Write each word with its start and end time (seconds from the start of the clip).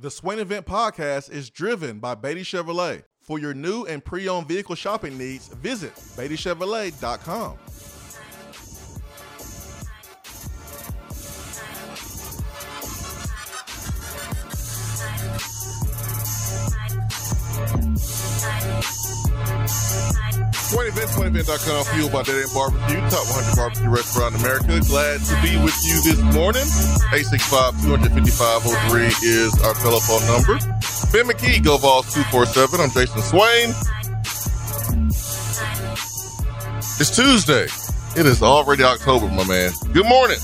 The 0.00 0.10
Swain 0.10 0.40
Event 0.40 0.66
podcast 0.66 1.30
is 1.30 1.50
driven 1.50 2.00
by 2.00 2.16
Beatty 2.16 2.42
Chevrolet. 2.42 3.04
For 3.22 3.38
your 3.38 3.54
new 3.54 3.84
and 3.84 4.04
pre 4.04 4.28
owned 4.28 4.48
vehicle 4.48 4.74
shopping 4.74 5.16
needs, 5.16 5.46
visit 5.48 5.94
BeattyChevrolet.com. 5.94 7.58
Swain 20.74 20.88
Event, 20.88 21.10
SwainEvent.com, 21.10 21.84
fueled 21.94 22.10
by 22.10 22.24
Dead 22.24 22.42
End 22.42 22.50
Barbecue, 22.52 22.98
top 23.06 23.22
100 23.30 23.54
barbecue 23.54 23.88
restaurant 23.88 24.34
in 24.34 24.40
America. 24.40 24.80
Glad 24.90 25.20
to 25.22 25.38
be 25.38 25.54
with 25.62 25.78
you 25.86 26.02
this 26.02 26.18
morning. 26.34 26.66
865-255-03 27.14 29.06
is 29.22 29.54
our 29.62 29.74
telephone 29.74 30.26
number. 30.26 30.58
Ben 31.14 31.30
McKee, 31.30 31.62
Go 31.62 31.78
Vols 31.78 32.12
247. 32.12 32.80
I'm 32.80 32.90
Jason 32.90 33.22
Swain. 33.22 33.70
It's 36.98 37.14
Tuesday. 37.14 37.68
It 38.18 38.26
is 38.26 38.42
already 38.42 38.82
October, 38.82 39.28
my 39.28 39.46
man. 39.46 39.70
Good 39.92 40.06
morning. 40.06 40.40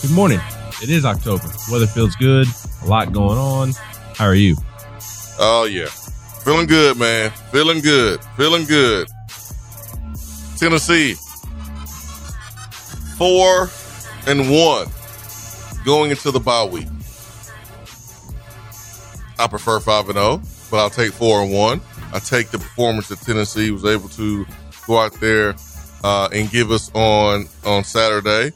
Good 0.00 0.12
morning. 0.12 0.40
It 0.82 0.88
is 0.88 1.04
October. 1.04 1.50
Weather 1.70 1.86
feels 1.86 2.16
good. 2.16 2.48
A 2.82 2.86
lot 2.86 3.12
going 3.12 3.36
on. 3.36 3.74
How 4.16 4.24
are 4.24 4.34
you? 4.34 4.56
Oh, 5.38 5.64
yeah. 5.70 5.88
Feeling 6.44 6.66
good, 6.66 6.98
man. 6.98 7.30
Feeling 7.52 7.80
good. 7.80 8.22
Feeling 8.36 8.66
good. 8.66 9.08
Tennessee, 10.58 11.14
four 13.16 13.70
and 14.26 14.50
one 14.50 14.86
going 15.84 16.10
into 16.10 16.30
the 16.30 16.40
bye 16.40 16.64
week. 16.64 16.86
I 19.38 19.46
prefer 19.48 19.80
five 19.80 20.08
and 20.10 20.18
zero, 20.18 20.42
but 20.70 20.76
I'll 20.76 20.90
take 20.90 21.12
four 21.12 21.42
and 21.42 21.52
one. 21.52 21.80
I 22.12 22.18
take 22.18 22.50
the 22.50 22.58
performance 22.58 23.08
that 23.08 23.20
Tennessee 23.20 23.70
was 23.70 23.84
able 23.84 24.10
to 24.10 24.46
go 24.86 24.98
out 24.98 25.14
there 25.14 25.54
uh, 26.04 26.28
and 26.30 26.50
give 26.50 26.70
us 26.70 26.90
on 26.94 27.46
on 27.64 27.84
Saturday. 27.84 28.52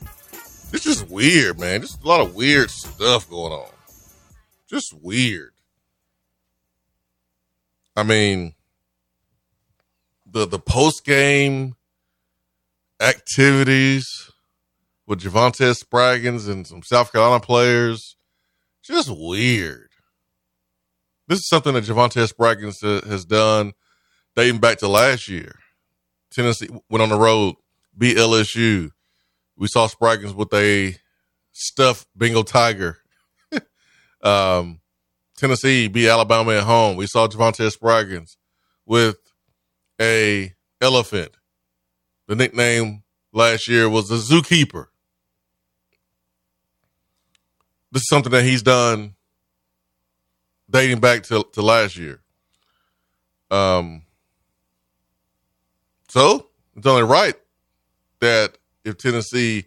It's 0.72 0.84
just 0.84 1.08
weird, 1.08 1.58
man. 1.58 1.80
Just 1.80 2.02
a 2.04 2.06
lot 2.06 2.20
of 2.20 2.34
weird 2.34 2.70
stuff 2.70 3.28
going 3.30 3.52
on. 3.54 3.70
Just 4.68 4.92
weird. 5.02 5.47
I 7.98 8.04
mean, 8.04 8.54
the 10.24 10.46
the 10.46 10.60
post 10.60 11.04
game 11.04 11.74
activities 13.00 14.30
with 15.04 15.20
Javontez 15.20 15.82
Spraggins 15.82 16.48
and 16.48 16.64
some 16.64 16.84
South 16.84 17.10
Carolina 17.10 17.40
players, 17.40 18.14
just 18.84 19.10
weird. 19.10 19.88
This 21.26 21.40
is 21.40 21.48
something 21.48 21.74
that 21.74 21.82
Javontez 21.82 22.32
Spraggins 22.32 23.04
has 23.04 23.24
done 23.24 23.72
dating 24.36 24.60
back 24.60 24.78
to 24.78 24.86
last 24.86 25.26
year. 25.28 25.56
Tennessee 26.30 26.68
went 26.88 27.02
on 27.02 27.08
the 27.08 27.18
road, 27.18 27.56
beat 27.96 28.16
LSU. 28.16 28.90
We 29.56 29.66
saw 29.66 29.88
Spraggins 29.88 30.36
with 30.36 30.54
a 30.54 30.94
stuffed 31.50 32.06
Bengal 32.14 32.44
tiger. 32.44 32.98
um, 34.22 34.82
Tennessee 35.38 35.88
beat 35.88 36.08
Alabama 36.08 36.52
at 36.52 36.64
home. 36.64 36.96
We 36.96 37.06
saw 37.06 37.28
Javontez 37.28 37.76
Spraggins 37.76 38.36
with 38.84 39.18
a 40.00 40.52
elephant. 40.80 41.36
The 42.26 42.36
nickname 42.36 43.04
last 43.32 43.68
year 43.68 43.88
was 43.88 44.08
the 44.08 44.16
zookeeper. 44.16 44.86
This 47.92 48.02
is 48.02 48.08
something 48.08 48.32
that 48.32 48.44
he's 48.44 48.62
done 48.62 49.14
dating 50.68 51.00
back 51.00 51.22
to, 51.24 51.46
to 51.52 51.62
last 51.62 51.96
year. 51.96 52.20
Um, 53.50 54.02
so 56.08 56.48
it's 56.76 56.86
only 56.86 57.04
right 57.04 57.34
that 58.20 58.58
if 58.84 58.98
Tennessee 58.98 59.66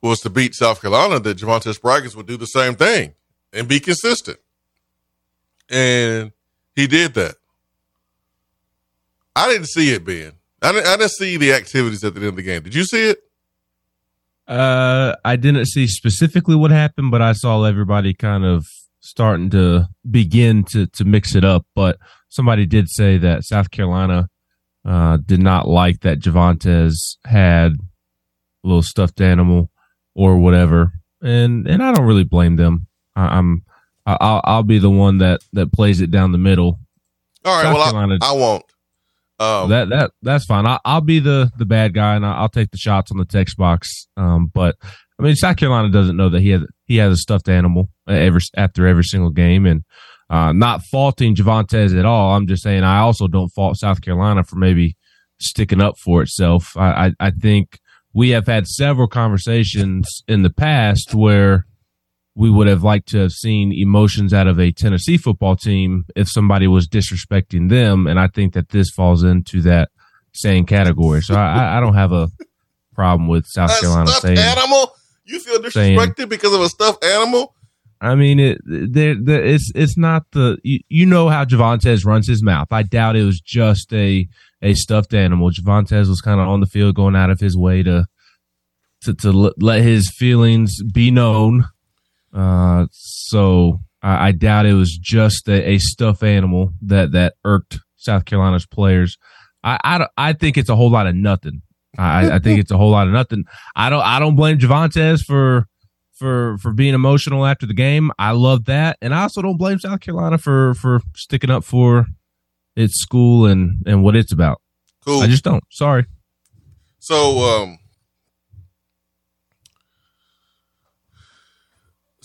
was 0.00 0.20
to 0.20 0.30
beat 0.30 0.54
South 0.54 0.80
Carolina, 0.80 1.20
that 1.20 1.36
Javontez 1.36 1.78
Spraggins 1.78 2.16
would 2.16 2.26
do 2.26 2.38
the 2.38 2.46
same 2.46 2.76
thing 2.76 3.14
and 3.52 3.68
be 3.68 3.80
consistent. 3.80 4.38
And 5.68 6.32
he 6.74 6.86
did 6.86 7.14
that. 7.14 7.36
I 9.36 9.48
didn't 9.48 9.68
see 9.68 9.92
it, 9.92 10.04
Ben. 10.04 10.32
I 10.62 10.72
didn't, 10.72 10.86
I 10.86 10.96
didn't 10.96 11.12
see 11.12 11.36
the 11.36 11.52
activities 11.52 12.04
at 12.04 12.14
the 12.14 12.20
end 12.20 12.28
of 12.30 12.36
the 12.36 12.42
game. 12.42 12.62
Did 12.62 12.74
you 12.74 12.84
see 12.84 13.10
it? 13.10 13.18
Uh, 14.46 15.14
I 15.24 15.36
didn't 15.36 15.66
see 15.66 15.86
specifically 15.86 16.56
what 16.56 16.72
happened, 16.72 17.12
but 17.12 17.22
I 17.22 17.32
saw 17.32 17.62
everybody 17.64 18.12
kind 18.12 18.44
of 18.44 18.66
starting 19.00 19.48
to 19.50 19.88
begin 20.10 20.64
to 20.64 20.86
to 20.88 21.04
mix 21.04 21.34
it 21.34 21.44
up. 21.44 21.64
But 21.74 21.98
somebody 22.28 22.66
did 22.66 22.88
say 22.88 23.16
that 23.18 23.44
South 23.44 23.70
Carolina 23.70 24.28
uh, 24.84 25.18
did 25.18 25.40
not 25.40 25.68
like 25.68 26.00
that 26.00 26.18
Javontez 26.18 27.16
had 27.24 27.72
a 27.72 28.66
little 28.66 28.82
stuffed 28.82 29.20
animal 29.20 29.70
or 30.14 30.36
whatever, 30.36 30.94
and 31.22 31.66
and 31.68 31.82
I 31.82 31.92
don't 31.92 32.06
really 32.06 32.24
blame 32.24 32.56
them. 32.56 32.88
I, 33.20 33.38
I'm 33.38 33.64
I'll 34.06 34.40
I'll 34.44 34.62
be 34.62 34.78
the 34.78 34.90
one 34.90 35.18
that 35.18 35.40
that 35.52 35.72
plays 35.72 36.00
it 36.00 36.10
down 36.10 36.32
the 36.32 36.38
middle. 36.38 36.80
All 37.44 37.56
right, 37.56 37.62
South 37.62 37.74
well 37.74 37.90
Carolina, 37.90 38.18
I, 38.22 38.30
I 38.30 38.32
won't. 38.32 38.64
Um, 39.38 39.70
that 39.70 39.88
that 39.88 40.10
that's 40.22 40.44
fine. 40.44 40.66
I, 40.66 40.78
will 40.84 41.00
be 41.00 41.20
the 41.20 41.50
the 41.56 41.64
bad 41.64 41.94
guy, 41.94 42.16
and 42.16 42.26
I'll 42.26 42.48
take 42.48 42.70
the 42.70 42.78
shots 42.78 43.10
on 43.10 43.18
the 43.18 43.24
text 43.24 43.56
box. 43.56 44.06
Um, 44.16 44.50
but 44.52 44.76
I 45.18 45.22
mean, 45.22 45.34
South 45.34 45.56
Carolina 45.56 45.90
doesn't 45.90 46.16
know 46.16 46.28
that 46.28 46.40
he 46.40 46.50
has 46.50 46.62
he 46.86 46.96
has 46.96 47.12
a 47.12 47.16
stuffed 47.16 47.48
animal 47.48 47.88
every 48.08 48.40
after 48.56 48.86
every 48.86 49.04
single 49.04 49.30
game, 49.30 49.66
and 49.66 49.84
uh, 50.28 50.52
not 50.52 50.82
faulting 50.82 51.34
Javontez 51.34 51.98
at 51.98 52.04
all. 52.04 52.34
I'm 52.34 52.46
just 52.46 52.62
saying 52.62 52.84
I 52.84 52.98
also 52.98 53.28
don't 53.28 53.48
fault 53.50 53.76
South 53.76 54.00
Carolina 54.00 54.44
for 54.44 54.56
maybe 54.56 54.96
sticking 55.38 55.80
up 55.80 55.98
for 55.98 56.22
itself. 56.22 56.76
I, 56.76 57.06
I, 57.06 57.12
I 57.18 57.30
think 57.30 57.80
we 58.12 58.30
have 58.30 58.46
had 58.46 58.66
several 58.66 59.08
conversations 59.08 60.22
in 60.28 60.42
the 60.42 60.50
past 60.50 61.14
where 61.14 61.66
we 62.34 62.50
would 62.50 62.68
have 62.68 62.82
liked 62.82 63.08
to 63.08 63.18
have 63.18 63.32
seen 63.32 63.72
emotions 63.72 64.32
out 64.32 64.46
of 64.46 64.58
a 64.58 64.72
Tennessee 64.72 65.16
football 65.16 65.56
team 65.56 66.04
if 66.14 66.28
somebody 66.28 66.66
was 66.66 66.88
disrespecting 66.88 67.68
them. 67.68 68.06
And 68.06 68.20
I 68.20 68.28
think 68.28 68.54
that 68.54 68.70
this 68.70 68.90
falls 68.90 69.24
into 69.24 69.60
that 69.62 69.90
same 70.32 70.64
category. 70.64 71.22
So 71.22 71.34
I, 71.34 71.78
I 71.78 71.80
don't 71.80 71.94
have 71.94 72.12
a 72.12 72.28
problem 72.94 73.28
with 73.28 73.46
South 73.46 73.76
a 73.76 73.80
Carolina 73.80 74.10
saying 74.10 74.38
animal. 74.38 74.92
You 75.24 75.40
feel 75.40 75.58
disrespected 75.58 76.16
saying, 76.16 76.28
because 76.28 76.54
of 76.54 76.60
a 76.60 76.68
stuffed 76.68 77.04
animal? 77.04 77.54
I 78.00 78.14
mean, 78.14 78.40
it 78.40 78.58
there, 78.64 79.14
it's 79.28 79.70
it's 79.74 79.98
not 79.98 80.24
the 80.32 80.58
you, 80.62 80.80
you 80.88 81.04
know 81.04 81.28
how 81.28 81.44
Javontez 81.44 82.06
runs 82.06 82.26
his 82.26 82.42
mouth. 82.42 82.68
I 82.70 82.82
doubt 82.82 83.16
it 83.16 83.24
was 83.24 83.40
just 83.40 83.92
a 83.92 84.26
a 84.62 84.74
stuffed 84.74 85.12
animal. 85.12 85.50
Javontez 85.50 86.08
was 86.08 86.22
kind 86.22 86.40
of 86.40 86.48
on 86.48 86.60
the 86.60 86.66
field, 86.66 86.94
going 86.94 87.16
out 87.16 87.28
of 87.28 87.40
his 87.40 87.56
way 87.56 87.82
to 87.82 88.06
to 89.02 89.14
to 89.14 89.52
let 89.58 89.82
his 89.82 90.10
feelings 90.10 90.82
be 90.82 91.10
known 91.10 91.66
uh, 92.34 92.86
so 92.92 93.80
I, 94.02 94.28
I, 94.28 94.32
doubt 94.32 94.66
it 94.66 94.74
was 94.74 94.96
just 94.96 95.48
a, 95.48 95.70
a, 95.70 95.78
stuffed 95.78 96.22
animal 96.22 96.70
that 96.82 97.12
that 97.12 97.34
irked 97.44 97.78
South 97.96 98.24
Carolina's 98.24 98.66
players. 98.66 99.18
I, 99.64 99.78
I, 99.82 100.06
I 100.16 100.32
think 100.32 100.56
it's 100.56 100.68
a 100.68 100.76
whole 100.76 100.90
lot 100.90 101.06
of 101.06 101.14
nothing. 101.14 101.62
I, 101.98 102.32
I 102.32 102.38
think 102.38 102.60
it's 102.60 102.70
a 102.70 102.76
whole 102.76 102.90
lot 102.90 103.08
of 103.08 103.12
nothing. 103.12 103.44
I 103.74 103.90
don't 103.90 104.02
I 104.02 104.20
don't 104.20 104.36
blame 104.36 104.58
Javontez 104.58 105.24
for 105.24 105.66
for 106.14 106.56
for 106.58 106.72
being 106.72 106.94
emotional 106.94 107.44
after 107.44 107.66
the 107.66 107.74
game. 107.74 108.12
I 108.18 108.30
love 108.30 108.66
that, 108.66 108.96
and 109.02 109.12
I 109.12 109.22
also 109.22 109.42
don't 109.42 109.56
blame 109.56 109.80
South 109.80 110.00
Carolina 110.00 110.38
for 110.38 110.74
for 110.74 111.00
sticking 111.16 111.50
up 111.50 111.64
for 111.64 112.06
its 112.76 113.00
school 113.00 113.46
and 113.46 113.82
and 113.86 114.04
what 114.04 114.14
it's 114.14 114.32
about. 114.32 114.60
Cool. 115.04 115.20
I 115.20 115.26
just 115.26 115.42
don't. 115.42 115.64
Sorry. 115.70 116.06
So 117.00 117.38
um 117.40 117.79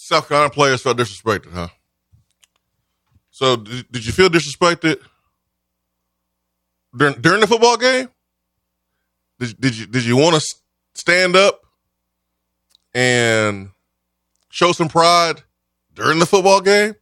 South 0.05 0.27
Carolina 0.27 0.51
players 0.51 0.83
felt 0.83 0.97
disrespected, 0.97 1.51
huh? 1.51 1.67
So 3.31 3.55
did, 3.55 3.91
did 3.91 4.05
you 4.05 4.11
feel 4.11 4.29
disrespected 4.29 4.99
during 6.95 7.19
during 7.21 7.41
the 7.41 7.47
football 7.47 7.75
game? 7.75 8.09
Did, 9.39 9.59
did 9.59 9.75
you 9.75 9.87
did 9.87 10.05
you 10.05 10.15
want 10.15 10.35
to 10.35 10.55
stand 10.93 11.35
up 11.35 11.59
and 12.93 13.71
show 14.51 14.73
some 14.73 14.89
pride 14.89 15.41
during 15.95 16.19
the 16.19 16.27
football 16.27 16.61
game, 16.61 16.93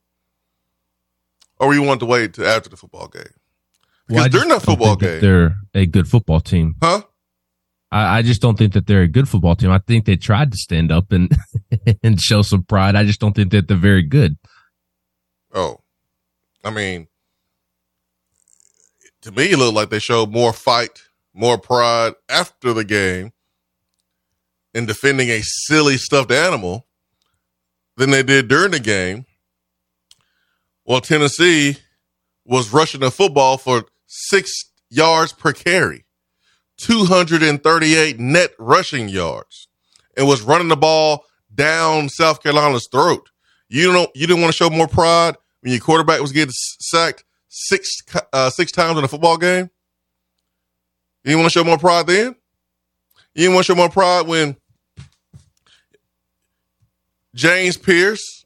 or 1.59 1.73
you 1.73 1.81
want 1.81 1.99
to 1.99 2.05
wait 2.05 2.35
to 2.35 2.47
after 2.47 2.69
the 2.69 2.77
football 2.77 3.09
game? 3.09 3.23
Because 4.07 4.21
well, 4.21 4.29
during 4.29 4.47
the 4.47 4.61
football 4.61 4.95
game, 4.95 5.19
they're 5.19 5.57
a 5.73 5.85
good 5.85 6.07
football 6.07 6.39
team, 6.39 6.75
huh? 6.81 7.01
I, 7.93 8.17
I, 8.17 8.21
just 8.23 8.41
don't 8.41 8.57
think 8.57 8.73
that 8.73 8.87
they're 8.87 9.03
a 9.03 9.07
good 9.07 9.29
football 9.29 9.55
team. 9.55 9.69
I 9.69 9.77
think 9.77 10.05
they 10.05 10.15
tried 10.15 10.51
to 10.51 10.57
stand 10.57 10.91
up 10.91 11.11
and 11.11 11.31
and 12.03 12.19
show 12.19 12.41
some 12.41 12.63
pride. 12.63 12.95
I 12.95 13.03
just 13.03 13.19
don't 13.19 13.35
think 13.35 13.51
that 13.51 13.67
they're 13.67 13.77
very 13.77 14.01
good. 14.01 14.37
Oh, 15.53 15.81
I 16.63 16.71
mean, 16.71 17.07
to 19.21 19.31
me, 19.31 19.51
it 19.51 19.57
looked 19.57 19.75
like 19.75 19.89
they 19.89 19.99
showed 19.99 20.31
more 20.31 20.53
fight, 20.53 21.03
more 21.33 21.57
pride 21.57 22.13
after 22.29 22.73
the 22.73 22.83
game 22.83 23.31
in 24.73 24.85
defending 24.85 25.29
a 25.29 25.41
silly 25.43 25.97
stuffed 25.97 26.31
animal 26.31 26.87
than 27.95 28.09
they 28.09 28.23
did 28.23 28.47
during 28.47 28.71
the 28.71 28.79
game. 28.79 29.25
Well, 30.85 30.99
Tennessee 30.99 31.77
was 32.43 32.73
rushing 32.73 33.01
the 33.01 33.11
football 33.11 33.57
for 33.57 33.85
six 34.07 34.51
yards 34.89 35.31
per 35.31 35.53
carry, 35.53 36.05
238 36.77 38.19
net 38.19 38.51
rushing 38.57 39.09
yards, 39.09 39.67
and 40.17 40.27
was 40.27 40.41
running 40.41 40.67
the 40.67 40.75
ball 40.75 41.25
down 41.53 42.09
South 42.09 42.41
Carolina's 42.41 42.87
throat. 42.91 43.29
You 43.69 43.91
don't 43.91 44.09
you 44.15 44.27
didn't 44.27 44.41
want 44.41 44.53
to 44.53 44.57
show 44.57 44.69
more 44.69 44.87
pride 44.87 45.35
when 45.61 45.71
your 45.71 45.81
quarterback 45.81 46.21
was 46.21 46.31
getting 46.31 46.53
sacked 46.53 47.23
six 47.49 47.89
uh, 48.31 48.49
six 48.49 48.71
times 48.71 48.97
in 48.97 49.03
a 49.03 49.07
football 49.07 49.37
game. 49.37 49.69
You 51.23 51.29
didn't 51.29 51.41
want 51.41 51.53
to 51.53 51.59
show 51.59 51.63
more 51.63 51.77
pride 51.77 52.07
then. 52.07 52.35
You 53.33 53.43
didn't 53.43 53.53
want 53.53 53.65
to 53.65 53.71
show 53.71 53.77
more 53.77 53.89
pride 53.89 54.27
when 54.27 54.57
James 57.33 57.77
Pearce, 57.77 58.45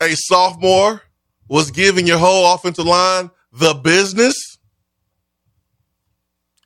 a 0.00 0.14
sophomore, 0.14 1.02
was 1.48 1.70
giving 1.70 2.06
your 2.06 2.18
whole 2.18 2.54
offensive 2.54 2.84
line 2.84 3.30
the 3.52 3.74
business. 3.74 4.47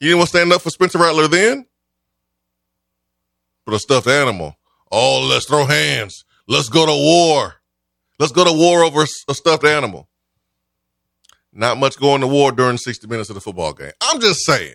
You 0.03 0.09
didn't 0.09 0.19
want 0.19 0.31
to 0.31 0.37
stand 0.37 0.53
up 0.53 0.63
for 0.63 0.71
Spencer 0.71 0.99
Rattler 0.99 1.29
then? 1.29 1.65
But 3.65 3.75
a 3.75 3.79
stuffed 3.79 4.09
animal. 4.09 4.57
Oh, 4.91 5.29
let's 5.31 5.47
throw 5.47 5.65
hands. 5.65 6.25
Let's 6.49 6.69
go 6.69 6.85
to 6.85 6.93
war. 6.93 7.55
Let's 8.19 8.33
go 8.33 8.45
to 8.45 8.53
war 8.53 8.83
over 8.83 9.05
a 9.05 9.35
stuffed 9.35 9.65
animal. 9.65 10.09
Not 11.53 11.79
much 11.79 12.01
going 12.01 12.21
to 12.23 12.27
war 12.27 12.51
during 12.51 12.79
60 12.79 13.07
minutes 13.07 13.31
of 13.31 13.37
the 13.37 13.41
football 13.41 13.75
game. 13.75 13.93
I'm 14.03 14.21
just 14.21 14.45
saying. 14.45 14.75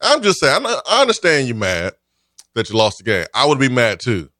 I'm 0.00 0.22
just 0.22 0.40
saying. 0.40 0.64
I 0.64 1.02
understand 1.02 1.46
you're 1.46 1.54
mad 1.54 1.92
that 2.54 2.70
you 2.70 2.76
lost 2.78 2.96
the 2.96 3.04
game. 3.04 3.26
I 3.34 3.44
would 3.44 3.58
be 3.58 3.68
mad 3.68 4.00
too, 4.00 4.30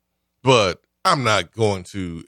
but 0.42 0.80
I'm 1.04 1.22
not 1.22 1.52
going 1.52 1.82
to 1.92 2.24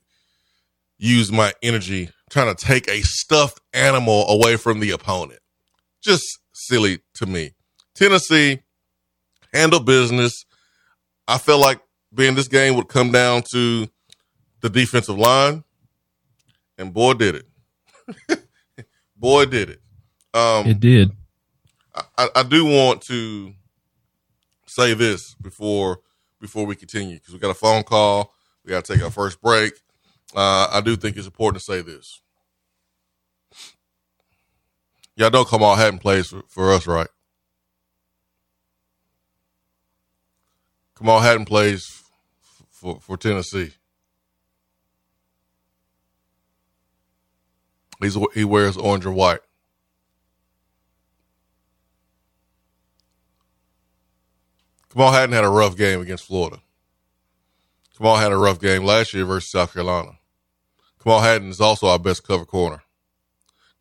use 0.99 1.33
my 1.33 1.55
energy 1.63 2.11
trying 2.29 2.55
to 2.55 2.63
take 2.63 2.89
a 2.89 3.01
stuffed 3.01 3.59
animal 3.73 4.29
away 4.29 4.57
from 4.57 4.81
the 4.81 4.91
opponent. 4.91 5.41
Just 6.03 6.41
silly 6.53 6.99
to 7.15 7.25
me. 7.25 7.53
Tennessee 8.01 8.63
handle 9.53 9.81
business. 9.81 10.47
I 11.29 11.37
felt 11.37 11.61
like 11.61 11.81
being 12.15 12.35
this 12.35 12.49
game 12.49 12.75
would 12.77 12.89
come 12.89 13.13
down 13.13 13.43
to 13.53 13.89
the 14.63 14.71
defensive 14.71 15.19
line, 15.19 15.65
and 16.79 16.95
boy 16.95 17.13
did 17.13 17.35
it. 17.37 18.43
boy 19.17 19.45
did 19.45 19.71
it. 19.71 19.81
Um, 20.33 20.67
it 20.67 20.81
did. 20.81 21.13
I, 22.17 22.29
I 22.37 22.43
do 22.43 22.65
want 22.65 23.03
to 23.03 23.53
say 24.67 24.95
this 24.95 25.35
before 25.35 26.01
before 26.41 26.65
we 26.65 26.77
continue 26.77 27.17
because 27.17 27.35
we 27.35 27.39
got 27.41 27.51
a 27.51 27.55
phone 27.55 27.83
call. 27.83 28.33
We 28.65 28.71
got 28.71 28.85
to 28.87 28.95
take 28.95 29.05
our 29.05 29.11
first 29.11 29.43
break. 29.43 29.75
Uh, 30.35 30.69
I 30.73 30.81
do 30.81 30.97
think 30.97 31.19
it's 31.19 31.27
important 31.27 31.63
to 31.63 31.65
say 31.65 31.83
this. 31.83 32.23
Y'all 35.17 35.29
don't 35.29 35.41
know 35.41 35.45
Kamal 35.45 35.75
Hadden 35.75 35.99
plays 35.99 36.29
for, 36.29 36.43
for 36.49 36.73
us, 36.73 36.87
right? 36.87 37.09
Kamal 41.01 41.21
Hadden 41.21 41.47
plays 41.47 42.03
for, 42.71 43.01
for 43.01 43.17
Tennessee. 43.17 43.71
He's, 48.03 48.19
he 48.35 48.45
wears 48.45 48.77
orange 48.77 49.07
or 49.07 49.13
white. 49.13 49.41
Kamal 54.93 55.13
Hadden 55.13 55.35
had 55.35 55.45
a 55.45 55.49
rough 55.49 55.75
game 55.75 56.03
against 56.03 56.27
Florida. 56.27 56.61
Kamal 57.97 58.17
had 58.17 58.33
a 58.33 58.37
rough 58.37 58.61
game 58.61 58.85
last 58.85 59.15
year 59.15 59.25
versus 59.25 59.51
South 59.51 59.73
Carolina. 59.73 60.19
Kamal 61.03 61.21
Hadden 61.21 61.49
is 61.49 61.63
also 61.63 61.87
our 61.87 61.99
best 61.99 62.27
cover 62.27 62.45
corner. 62.45 62.83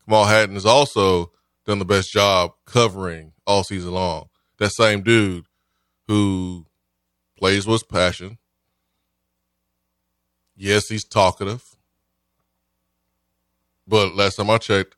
Kamal 0.06 0.24
Hadden 0.24 0.54
has 0.54 0.64
also 0.64 1.32
done 1.66 1.80
the 1.80 1.84
best 1.84 2.10
job 2.10 2.52
covering 2.64 3.34
all 3.46 3.62
season 3.62 3.92
long. 3.92 4.30
That 4.56 4.70
same 4.70 5.02
dude 5.02 5.44
who 6.06 6.64
plays 7.40 7.66
with 7.66 7.88
passion. 7.88 8.36
Yes, 10.54 10.88
he's 10.88 11.04
talkative. 11.04 11.64
But 13.88 14.14
last 14.14 14.36
time 14.36 14.50
I 14.50 14.58
checked, 14.58 14.94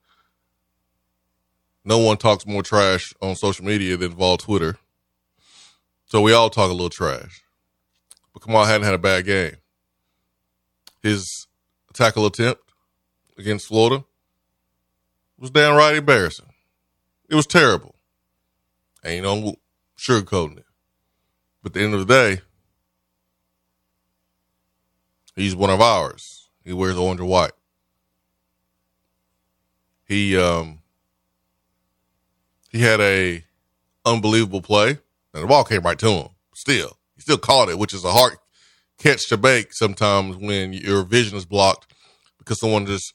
no 1.84 1.98
one 1.98 2.16
talks 2.16 2.44
more 2.44 2.64
trash 2.64 3.14
on 3.22 3.36
social 3.36 3.64
media 3.64 3.96
than 3.96 4.10
Vol 4.10 4.38
Twitter. 4.38 4.76
So 6.06 6.20
we 6.20 6.32
all 6.32 6.50
talk 6.50 6.68
a 6.68 6.72
little 6.74 6.90
trash. 6.90 7.44
But 8.32 8.42
Kamal 8.42 8.64
Hadden 8.64 8.84
had 8.84 8.94
a 8.94 8.98
bad 8.98 9.24
game. 9.24 9.56
His 11.00 11.46
tackle 11.94 12.26
attempt 12.26 12.60
against 13.38 13.68
Florida 13.68 14.04
was 15.38 15.50
downright 15.50 15.94
embarrassing. 15.94 16.46
It 17.28 17.36
was 17.36 17.46
terrible. 17.46 17.94
Ain't 19.04 19.24
no 19.24 19.54
sugarcoating 19.96 20.58
it. 20.58 20.66
But 21.62 21.70
at 21.70 21.74
the 21.74 21.80
end 21.82 21.94
of 21.94 22.06
the 22.06 22.12
day, 22.12 22.40
he's 25.36 25.54
one 25.54 25.70
of 25.70 25.80
ours. 25.80 26.48
He 26.64 26.72
wears 26.72 26.96
orange 26.96 27.20
and 27.20 27.28
white. 27.28 27.52
He 30.04 30.36
um 30.36 30.80
he 32.70 32.80
had 32.80 33.00
a 33.00 33.44
unbelievable 34.04 34.62
play 34.62 34.98
and 35.34 35.42
the 35.42 35.46
ball 35.46 35.64
came 35.64 35.82
right 35.82 35.98
to 35.98 36.10
him. 36.10 36.28
Still, 36.54 36.98
he 37.14 37.22
still 37.22 37.38
caught 37.38 37.68
it, 37.68 37.78
which 37.78 37.94
is 37.94 38.04
a 38.04 38.12
hard 38.12 38.34
catch 38.98 39.28
to 39.28 39.36
make 39.36 39.72
sometimes 39.72 40.36
when 40.36 40.72
your 40.72 41.02
vision 41.04 41.36
is 41.36 41.44
blocked 41.44 41.92
because 42.38 42.60
someone 42.60 42.86
just 42.86 43.14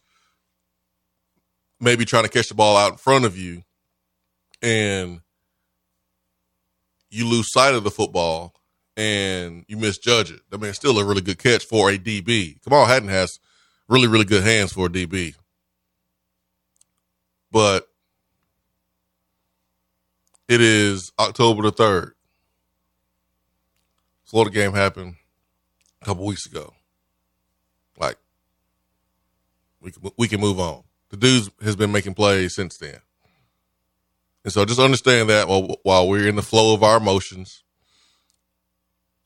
maybe 1.79 2.05
trying 2.05 2.23
to 2.23 2.29
catch 2.29 2.49
the 2.49 2.55
ball 2.55 2.75
out 2.77 2.93
in 2.93 2.97
front 2.97 3.25
of 3.25 3.37
you 3.37 3.63
and 4.61 5.21
you 7.09 7.27
lose 7.27 7.51
sight 7.51 7.73
of 7.73 7.83
the 7.83 7.91
football 7.91 8.53
and 8.95 9.63
you 9.67 9.77
misjudge 9.77 10.31
it. 10.31 10.41
I 10.51 10.57
mean, 10.57 10.69
it's 10.69 10.77
still 10.77 10.97
a 10.99 11.05
really 11.05 11.21
good 11.21 11.37
catch 11.37 11.65
for 11.65 11.89
a 11.89 11.97
DB. 11.97 12.61
Kamal 12.63 12.85
Hadden 12.85 13.09
has 13.09 13.39
really, 13.87 14.07
really 14.07 14.25
good 14.25 14.43
hands 14.43 14.73
for 14.73 14.87
a 14.87 14.89
DB. 14.89 15.35
But 17.51 17.87
it 20.47 20.61
is 20.61 21.11
October 21.19 21.63
the 21.63 21.71
3rd. 21.71 22.11
Florida 24.25 24.53
game 24.53 24.73
happened 24.73 25.15
a 26.01 26.05
couple 26.05 26.25
weeks 26.25 26.45
ago. 26.45 26.73
Like, 27.97 28.17
we 29.79 29.91
can, 29.91 30.11
we 30.17 30.27
can 30.27 30.41
move 30.41 30.59
on. 30.59 30.83
The 31.09 31.17
dude 31.17 31.49
has 31.61 31.75
been 31.75 31.91
making 31.91 32.13
plays 32.13 32.55
since 32.55 32.77
then. 32.77 32.99
And 34.47 34.53
so 34.53 34.63
just 34.63 34.79
understand 34.79 35.29
that 35.29 35.49
while, 35.49 35.75
while 35.83 36.07
we're 36.07 36.25
in 36.25 36.37
the 36.37 36.41
flow 36.41 36.73
of 36.73 36.81
our 36.81 36.95
emotions, 36.95 37.65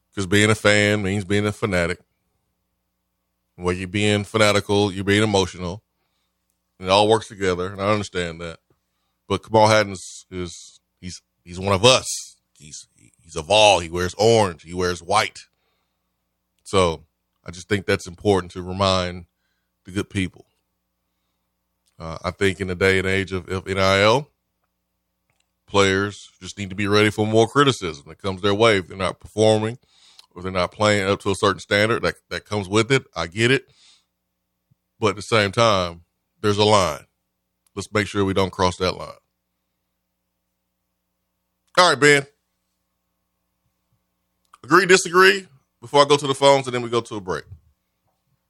because 0.10 0.26
being 0.26 0.50
a 0.50 0.56
fan 0.56 1.04
means 1.04 1.26
being 1.26 1.46
a 1.46 1.52
fanatic. 1.52 2.00
When 3.56 3.78
you're 3.78 3.88
being 3.88 4.24
fanatical, 4.24 4.92
you're 4.92 5.04
being 5.04 5.22
emotional. 5.22 5.84
And 6.80 6.88
it 6.88 6.92
all 6.92 7.08
works 7.08 7.28
together, 7.28 7.72
and 7.72 7.80
I 7.80 7.92
understand 7.92 8.42
that. 8.42 8.62
But 9.28 9.44
Kamal 9.44 9.68
Hadden 9.68 9.92
is, 9.92 10.26
is 10.32 10.80
He's 11.00 11.22
he's 11.44 11.60
one 11.60 11.76
of 11.76 11.86
us. 11.86 12.08
He's 12.58 12.88
he's 13.20 13.36
a 13.36 13.44
Vol. 13.44 13.78
He 13.78 13.90
wears 13.92 14.16
orange. 14.16 14.64
He 14.64 14.74
wears 14.74 15.04
white. 15.04 15.42
So 16.64 17.04
I 17.46 17.52
just 17.52 17.70
think 17.70 17.86
that's 17.86 18.08
important 18.08 18.54
to 18.54 18.64
remind 18.64 19.26
the 19.86 19.92
good 19.92 20.10
people. 20.10 20.48
Uh, 22.00 22.18
I 22.24 22.32
think 22.32 22.60
in 22.60 22.70
the 22.70 22.76
day 22.76 22.98
and 22.98 23.08
age 23.08 23.32
of, 23.32 23.48
of 23.50 23.68
NIL, 23.68 24.31
players 25.72 26.30
just 26.42 26.58
need 26.58 26.70
to 26.70 26.76
be 26.76 26.88
ready 26.88 27.10
for 27.10 27.26
more 27.26 27.48
criticism 27.48 28.06
that 28.08 28.22
comes 28.22 28.42
their 28.42 28.54
way 28.54 28.78
if 28.78 28.88
they're 28.88 28.98
not 28.98 29.20
performing 29.20 29.78
or 30.36 30.44
they're 30.44 30.52
not 30.52 30.72
playing 30.72 31.08
up 31.08 31.20
to 31.22 31.32
a 31.32 31.36
certain 31.36 31.60
standard 31.60 32.04
that, 32.04 32.16
that 32.30 32.46
comes 32.46 32.68
with 32.70 32.92
it. 32.92 33.04
I 33.16 33.28
get 33.28 33.50
it. 33.50 33.72
But 35.00 35.12
at 35.12 35.16
the 35.16 35.22
same 35.22 35.52
time, 35.52 36.02
there's 36.42 36.58
a 36.58 36.64
line. 36.64 37.06
Let's 37.76 37.92
make 37.92 38.08
sure 38.08 38.24
we 38.26 38.34
don't 38.34 38.52
cross 38.52 38.78
that 38.78 38.98
line. 38.98 39.10
All 41.78 41.90
right, 41.90 42.00
Ben. 42.00 42.28
Agree, 44.64 44.86
disagree 44.86 45.48
before 45.80 46.04
I 46.04 46.06
go 46.06 46.18
to 46.18 46.28
the 46.28 46.36
phones 46.36 46.68
and 46.68 46.76
then 46.76 46.82
we 46.82 46.90
go 46.90 47.02
to 47.02 47.16
a 47.16 47.22
break. 47.22 47.46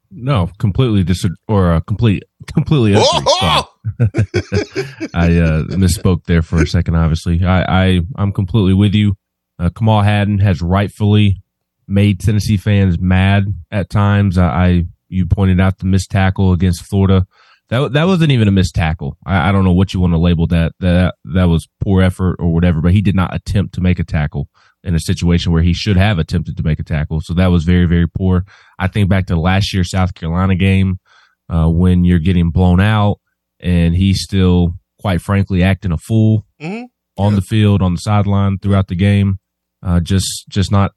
No, 0.10 0.50
completely 0.58 1.04
dis 1.04 1.26
or 1.48 1.72
a 1.72 1.78
uh, 1.78 1.80
complete 1.80 2.24
completely 2.54 2.92
agree. 2.92 3.06
Oh! 3.06 3.71
I 5.14 5.38
uh, 5.38 5.64
misspoke 5.74 6.26
there 6.26 6.42
for 6.42 6.62
a 6.62 6.68
second. 6.68 6.96
Obviously, 6.96 7.44
I, 7.44 7.64
I 7.64 8.02
I'm 8.16 8.32
completely 8.32 8.74
with 8.74 8.94
you. 8.94 9.16
Uh, 9.58 9.70
Kamal 9.70 10.02
Hadden 10.02 10.40
has 10.40 10.62
rightfully 10.62 11.42
made 11.88 12.20
Tennessee 12.20 12.58
fans 12.58 13.00
mad 13.00 13.46
at 13.72 13.90
times. 13.90 14.38
I, 14.38 14.48
I 14.48 14.84
you 15.10 15.26
pointed 15.26 15.60
out 15.60 15.80
the 15.80 15.86
missed 15.86 16.12
tackle 16.12 16.54
against 16.54 16.86
Florida. 16.86 17.26
That 17.70 17.94
that 17.94 18.06
wasn't 18.06 18.32
even 18.32 18.48
a 18.48 18.52
missed 18.52 18.76
tackle. 18.76 19.18
I, 19.26 19.50
I 19.50 19.52
don't 19.52 19.64
know 19.64 19.74
what 19.74 19.94
you 19.94 20.00
want 20.00 20.14
to 20.14 20.20
label 20.20 20.48
that. 20.48 20.74
That 20.80 21.16
that 21.34 21.46
was 21.46 21.68
poor 21.80 22.02
effort 22.02 22.38
or 22.40 22.54
whatever. 22.54 22.82
But 22.82 22.94
he 22.94 23.02
did 23.02 23.16
not 23.16 23.36
attempt 23.36 23.74
to 23.76 23.82
make 23.82 24.00
a 24.00 24.04
tackle 24.04 24.50
in 24.84 24.96
a 24.96 25.00
situation 25.00 25.52
where 25.52 25.62
he 25.62 25.74
should 25.74 25.98
have 25.98 26.20
attempted 26.20 26.58
to 26.58 26.64
make 26.64 26.80
a 26.80 26.84
tackle. 26.84 27.22
So 27.22 27.34
that 27.36 27.48
was 27.48 27.64
very, 27.64 27.86
very 27.86 28.08
poor. 28.08 28.46
I 28.80 28.88
think 28.88 29.10
back 29.10 29.28
to 29.28 29.40
last 29.40 29.74
year's 29.74 29.92
South 29.92 30.16
Carolina 30.16 30.56
game 30.56 31.00
uh, 31.50 31.70
when 31.70 32.04
you're 32.04 32.20
getting 32.20 32.50
blown 32.50 32.80
out 32.80 33.21
and 33.62 33.96
he's 33.96 34.22
still, 34.22 34.74
quite 35.00 35.22
frankly, 35.22 35.64
acting 35.64 35.92
a 35.92 35.98
fool 35.98 36.46
mm-hmm. 36.60 36.86
on 37.18 37.34
yeah. 37.34 37.36
the 37.36 37.42
field, 37.42 37.82
on 37.82 37.94
the 37.94 38.00
sideline 38.00 38.58
throughout 38.58 38.88
the 38.88 38.96
game. 38.96 39.38
Uh, 39.84 40.00
just, 40.00 40.46
just 40.50 40.72
not 40.72 40.92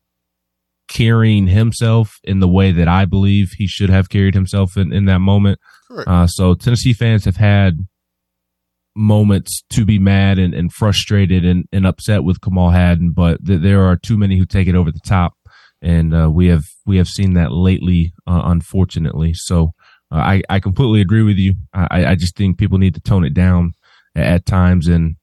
carrying 0.88 1.46
himself 1.46 2.18
in 2.22 2.40
the 2.40 2.48
way 2.48 2.72
that 2.72 2.88
I 2.88 3.04
believe 3.04 3.52
he 3.56 3.66
should 3.66 3.90
have 3.90 4.10
carried 4.10 4.34
himself 4.34 4.76
in, 4.76 4.92
in 4.92 5.06
that 5.06 5.20
moment. 5.20 5.58
Uh, 6.06 6.26
so 6.26 6.54
Tennessee 6.54 6.92
fans 6.92 7.24
have 7.24 7.36
had 7.36 7.86
moments 8.96 9.62
to 9.70 9.84
be 9.84 9.98
mad 9.98 10.38
and, 10.38 10.54
and 10.54 10.72
frustrated 10.72 11.44
and, 11.44 11.66
and 11.72 11.86
upset 11.86 12.24
with 12.24 12.40
Kamal 12.40 12.70
Hadden, 12.70 13.12
but 13.12 13.44
th- 13.44 13.60
there 13.60 13.82
are 13.82 13.96
too 13.96 14.16
many 14.16 14.38
who 14.38 14.46
take 14.46 14.68
it 14.68 14.74
over 14.74 14.90
the 14.90 15.00
top, 15.04 15.34
and 15.82 16.14
uh, 16.14 16.30
we 16.30 16.46
have 16.48 16.64
we 16.86 16.96
have 16.96 17.08
seen 17.08 17.34
that 17.34 17.52
lately, 17.52 18.12
uh, 18.26 18.42
unfortunately. 18.44 19.32
So 19.34 19.72
uh, 20.14 20.18
I 20.18 20.42
I 20.48 20.60
completely 20.60 21.00
agree 21.00 21.22
with 21.22 21.36
you. 21.36 21.54
I 21.72 22.06
I 22.06 22.14
just 22.14 22.36
think 22.36 22.56
people 22.56 22.78
need 22.78 22.94
to 22.94 23.00
tone 23.00 23.24
it 23.24 23.34
down 23.34 23.72
at, 24.14 24.46
times 24.46 24.86
and 24.86 25.16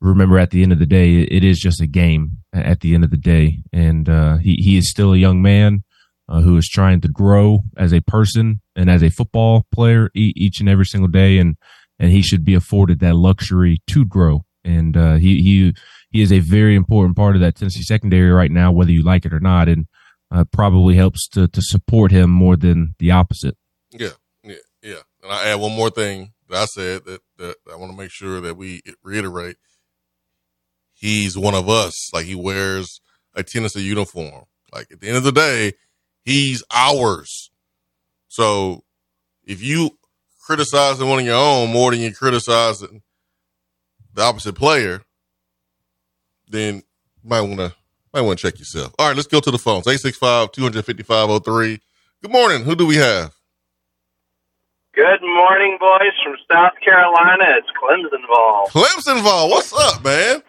remember 0.00 0.38
at 0.38 0.50
the 0.50 0.62
end 0.62 0.72
of 0.72 0.78
the 0.78 0.86
day 0.86 1.20
it 1.20 1.44
is 1.44 1.58
just 1.58 1.80
a 1.80 1.86
game 1.86 2.38
at 2.52 2.80
the 2.80 2.94
end 2.94 3.04
of 3.04 3.10
the 3.10 3.18
day, 3.18 3.58
and 3.72 4.08
uh, 4.08 4.38
he 4.38 4.54
he 4.54 4.78
is 4.78 4.90
still 4.90 5.12
a 5.12 5.18
young 5.18 5.42
man. 5.42 5.84
Uh, 6.26 6.40
who 6.40 6.56
is 6.56 6.66
trying 6.66 7.02
to 7.02 7.08
grow 7.08 7.58
as 7.76 7.92
a 7.92 8.00
person 8.00 8.62
and 8.74 8.88
as 8.88 9.02
a 9.02 9.10
football 9.10 9.66
player 9.70 10.08
e- 10.14 10.32
each 10.34 10.58
and 10.58 10.70
every 10.70 10.86
single 10.86 11.06
day, 11.06 11.36
and 11.36 11.54
and 11.98 12.12
he 12.12 12.22
should 12.22 12.44
be 12.44 12.54
afforded 12.54 12.98
that 12.98 13.14
luxury 13.14 13.82
to 13.86 14.06
grow. 14.06 14.46
And 14.64 14.96
uh, 14.96 15.16
he 15.16 15.42
he 15.42 15.74
he 16.08 16.22
is 16.22 16.32
a 16.32 16.38
very 16.38 16.76
important 16.76 17.14
part 17.14 17.36
of 17.36 17.42
that 17.42 17.56
Tennessee 17.56 17.82
secondary 17.82 18.30
right 18.30 18.50
now, 18.50 18.72
whether 18.72 18.90
you 18.90 19.02
like 19.02 19.26
it 19.26 19.34
or 19.34 19.40
not, 19.40 19.68
and 19.68 19.86
uh, 20.30 20.44
probably 20.44 20.94
helps 20.94 21.28
to 21.28 21.46
to 21.46 21.60
support 21.60 22.10
him 22.10 22.30
more 22.30 22.56
than 22.56 22.94
the 22.98 23.10
opposite. 23.10 23.58
Yeah, 23.96 24.10
yeah, 24.42 24.56
yeah. 24.82 25.00
And 25.22 25.32
I 25.32 25.48
add 25.48 25.60
one 25.60 25.74
more 25.74 25.90
thing 25.90 26.32
that 26.48 26.62
I 26.62 26.64
said 26.64 27.04
that, 27.04 27.20
that 27.38 27.56
I 27.72 27.76
want 27.76 27.92
to 27.92 27.96
make 27.96 28.10
sure 28.10 28.40
that 28.40 28.56
we 28.56 28.82
reiterate. 29.02 29.56
He's 30.92 31.38
one 31.38 31.54
of 31.54 31.68
us. 31.68 32.10
Like 32.12 32.26
he 32.26 32.34
wears 32.34 33.00
a 33.34 33.42
Tennessee 33.42 33.82
uniform. 33.82 34.44
Like 34.72 34.88
at 34.90 35.00
the 35.00 35.08
end 35.08 35.16
of 35.16 35.22
the 35.24 35.32
day, 35.32 35.74
he's 36.24 36.64
ours. 36.72 37.50
So 38.28 38.82
if 39.44 39.62
you 39.62 39.98
criticizing 40.44 41.08
one 41.08 41.20
of 41.20 41.24
your 41.24 41.36
own 41.36 41.70
more 41.70 41.90
than 41.90 42.00
you're 42.00 42.12
criticizing 42.12 43.02
the 44.12 44.22
opposite 44.22 44.54
player, 44.54 45.02
then 46.48 46.76
you 47.22 47.28
might 47.28 47.42
want 47.42 47.58
to 47.58 47.74
might 48.12 48.22
want 48.22 48.38
to 48.38 48.50
check 48.50 48.58
yourself. 48.58 48.94
All 48.98 49.08
right, 49.08 49.16
let's 49.16 49.28
go 49.28 49.40
to 49.40 49.50
the 49.50 49.58
phones. 49.58 49.86
865-255-03. 49.86 51.80
Good 52.22 52.30
morning. 52.30 52.64
Who 52.64 52.76
do 52.76 52.86
we 52.86 52.96
have? 52.96 53.34
Good 54.94 55.22
morning, 55.22 55.76
boys 55.80 56.14
from 56.22 56.36
South 56.50 56.74
Carolina. 56.84 57.44
It's 57.58 57.68
Clemson 57.82 58.26
Vol. 58.28 58.66
Clemson 58.68 59.22
Vol, 59.22 59.50
what's 59.50 59.72
up, 59.72 60.04
man? 60.04 60.42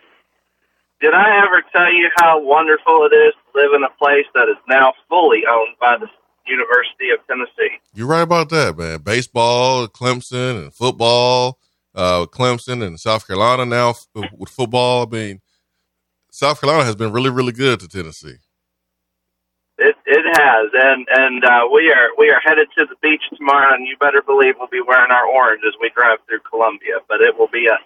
Did 1.02 1.14
I 1.14 1.44
ever 1.46 1.64
tell 1.72 1.92
you 1.92 2.10
how 2.18 2.42
wonderful 2.42 3.08
it 3.12 3.16
is 3.16 3.34
to 3.34 3.62
live 3.62 3.72
in 3.76 3.84
a 3.84 3.90
place 3.98 4.26
that 4.36 4.48
is 4.50 4.58
now 4.70 4.94
fully 5.10 5.44
owned 5.50 5.76
by 5.80 5.98
the 5.98 6.08
University 6.48 7.10
of 7.10 7.26
Tennessee. 7.28 7.76
You're 7.94 8.08
right 8.08 8.22
about 8.22 8.50
that, 8.50 8.78
man. 8.78 9.00
Baseball, 9.00 9.88
Clemson, 9.88 10.64
and 10.64 10.74
football, 10.74 11.60
uh, 11.94 12.26
Clemson 12.26 12.86
and 12.86 13.00
South 13.00 13.28
Carolina 13.28 13.66
now 13.66 13.90
f- 13.92 14.08
with 14.38 14.50
football. 14.50 15.08
I 15.08 15.10
mean, 15.10 15.42
South 16.32 16.60
Carolina 16.60 16.86
has 16.86 16.96
been 16.96 17.12
really, 17.12 17.30
really 17.30 17.52
good 17.52 17.80
to 17.80 17.88
Tennessee. 17.88 18.36
It 19.78 19.96
it 20.06 20.26
has, 20.38 20.72
and 20.74 21.06
and 21.10 21.44
uh, 21.44 21.68
we 21.72 21.92
are 21.92 22.10
we 22.18 22.30
are 22.30 22.40
headed 22.40 22.70
to 22.78 22.86
the 22.86 22.96
beach 23.02 23.24
tomorrow, 23.36 23.74
and 23.74 23.86
you 23.86 23.98
better 23.98 24.22
believe 24.22 24.56
we'll 24.58 24.68
be 24.68 24.82
wearing 24.82 25.12
our 25.12 25.28
orange 25.28 25.64
as 25.68 25.74
we 25.82 25.90
drive 25.90 26.20
through 26.28 26.40
Columbia. 26.50 27.00
But 27.10 27.22
it 27.22 27.38
will 27.38 27.50
be 27.50 27.68
a 27.68 27.78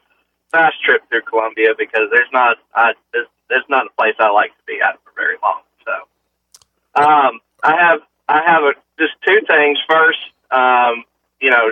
fast 0.51 0.75
trip 0.83 1.01
through 1.09 1.23
Columbia 1.23 1.73
because 1.77 2.09
there's 2.11 2.29
not 2.31 2.57
uh, 2.75 2.93
there's, 3.11 3.27
there's 3.49 3.65
not 3.69 3.87
a 3.87 3.89
place 3.97 4.13
I 4.19 4.29
like 4.29 4.51
to 4.51 4.63
be 4.67 4.79
at 4.81 4.99
for 5.03 5.11
very 5.15 5.37
long. 5.41 5.61
So, 5.83 7.01
um, 7.01 7.39
I 7.63 7.75
have 7.75 8.01
I 8.27 8.43
have 8.45 8.63
a, 8.63 8.73
just 8.99 9.13
two 9.25 9.41
things. 9.47 9.79
First, 9.89 10.19
um, 10.51 11.03
you 11.41 11.49
know, 11.49 11.71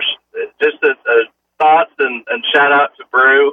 just 0.60 0.82
a, 0.82 0.96
a 1.10 1.24
thoughts 1.58 1.92
and, 1.98 2.24
and 2.28 2.44
shout 2.52 2.72
out 2.72 2.96
to 2.96 3.04
Bru 3.10 3.52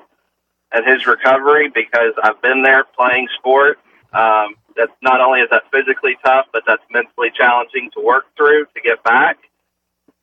and 0.72 0.86
his 0.86 1.06
recovery 1.06 1.70
because 1.70 2.14
I've 2.24 2.42
been 2.42 2.64
there 2.64 2.86
playing 2.98 3.28
sport. 3.38 3.80
Um, 4.14 4.56
that's 4.76 4.92
not 5.02 5.22
only 5.22 5.42
is 5.42 5.50
that 5.52 5.64
physically 5.72 6.18
tough, 6.24 6.48
but 6.54 6.64
that's 6.68 6.84
mentally 6.92 7.30
challenging 7.36 7.90
to 7.96 8.02
work 8.02 8.26
through 8.38 8.66
to 8.76 8.82
get 8.82 9.04
back. 9.04 9.38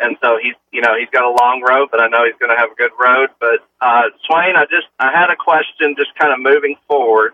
And 0.01 0.17
so 0.23 0.39
he's, 0.43 0.55
you 0.73 0.81
know, 0.81 0.97
he's 0.99 1.09
got 1.11 1.25
a 1.25 1.31
long 1.31 1.63
road, 1.63 1.89
but 1.91 2.01
I 2.01 2.09
know 2.09 2.25
he's 2.25 2.39
going 2.41 2.51
to 2.51 2.59
have 2.61 2.71
a 2.73 2.75
good 2.75 2.91
road. 2.99 3.31
But 3.39 3.61
uh, 3.81 4.11
Swain, 4.27 4.57
I 4.57 4.65
just 4.65 4.89
I 4.99 5.13
had 5.13 5.31
a 5.31 5.37
question, 5.37 5.95
just 5.97 6.15
kind 6.19 6.33
of 6.33 6.41
moving 6.41 6.77
forward. 6.89 7.33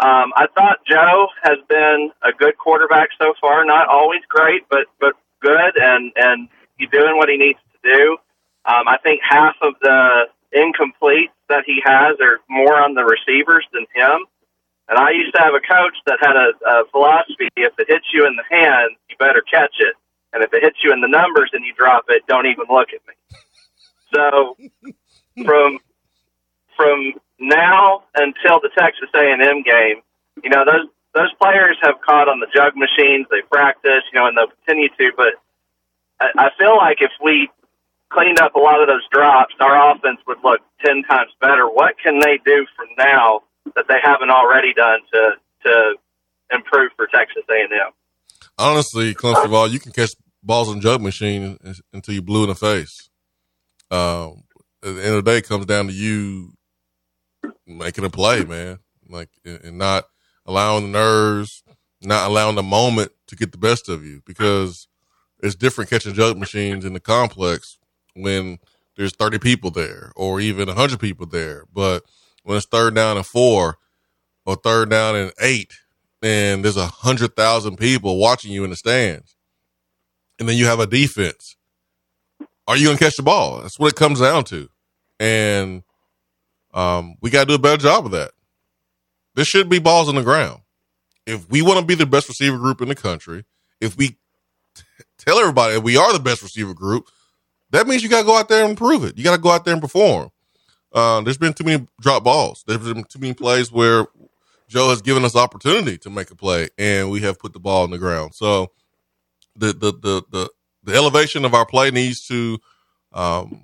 Um, 0.00 0.32
I 0.34 0.46
thought 0.56 0.78
Joe 0.88 1.28
has 1.42 1.58
been 1.68 2.10
a 2.22 2.32
good 2.32 2.58
quarterback 2.58 3.10
so 3.20 3.34
far. 3.40 3.64
Not 3.64 3.88
always 3.88 4.22
great, 4.28 4.62
but 4.68 4.86
but 4.98 5.14
good, 5.40 5.76
and 5.76 6.12
and 6.16 6.48
he's 6.76 6.90
doing 6.90 7.16
what 7.16 7.28
he 7.28 7.36
needs 7.36 7.60
to 7.72 7.94
do. 7.94 8.16
Um, 8.64 8.88
I 8.88 8.98
think 9.02 9.20
half 9.22 9.54
of 9.62 9.74
the 9.80 10.26
incomplete 10.52 11.30
that 11.48 11.64
he 11.66 11.80
has 11.84 12.16
are 12.20 12.40
more 12.48 12.80
on 12.80 12.94
the 12.94 13.04
receivers 13.04 13.64
than 13.72 13.86
him. 13.94 14.26
And 14.88 14.98
I 14.98 15.10
used 15.10 15.34
to 15.34 15.40
have 15.40 15.54
a 15.54 15.60
coach 15.60 15.96
that 16.06 16.18
had 16.20 16.36
a, 16.36 16.52
a 16.66 16.84
philosophy: 16.90 17.48
if 17.56 17.72
it 17.78 17.86
hits 17.88 18.06
you 18.12 18.26
in 18.26 18.36
the 18.36 18.44
hand, 18.50 18.96
you 19.08 19.16
better 19.18 19.42
catch 19.42 19.76
it, 19.78 19.94
and 20.32 20.42
if 20.42 20.52
it 20.52 20.62
hits 20.62 20.78
you 20.82 20.92
in 20.92 21.00
the 21.00 21.08
numbers 21.08 21.50
and 21.52 21.64
you 21.64 21.72
drop 21.74 22.04
it, 22.08 22.22
don't 22.26 22.46
even 22.46 22.66
look 22.68 22.88
at 22.92 23.00
me. 23.06 23.14
So 24.14 24.56
from 25.44 25.78
from 26.76 27.14
now 27.38 28.04
until 28.14 28.60
the 28.60 28.70
Texas 28.76 29.08
A&M 29.14 29.62
game, 29.62 30.02
you 30.42 30.50
know, 30.50 30.64
those 30.64 30.88
those 31.14 31.32
players 31.40 31.76
have 31.82 32.00
caught 32.00 32.28
on 32.28 32.40
the 32.40 32.48
jug 32.54 32.72
machines. 32.74 33.26
They 33.30 33.42
practice, 33.50 34.02
you 34.12 34.18
know, 34.18 34.26
and 34.26 34.36
they'll 34.36 34.52
continue 34.64 34.88
to. 34.88 35.12
But 35.16 35.34
I, 36.20 36.46
I 36.46 36.50
feel 36.58 36.76
like 36.76 36.98
if 37.00 37.12
we 37.22 37.50
cleaned 38.10 38.40
up 38.40 38.54
a 38.54 38.58
lot 38.58 38.80
of 38.80 38.88
those 38.88 39.06
drops, 39.10 39.54
our 39.60 39.92
offense 39.92 40.20
would 40.26 40.38
look 40.42 40.60
ten 40.84 41.02
times 41.02 41.30
better. 41.40 41.66
What 41.66 41.96
can 42.02 42.18
they 42.18 42.40
do 42.44 42.66
from 42.76 42.88
now 42.98 43.42
that 43.74 43.86
they 43.88 43.98
haven't 44.02 44.30
already 44.30 44.74
done 44.74 45.00
to 45.12 45.30
to 45.64 45.94
improve 46.52 46.90
for 46.96 47.06
Texas 47.06 47.44
A&M? 47.48 47.92
Honestly, 48.58 49.14
Clemson 49.14 49.48
Vol, 49.48 49.68
you 49.68 49.78
can 49.78 49.92
catch 49.92 50.10
balls 50.42 50.72
in 50.72 50.80
jug 50.80 51.00
machine 51.00 51.58
until 51.92 52.14
you 52.14 52.22
blue 52.22 52.42
in 52.42 52.48
the 52.48 52.54
face. 52.54 53.08
Um, 53.90 54.44
at 54.82 54.94
the 54.94 55.04
end 55.04 55.14
of 55.14 55.24
the 55.24 55.30
day, 55.30 55.38
it 55.38 55.48
comes 55.48 55.66
down 55.66 55.86
to 55.86 55.92
you 55.92 56.52
making 57.66 58.04
a 58.04 58.10
play, 58.10 58.44
man. 58.44 58.78
Like 59.08 59.28
and 59.44 59.78
not 59.78 60.04
allowing 60.46 60.84
the 60.84 60.98
nerves, 60.98 61.62
not 62.02 62.28
allowing 62.28 62.56
the 62.56 62.62
moment 62.62 63.12
to 63.28 63.36
get 63.36 63.52
the 63.52 63.58
best 63.58 63.88
of 63.88 64.04
you 64.04 64.22
because 64.26 64.88
it's 65.42 65.54
different 65.54 65.90
catching 65.90 66.14
jug 66.14 66.38
machines 66.38 66.84
in 66.84 66.94
the 66.94 67.00
complex 67.00 67.78
when 68.14 68.58
there's 68.96 69.14
30 69.14 69.38
people 69.38 69.70
there 69.70 70.12
or 70.16 70.40
even 70.40 70.68
100 70.68 71.00
people 71.00 71.26
there. 71.26 71.64
But 71.72 72.04
when 72.42 72.56
it's 72.56 72.66
third 72.66 72.94
down 72.94 73.16
and 73.16 73.26
four 73.26 73.78
or 74.44 74.56
third 74.56 74.90
down 74.90 75.16
and 75.16 75.32
eight, 75.40 75.72
and 76.22 76.64
there's 76.64 76.76
a 76.76 76.86
hundred 76.86 77.36
thousand 77.36 77.76
people 77.76 78.18
watching 78.18 78.52
you 78.52 78.64
in 78.64 78.70
the 78.70 78.76
stands, 78.76 79.36
and 80.38 80.48
then 80.48 80.56
you 80.56 80.66
have 80.66 80.80
a 80.80 80.86
defense, 80.86 81.56
are 82.66 82.76
you 82.76 82.90
to 82.92 82.98
catch 82.98 83.16
the 83.16 83.22
ball? 83.22 83.60
That's 83.60 83.78
what 83.78 83.92
it 83.92 83.96
comes 83.96 84.20
down 84.20 84.44
to. 84.44 84.68
And 85.20 85.82
um, 86.74 87.16
we 87.20 87.30
got 87.30 87.40
to 87.40 87.46
do 87.46 87.54
a 87.54 87.58
better 87.58 87.80
job 87.80 88.06
of 88.06 88.12
that. 88.12 88.32
There 89.34 89.44
should 89.44 89.68
be 89.68 89.78
balls 89.78 90.08
on 90.08 90.14
the 90.14 90.22
ground. 90.22 90.60
If 91.26 91.48
we 91.48 91.62
want 91.62 91.78
to 91.78 91.86
be 91.86 91.94
the 91.94 92.06
best 92.06 92.28
receiver 92.28 92.58
group 92.58 92.80
in 92.80 92.88
the 92.88 92.94
country, 92.94 93.44
if 93.80 93.96
we 93.96 94.08
t- 94.74 94.82
tell 95.18 95.38
everybody 95.38 95.78
we 95.78 95.96
are 95.96 96.12
the 96.12 96.18
best 96.18 96.42
receiver 96.42 96.74
group, 96.74 97.06
that 97.70 97.86
means 97.86 98.02
you 98.02 98.08
got 98.08 98.20
to 98.20 98.26
go 98.26 98.36
out 98.36 98.48
there 98.48 98.64
and 98.64 98.76
prove 98.76 99.04
it. 99.04 99.16
You 99.16 99.24
got 99.24 99.36
to 99.36 99.40
go 99.40 99.50
out 99.50 99.64
there 99.64 99.72
and 99.72 99.80
perform. 99.80 100.30
Uh, 100.94 101.20
there's 101.22 101.38
been 101.38 101.52
too 101.52 101.64
many 101.64 101.86
drop 102.00 102.24
balls. 102.24 102.64
There's 102.66 102.80
been 102.80 103.04
too 103.04 103.18
many 103.18 103.34
plays 103.34 103.72
where 103.72 104.06
Joe 104.68 104.90
has 104.90 105.02
given 105.02 105.24
us 105.24 105.36
opportunity 105.36 105.98
to 105.98 106.10
make 106.10 106.30
a 106.30 106.36
play, 106.36 106.68
and 106.78 107.10
we 107.10 107.20
have 107.20 107.38
put 107.38 107.52
the 107.52 107.60
ball 107.60 107.82
on 107.82 107.90
the 107.90 107.98
ground. 107.98 108.34
So 108.34 108.72
the 109.56 109.68
the 109.72 109.92
the 109.92 110.22
the, 110.30 110.50
the 110.84 110.94
elevation 110.94 111.44
of 111.44 111.54
our 111.54 111.66
play 111.66 111.90
needs 111.90 112.26
to 112.28 112.58
um, 113.12 113.62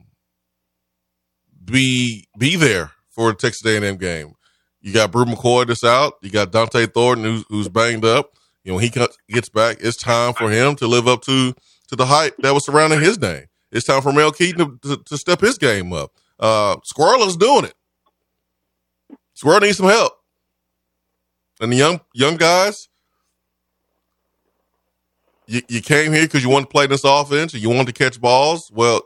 be 1.64 2.28
be 2.38 2.56
there 2.56 2.92
for 3.11 3.30
the 3.30 3.37
Texas 3.37 3.64
A&M 3.66 3.97
game. 3.97 4.35
You 4.80 4.92
got 4.92 5.11
Bru 5.11 5.25
McCoy 5.25 5.66
that's 5.66 5.85
out. 5.85 6.14
You 6.23 6.30
got 6.30 6.52
Dont'e 6.52 6.92
Thornton 6.92 7.25
who's, 7.25 7.44
who's 7.49 7.68
banged 7.68 8.04
up. 8.04 8.32
You 8.62 8.73
know, 8.73 8.76
when 8.76 8.85
he 8.85 9.06
gets 9.28 9.49
back, 9.49 9.78
it's 9.80 9.97
time 9.97 10.35
for 10.35 10.50
him 10.50 10.76
to 10.76 10.87
live 10.87 11.08
up 11.08 11.23
to 11.23 11.54
to 11.88 11.97
the 11.97 12.06
hype 12.06 12.37
that 12.38 12.54
was 12.54 12.66
surrounding 12.66 13.00
his 13.00 13.18
name. 13.18 13.47
It's 13.73 13.87
time 13.87 14.02
for 14.02 14.12
Mel 14.12 14.30
Keyton 14.30 14.78
to, 14.80 14.97
to, 14.97 15.02
to 15.04 15.18
step 15.18 15.40
his 15.40 15.58
game 15.58 15.92
up. 15.92 16.12
Uh, 16.38 16.76
Squirrel 16.85 17.25
is 17.25 17.37
doing 17.37 17.64
it. 17.64 17.75
Squirrel 19.35 19.61
needs 19.61 19.76
some 19.78 19.88
help. 19.88 20.12
And 21.61 21.73
the 21.73 21.76
young 21.76 22.00
young 22.14 22.37
guys, 22.37 22.88
you, 25.47 25.62
you 25.68 25.80
came 25.80 26.12
here 26.12 26.23
because 26.23 26.42
you 26.42 26.49
want 26.49 26.66
to 26.66 26.71
play 26.71 26.87
this 26.87 27.04
offense 27.04 27.52
and 27.52 27.62
you 27.62 27.71
want 27.71 27.88
to 27.88 27.95
catch 27.95 28.21
balls. 28.21 28.71
Well, 28.73 29.02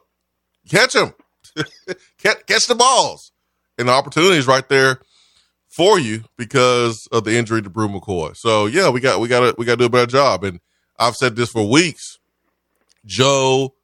catch 0.69 0.93
them, 0.93 1.15
catch, 2.19 2.47
catch 2.47 2.67
the 2.67 2.75
balls, 2.75 3.33
and 3.79 3.89
the 3.89 3.93
opportunity 3.93 4.37
is 4.37 4.47
right 4.47 4.69
there 4.69 5.01
for 5.73 5.99
you 5.99 6.25
because 6.37 7.09
of 7.11 7.25
the 7.25 7.35
injury 7.35 7.63
to 7.63 7.71
Bru 7.71 7.89
McCoy. 7.89 8.37
So 8.37 8.67
yeah, 8.67 8.91
we 8.91 9.01
got 9.01 9.21
we 9.21 9.29
got 9.29 9.41
to 9.41 9.55
we 9.57 9.65
got 9.65 9.73
to 9.73 9.79
do 9.79 9.87
a 9.87 9.91
better 9.91 10.11
job. 10.11 10.45
And 10.45 10.61
I've 10.99 11.17
said 11.17 11.37
this 11.37 11.51
for 11.51 11.69
weeks. 11.69 12.19
Joe 13.07 13.75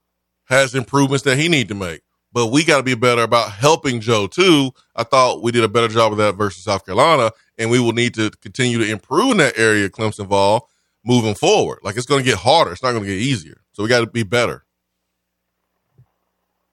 has 0.45 0.75
improvements 0.75 1.25
that 1.25 1.39
he 1.39 1.49
need 1.49 1.69
to 1.69 1.75
make, 1.75 2.03
but 2.33 2.49
we 2.49 2.65
got 2.65 2.79
to 2.79 2.83
be 2.83 2.95
better 2.95 3.23
about 3.23 3.51
helping 3.51 4.01
Joe 4.01 4.27
too. 4.27 4.71
I 4.95 5.05
thought 5.05 5.43
we 5.43 5.53
did 5.53 5.65
a 5.65 5.69
better 5.69 5.89
job 5.89 6.13
of 6.13 6.19
that 6.19 6.37
versus 6.37 6.65
South 6.65 6.85
Carolina, 6.85 7.33
and 7.57 7.71
we 7.71 7.81
will 7.81 7.93
need 7.93 8.15
to 8.15 8.31
continue 8.43 8.79
to 8.79 8.91
improve 8.91 9.33
in 9.33 9.37
that 9.39 9.59
area. 9.59 9.89
Clemson 9.89 10.27
Vol 10.27 10.69
moving 11.05 11.35
forward. 11.35 11.79
Like 11.83 11.97
it's 11.97 12.07
going 12.07 12.23
to 12.23 12.29
get 12.31 12.39
harder. 12.39 12.73
It's 12.73 12.83
not 12.83 12.93
going 12.93 13.05
to 13.05 13.09
get 13.09 13.19
easier. 13.19 13.61
So 13.73 13.83
we 13.83 13.89
got 13.89 14.01
to 14.01 14.07
be 14.07 14.23
better. 14.23 14.65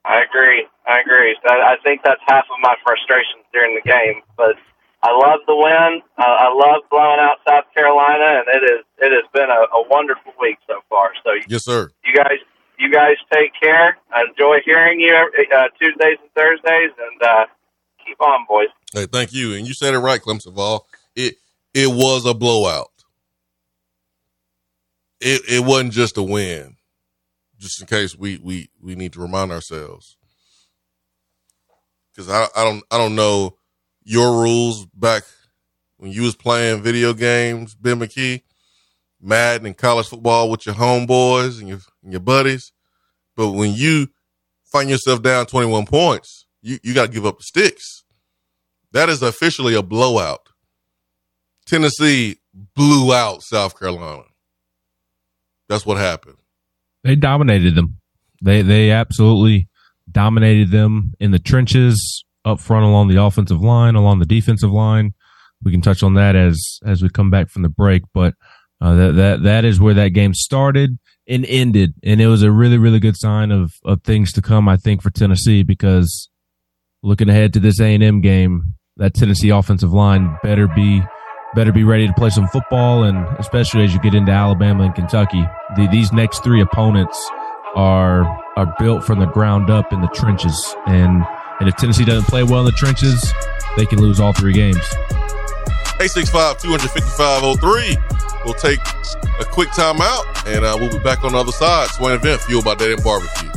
I 0.03 0.21
agree. 0.21 0.67
I 0.85 0.99
agree. 0.99 1.35
I 1.45 1.77
think 1.83 2.01
that's 2.03 2.21
half 2.27 2.45
of 2.45 2.59
my 2.61 2.75
frustrations 2.83 3.43
during 3.51 3.73
the 3.73 3.81
game, 3.89 4.21
but 4.37 4.55
I 5.01 5.11
love 5.11 5.39
the 5.47 5.55
win. 5.55 6.01
Uh, 6.17 6.23
I 6.23 6.53
love 6.53 6.81
blowing 6.91 7.19
out 7.19 7.37
South 7.47 7.65
Carolina, 7.73 8.41
and 8.41 8.47
it 8.49 8.63
is 8.63 8.85
it 8.97 9.11
has 9.11 9.25
been 9.33 9.49
a, 9.49 9.65
a 9.77 9.87
wonderful 9.89 10.33
week 10.39 10.57
so 10.67 10.81
far. 10.89 11.11
So 11.23 11.31
yes, 11.47 11.65
sir. 11.65 11.89
You 12.03 12.15
guys, 12.15 12.37
you 12.79 12.91
guys 12.91 13.15
take 13.33 13.51
care. 13.59 13.97
I 14.13 14.23
enjoy 14.29 14.57
hearing 14.65 14.99
you 14.99 15.13
uh, 15.13 15.63
Tuesdays 15.79 16.17
and 16.21 16.31
Thursdays, 16.35 16.91
and 16.97 17.21
uh, 17.21 17.45
keep 18.05 18.19
on, 18.21 18.45
boys. 18.47 18.67
Hey, 18.93 19.05
thank 19.05 19.33
you. 19.33 19.53
And 19.53 19.67
you 19.67 19.73
said 19.73 19.93
it 19.93 19.99
right, 19.99 20.21
Clemson 20.21 20.53
Vol. 20.53 20.87
It 21.15 21.35
it 21.73 21.87
was 21.87 22.25
a 22.25 22.33
blowout. 22.33 22.91
It 25.19 25.41
it 25.49 25.65
wasn't 25.65 25.93
just 25.93 26.17
a 26.17 26.23
win. 26.23 26.75
Just 27.57 27.81
in 27.81 27.87
case 27.87 28.15
we 28.17 28.37
we 28.37 28.69
we 28.81 28.95
need 28.95 29.13
to 29.13 29.21
remind 29.21 29.51
ourselves, 29.51 30.17
because 32.13 32.29
I 32.29 32.47
I 32.55 32.63
don't 32.63 32.83
I 32.91 32.97
don't 32.97 33.15
know 33.15 33.57
your 34.03 34.41
rules 34.41 34.85
back 34.87 35.23
when 35.97 36.11
you 36.11 36.23
was 36.23 36.35
playing 36.35 36.81
video 36.83 37.13
games, 37.13 37.73
Ben 37.73 37.99
McKee, 37.99 38.41
Madden 39.21 39.65
and 39.65 39.77
college 39.77 40.07
football 40.07 40.49
with 40.49 40.65
your 40.65 40.75
homeboys 40.75 41.59
and 41.59 41.67
your 41.67 41.79
and 42.03 42.11
your 42.11 42.21
buddies. 42.21 42.71
But 43.35 43.51
when 43.51 43.73
you 43.73 44.07
find 44.65 44.89
yourself 44.89 45.21
down 45.21 45.45
21 45.45 45.85
points, 45.85 46.45
you, 46.61 46.79
you 46.83 46.93
got 46.93 47.07
to 47.07 47.11
give 47.11 47.25
up 47.25 47.37
the 47.37 47.43
sticks. 47.43 48.03
That 48.91 49.09
is 49.09 49.21
officially 49.21 49.75
a 49.75 49.81
blowout. 49.81 50.49
Tennessee 51.65 52.37
blew 52.75 53.13
out 53.13 53.43
South 53.43 53.77
Carolina. 53.77 54.23
That's 55.67 55.85
what 55.85 55.97
happened. 55.97 56.37
They 57.03 57.15
dominated 57.15 57.75
them. 57.75 57.97
They 58.41 58.61
they 58.61 58.91
absolutely 58.91 59.67
dominated 60.09 60.71
them 60.71 61.13
in 61.19 61.31
the 61.31 61.39
trenches 61.39 62.23
up 62.43 62.59
front 62.59 62.85
along 62.85 63.07
the 63.07 63.21
offensive 63.21 63.61
line, 63.61 63.95
along 63.95 64.19
the 64.19 64.25
defensive 64.25 64.71
line. 64.71 65.13
We 65.63 65.71
can 65.71 65.81
touch 65.81 66.03
on 66.03 66.13
that 66.13 66.35
as 66.35 66.79
as 66.85 67.01
we 67.01 67.09
come 67.09 67.31
back 67.31 67.49
from 67.49 67.63
the 67.63 67.69
break, 67.69 68.03
but 68.13 68.35
uh, 68.81 68.93
that 68.95 69.15
that 69.15 69.43
that 69.43 69.65
is 69.65 69.79
where 69.79 69.93
that 69.93 70.09
game 70.09 70.33
started 70.33 70.97
and 71.27 71.45
ended, 71.45 71.93
and 72.03 72.21
it 72.21 72.27
was 72.27 72.43
a 72.43 72.51
really 72.51 72.77
really 72.77 72.99
good 72.99 73.17
sign 73.17 73.51
of 73.51 73.73
of 73.83 74.03
things 74.03 74.33
to 74.33 74.41
come. 74.41 74.67
I 74.67 74.77
think 74.77 75.01
for 75.01 75.09
Tennessee 75.09 75.63
because 75.63 76.29
looking 77.01 77.29
ahead 77.29 77.53
to 77.53 77.59
this 77.59 77.79
A 77.79 77.93
and 77.93 78.03
M 78.03 78.21
game, 78.21 78.75
that 78.97 79.13
Tennessee 79.13 79.49
offensive 79.49 79.93
line 79.93 80.37
better 80.43 80.67
be 80.67 81.03
better 81.55 81.71
be 81.71 81.83
ready 81.83 82.05
to 82.05 82.13
play 82.13 82.29
some 82.29 82.47
football, 82.49 83.03
and 83.03 83.25
especially 83.39 83.83
as 83.85 83.93
you 83.93 83.99
get 84.01 84.13
into 84.13 84.31
Alabama 84.31 84.83
and 84.83 84.93
Kentucky, 84.93 85.43
the, 85.77 85.87
these 85.87 86.11
next 86.11 86.43
three 86.43 86.61
opponents 86.61 87.17
are 87.75 88.25
are 88.57 88.73
built 88.79 89.03
from 89.03 89.19
the 89.19 89.25
ground 89.25 89.69
up 89.69 89.91
in 89.91 90.01
the 90.01 90.07
trenches 90.09 90.75
and 90.87 91.23
and 91.59 91.69
if 91.69 91.75
Tennessee 91.77 92.03
doesn't 92.03 92.25
play 92.25 92.43
well 92.43 92.59
in 92.59 92.65
the 92.65 92.71
trenches, 92.73 93.33
they 93.77 93.85
can 93.85 94.01
lose 94.01 94.19
all 94.19 94.33
three 94.33 94.51
games. 94.51 94.83
865 96.01 96.59
255 96.59 97.43
We'll 98.43 98.53
take 98.53 98.79
a 99.39 99.45
quick 99.45 99.69
timeout 99.69 100.23
and 100.45 100.65
uh, 100.65 100.75
we'll 100.79 100.91
be 100.91 100.99
back 100.99 101.23
on 101.23 101.31
the 101.31 101.37
other 101.37 101.51
side. 101.51 101.87
Swain 101.89 102.15
event 102.15 102.41
fueled 102.41 102.65
by 102.65 102.75
Dead 102.75 102.91
End 102.91 103.03
Barbecue. 103.03 103.49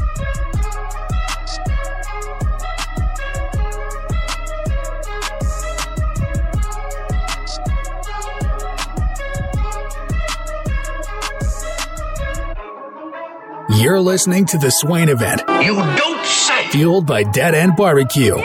You're 13.79 14.01
listening 14.01 14.47
to 14.47 14.59
the 14.59 14.71
Swain 14.71 15.09
event. 15.09 15.43
You 15.63 15.75
don't 15.75 16.25
say. 16.25 16.69
Fueled 16.69 17.05
by 17.05 17.25
Dead 17.25 17.55
End 17.55 17.77
Barbecue. 17.77 18.37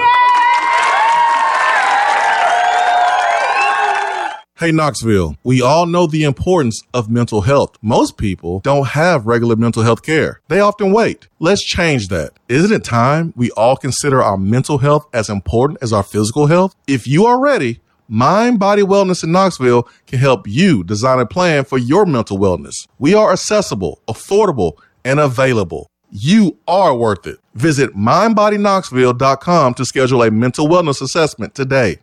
Hey, 4.63 4.71
Knoxville, 4.71 5.35
we 5.43 5.61
all 5.61 5.85
know 5.85 6.07
the 6.07 6.23
importance 6.23 6.81
of 6.93 7.09
mental 7.09 7.41
health. 7.41 7.77
Most 7.81 8.15
people 8.15 8.61
don't 8.61 8.87
have 8.87 9.25
regular 9.25 9.57
mental 9.57 9.83
health 9.83 10.03
care. 10.03 10.39
They 10.47 10.61
often 10.61 10.93
wait. 10.93 11.27
Let's 11.37 11.61
change 11.61 12.07
that. 12.07 12.31
Isn't 12.47 12.71
it 12.71 12.85
time 12.85 13.33
we 13.35 13.51
all 13.57 13.75
consider 13.75 14.23
our 14.23 14.37
mental 14.37 14.77
health 14.77 15.05
as 15.11 15.27
important 15.27 15.79
as 15.81 15.91
our 15.91 16.01
physical 16.01 16.47
health? 16.47 16.75
If 16.87 17.05
you 17.05 17.25
are 17.25 17.41
ready, 17.41 17.81
Mind 18.07 18.57
Body 18.57 18.83
Wellness 18.83 19.21
in 19.21 19.33
Knoxville 19.33 19.85
can 20.07 20.19
help 20.19 20.47
you 20.47 20.85
design 20.85 21.19
a 21.19 21.25
plan 21.25 21.65
for 21.65 21.77
your 21.77 22.05
mental 22.05 22.37
wellness. 22.37 22.87
We 22.97 23.13
are 23.13 23.33
accessible, 23.33 24.01
affordable, 24.07 24.77
and 25.03 25.19
available. 25.19 25.87
You 26.09 26.57
are 26.69 26.95
worth 26.95 27.27
it. 27.27 27.39
Visit 27.53 27.97
mindbodyknoxville.com 27.97 29.73
to 29.73 29.83
schedule 29.83 30.23
a 30.23 30.31
mental 30.31 30.69
wellness 30.69 31.01
assessment 31.01 31.53
today. 31.53 31.97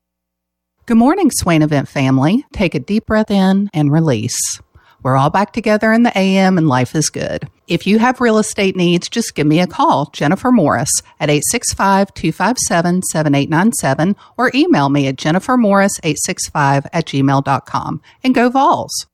Good 0.86 0.96
morning, 0.96 1.32
Swain 1.32 1.62
Event 1.62 1.88
family. 1.88 2.46
Take 2.52 2.76
a 2.76 2.78
deep 2.78 3.06
breath 3.06 3.32
in 3.32 3.68
and 3.74 3.90
release. 3.90 4.60
We're 5.08 5.16
all 5.16 5.30
back 5.30 5.54
together 5.54 5.90
in 5.90 6.02
the 6.02 6.12
AM 6.18 6.58
and 6.58 6.68
life 6.68 6.94
is 6.94 7.08
good. 7.08 7.48
If 7.66 7.86
you 7.86 7.98
have 7.98 8.20
real 8.20 8.36
estate 8.36 8.76
needs, 8.76 9.08
just 9.08 9.34
give 9.34 9.46
me 9.46 9.58
a 9.58 9.66
call, 9.66 10.10
Jennifer 10.12 10.52
Morris, 10.52 10.90
at 11.18 11.30
865 11.30 12.12
257 12.12 13.00
7897 13.04 14.16
or 14.36 14.50
email 14.54 14.90
me 14.90 15.06
at 15.06 15.16
jennifermorris865 15.16 16.88
at 16.92 17.06
gmail.com 17.06 18.02
and 18.22 18.34
go 18.34 18.50
Vols. 18.50 19.06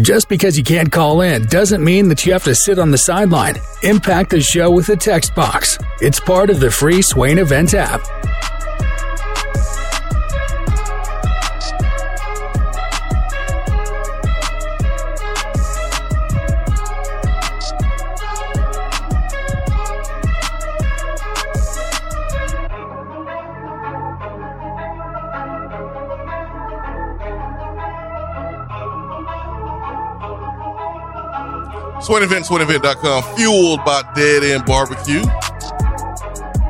Just 0.00 0.28
because 0.28 0.58
you 0.58 0.64
can't 0.64 0.90
call 0.90 1.20
in 1.20 1.46
doesn't 1.46 1.84
mean 1.84 2.08
that 2.08 2.26
you 2.26 2.32
have 2.32 2.42
to 2.42 2.54
sit 2.56 2.80
on 2.80 2.90
the 2.90 2.98
sideline. 2.98 3.54
Impact 3.84 4.30
the 4.30 4.40
show 4.40 4.68
with 4.68 4.88
a 4.88 4.96
text 4.96 5.32
box. 5.36 5.78
It's 6.00 6.18
part 6.18 6.50
of 6.50 6.58
the 6.58 6.72
free 6.72 7.02
Swain 7.02 7.38
Event 7.38 7.72
app. 7.74 8.00
SwinEvent, 32.06 32.46
SwainEvent.com, 32.46 33.36
fueled 33.36 33.84
by 33.84 34.00
Dead 34.14 34.44
End 34.44 34.64
Barbecue. 34.64 35.22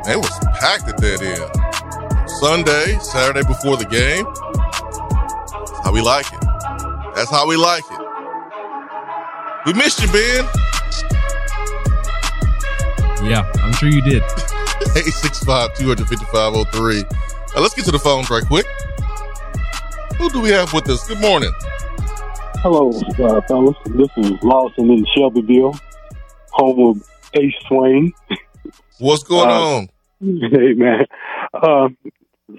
It 0.09 0.17
was 0.17 0.39
packed 0.59 0.87
at 0.87 0.97
Dead 0.97 1.21
End. 1.21 2.27
Sunday, 2.27 2.97
Saturday 2.99 3.47
before 3.47 3.77
the 3.77 3.85
game. 3.85 4.25
That's 4.25 5.85
how 5.85 5.93
we 5.93 6.01
like 6.01 6.25
it. 6.33 6.41
That's 7.13 7.29
how 7.29 7.47
we 7.47 7.55
like 7.55 7.83
it. 7.87 8.01
We 9.67 9.73
missed 9.73 10.01
you, 10.01 10.07
Ben. 10.07 10.43
Yeah, 13.29 13.47
I'm 13.61 13.73
sure 13.73 13.89
you 13.89 14.01
did. 14.01 14.23
865 14.97 15.75
255 15.75 16.53
Now 17.53 17.61
let's 17.61 17.75
get 17.75 17.85
to 17.85 17.91
the 17.91 17.99
phones 17.99 18.31
right 18.31 18.43
quick. 18.43 18.65
Who 20.17 20.31
do 20.31 20.41
we 20.41 20.49
have 20.49 20.73
with 20.73 20.89
us? 20.89 21.07
Good 21.07 21.21
morning. 21.21 21.51
Hello, 22.61 22.89
uh, 23.19 23.41
fellas. 23.47 23.75
This 23.85 24.09
is 24.17 24.31
Lawson 24.43 24.89
in 24.89 25.05
Shelbyville, 25.15 25.73
home 26.51 26.89
of 26.97 27.09
Ace 27.35 27.53
Swain. 27.67 28.11
What's 28.99 29.23
going 29.23 29.49
Uh, 29.49 29.53
on? 29.53 29.89
hey, 30.19 30.73
man. 30.73 31.05
Uh, 31.53 31.89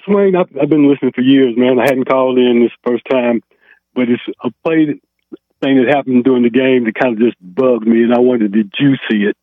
Swain, 0.04 0.36
I've, 0.36 0.48
I've 0.60 0.68
been 0.68 0.88
listening 0.88 1.12
for 1.14 1.20
years, 1.22 1.54
man. 1.56 1.78
I 1.78 1.84
hadn't 1.86 2.04
called 2.08 2.38
in 2.38 2.62
this 2.62 2.72
first 2.86 3.04
time, 3.10 3.42
but 3.94 4.08
it's 4.08 4.22
a 4.42 4.50
play 4.64 4.86
thing 5.62 5.76
that 5.78 5.88
happened 5.88 6.24
during 6.24 6.42
the 6.44 6.50
game 6.50 6.84
that 6.84 6.94
kind 6.94 7.14
of 7.14 7.18
just 7.18 7.36
bugged 7.40 7.86
me, 7.86 8.02
and 8.02 8.14
I 8.14 8.18
wondered, 8.20 8.52
did 8.52 8.72
you 8.78 8.94
see 9.10 9.24
it? 9.24 9.36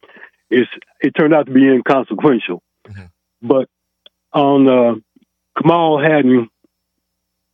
It's, 0.49 0.69
it 1.01 1.11
turned 1.11 1.33
out 1.33 1.47
to 1.47 1.51
be 1.51 1.67
inconsequential. 1.67 2.61
Mhm. 2.87 3.09
But 3.41 3.67
on 4.33 4.67
uh, 4.69 4.95
Kamal 5.61 5.99
Hadden 6.01 6.49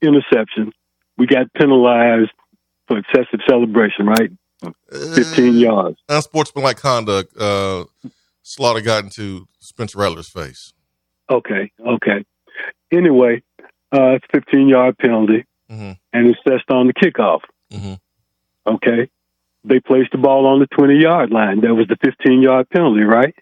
interception, 0.01 0.71
we 1.17 1.25
got 1.25 1.51
penalized 1.53 2.31
for 2.91 2.97
excessive 2.99 3.39
celebration, 3.47 4.05
right? 4.05 4.31
15 4.91 5.55
yards. 5.55 5.97
Uh, 6.09 6.15
Unsportsmanlike 6.17 6.77
conduct. 6.77 7.35
Uh, 7.37 7.85
Slaughter 8.43 8.81
got 8.81 9.03
into 9.03 9.47
Spencer 9.59 9.99
Rattler's 9.99 10.27
face. 10.29 10.73
Okay, 11.31 11.71
okay. 11.79 12.25
Anyway, 12.91 13.41
uh, 13.93 14.17
it's 14.17 14.25
15 14.33 14.67
yard 14.67 14.97
penalty, 14.97 15.45
Mhm. 15.71 15.97
and 16.11 16.27
it's 16.27 16.39
assessed 16.45 16.69
on 16.69 16.87
the 16.87 16.93
kickoff. 16.93 17.41
Mhm. 17.71 17.99
Okay. 18.67 19.09
They 19.63 19.79
placed 19.79 20.11
the 20.11 20.17
ball 20.17 20.47
on 20.47 20.59
the 20.59 20.67
20 20.67 20.95
yard 20.99 21.29
line. 21.31 21.61
That 21.61 21.73
was 21.75 21.87
the 21.87 21.95
15 22.03 22.41
yard 22.41 22.67
penalty, 22.69 23.03
right? 23.03 23.33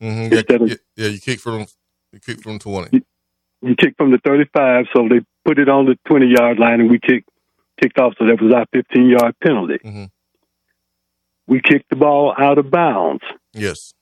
Mm-hmm. 0.00 0.32
Yeah, 0.32 0.56
of- 0.56 0.68
yeah, 0.68 0.76
yeah, 0.96 1.08
you 1.08 1.18
kick 1.18 1.40
from 1.40 1.66
you 2.12 2.20
kick 2.20 2.40
from 2.42 2.58
twenty. 2.60 3.02
You 3.62 3.74
kick 3.74 3.94
from 3.96 4.12
the 4.12 4.18
35, 4.18 4.86
so 4.94 5.08
they 5.08 5.20
put 5.44 5.58
it 5.58 5.68
on 5.68 5.86
the 5.86 5.98
20 6.06 6.26
yard 6.28 6.58
line, 6.60 6.80
and 6.80 6.88
we 6.90 7.00
kicked 7.00 7.28
kicked 7.80 7.98
off. 7.98 8.14
So 8.18 8.26
that 8.26 8.40
was 8.40 8.52
our 8.52 8.66
15 8.72 9.08
yard 9.08 9.34
penalty. 9.42 9.78
Mhm. 9.84 10.10
We 11.46 11.60
kicked 11.60 11.88
the 11.90 11.96
ball 11.96 12.34
out 12.36 12.58
of 12.58 12.70
bounds. 12.70 13.22
Yes. 13.54 13.94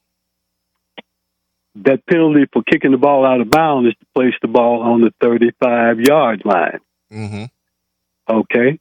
That 1.77 2.05
penalty 2.07 2.47
for 2.53 2.62
kicking 2.62 2.91
the 2.93 2.97
ball 2.99 3.25
out 3.27 3.41
of 3.41 3.51
bounds 3.51 3.89
is 3.91 3.95
to 4.01 4.07
place 4.15 4.35
the 4.41 4.49
ball 4.49 4.83
on 4.83 5.03
the 5.03 5.12
35 5.21 6.01
yard 6.01 6.43
line. 6.45 6.81
Mm-hmm. 7.12 7.45
Okay. 8.29 8.79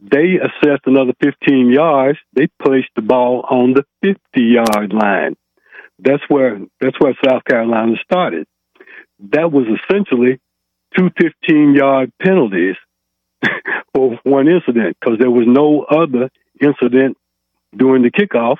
They 0.00 0.38
assessed 0.38 0.86
another 0.86 1.12
15 1.22 1.70
yards. 1.70 2.18
They 2.32 2.48
placed 2.62 2.88
the 2.96 3.02
ball 3.02 3.44
on 3.48 3.74
the 3.74 3.84
50 4.02 4.18
yard 4.42 4.92
line. 4.94 5.36
That's 5.98 6.22
where 6.28 6.58
that's 6.80 6.98
where 6.98 7.14
South 7.24 7.44
Carolina 7.44 7.96
started. 8.02 8.46
That 9.18 9.52
was 9.52 9.66
essentially 9.66 10.40
two 10.96 11.10
15 11.20 11.74
yard 11.74 12.10
penalties 12.22 12.76
for 13.94 14.18
one 14.24 14.48
incident 14.48 14.96
because 15.00 15.18
there 15.18 15.30
was 15.30 15.46
no 15.46 15.82
other 15.82 16.30
incident 16.60 17.16
during 17.76 18.02
the 18.02 18.10
kickoff. 18.10 18.56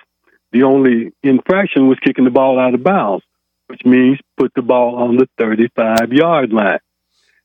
The 0.52 0.64
only 0.64 1.12
infraction 1.22 1.88
was 1.88 1.98
kicking 2.04 2.24
the 2.24 2.30
ball 2.30 2.58
out 2.58 2.74
of 2.74 2.82
bounds, 2.82 3.24
which 3.68 3.82
means 3.84 4.18
put 4.36 4.52
the 4.54 4.62
ball 4.62 4.96
on 4.96 5.16
the 5.16 5.28
35 5.38 6.12
yard 6.12 6.52
line 6.52 6.80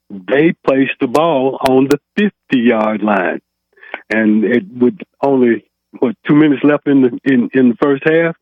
they 0.10 0.54
placed 0.65 0.93
the 1.00 1.08
ball 1.08 1.58
on 1.67 1.88
the 1.89 2.00
50 2.17 2.32
yard 2.52 3.02
line. 3.02 3.41
And 4.10 4.43
it 4.43 4.63
would 4.71 5.04
only, 5.21 5.65
what, 6.00 6.15
two 6.28 6.36
minutes 6.36 6.63
left 6.63 6.88
in 6.88 7.02
the, 7.02 7.19
in, 7.24 7.50
in 7.54 7.69
the 7.69 7.78
first 7.82 8.04
half? 8.06 8.36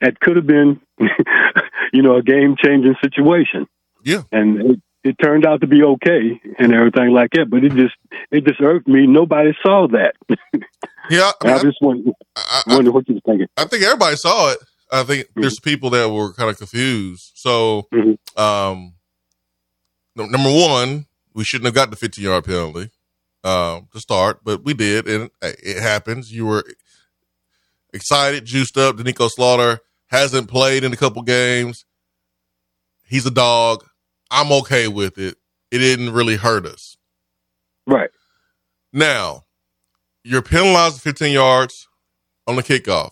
It 0.00 0.20
could 0.20 0.36
have 0.36 0.46
been, 0.46 0.80
you 1.92 2.02
know, 2.02 2.16
a 2.16 2.22
game 2.22 2.56
changing 2.62 2.96
situation. 3.02 3.66
Yeah. 4.02 4.22
And 4.30 4.60
it, 4.60 4.80
it 5.06 5.16
turned 5.22 5.46
out 5.46 5.60
to 5.60 5.66
be 5.66 5.82
okay 5.82 6.40
and 6.58 6.74
everything 6.74 7.10
like 7.10 7.30
that. 7.32 7.48
But 7.50 7.64
it 7.64 7.72
just, 7.74 7.94
it 8.30 8.44
just 8.44 8.60
irked 8.60 8.88
me. 8.88 9.06
Nobody 9.06 9.56
saw 9.62 9.86
that. 9.88 10.14
Yeah. 11.08 11.30
I, 11.40 11.46
And 11.48 11.50
I 11.52 11.62
just 11.62 11.78
wonder, 11.80 12.10
I, 12.34 12.62
I, 12.66 12.74
wonder 12.74 12.90
what 12.90 13.08
you 13.08 13.14
was 13.14 13.22
thinking. 13.24 13.46
I 13.56 13.64
think 13.66 13.84
everybody 13.84 14.16
saw 14.16 14.50
it. 14.50 14.58
I 14.90 15.04
think 15.04 15.28
there's 15.36 15.60
people 15.60 15.88
that 15.90 16.10
were 16.10 16.32
kind 16.32 16.50
of 16.50 16.58
confused. 16.58 17.30
So, 17.36 17.86
Mhm. 17.94 18.18
um, 18.36 18.94
no- 20.16 20.26
number 20.26 20.50
one, 20.50 21.06
we 21.32 21.44
shouldn't 21.44 21.66
have 21.66 21.74
got 21.76 21.90
the 21.90 21.96
15 21.96 22.24
yard 22.24 22.44
penalty 22.44 22.90
um, 23.44 23.86
to 23.92 24.00
start, 24.00 24.40
but 24.42 24.64
we 24.64 24.74
did, 24.74 25.06
and 25.06 25.30
it 25.42 25.80
happens. 25.80 26.32
You 26.32 26.46
were 26.46 26.64
excited, 27.92 28.44
juiced 28.44 28.76
up. 28.76 28.96
Doneiko 28.96 29.30
Slaughter 29.30 29.78
hasn't 30.08 30.48
played 30.48 30.82
in 30.82 30.92
a 30.92 30.96
couple 30.96 31.22
games. 31.22 31.84
He's 33.06 33.26
a 33.26 33.30
dog. 33.30 33.84
I'm 34.30 34.52
okay 34.52 34.88
with 34.88 35.18
it. 35.18 35.36
It 35.70 35.78
didn't 35.78 36.12
really 36.12 36.36
hurt 36.36 36.66
us. 36.66 36.96
Right. 37.86 38.10
Now, 38.92 39.44
you're 40.24 40.42
penalized 40.42 41.00
15 41.00 41.32
yards 41.32 41.88
on 42.46 42.56
the 42.56 42.62
kickoff. 42.62 43.10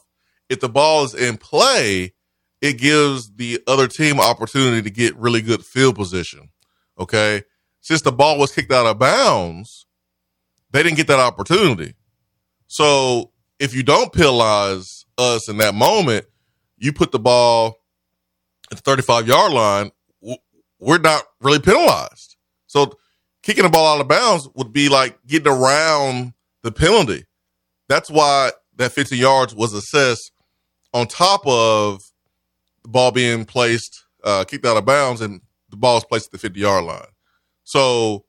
If 0.49 0.61
the 0.61 0.69
ball 0.69 1.05
is 1.05 1.15
in 1.15 1.37
play, 1.37 2.15
it 2.61 2.79
gives 2.79 3.35
the 3.35 3.63
other 3.67 3.87
team 3.87 4.21
opportunity 4.21 4.83
to 4.83 4.91
get 4.91 5.17
really 5.17 5.43
good 5.43 5.65
field 5.65 5.97
position. 5.97 6.51
Okay. 6.99 7.43
Since 7.81 8.03
the 8.03 8.13
ball 8.13 8.39
was 8.39 8.53
kicked 8.53 8.73
out 8.73 8.87
of 8.87 8.99
bounds, 8.99 9.87
they 10.71 10.83
didn't 10.83 10.97
get 10.97 11.07
that 11.09 11.21
opportunity. 11.21 11.95
So 12.67 13.31
if 13.59 13.75
you 13.75 13.83
don't 13.83 14.13
penalize 14.13 15.05
us 15.19 15.49
in 15.49 15.59
that 15.59 15.75
moment, 15.75 16.27
you 16.79 16.93
put 16.93 17.13
the 17.13 17.19
ball 17.19 17.79
at 18.71 18.79
the 18.79 18.83
35 18.83 19.29
yard 19.29 19.53
line, 19.53 19.91
we're 20.85 20.99
not 20.99 21.25
really 21.41 21.61
penalized. 21.61 22.37
So 22.67 22.93
kicking 23.43 23.65
the 23.65 23.71
ball 23.71 23.95
out 23.95 24.01
of 24.01 24.09
bounds 24.09 24.49
would 24.55 24.73
be 24.73 24.89
like 24.89 25.19
getting 25.27 25.53
around 25.53 26.35
the 26.63 26.71
penalty. 26.71 27.25
That's 27.89 28.11
why 28.11 28.51
that 28.77 28.93
50 28.93 29.17
yards 29.17 29.55
was 29.55 29.73
assessed 29.73 30.33
on 30.93 31.07
top 31.07 31.47
of 31.47 32.03
the 32.83 32.89
ball 32.89 33.11
being 33.11 33.45
placed, 33.45 34.05
uh, 34.23 34.45
kicked 34.45 34.67
out 34.67 34.77
of 34.77 34.85
bounds, 34.85 35.21
and 35.21 35.41
the 35.71 35.77
ball 35.77 35.97
is 35.97 36.05
placed 36.05 36.27
at 36.27 36.33
the 36.33 36.39
50 36.39 36.61
yard 36.61 36.85
line. 36.85 37.07
So 37.65 38.25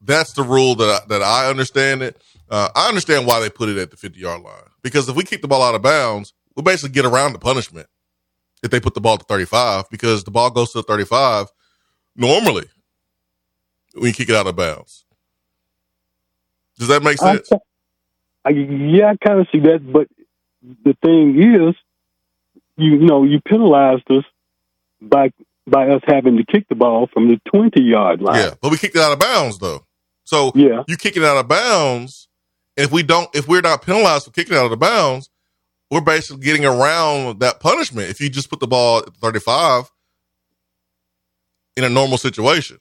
that's 0.00 0.32
the 0.34 0.42
rule 0.42 0.74
that 0.76 1.02
I, 1.02 1.06
that 1.08 1.22
I 1.22 1.50
understand 1.50 2.02
it. 2.02 2.22
Uh, 2.48 2.68
I 2.74 2.88
understand 2.88 3.26
why 3.26 3.40
they 3.40 3.50
put 3.50 3.68
it 3.68 3.76
at 3.76 3.90
the 3.90 3.96
50 3.96 4.18
yard 4.18 4.42
line 4.42 4.54
because 4.82 5.08
if 5.08 5.16
we 5.16 5.24
kick 5.24 5.42
the 5.42 5.48
ball 5.48 5.62
out 5.62 5.74
of 5.74 5.82
bounds, 5.82 6.32
we 6.56 6.62
basically 6.62 6.90
get 6.90 7.04
around 7.04 7.32
the 7.32 7.38
punishment 7.38 7.88
if 8.62 8.70
they 8.70 8.80
put 8.80 8.94
the 8.94 9.00
ball 9.00 9.18
to 9.18 9.24
35 9.24 9.88
because 9.90 10.24
the 10.24 10.30
ball 10.30 10.50
goes 10.50 10.72
to 10.72 10.78
the 10.78 10.82
35 10.82 11.48
normally 12.16 12.66
when 13.94 14.06
you 14.06 14.12
kick 14.12 14.28
it 14.28 14.36
out 14.36 14.46
of 14.46 14.56
bounds. 14.56 15.04
Does 16.78 16.88
that 16.88 17.02
make 17.02 17.18
sense? 17.18 17.50
I, 18.44 18.50
yeah, 18.50 19.12
I 19.12 19.16
kind 19.26 19.40
of 19.40 19.48
see 19.52 19.60
that, 19.60 19.80
but 19.92 20.08
the 20.84 20.96
thing 21.04 21.38
is, 21.38 21.74
you 22.76 22.98
know, 22.98 23.24
you 23.24 23.40
penalized 23.40 24.10
us 24.10 24.24
by 25.00 25.30
by 25.66 25.88
us 25.90 26.02
having 26.06 26.36
to 26.38 26.44
kick 26.44 26.68
the 26.68 26.74
ball 26.74 27.08
from 27.12 27.28
the 27.28 27.40
twenty 27.50 27.82
yard 27.82 28.22
line. 28.22 28.36
Yeah, 28.40 28.54
but 28.60 28.70
we 28.70 28.78
kicked 28.78 28.96
it 28.96 29.02
out 29.02 29.12
of 29.12 29.18
bounds 29.18 29.58
though. 29.58 29.84
So 30.24 30.52
Yeah. 30.54 30.84
you 30.88 30.96
kick 30.96 31.16
it 31.16 31.22
out 31.22 31.36
of 31.36 31.48
bounds. 31.48 32.28
If 32.76 32.90
we 32.92 33.02
don't, 33.02 33.28
if 33.34 33.46
we're 33.46 33.60
not 33.60 33.82
penalized 33.82 34.24
for 34.24 34.30
kicking 34.30 34.56
out 34.56 34.64
of 34.64 34.70
the 34.70 34.76
bounds, 34.76 35.28
we're 35.90 36.00
basically 36.00 36.44
getting 36.44 36.64
around 36.64 37.40
that 37.40 37.60
punishment. 37.60 38.10
If 38.10 38.20
you 38.20 38.28
just 38.30 38.48
put 38.48 38.60
the 38.60 38.66
ball 38.66 38.98
at 38.98 39.16
35 39.16 39.90
in 41.76 41.84
a 41.84 41.88
normal 41.88 42.18
situation. 42.18 42.78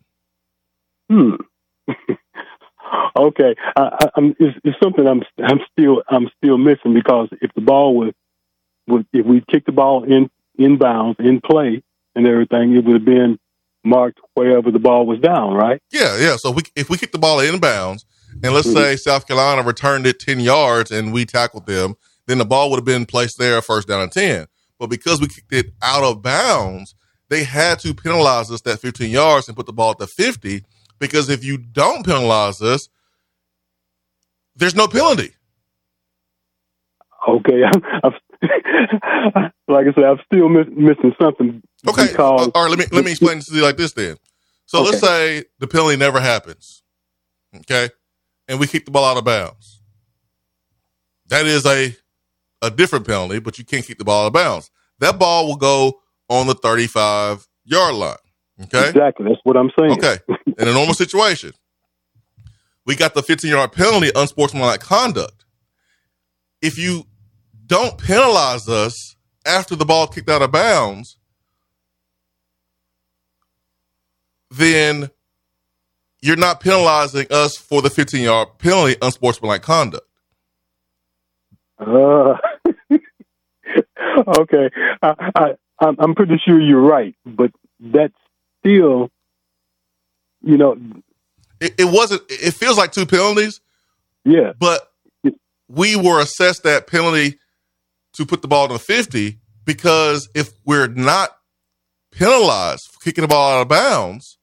Hmm. 1.09 1.35
okay, 3.17 3.55
I, 3.75 3.81
I, 3.81 4.09
I'm, 4.15 4.35
it's, 4.39 4.57
it's 4.63 4.77
something 4.81 5.07
I'm 5.07 5.23
I'm 5.43 5.59
still 5.71 6.03
I'm 6.07 6.29
still 6.37 6.57
missing 6.57 6.93
because 6.93 7.29
if 7.41 7.51
the 7.55 7.61
ball 7.61 7.95
was, 7.95 8.13
was 8.87 9.03
if 9.13 9.25
we 9.25 9.43
kicked 9.49 9.65
the 9.65 9.71
ball 9.71 10.03
in 10.03 10.29
in 10.57 10.77
bounds 10.77 11.17
in 11.19 11.41
play 11.41 11.81
and 12.15 12.27
everything, 12.27 12.75
it 12.75 12.85
would 12.85 12.93
have 12.93 13.05
been 13.05 13.39
marked 13.83 14.19
wherever 14.33 14.71
the 14.71 14.79
ball 14.79 15.05
was 15.05 15.19
down, 15.19 15.53
right? 15.53 15.81
Yeah, 15.91 16.17
yeah. 16.19 16.35
So 16.35 16.51
we, 16.51 16.63
if 16.75 16.89
we 16.89 16.97
kick 16.97 17.11
the 17.11 17.17
ball 17.17 17.39
in 17.39 17.59
bounds, 17.59 18.05
and 18.43 18.53
let's 18.53 18.71
say 18.71 18.95
South 18.97 19.25
Carolina 19.25 19.63
returned 19.63 20.05
it 20.05 20.19
ten 20.19 20.39
yards 20.39 20.91
and 20.91 21.11
we 21.11 21.25
tackled 21.25 21.65
them, 21.65 21.95
then 22.29 22.39
the 22.39 22.45
ball 22.45 22.71
would 22.71 22.77
have 22.77 22.85
been 22.85 23.07
placed 23.07 23.39
there 23.39 23.61
first 23.61 23.89
down 23.89 24.01
and 24.03 24.13
ten. 24.13 24.47
But 24.79 24.89
because 24.89 25.21
we 25.21 25.27
kicked 25.29 25.53
it 25.53 25.67
out 25.83 26.03
of 26.03 26.23
bounds, 26.23 26.95
they 27.29 27.45
had 27.45 27.79
to 27.81 27.93
penalize 27.95 28.51
us 28.51 28.61
that 28.61 28.79
15 28.81 29.11
yards 29.11 29.47
and 29.49 29.57
put 29.57 29.67
the 29.67 29.73
ball 29.73 29.91
at 29.91 29.99
the 29.99 30.07
50. 30.07 30.63
Because 30.99 31.29
if 31.29 31.43
you 31.43 31.57
don't 31.57 32.05
penalize 32.05 32.61
us, 32.61 32.89
there's 34.55 34.75
no 34.75 34.87
penalty. 34.87 35.33
Okay, 37.29 37.63
I'm, 37.73 37.83
I'm, 38.03 38.13
like 39.69 39.87
I 39.87 39.93
said, 39.95 40.05
I'm 40.05 40.19
still 40.25 40.49
miss, 40.49 40.67
missing 40.71 41.13
something. 41.21 41.61
Okay, 41.87 42.17
because, 42.17 42.51
all 42.55 42.63
right. 42.63 42.69
Let 42.69 42.79
me 42.79 42.85
let 42.91 43.05
me 43.05 43.11
explain 43.11 43.37
this 43.37 43.47
to 43.47 43.55
you 43.55 43.63
like 43.63 43.77
this 43.77 43.93
then. 43.93 44.17
So 44.65 44.81
Okay. 44.81 44.83
let's 44.83 44.99
say 44.99 45.45
the 45.59 45.67
penalty 45.67 45.97
never 45.97 46.19
happens, 46.21 46.83
okay, 47.57 47.89
and 48.47 48.59
we 48.59 48.67
kick 48.67 48.85
the 48.85 48.91
ball 48.91 49.05
out 49.05 49.17
of 49.17 49.25
bounds. 49.25 49.81
That 51.27 51.47
is 51.47 51.65
a 51.65 51.95
a 52.61 52.69
different 52.69 53.05
penalty, 53.07 53.39
but 53.39 53.57
you 53.57 53.65
can't 53.65 53.85
keep 53.85 53.97
the 53.97 54.05
ball 54.05 54.23
out 54.23 54.27
of 54.27 54.33
bounds. 54.33 54.71
That 54.99 55.17
ball 55.17 55.47
will 55.47 55.55
go 55.55 55.99
on 56.29 56.47
the 56.47 56.55
35 56.55 57.47
yard 57.65 57.95
line. 57.95 58.15
Okay. 58.63 58.89
Exactly, 58.89 59.25
that's 59.27 59.39
what 59.43 59.55
I'm 59.55 59.71
saying. 59.79 59.93
Okay. 59.93 60.17
In 60.57 60.67
a 60.67 60.73
normal 60.73 60.93
situation, 60.93 61.53
we 62.85 62.95
got 62.95 63.13
the 63.13 63.23
15 63.23 63.49
yard 63.51 63.71
penalty, 63.71 64.11
unsportsmanlike 64.15 64.81
conduct. 64.81 65.45
If 66.61 66.77
you 66.77 67.05
don't 67.65 67.97
penalize 67.97 68.67
us 68.67 69.15
after 69.45 69.75
the 69.75 69.85
ball 69.85 70.07
kicked 70.07 70.29
out 70.29 70.41
of 70.41 70.51
bounds, 70.51 71.17
then 74.51 75.09
you're 76.21 76.35
not 76.35 76.59
penalizing 76.59 77.27
us 77.29 77.57
for 77.57 77.81
the 77.81 77.89
15 77.89 78.23
yard 78.23 78.49
penalty, 78.57 78.97
unsportsmanlike 79.01 79.61
conduct. 79.61 80.05
Uh, 81.79 82.33
okay, 84.39 84.69
I, 85.01 85.13
I, 85.35 85.55
I'm 85.79 86.15
pretty 86.15 86.41
sure 86.45 86.59
you're 86.59 86.81
right, 86.81 87.15
but 87.25 87.51
that's 87.79 88.13
still, 88.59 89.09
you 90.41 90.57
know, 90.57 90.77
It, 91.59 91.75
it 91.79 91.85
wasn't, 91.85 92.21
it 92.29 92.53
feels 92.53 92.77
like 92.77 92.91
two 92.91 93.05
penalties, 93.05 93.61
yeah, 94.25 94.53
but 94.59 94.89
we 95.69 95.95
were 95.95 96.19
assessed 96.19 96.63
that 96.63 96.87
penalty 96.87 97.39
to 98.13 98.25
put 98.25 98.41
the 98.41 98.47
ball 98.47 98.67
to 98.67 98.79
50 98.79 99.39
because 99.65 100.29
if 100.33 100.51
we're 100.65 100.87
not 100.87 101.29
penalized 102.11 102.89
for 102.91 102.99
kicking 103.01 103.21
the 103.21 103.27
ball 103.27 103.53
out 103.53 103.61
of 103.61 103.67
bounds, 103.67 104.39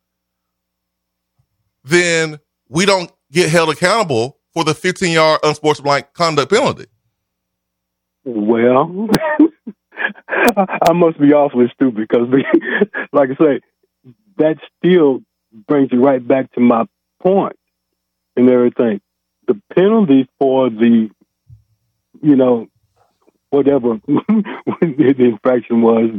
then 1.84 2.38
we 2.68 2.86
don't 2.86 3.10
get 3.32 3.50
held 3.50 3.70
accountable 3.70 4.38
for 4.52 4.64
the 4.64 4.74
15 4.74 5.12
yard 5.12 5.40
unsportsmanlike 5.42 6.14
conduct 6.14 6.50
penalty. 6.50 6.86
Well, 8.24 9.08
I 10.28 10.92
must 10.94 11.18
be 11.20 11.32
awfully 11.32 11.70
stupid 11.74 12.08
because, 12.08 12.28
like 13.12 13.30
I 13.30 13.36
say, 13.44 13.60
that 14.38 14.56
still 14.78 15.20
brings 15.66 15.90
you 15.92 16.04
right 16.04 16.26
back 16.26 16.52
to 16.52 16.60
my 16.60 16.84
point 17.22 17.56
and 18.36 18.48
everything. 18.50 19.00
The 19.46 19.60
penalty 19.74 20.28
for 20.38 20.68
the, 20.70 21.08
you 22.22 22.36
know, 22.36 22.66
whatever 23.50 24.00
the 24.06 25.14
infraction 25.18 25.82
was, 25.82 26.10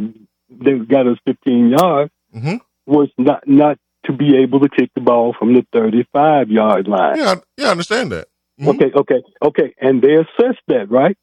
they 0.49 0.77
got 0.79 1.07
us 1.07 1.17
15 1.25 1.69
yards, 1.69 2.11
Mhm. 2.35 2.59
was 2.85 3.09
not 3.17 3.47
not 3.47 3.77
to 4.05 4.13
be 4.13 4.37
able 4.37 4.59
to 4.61 4.69
kick 4.69 4.89
the 4.95 5.01
ball 5.01 5.33
from 5.37 5.53
the 5.53 5.65
35 5.73 6.49
yard 6.49 6.87
line. 6.87 7.17
Yeah, 7.17 7.31
I- 7.35 7.41
yeah, 7.57 7.67
I 7.67 7.71
understand 7.71 8.11
that. 8.13 8.27
Mhm. 8.59 8.69
Okay, 8.75 8.91
okay, 8.93 9.23
okay, 9.43 9.73
and 9.79 10.01
they 10.01 10.15
assessed 10.15 10.61
that, 10.67 10.89
right? 10.89 11.17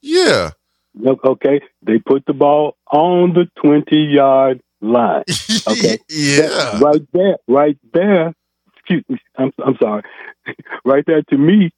Yeah. 0.00 0.50
No, 0.94 1.18
Okay, 1.24 1.60
they 1.82 1.98
put 1.98 2.24
the 2.26 2.32
ball 2.34 2.76
on 2.92 3.32
the 3.32 3.48
20 3.62 3.96
yard 3.96 4.60
line. 4.80 5.24
Okay. 5.66 5.98
yeah. 6.08 6.40
That- 6.40 6.80
right 6.82 7.02
there, 7.12 7.36
right 7.48 7.78
there. 7.92 8.34
Excuse 8.76 9.04
me, 9.08 9.18
I'm, 9.38 9.52
I'm 9.64 9.76
sorry. 9.80 10.02
right 10.84 11.04
there 11.06 11.22
to 11.22 11.38
me, 11.38 11.70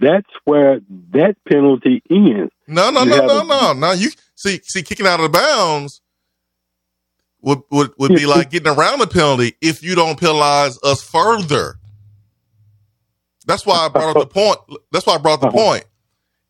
that's 0.00 0.30
where 0.44 0.80
that 1.10 1.36
penalty 1.48 2.02
ends. 2.08 2.52
No, 2.68 2.90
no, 2.90 3.02
You 3.02 3.10
no, 3.10 3.26
no, 3.26 3.40
a- 3.40 3.44
no. 3.44 3.72
No, 3.74 3.92
you 3.92 4.10
see, 4.36 4.60
see, 4.64 4.82
kicking 4.82 5.06
out 5.06 5.20
of 5.20 5.24
the 5.32 5.38
bounds 5.38 6.00
would 7.40 7.60
would, 7.70 7.90
would 7.98 8.14
be 8.14 8.24
like 8.26 8.50
getting 8.50 8.72
around 8.72 9.00
the 9.00 9.06
penalty 9.08 9.56
if 9.60 9.82
you 9.82 9.94
don't 9.96 10.18
penalize 10.18 10.78
us 10.84 11.02
further. 11.02 11.76
That's 13.46 13.66
why 13.66 13.74
I 13.86 13.88
brought 13.88 14.16
up 14.16 14.22
the 14.22 14.26
point. 14.34 14.58
That's 14.92 15.04
why 15.04 15.14
I 15.14 15.18
brought 15.18 15.40
the 15.40 15.48
Uh-huh. 15.48 15.56
point. 15.58 15.84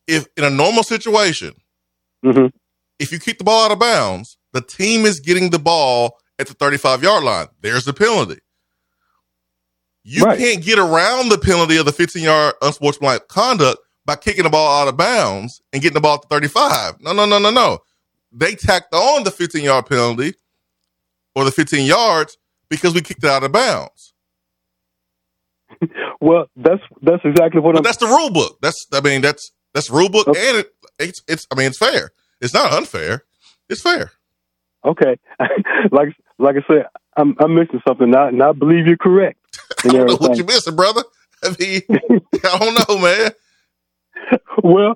If 0.06 0.26
in 0.36 0.44
a 0.44 0.50
normal 0.50 0.82
situation, 0.82 1.54
hmm 2.24 2.46
if 3.00 3.12
you 3.12 3.20
kick 3.20 3.38
the 3.38 3.44
ball 3.44 3.66
out 3.66 3.72
of 3.72 3.80
bounds, 3.80 4.38
the 4.52 4.62
team 4.62 5.06
is 5.06 5.20
getting 5.20 5.50
the 5.50 5.60
ball 5.60 6.18
at 6.38 6.48
the 6.48 6.54
35 6.54 7.02
yard 7.04 7.24
line. 7.24 7.48
There's 7.62 7.86
the 7.86 7.94
penalty. 7.94 8.40
You 10.04 10.26
Right. 10.26 10.28
can't 10.28 10.64
get 10.64 10.78
around 10.78 11.28
the 11.30 11.38
penalty 11.38 11.76
of 11.76 11.86
the 11.86 11.92
15 11.92 12.24
yard 12.24 12.54
unsportsmanlike 12.62 13.28
conduct 13.28 13.78
by 14.06 14.16
kicking 14.16 14.44
the 14.44 14.50
ball 14.50 14.82
out 14.82 14.88
of 14.88 14.96
bounds 14.96 15.62
and 15.72 15.82
getting 15.82 15.94
the 15.94 16.00
ball 16.00 16.16
at 16.16 16.22
the 16.22 16.28
35. 16.28 17.00
No, 17.02 17.12
no, 17.12 17.26
no, 17.26 17.38
no, 17.38 17.50
no. 17.50 17.78
They 18.32 18.54
tacked 18.54 18.94
on 18.94 19.24
the 19.24 19.30
15 19.30 19.64
yard 19.64 19.86
penalty 19.86 20.34
or 21.36 21.44
the 21.44 21.52
15 21.52 21.86
yards 21.86 22.38
because 22.70 22.94
we 22.94 23.02
kicked 23.02 23.24
it 23.24 23.30
out 23.30 23.44
of 23.44 23.52
bounds. 23.52 24.14
Well, 26.20 26.46
that's 26.56 26.82
that's 27.02 27.22
exactly 27.24 27.60
what 27.60 27.74
But 27.74 27.82
I'm. 27.82 27.84
that's 27.84 27.98
the 27.98 28.06
rule 28.06 28.30
book. 28.30 28.58
That's 28.62 28.86
I 28.92 29.00
mean 29.00 29.22
that's 29.22 29.52
that's 29.74 29.90
rule 29.90 30.08
book 30.10 30.28
Okay. 30.28 30.36
and 30.36 30.58
it, 30.58 30.72
it's 31.08 31.22
it's 31.28 31.46
I 31.50 31.56
mean 31.56 31.66
it's 31.68 31.78
fair. 31.78 32.10
It's 32.40 32.54
not 32.54 32.72
unfair. 32.72 33.24
It's 33.68 33.82
fair. 33.82 34.12
Okay, 34.84 35.16
like 35.92 36.08
like 36.38 36.56
I 36.56 36.64
said, 36.72 36.86
I'm 37.16 37.36
I'm 37.38 37.54
missing 37.54 37.80
something 37.86 38.12
and 38.14 38.42
I 38.42 38.52
believe 38.52 38.86
you're 38.86 38.96
correct. 38.96 39.38
I 39.84 39.88
don't 39.88 40.06
know 40.08 40.16
what 40.16 40.36
you 40.36 40.44
missing, 40.44 40.74
brother. 40.76 41.02
I 41.44 41.54
mean, 41.58 41.82
I 42.44 42.58
don't 42.58 42.88
know, 42.88 42.98
man. 42.98 43.30
Well, 44.62 44.94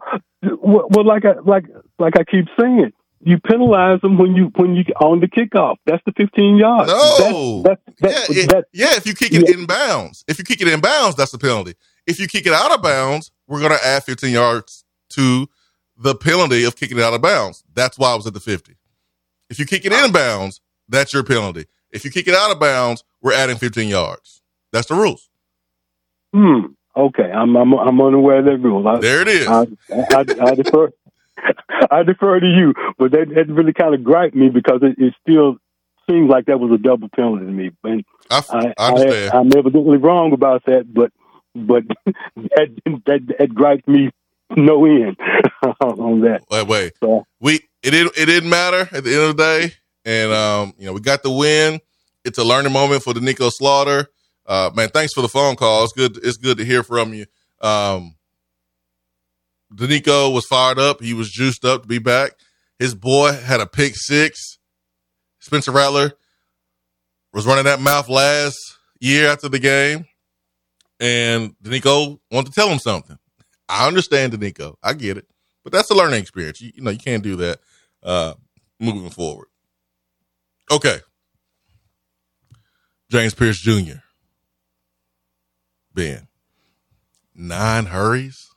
well, 0.61 1.05
like 1.05 1.25
I 1.25 1.35
like 1.45 1.65
like 1.99 2.19
I 2.19 2.25
keep 2.25 2.47
saying, 2.59 2.93
you 3.21 3.39
penalize 3.41 4.01
them 4.01 4.19
when 4.19 4.35
you 4.35 4.53
when 4.57 4.75
you 4.75 4.85
on 5.01 5.21
the 5.21 5.29
kickoff. 5.29 5.77
That's 5.87 6.03
the 6.07 6.13
15 6.17 6.57
yards. 6.59 6.91
No. 6.91 7.63
that's, 7.63 7.81
that's, 8.01 8.01
Yeah, 8.01 8.09
that's, 8.19 8.31
it- 8.31 8.51
that's 8.51 8.67
yeah. 8.73 8.97
If 8.97 9.07
you 9.07 9.15
kick 9.15 9.33
it 9.33 9.49
Yeah. 9.49 9.55
in 9.57 9.67
bounds, 9.67 10.25
if 10.29 10.39
you 10.39 10.45
kick 10.45 10.61
it 10.61 10.69
in 10.69 10.81
bounds, 10.81 11.17
that's 11.17 11.33
the 11.33 11.39
penalty. 11.39 11.75
If 12.07 12.21
you 12.21 12.27
kick 12.29 12.47
it 12.47 12.53
out 12.53 12.73
of 12.73 12.83
bounds, 12.83 13.31
we're 13.49 13.61
gonna 13.61 13.79
add 13.85 14.05
15 14.05 14.33
yards 14.33 14.85
to 15.11 15.49
the 15.99 16.15
penalty 16.15 16.65
of 16.65 16.77
kicking 16.77 16.99
it 16.99 17.03
out 17.03 17.15
of 17.15 17.23
bounds. 17.23 17.65
That's 17.75 17.99
why 17.99 18.13
I 18.13 18.15
was 18.15 18.27
at 18.27 18.35
the 18.35 18.41
50. 18.41 18.77
If 19.49 19.59
you 19.59 19.67
kick 19.67 19.85
it 19.85 19.93
in 19.93 20.13
bounds, 20.13 20.61
that's 20.89 21.13
your 21.13 21.23
penalty. 21.23 21.67
If 21.91 22.05
you 22.05 22.11
kick 22.11 22.29
it 22.29 22.35
out 22.35 22.51
of 22.51 22.61
bounds, 22.61 23.05
we're 23.23 23.33
adding 23.33 23.57
15 23.57 23.89
yards. 23.89 24.43
That's 24.73 24.89
the 24.89 24.95
rules. 24.95 25.29
hmm. 26.33 26.67
Okay, 26.97 27.31
I'm 27.31 27.55
I'm 27.57 27.75
I'm 27.75 28.01
unaware 28.01 28.39
of 28.39 28.47
that 28.47 28.57
rule. 28.57 28.89
I, 28.89 28.99
There 28.99 29.21
it 29.21 29.29
is. 29.29 29.47
I, 29.47 29.67
I, 29.91 30.25
I 30.41 30.55
defer. 30.55 30.91
I 31.91 32.03
defer 32.03 32.41
to 32.41 32.47
you, 32.47 32.73
but 32.97 33.13
that, 33.13 33.29
that 33.35 33.49
really 33.49 33.75
kind 33.75 33.95
of 33.95 34.03
griped 34.03 34.35
me 34.35 34.49
because 34.49 34.81
it, 34.83 34.99
it 34.99 35.15
still 35.21 35.59
seems 36.09 36.31
like 36.31 36.47
that 36.47 36.59
was 36.59 36.73
a 36.73 36.79
double 36.79 37.11
penalty 37.11 37.45
to 37.45 37.53
me. 37.53 37.71
And 37.85 38.03
I, 38.31 38.43
I, 38.49 38.75
I 38.79 38.89
understand. 38.89 39.35
I, 39.35 39.41
am 39.41 39.51
evidently 39.55 39.99
wrong 39.99 40.33
about 40.33 40.65
that, 40.65 40.93
but 40.93 41.13
but 41.55 41.85
that 42.37 42.81
that, 43.05 43.35
that 43.39 43.55
griped 43.55 43.87
me 43.87 44.11
no 44.55 44.85
end 44.85 45.17
on 45.81 46.21
that. 46.21 46.43
wait, 46.51 46.67
wait. 46.67 46.93
So 47.03 47.25
we 47.41 47.61
it 47.83 47.91
didn't 47.91 48.17
it 48.17 48.27
didn't 48.27 48.51
matter 48.51 48.89
at 48.93 49.05
the 49.05 49.13
end 49.13 49.23
of 49.31 49.37
the 49.37 49.43
day, 49.43 49.73
and 50.05 50.33
um, 50.33 50.75
you 50.79 50.87
know 50.87 50.93
we 50.93 51.01
got 51.01 51.23
the 51.23 51.31
win. 51.31 51.81
It's 52.25 52.39
a 52.39 52.45
learning 52.45 52.73
moment 52.73 53.03
for 53.03 53.13
Doneiko 53.13 53.51
Slaughter. 53.53 54.09
Uh, 54.45 54.71
man, 54.75 54.89
thanks 54.89 55.13
for 55.13 55.23
the 55.23 55.29
phone 55.29 55.57
call. 55.57 55.85
It's 55.85 55.93
good. 55.93 56.19
It's 56.23 56.37
good 56.37 56.59
to 56.59 56.65
hear 56.65 56.83
from 56.83 57.15
you. 57.15 57.27
Um, 57.61 58.15
Doneiko 59.75 60.33
was 60.33 60.47
fired 60.47 60.79
up. 60.79 61.01
He 61.01 61.15
was 61.15 61.31
juiced 61.31 61.65
up 61.65 61.83
to 61.83 61.89
be 61.89 61.99
back. 61.99 62.33
His 62.79 62.95
boy 62.95 63.33
had 63.33 63.61
a 63.61 63.67
pick 63.67 63.95
six. 63.97 64.59
Spencer 65.41 65.73
Rattler 65.73 66.13
was 67.33 67.47
running 67.47 67.65
that 67.65 67.81
mouth 67.81 68.09
last 68.09 68.57
year 69.01 69.29
after 69.29 69.49
the 69.49 69.59
game, 69.59 70.05
and 71.01 71.55
Doneiko 71.63 72.19
wanted 72.31 72.53
to 72.53 72.53
tell 72.53 72.69
him 72.69 72.79
something. 72.79 73.19
I 73.69 73.87
understand 73.87 74.33
Doneiko. 74.33 74.77
I 74.83 74.93
get 74.95 75.17
it, 75.17 75.27
but 75.65 75.73
that's 75.73 75.91
a 75.91 75.95
learning 75.95 76.21
experience. 76.21 76.61
You, 76.61 76.73
you 76.75 76.83
know, 76.83 76.91
you 76.91 76.99
can't 76.99 77.23
do 77.23 77.37
that 77.37 77.61
uh, 78.03 78.35
moving 78.79 79.11
forward. 79.11 79.49
Okay, 80.71 80.99
James 83.11 83.35
Pearce 83.35 83.59
Jr. 83.59 83.99
Ben, 85.95 86.29
Nine 87.39 87.87
hurries? 87.87 88.49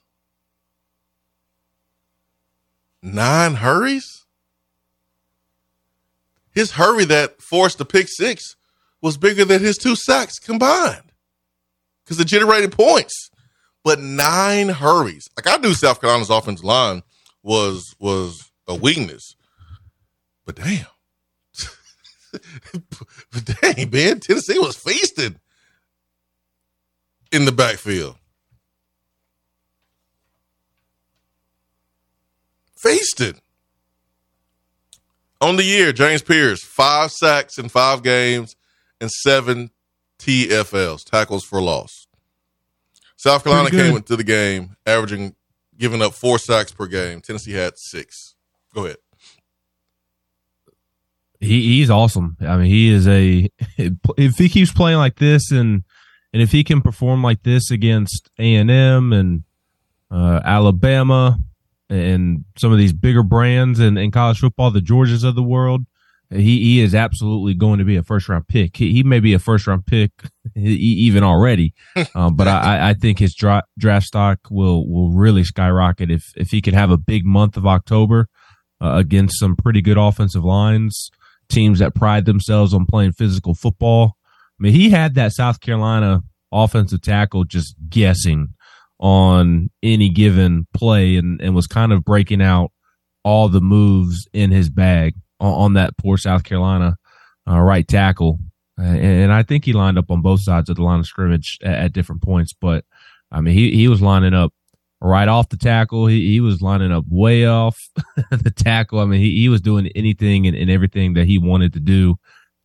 Nine 3.01 3.55
hurries? 3.55 4.25
His 6.51 6.71
hurry 6.71 7.03
that 7.05 7.41
forced 7.41 7.77
the 7.77 7.85
pick 7.85 8.07
six 8.07 8.55
was 9.01 9.17
bigger 9.17 9.43
than 9.43 9.61
his 9.61 9.77
two 9.77 9.95
sacks 9.95 10.39
combined 10.39 11.11
because 12.03 12.19
it 12.19 12.25
generated 12.25 12.71
points. 12.71 13.29
But 13.83 13.99
nine 13.99 14.69
hurries. 14.69 15.29
Like 15.37 15.47
I 15.47 15.61
knew 15.61 15.73
South 15.73 16.01
Carolina's 16.01 16.29
offensive 16.29 16.65
line 16.65 17.01
was 17.43 17.95
was 17.99 18.51
a 18.67 18.75
weakness. 18.75 19.35
But 20.45 20.55
damn. 20.55 20.85
but 22.31 23.45
dang, 23.61 23.89
man, 23.89 24.19
Tennessee 24.19 24.59
was 24.59 24.75
feasted 24.75 25.39
in 27.31 27.45
the 27.45 27.51
backfield. 27.51 28.15
Feasted. 32.75 33.39
On 35.41 35.55
the 35.55 35.63
year, 35.63 35.91
James 35.91 36.21
Pearce, 36.21 36.63
five 36.63 37.11
sacks 37.11 37.57
in 37.57 37.69
five 37.69 38.03
games 38.03 38.55
and 38.99 39.09
seven 39.09 39.71
TFLs, 40.19 41.03
tackles 41.05 41.45
for 41.45 41.61
loss. 41.61 42.07
South 43.19 43.43
Carolina 43.43 43.69
came 43.69 43.97
into 43.97 44.15
the 44.15 44.23
game 44.23 44.77
averaging, 44.85 45.35
giving 45.77 46.01
up 46.01 46.13
four 46.13 46.39
sacks 46.39 46.71
per 46.71 46.87
game. 46.87 47.19
Tennessee 47.19 47.51
had 47.51 47.77
six. 47.77 48.35
Go 48.73 48.85
ahead. 48.85 48.95
He 51.41 51.61
he's 51.63 51.89
awesome. 51.89 52.37
I 52.39 52.55
mean, 52.55 52.67
he 52.67 52.89
is 52.89 53.09
a 53.09 53.49
if 53.77 54.37
he 54.37 54.47
keeps 54.47 54.71
playing 54.71 54.99
like 54.99 55.17
this 55.17 55.51
and 55.51 55.83
and 56.31 56.41
if 56.41 56.53
he 56.53 56.63
can 56.63 56.81
perform 56.81 57.21
like 57.21 57.43
this 57.43 57.71
against 57.71 58.29
A 58.39 58.55
and 58.55 58.71
M 58.71 59.11
and 59.11 59.43
uh, 60.09 60.39
Alabama 60.45 61.39
and 61.89 62.45
some 62.57 62.71
of 62.71 62.77
these 62.77 62.93
bigger 62.93 63.23
brands 63.23 63.81
in, 63.81 63.97
in 63.97 64.11
college 64.11 64.39
football, 64.39 64.71
the 64.71 64.79
Georgias 64.79 65.25
of 65.25 65.35
the 65.35 65.43
world, 65.43 65.85
he 66.31 66.59
he 66.59 66.81
is 66.81 66.93
absolutely 66.93 67.55
going 67.55 67.79
to 67.79 67.85
be 67.85 67.95
a 67.95 68.03
first 68.03 68.29
round 68.29 68.47
pick. 68.47 68.77
He, 68.77 68.91
he 68.91 69.03
may 69.03 69.19
be 69.19 69.33
a 69.33 69.39
first 69.39 69.65
round 69.65 69.85
pick 69.85 70.11
even 70.55 71.23
already, 71.23 71.73
um, 72.15 72.35
but 72.35 72.47
I, 72.47 72.89
I 72.89 72.93
think 72.93 73.19
his 73.19 73.33
dra- 73.33 73.63
draft 73.77 74.05
stock 74.05 74.39
will 74.49 74.87
will 74.87 75.11
really 75.11 75.43
skyrocket 75.43 76.11
if 76.11 76.31
if 76.35 76.49
he 76.51 76.61
could 76.61 76.75
have 76.75 76.91
a 76.91 76.97
big 76.97 77.25
month 77.25 77.57
of 77.57 77.65
October 77.65 78.27
uh, 78.81 78.93
against 78.95 79.39
some 79.39 79.55
pretty 79.55 79.81
good 79.81 79.97
offensive 79.97 80.45
lines, 80.45 81.09
teams 81.49 81.79
that 81.79 81.95
pride 81.95 82.25
themselves 82.25 82.73
on 82.73 82.85
playing 82.85 83.13
physical 83.13 83.55
football. 83.55 84.15
I 84.59 84.63
mean, 84.63 84.73
he 84.73 84.89
had 84.89 85.15
that 85.15 85.33
South 85.33 85.61
Carolina 85.61 86.21
offensive 86.51 87.01
tackle 87.01 87.43
just 87.43 87.75
guessing 87.89 88.53
on 88.99 89.69
any 89.81 90.09
given 90.09 90.67
play 90.73 91.15
and, 91.15 91.41
and 91.41 91.55
was 91.55 91.67
kind 91.67 91.93
of 91.93 92.03
breaking 92.03 92.41
out 92.41 92.71
all 93.23 93.47
the 93.47 93.61
moves 93.61 94.27
in 94.33 94.51
his 94.51 94.69
bag 94.69 95.15
on, 95.39 95.73
that 95.73 95.97
poor 95.97 96.17
South 96.17 96.43
Carolina 96.43 96.97
uh, 97.49 97.59
right 97.59 97.87
tackle. 97.87 98.39
And, 98.77 98.97
and, 98.97 99.33
I 99.33 99.43
think 99.43 99.65
he 99.65 99.73
lined 99.73 99.97
up 99.97 100.09
on 100.09 100.21
both 100.21 100.41
sides 100.41 100.69
of 100.69 100.77
the 100.77 100.83
line 100.83 100.99
of 100.99 101.05
scrimmage 101.05 101.57
at, 101.61 101.73
at, 101.73 101.93
different 101.93 102.21
points. 102.21 102.53
But 102.53 102.85
I 103.31 103.41
mean, 103.41 103.53
he, 103.53 103.71
he 103.71 103.87
was 103.87 104.01
lining 104.01 104.33
up 104.33 104.53
right 105.01 105.27
off 105.27 105.49
the 105.49 105.57
tackle. 105.57 106.07
He, 106.07 106.27
he 106.27 106.39
was 106.39 106.61
lining 106.61 106.91
up 106.91 107.05
way 107.09 107.45
off 107.45 107.89
the 108.31 108.51
tackle. 108.51 108.99
I 108.99 109.05
mean, 109.05 109.19
he, 109.19 109.37
he 109.37 109.49
was 109.49 109.61
doing 109.61 109.87
anything 109.95 110.47
and, 110.47 110.55
and 110.55 110.69
everything 110.69 111.13
that 111.13 111.25
he 111.25 111.37
wanted 111.37 111.73
to 111.73 111.79
do. 111.79 112.15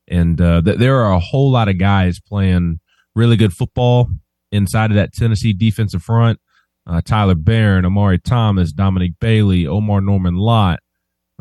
And 0.08 0.40
uh, 0.40 0.62
th- 0.62 0.78
there 0.78 1.00
are 1.00 1.12
a 1.12 1.20
whole 1.20 1.50
lot 1.50 1.68
of 1.68 1.78
guys 1.78 2.20
playing 2.20 2.80
really 3.14 3.36
good 3.36 3.52
football 3.52 4.08
inside 4.52 4.90
of 4.90 4.96
that 4.96 5.12
Tennessee 5.12 5.52
defensive 5.52 6.02
front. 6.02 6.40
Uh, 6.86 7.00
Tyler 7.00 7.34
Baron, 7.34 7.86
Omari 7.86 8.18
Thomas, 8.18 8.72
Dominic 8.72 9.12
Bailey, 9.18 9.64
Omarr 9.64 10.04
Norman 10.04 10.36
Lott. 10.36 10.80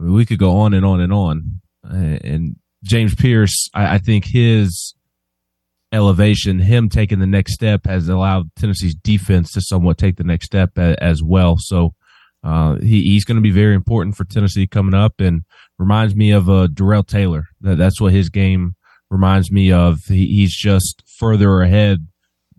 Mean, 0.03 0.13
we 0.13 0.25
could 0.25 0.39
go 0.39 0.57
on 0.57 0.73
and 0.73 0.85
on 0.85 1.01
and 1.01 1.13
on. 1.13 1.61
And 1.83 2.55
James 2.83 3.15
Pearce, 3.15 3.69
I, 3.73 3.95
I 3.95 3.97
think 3.97 4.25
his 4.25 4.93
elevation, 5.91 6.59
him 6.59 6.89
taking 6.89 7.19
the 7.19 7.27
next 7.27 7.53
step, 7.53 7.85
has 7.85 8.09
allowed 8.09 8.49
Tennessee's 8.55 8.95
defense 8.95 9.51
to 9.53 9.61
somewhat 9.61 9.97
take 9.97 10.17
the 10.17 10.23
next 10.23 10.45
step 10.45 10.77
a, 10.77 11.01
as 11.01 11.21
well. 11.23 11.57
So 11.59 11.93
uh, 12.43 12.75
he, 12.77 13.03
he's 13.03 13.25
going 13.25 13.37
to 13.37 13.41
be 13.41 13.51
very 13.51 13.75
important 13.75 14.17
for 14.17 14.25
Tennessee 14.25 14.67
coming 14.67 14.93
up, 14.93 15.19
and 15.19 15.43
reminds 15.79 16.15
me 16.15 16.31
of 16.31 16.49
uh, 16.49 16.67
Darrell 16.67 17.03
Taylor. 17.03 17.45
That, 17.61 17.77
that's 17.77 18.01
what 18.01 18.11
his 18.11 18.29
game 18.29 18.75
reminds 19.09 19.51
me 19.51 19.71
of. 19.71 19.99
He, 20.07 20.25
he's 20.25 20.55
just 20.55 21.03
further 21.19 21.61
ahead 21.61 22.07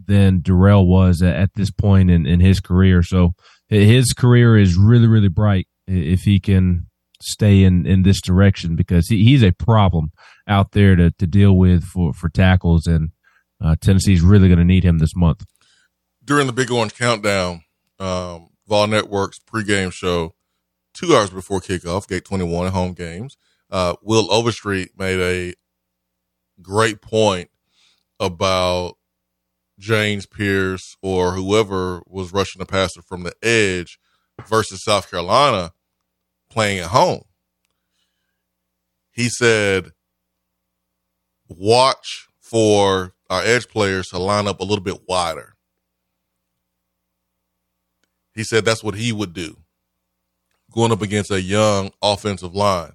than 0.07 0.41
Darrell 0.41 0.87
was 0.87 1.23
at, 1.23 1.35
at 1.35 1.51
this 1.55 1.71
point 1.71 2.11
in, 2.11 2.27
in 2.27 2.41
his 2.41 2.61
career. 2.61 3.03
So 3.03 3.33
his 3.69 4.13
career 4.13 4.57
is 4.57 4.77
really, 4.77 5.07
really 5.07 5.29
bright 5.29 5.67
if 5.87 6.21
he 6.21 6.41
can 6.41 6.87
stay 7.21 7.63
in, 7.63 7.87
in 7.87 8.03
this 8.03 8.21
direction 8.21 8.77
because 8.77 9.09
he, 9.09 9.25
he's 9.25 9.43
a 9.43 9.53
problem 9.53 10.13
out 10.49 10.73
there 10.73 10.97
to, 10.97 11.11
to 11.13 11.27
deal 11.27 11.57
with 11.57 11.85
for, 11.85 12.13
for 12.13 12.29
tackles. 12.29 12.87
And 12.87 13.11
uh, 13.63 13.77
Tennessee's 13.81 14.21
really 14.21 14.49
going 14.49 14.59
to 14.59 14.65
need 14.65 14.85
him 14.85 14.99
this 14.99 15.17
month. 15.17 15.45
During 16.25 16.47
the 16.47 16.53
Big 16.53 16.71
Orange 16.71 16.95
Countdown, 16.95 17.65
um, 17.99 18.49
Vol 18.67 18.87
Network's 18.87 19.39
pregame 19.39 19.93
show, 19.93 20.35
two 20.93 21.15
hours 21.15 21.31
before 21.31 21.61
kickoff, 21.61 22.09
Gate 22.09 22.25
21 22.25 22.69
at 22.69 22.73
home 22.73 22.93
games, 22.93 23.37
uh, 23.71 23.95
Will 24.03 24.31
Overstreet 24.33 24.99
made 24.99 25.21
a 25.21 25.55
great 26.63 27.03
point 27.03 27.51
about 28.21 28.95
James 29.79 30.27
Pearce 30.27 30.97
or 31.03 31.33
whoever 31.33 32.03
was 32.07 32.33
rushing 32.33 32.61
the 32.61 32.67
passer 32.67 33.03
from 33.03 33.25
the 33.25 33.35
edge 33.43 33.99
versus 34.47 34.85
South 34.85 35.11
Carolina 35.11 35.73
playing 36.55 36.79
at 36.79 36.87
home. 36.87 37.25
He 39.11 39.29
said, 39.29 39.93
watch 41.49 42.29
for 42.41 43.13
our 43.29 43.43
edge 43.43 43.69
players 43.69 44.09
to 44.09 44.19
line 44.19 44.47
up 44.47 44.61
a 44.61 44.65
little 44.65 44.85
bit 44.85 45.01
wider. 45.09 45.55
He 48.35 48.45
said 48.45 48.65
that's 48.65 48.83
what 48.83 48.95
he 48.95 49.13
would 49.13 49.33
do 49.35 49.57
going 50.73 50.91
up 50.91 51.03
against 51.03 51.31
a 51.31 51.41
young 51.41 51.91
offensive 52.03 52.55
line 52.55 52.93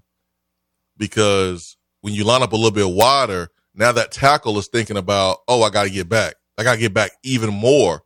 because 0.98 1.78
when 2.02 2.13
you 2.13 2.26
line 2.26 2.43
up 2.43 2.52
a 2.52 2.56
little 2.56 2.72
bit 2.72 2.89
wider, 2.89 3.50
now 3.74 3.91
that 3.93 4.12
tackle 4.12 4.58
is 4.58 4.67
thinking 4.67 4.98
about, 4.98 5.38
oh, 5.48 5.63
I 5.63 5.69
got 5.69 5.86
to 5.86 5.89
get 5.89 6.10
back. 6.10 6.36
I 6.58 6.63
got 6.63 6.74
to 6.74 6.80
get 6.80 6.93
back 6.93 7.12
even 7.24 7.54
more 7.54 8.04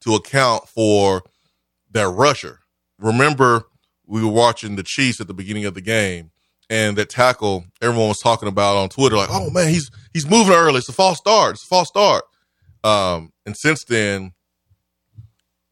to 0.00 0.14
account 0.14 0.66
for 0.68 1.22
that 1.90 2.08
rusher. 2.08 2.60
Remember, 2.98 3.64
we 4.10 4.24
were 4.24 4.32
watching 4.32 4.74
the 4.76 4.82
Chiefs 4.82 5.20
at 5.20 5.28
the 5.28 5.34
beginning 5.34 5.64
of 5.64 5.74
the 5.74 5.80
game, 5.80 6.32
and 6.68 6.98
that 6.98 7.08
tackle 7.08 7.64
everyone 7.80 8.08
was 8.08 8.18
talking 8.18 8.48
about 8.48 8.76
on 8.76 8.88
Twitter, 8.88 9.16
like, 9.16 9.30
"Oh 9.30 9.50
man, 9.50 9.68
he's 9.68 9.90
he's 10.12 10.28
moving 10.28 10.52
early. 10.52 10.78
It's 10.78 10.88
a 10.88 10.92
false 10.92 11.18
start. 11.18 11.52
It's 11.52 11.64
a 11.64 11.66
false 11.66 11.88
start." 11.88 12.24
Um, 12.82 13.32
and 13.46 13.56
since 13.56 13.84
then, 13.84 14.32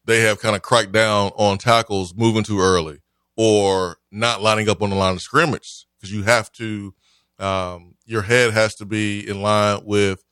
they 0.05 0.21
have 0.21 0.39
kind 0.39 0.55
of 0.55 0.61
cracked 0.61 0.93
down 0.93 1.31
on 1.35 1.57
tackles 1.57 2.15
moving 2.15 2.43
too 2.43 2.59
early 2.59 2.99
or 3.35 3.97
not 4.11 4.41
lining 4.41 4.69
up 4.69 4.81
on 4.81 4.89
the 4.89 4.95
line 4.95 5.13
of 5.13 5.21
scrimmage 5.21 5.85
because 5.97 6.13
you 6.13 6.23
have 6.23 6.51
to, 6.53 6.93
um, 7.39 7.95
your 8.05 8.21
head 8.21 8.53
has 8.53 8.75
to 8.75 8.85
be 8.85 9.27
in 9.27 9.41
line 9.41 9.81
with 9.83 10.23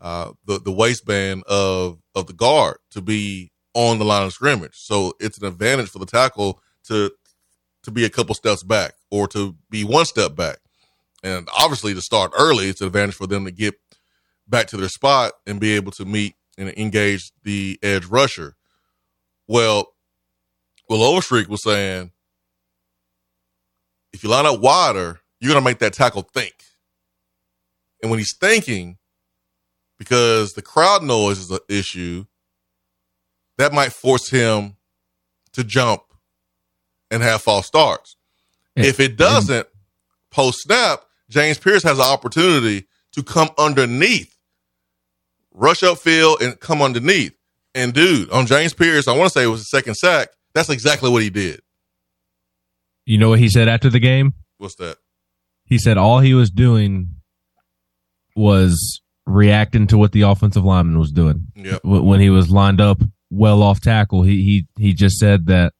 uh, 0.00 0.32
the 0.46 0.58
the 0.58 0.72
waistband 0.72 1.44
of 1.44 2.00
of 2.16 2.26
the 2.26 2.32
guard 2.32 2.78
to 2.90 3.00
be 3.00 3.52
on 3.74 4.00
the 4.00 4.04
line 4.04 4.26
of 4.26 4.32
scrimmage. 4.32 4.74
So 4.74 5.12
it's 5.20 5.38
an 5.38 5.46
advantage 5.46 5.88
for 5.90 6.00
the 6.00 6.06
tackle 6.06 6.60
to 6.84 7.12
to 7.82 7.90
be 7.90 8.04
a 8.04 8.10
couple 8.10 8.34
steps 8.34 8.62
back 8.62 8.94
or 9.10 9.26
to 9.28 9.56
be 9.70 9.84
one 9.84 10.04
step 10.04 10.34
back. 10.34 10.58
And 11.22 11.48
obviously, 11.56 11.94
to 11.94 12.00
start 12.00 12.32
early, 12.36 12.68
it's 12.68 12.80
an 12.80 12.88
advantage 12.88 13.14
for 13.14 13.26
them 13.26 13.44
to 13.44 13.50
get 13.50 13.74
back 14.48 14.66
to 14.68 14.76
their 14.76 14.88
spot 14.88 15.32
and 15.46 15.60
be 15.60 15.74
able 15.76 15.92
to 15.92 16.04
meet 16.04 16.34
and 16.58 16.68
engage 16.76 17.30
the 17.44 17.78
edge 17.82 18.06
rusher. 18.06 18.56
Well, 19.46 19.94
Will 20.88 21.02
Overstreet 21.02 21.48
was 21.48 21.62
saying, 21.62 22.10
if 24.12 24.22
you 24.22 24.30
line 24.30 24.46
up 24.46 24.60
wider, 24.60 25.20
you're 25.40 25.52
going 25.52 25.62
to 25.62 25.68
make 25.68 25.78
that 25.78 25.94
tackle 25.94 26.22
think. 26.22 26.54
And 28.02 28.10
when 28.10 28.18
he's 28.18 28.36
thinking, 28.36 28.98
because 29.98 30.52
the 30.52 30.62
crowd 30.62 31.02
noise 31.02 31.38
is 31.38 31.50
an 31.50 31.60
issue, 31.68 32.26
that 33.58 33.72
might 33.72 33.92
force 33.92 34.28
him 34.28 34.76
to 35.52 35.62
jump 35.62 36.02
and 37.12 37.22
have 37.22 37.42
false 37.42 37.66
starts. 37.66 38.16
if 38.74 38.98
it 38.98 39.12
mm-hmm. 39.12 39.16
doesn't, 39.16 39.68
post 40.30 40.62
snap, 40.62 41.04
James 41.28 41.58
Pearce 41.58 41.82
has 41.82 41.98
an 41.98 42.04
opportunity 42.04 42.86
to 43.12 43.22
come 43.22 43.50
underneath, 43.58 44.36
rush 45.52 45.80
upfield, 45.80 46.40
and 46.40 46.58
come 46.58 46.82
underneath. 46.82 47.34
And 47.74 47.92
dude, 47.92 48.30
on 48.30 48.46
James 48.46 48.74
Pearce, 48.74 49.06
I 49.06 49.16
want 49.16 49.32
to 49.32 49.38
say 49.38 49.44
it 49.44 49.48
was 49.48 49.60
the 49.60 49.76
second 49.76 49.94
sack. 49.94 50.28
That's 50.54 50.70
exactly 50.70 51.10
what 51.10 51.22
he 51.22 51.30
did. 51.30 51.60
You 53.04 53.18
know 53.18 53.30
what 53.30 53.38
he 53.38 53.48
said 53.48 53.68
after 53.68 53.90
the 53.90 54.00
game? 54.00 54.34
What's 54.58 54.76
that? 54.76 54.96
He 55.64 55.78
said 55.78 55.96
all 55.96 56.20
he 56.20 56.34
was 56.34 56.50
doing 56.50 57.08
was 58.36 59.00
reacting 59.26 59.86
to 59.88 59.98
what 59.98 60.12
the 60.12 60.22
offensive 60.22 60.64
lineman 60.64 60.98
was 60.98 61.12
doing. 61.12 61.46
Yep. 61.56 61.80
When 61.84 62.20
he 62.20 62.30
was 62.30 62.50
lined 62.50 62.80
up 62.80 63.00
well 63.32 63.62
off 63.62 63.80
tackle. 63.80 64.22
He 64.22 64.66
he 64.76 64.82
he 64.82 64.92
just 64.92 65.16
said 65.16 65.46
that 65.46 65.72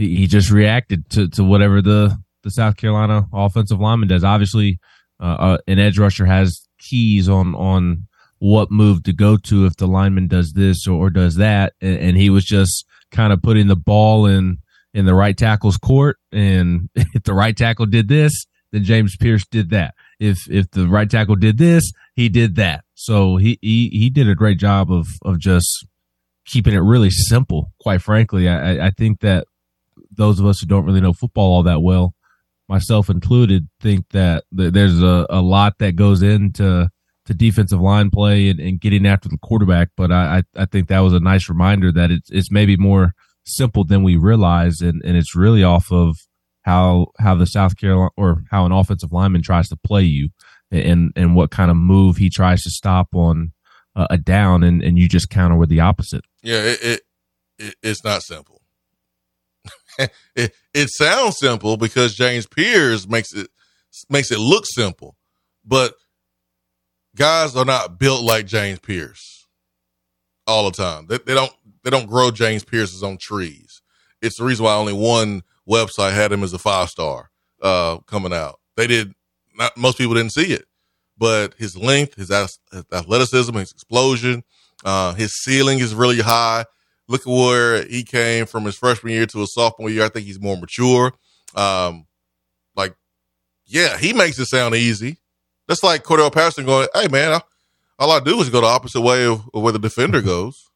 he, 0.00 0.16
he 0.16 0.26
just 0.26 0.50
reacted 0.50 1.08
to 1.10 1.28
to 1.28 1.44
whatever 1.44 1.82
the 1.82 2.16
the 2.42 2.50
South 2.50 2.76
Carolina 2.76 3.26
offensive 3.32 3.80
lineman 3.80 4.08
does. 4.08 4.24
Obviously, 4.24 4.78
uh, 5.20 5.36
uh, 5.38 5.58
an 5.66 5.78
edge 5.78 5.98
rusher 5.98 6.26
has 6.26 6.66
keys 6.78 7.28
on 7.28 7.54
on 7.54 8.06
what 8.38 8.70
move 8.70 9.02
to 9.02 9.12
go 9.12 9.36
to 9.36 9.66
if 9.66 9.76
the 9.76 9.86
lineman 9.86 10.26
does 10.26 10.54
this 10.54 10.86
or, 10.86 10.94
or 10.94 11.10
does 11.10 11.36
that, 11.36 11.74
and, 11.80 11.98
and 11.98 12.16
he 12.16 12.30
was 12.30 12.44
just 12.44 12.86
kind 13.10 13.32
of 13.32 13.42
putting 13.42 13.66
the 13.66 13.76
ball 13.76 14.26
in 14.26 14.58
in 14.94 15.04
the 15.04 15.14
right 15.14 15.36
tackle's 15.36 15.76
court. 15.76 16.16
And 16.32 16.88
if 16.94 17.24
the 17.24 17.34
right 17.34 17.56
tackle 17.56 17.86
did 17.86 18.08
this, 18.08 18.46
then 18.72 18.84
James 18.84 19.16
Pearce 19.16 19.46
did 19.46 19.70
that. 19.70 19.94
If 20.18 20.50
if 20.50 20.70
the 20.70 20.88
right 20.88 21.10
tackle 21.10 21.36
did 21.36 21.58
this, 21.58 21.92
he 22.14 22.28
did 22.28 22.56
that. 22.56 22.84
So 22.94 23.36
he 23.36 23.58
he 23.60 23.90
he 23.92 24.10
did 24.10 24.28
a 24.28 24.34
great 24.34 24.58
job 24.58 24.90
of 24.90 25.06
of 25.22 25.38
just 25.38 25.86
keeping 26.46 26.74
it 26.74 26.78
really 26.78 27.10
simple. 27.10 27.72
Quite 27.80 28.00
frankly, 28.00 28.48
I 28.48 28.86
I 28.86 28.90
think 28.90 29.20
that 29.20 29.46
those 30.20 30.38
of 30.38 30.46
us 30.46 30.60
who 30.60 30.66
don't 30.66 30.84
really 30.84 31.00
know 31.00 31.12
football 31.12 31.54
all 31.54 31.62
that 31.64 31.82
well, 31.82 32.14
myself 32.68 33.08
included, 33.08 33.68
think 33.80 34.04
that 34.10 34.44
there's 34.52 35.02
a, 35.02 35.26
a 35.30 35.40
lot 35.40 35.78
that 35.78 35.96
goes 35.96 36.22
into 36.22 36.88
to 37.26 37.34
defensive 37.34 37.80
line 37.80 38.10
play 38.10 38.48
and, 38.48 38.60
and 38.60 38.80
getting 38.80 39.06
after 39.06 39.28
the 39.28 39.38
quarterback. 39.38 39.88
But 39.96 40.12
I, 40.12 40.42
I 40.56 40.66
think 40.66 40.88
that 40.88 41.00
was 41.00 41.14
a 41.14 41.20
nice 41.20 41.48
reminder 41.48 41.90
that 41.92 42.10
it's 42.10 42.30
it's 42.30 42.50
maybe 42.50 42.76
more 42.76 43.14
simple 43.44 43.84
than 43.84 44.02
we 44.02 44.16
realize, 44.16 44.80
and, 44.80 45.02
and 45.04 45.16
it's 45.16 45.34
really 45.34 45.64
off 45.64 45.90
of 45.90 46.16
how 46.62 47.08
how 47.18 47.34
the 47.34 47.46
South 47.46 47.76
Carolina 47.76 48.10
or 48.16 48.42
how 48.50 48.66
an 48.66 48.72
offensive 48.72 49.12
lineman 49.12 49.42
tries 49.42 49.68
to 49.70 49.76
play 49.76 50.02
you, 50.02 50.28
and 50.70 51.12
and 51.16 51.34
what 51.34 51.50
kind 51.50 51.70
of 51.70 51.76
move 51.78 52.18
he 52.18 52.28
tries 52.28 52.62
to 52.64 52.70
stop 52.70 53.08
on 53.14 53.52
uh, 53.96 54.06
a 54.10 54.18
down, 54.18 54.62
and 54.62 54.82
and 54.82 54.98
you 54.98 55.08
just 55.08 55.30
counter 55.30 55.56
with 55.56 55.70
the 55.70 55.80
opposite. 55.80 56.24
Yeah, 56.42 56.58
it, 56.58 56.82
it, 56.82 57.00
it 57.58 57.74
it's 57.82 58.04
not 58.04 58.22
simple. 58.22 58.59
it 60.36 60.54
it 60.74 60.88
sounds 60.90 61.38
simple 61.38 61.76
because 61.76 62.14
James 62.14 62.46
Pearce 62.46 63.08
makes 63.08 63.32
it 63.32 63.48
makes 64.08 64.30
it 64.30 64.38
look 64.38 64.64
simple, 64.66 65.16
but 65.64 65.94
guys 67.16 67.56
are 67.56 67.64
not 67.64 67.98
built 67.98 68.22
like 68.22 68.46
James 68.46 68.78
Pearce 68.78 69.46
all 70.46 70.70
the 70.70 70.76
time. 70.76 71.06
They, 71.06 71.18
they 71.18 71.34
don't 71.34 71.52
they 71.84 71.90
don't 71.90 72.08
grow 72.08 72.30
James 72.30 72.64
Pearce's 72.64 73.02
on 73.02 73.18
trees. 73.18 73.82
It's 74.22 74.38
the 74.38 74.44
reason 74.44 74.64
why 74.64 74.74
only 74.74 74.92
one 74.92 75.42
website 75.68 76.12
had 76.12 76.32
him 76.32 76.42
as 76.42 76.52
a 76.52 76.58
five 76.58 76.88
star 76.88 77.30
uh, 77.62 77.98
coming 78.06 78.32
out. 78.32 78.60
They 78.76 78.86
did 78.86 79.12
not. 79.54 79.76
Most 79.76 79.98
people 79.98 80.14
didn't 80.14 80.32
see 80.32 80.52
it, 80.52 80.66
but 81.18 81.54
his 81.54 81.76
length, 81.76 82.16
his 82.16 82.30
athleticism, 82.30 83.54
his 83.54 83.72
explosion, 83.72 84.42
uh, 84.84 85.14
his 85.14 85.34
ceiling 85.34 85.78
is 85.78 85.94
really 85.94 86.20
high. 86.20 86.64
Look 87.10 87.22
at 87.22 87.26
where 87.26 87.82
he 87.88 88.04
came 88.04 88.46
from 88.46 88.64
his 88.64 88.76
freshman 88.76 89.12
year 89.12 89.26
to 89.26 89.40
his 89.40 89.52
sophomore 89.52 89.90
year. 89.90 90.04
I 90.04 90.08
think 90.08 90.26
he's 90.26 90.38
more 90.38 90.56
mature. 90.56 91.12
Um, 91.56 92.06
like, 92.76 92.94
yeah, 93.66 93.98
he 93.98 94.12
makes 94.12 94.38
it 94.38 94.46
sound 94.46 94.76
easy. 94.76 95.18
That's 95.66 95.82
like 95.82 96.04
Cordell 96.04 96.32
Patterson 96.32 96.66
going, 96.66 96.86
"Hey 96.94 97.08
man, 97.08 97.40
all 97.98 98.12
I 98.12 98.20
do 98.20 98.40
is 98.40 98.48
go 98.48 98.60
the 98.60 98.68
opposite 98.68 99.00
way 99.00 99.26
of, 99.26 99.42
of 99.52 99.60
where 99.60 99.72
the 99.72 99.80
defender 99.80 100.22
goes." 100.22 100.70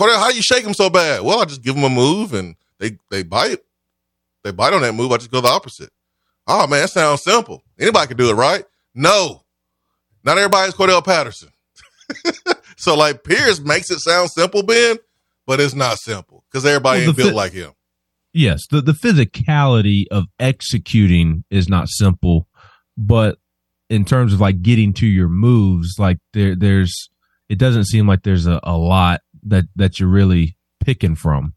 Cordell, 0.00 0.16
how 0.16 0.30
you 0.30 0.40
shake 0.40 0.64
him 0.64 0.72
so 0.72 0.88
bad? 0.88 1.20
Well, 1.20 1.40
I 1.40 1.44
just 1.44 1.62
give 1.62 1.76
him 1.76 1.84
a 1.84 1.90
move 1.90 2.32
and 2.32 2.56
they 2.78 2.96
they 3.10 3.22
bite. 3.22 3.58
They 4.44 4.50
bite 4.50 4.72
on 4.72 4.80
that 4.80 4.94
move. 4.94 5.12
I 5.12 5.18
just 5.18 5.30
go 5.30 5.42
the 5.42 5.48
opposite. 5.48 5.90
Oh 6.46 6.66
man, 6.66 6.80
that 6.80 6.90
sounds 6.90 7.22
simple. 7.22 7.62
Anybody 7.78 8.06
can 8.06 8.16
do 8.16 8.30
it, 8.30 8.34
right? 8.34 8.64
No, 8.94 9.44
not 10.24 10.38
everybody's 10.38 10.72
Cordell 10.72 11.04
Patterson. 11.04 11.50
so 12.76 12.96
like 12.96 13.24
Pearce 13.24 13.60
makes 13.60 13.90
it 13.90 14.00
sound 14.00 14.30
simple, 14.30 14.62
Ben, 14.62 14.96
but 15.46 15.60
it's 15.60 15.74
not 15.74 15.98
simple 15.98 16.44
because 16.50 16.66
everybody 16.66 17.00
well, 17.00 17.08
ain't 17.08 17.16
built 17.16 17.30
fi- 17.30 17.34
like 17.34 17.52
him. 17.52 17.72
Yes, 18.32 18.66
the 18.70 18.80
the 18.80 18.92
physicality 18.92 20.06
of 20.10 20.24
executing 20.38 21.44
is 21.50 21.68
not 21.68 21.88
simple, 21.88 22.48
but 22.96 23.38
in 23.88 24.04
terms 24.04 24.32
of 24.32 24.40
like 24.40 24.62
getting 24.62 24.92
to 24.94 25.06
your 25.06 25.28
moves, 25.28 25.96
like 25.98 26.18
there 26.32 26.56
there's 26.56 27.08
it 27.48 27.58
doesn't 27.58 27.84
seem 27.84 28.08
like 28.08 28.22
there's 28.22 28.46
a, 28.46 28.60
a 28.62 28.76
lot 28.76 29.20
that 29.44 29.64
that 29.76 30.00
you're 30.00 30.08
really 30.08 30.56
picking 30.84 31.14
from. 31.14 31.54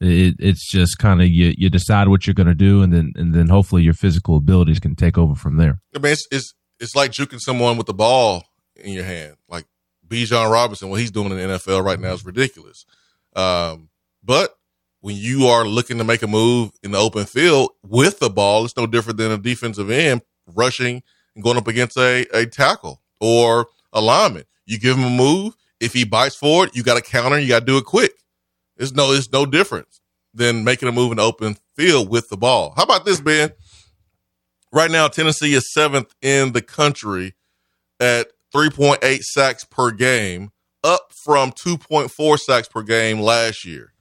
It, 0.00 0.36
it's 0.38 0.70
just 0.70 0.98
kind 0.98 1.20
of 1.20 1.28
you 1.28 1.54
you 1.56 1.70
decide 1.70 2.08
what 2.08 2.26
you're 2.26 2.34
going 2.34 2.46
to 2.46 2.54
do, 2.54 2.82
and 2.82 2.92
then 2.92 3.12
and 3.16 3.34
then 3.34 3.48
hopefully 3.48 3.82
your 3.82 3.94
physical 3.94 4.36
abilities 4.36 4.80
can 4.80 4.96
take 4.96 5.18
over 5.18 5.34
from 5.34 5.56
there. 5.56 5.80
I 5.94 5.98
mean, 5.98 6.12
it's 6.12 6.26
it's, 6.30 6.54
it's 6.80 6.96
like 6.96 7.10
juking 7.10 7.40
someone 7.40 7.76
with 7.76 7.86
the 7.86 7.94
ball 7.94 8.44
in 8.76 8.92
your 8.92 9.04
hand, 9.04 9.36
like 9.48 9.66
Bijan 10.06 10.50
Robinson. 10.50 10.88
What 10.88 11.00
he's 11.00 11.10
doing 11.10 11.30
in 11.30 11.36
the 11.36 11.58
NFL 11.58 11.84
right 11.84 12.00
now 12.00 12.12
is 12.12 12.24
ridiculous. 12.24 12.86
Um, 13.34 13.88
but 14.22 14.56
when 15.00 15.16
you 15.16 15.46
are 15.46 15.66
looking 15.66 15.98
to 15.98 16.04
make 16.04 16.22
a 16.22 16.26
move 16.26 16.72
in 16.82 16.92
the 16.92 16.98
open 16.98 17.24
field 17.26 17.70
with 17.82 18.18
the 18.20 18.30
ball, 18.30 18.64
it's 18.64 18.76
no 18.76 18.86
different 18.86 19.18
than 19.18 19.32
a 19.32 19.38
defensive 19.38 19.90
end 19.90 20.22
rushing 20.46 21.02
and 21.34 21.44
going 21.44 21.56
up 21.56 21.68
against 21.68 21.96
a, 21.98 22.26
a 22.32 22.46
tackle 22.46 23.02
or 23.20 23.68
a 23.92 24.00
lineman. 24.00 24.44
You 24.66 24.78
give 24.78 24.96
him 24.96 25.04
a 25.04 25.10
move, 25.10 25.54
if 25.80 25.92
he 25.92 26.04
bites 26.04 26.36
for 26.36 26.64
it, 26.64 26.74
you 26.74 26.82
got 26.82 26.94
to 26.94 27.02
counter. 27.02 27.38
You 27.38 27.48
got 27.48 27.60
to 27.60 27.66
do 27.66 27.76
it 27.76 27.84
quick. 27.84 28.12
It's 28.76 28.92
no, 28.92 29.12
it's 29.12 29.30
no 29.30 29.44
difference 29.46 30.00
than 30.32 30.64
making 30.64 30.88
a 30.88 30.92
move 30.92 31.12
in 31.12 31.18
the 31.18 31.22
open 31.22 31.56
field 31.76 32.08
with 32.08 32.28
the 32.28 32.36
ball. 32.36 32.72
How 32.76 32.84
about 32.84 33.04
this, 33.04 33.20
Ben? 33.20 33.50
Right 34.72 34.90
now, 34.90 35.06
Tennessee 35.08 35.54
is 35.54 35.72
seventh 35.72 36.12
in 36.22 36.52
the 36.52 36.62
country 36.62 37.34
at 38.00 38.28
3.8 38.54 39.20
sacks 39.20 39.64
per 39.64 39.90
game, 39.90 40.50
up 40.82 41.12
from 41.12 41.50
2.4 41.52 42.38
sacks 42.38 42.68
per 42.68 42.82
game 42.82 43.20
last 43.20 43.64
year. 43.64 43.92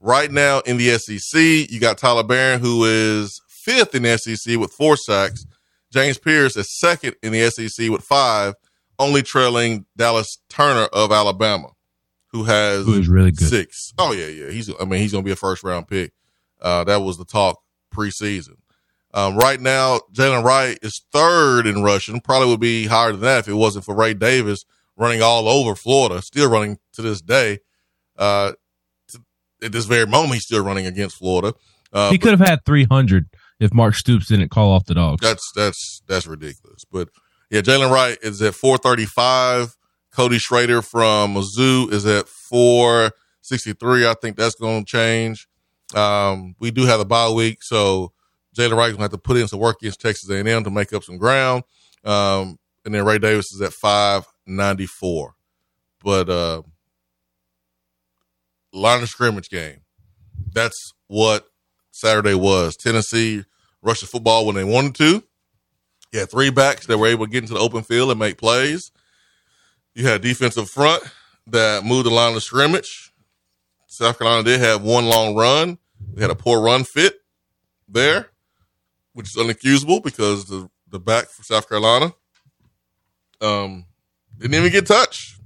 Right 0.00 0.30
now 0.30 0.60
in 0.60 0.78
the 0.78 0.98
SEC, 0.98 1.70
you 1.70 1.78
got 1.78 1.98
Tyler 1.98 2.24
Baron, 2.24 2.60
who 2.60 2.84
is 2.84 3.40
fifth 3.48 3.94
in 3.94 4.02
the 4.02 4.18
SEC 4.18 4.58
with 4.58 4.72
four 4.72 4.96
sacks. 4.96 5.46
James 5.92 6.18
Pearce 6.18 6.56
is 6.56 6.78
second 6.80 7.14
in 7.22 7.32
the 7.32 7.48
SEC 7.50 7.90
with 7.90 8.02
five 8.02 8.54
only 8.98 9.22
trailing 9.22 9.86
Dallas 9.96 10.38
Turner 10.48 10.86
of 10.92 11.12
Alabama, 11.12 11.68
who 12.28 12.44
has 12.44 12.84
who 12.86 12.94
is 12.94 13.08
really 13.08 13.30
good. 13.30 13.48
Six. 13.48 13.92
Oh 13.98 14.12
yeah, 14.12 14.26
yeah. 14.26 14.50
He's 14.50 14.70
I 14.80 14.84
mean 14.84 15.00
he's 15.00 15.12
gonna 15.12 15.22
be 15.22 15.32
a 15.32 15.36
first 15.36 15.62
round 15.62 15.86
pick. 15.88 16.12
Uh, 16.60 16.84
that 16.84 17.02
was 17.02 17.18
the 17.18 17.24
talk 17.24 17.60
preseason. 17.94 18.56
Um, 19.14 19.36
right 19.36 19.60
now, 19.60 20.00
Jaylen 20.12 20.42
Wright 20.42 20.78
is 20.82 21.02
third 21.12 21.66
in 21.66 21.82
rushing. 21.82 22.20
Probably 22.20 22.48
would 22.48 22.60
be 22.60 22.86
higher 22.86 23.12
than 23.12 23.20
that 23.20 23.40
if 23.40 23.48
it 23.48 23.54
wasn't 23.54 23.84
for 23.84 23.94
Ray 23.94 24.14
Davis 24.14 24.64
running 24.96 25.22
all 25.22 25.48
over 25.48 25.74
Florida. 25.74 26.22
Still 26.22 26.50
running 26.50 26.78
to 26.94 27.02
this 27.02 27.20
day. 27.20 27.58
Uh, 28.16 28.52
to, 29.08 29.22
at 29.62 29.72
this 29.72 29.84
very 29.84 30.06
moment, 30.06 30.34
he's 30.34 30.44
still 30.44 30.64
running 30.64 30.86
against 30.86 31.16
Florida. 31.16 31.54
Uh, 31.92 32.10
he 32.10 32.18
could 32.18 32.30
have 32.30 32.46
had 32.46 32.64
300 32.64 33.26
if 33.60 33.74
Mark 33.74 33.94
Stoops 33.94 34.28
didn't 34.28 34.50
call 34.50 34.72
off 34.72 34.86
the 34.86 34.94
dogs. 34.94 35.20
That's 35.20 35.52
that's 35.54 36.02
that's 36.06 36.26
ridiculous. 36.26 36.84
But 36.90 37.10
yeah, 37.50 37.60
Jaylen 37.60 37.90
Wright 37.90 38.16
is 38.22 38.40
at 38.40 38.54
435. 38.54 39.76
Cody 40.10 40.38
Schrader 40.38 40.82
from 40.82 41.34
Mizzou 41.34 41.90
is 41.90 42.04
at 42.06 42.28
463. 42.28 44.06
I 44.06 44.14
think 44.14 44.36
that's 44.36 44.54
going 44.54 44.84
to 44.84 44.90
change. 44.90 45.48
Um, 45.94 46.54
we 46.58 46.70
do 46.70 46.84
have 46.86 47.00
a 47.00 47.04
bye 47.04 47.30
week, 47.30 47.62
so 47.62 48.12
Jaylen 48.56 48.76
Wright's 48.76 48.96
to 48.96 49.02
have 49.02 49.10
to 49.10 49.18
put 49.18 49.36
in 49.36 49.48
some 49.48 49.60
work 49.60 49.78
against 49.80 50.00
Texas 50.00 50.28
A&M 50.28 50.64
to 50.64 50.70
make 50.70 50.92
up 50.92 51.04
some 51.04 51.18
ground. 51.18 51.64
Um, 52.04 52.58
and 52.84 52.94
then 52.94 53.04
Ray 53.04 53.18
Davis 53.18 53.52
is 53.52 53.60
at 53.60 53.72
594. 53.72 55.34
But 56.04 56.28
uh, 56.28 56.62
line 58.72 59.02
of 59.02 59.08
scrimmage 59.08 59.48
game. 59.48 59.80
That's 60.52 60.92
what 61.06 61.46
Saturday 61.90 62.34
was. 62.34 62.76
Tennessee 62.76 63.44
rushed 63.82 64.02
the 64.02 64.06
football 64.06 64.46
when 64.46 64.56
they 64.56 64.64
wanted 64.64 64.94
to. 64.96 65.22
You 66.12 66.20
had 66.20 66.30
three 66.30 66.50
backs 66.50 66.86
that 66.86 66.98
were 66.98 67.06
able 67.06 67.26
to 67.26 67.30
get 67.30 67.44
into 67.44 67.54
the 67.54 67.60
open 67.60 67.82
field 67.82 68.10
and 68.10 68.18
make 68.18 68.36
plays. 68.36 68.90
You 69.94 70.06
had 70.06 70.20
defensive 70.20 70.68
front 70.68 71.02
that 71.46 71.84
moved 71.84 72.06
the 72.06 72.10
line 72.10 72.34
of 72.34 72.42
scrimmage. 72.42 73.12
South 73.86 74.18
Carolina 74.18 74.42
did 74.42 74.60
have 74.60 74.82
one 74.82 75.06
long 75.06 75.34
run. 75.34 75.78
We 76.14 76.22
had 76.22 76.30
a 76.30 76.34
poor 76.34 76.60
run 76.60 76.84
fit 76.84 77.20
there, 77.88 78.30
which 79.12 79.26
is 79.26 79.36
unaccusable 79.36 80.02
because 80.02 80.46
the, 80.46 80.68
the 80.88 80.98
back 80.98 81.26
for 81.26 81.42
South 81.42 81.68
Carolina 81.68 82.12
um, 83.40 83.86
didn't 84.38 84.54
even 84.54 84.72
get 84.72 84.86
touched 84.86 85.40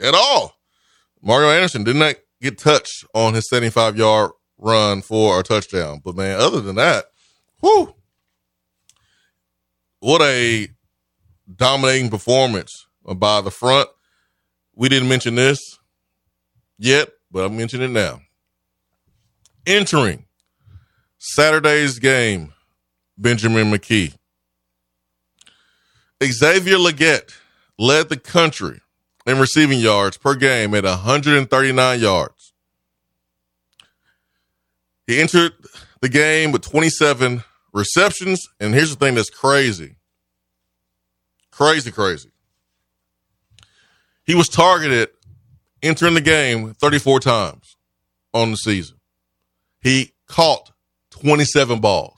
at 0.00 0.14
all. 0.14 0.54
Mario 1.22 1.50
Anderson 1.50 1.84
did 1.84 1.96
not 1.96 2.16
get 2.40 2.58
touched 2.58 3.04
on 3.14 3.34
his 3.34 3.48
75 3.48 3.96
yard 3.96 4.30
run 4.58 5.02
for 5.02 5.40
a 5.40 5.42
touchdown. 5.42 6.00
But 6.04 6.16
man, 6.16 6.40
other 6.40 6.60
than 6.60 6.76
that, 6.76 7.06
whoo, 7.60 7.94
what 10.00 10.22
a 10.22 10.68
dominating 11.54 12.10
performance 12.10 12.86
by 13.04 13.40
the 13.40 13.50
front. 13.50 13.88
We 14.74 14.88
didn't 14.88 15.08
mention 15.08 15.36
this 15.36 15.58
yet, 16.78 17.10
but 17.30 17.42
I'll 17.42 17.48
mention 17.48 17.82
it 17.82 17.88
now. 17.88 18.20
Entering 19.66 20.26
Saturday's 21.18 21.98
game, 21.98 22.52
Benjamin 23.18 23.70
McKee. 23.70 24.14
Xavier 26.22 26.76
Legette 26.76 27.34
led 27.78 28.08
the 28.08 28.16
country 28.16 28.80
in 29.26 29.38
receiving 29.38 29.80
yards 29.80 30.16
per 30.16 30.34
game 30.34 30.74
at 30.74 30.84
139 30.84 32.00
yards. 32.00 32.52
He 35.06 35.20
entered 35.20 35.52
the 36.00 36.08
game 36.08 36.52
with 36.52 36.62
27 36.62 37.44
receptions. 37.72 38.46
And 38.58 38.74
here's 38.74 38.90
the 38.90 38.96
thing 38.96 39.14
that's 39.14 39.30
crazy 39.30 39.96
crazy, 41.56 41.90
crazy. 41.90 42.30
He 44.24 44.34
was 44.34 44.48
targeted 44.48 45.08
entering 45.82 46.12
the 46.14 46.20
game 46.20 46.74
34 46.74 47.20
times 47.20 47.76
on 48.34 48.50
the 48.50 48.56
season. 48.58 48.98
He 49.80 50.12
caught 50.26 50.72
27 51.10 51.80
balls. 51.80 52.15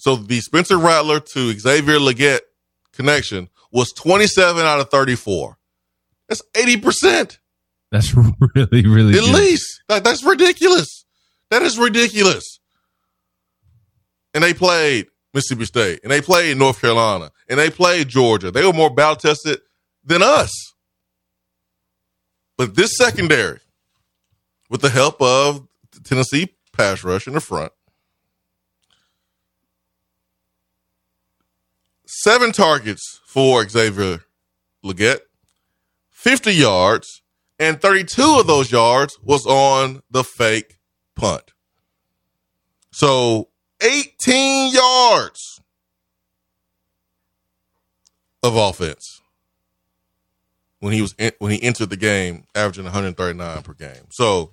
So 0.00 0.16
the 0.16 0.40
Spencer 0.40 0.78
Rattler 0.78 1.20
to 1.20 1.52
Xavier 1.58 1.98
Legette 1.98 2.40
connection 2.94 3.50
was 3.70 3.92
27 3.92 4.64
out 4.64 4.80
of 4.80 4.88
34. 4.88 5.58
That's 6.26 6.40
80%. 6.54 7.36
That's 7.92 8.14
really, 8.54 8.86
really 8.86 9.12
At 9.18 9.24
good. 9.24 9.34
least. 9.34 9.82
That, 9.88 10.02
that's 10.02 10.24
ridiculous. 10.24 11.04
That 11.50 11.60
is 11.60 11.78
ridiculous. 11.78 12.60
And 14.32 14.42
they 14.42 14.54
played 14.54 15.08
Mississippi 15.34 15.66
State, 15.66 16.00
and 16.02 16.10
they 16.10 16.22
played 16.22 16.56
North 16.56 16.80
Carolina, 16.80 17.30
and 17.50 17.58
they 17.58 17.68
played 17.68 18.08
Georgia. 18.08 18.50
They 18.50 18.64
were 18.64 18.72
more 18.72 18.88
battle 18.94 19.16
tested 19.16 19.60
than 20.02 20.22
us. 20.22 20.50
But 22.56 22.74
this 22.74 22.96
secondary, 22.96 23.60
with 24.70 24.80
the 24.80 24.88
help 24.88 25.20
of 25.20 25.68
Tennessee 26.04 26.54
pass 26.72 27.04
rush 27.04 27.26
in 27.26 27.34
the 27.34 27.40
front, 27.40 27.72
seven 32.10 32.50
targets 32.52 33.20
for 33.24 33.66
Xavier 33.68 34.20
Legette, 34.84 35.20
50 36.10 36.52
yards, 36.52 37.22
and 37.58 37.80
32 37.80 38.38
of 38.40 38.46
those 38.46 38.72
yards 38.72 39.18
was 39.22 39.46
on 39.46 40.02
the 40.10 40.24
fake 40.24 40.78
punt. 41.14 41.52
So 42.90 43.48
18 43.82 44.72
yards 44.72 45.60
of 48.42 48.56
offense 48.56 49.20
when 50.80 50.92
he 50.92 51.02
was 51.02 51.14
in, 51.18 51.30
when 51.38 51.52
he 51.52 51.62
entered 51.62 51.90
the 51.90 51.96
game, 51.96 52.44
averaging 52.54 52.84
139 52.84 53.62
per 53.62 53.74
game. 53.74 54.06
So 54.10 54.52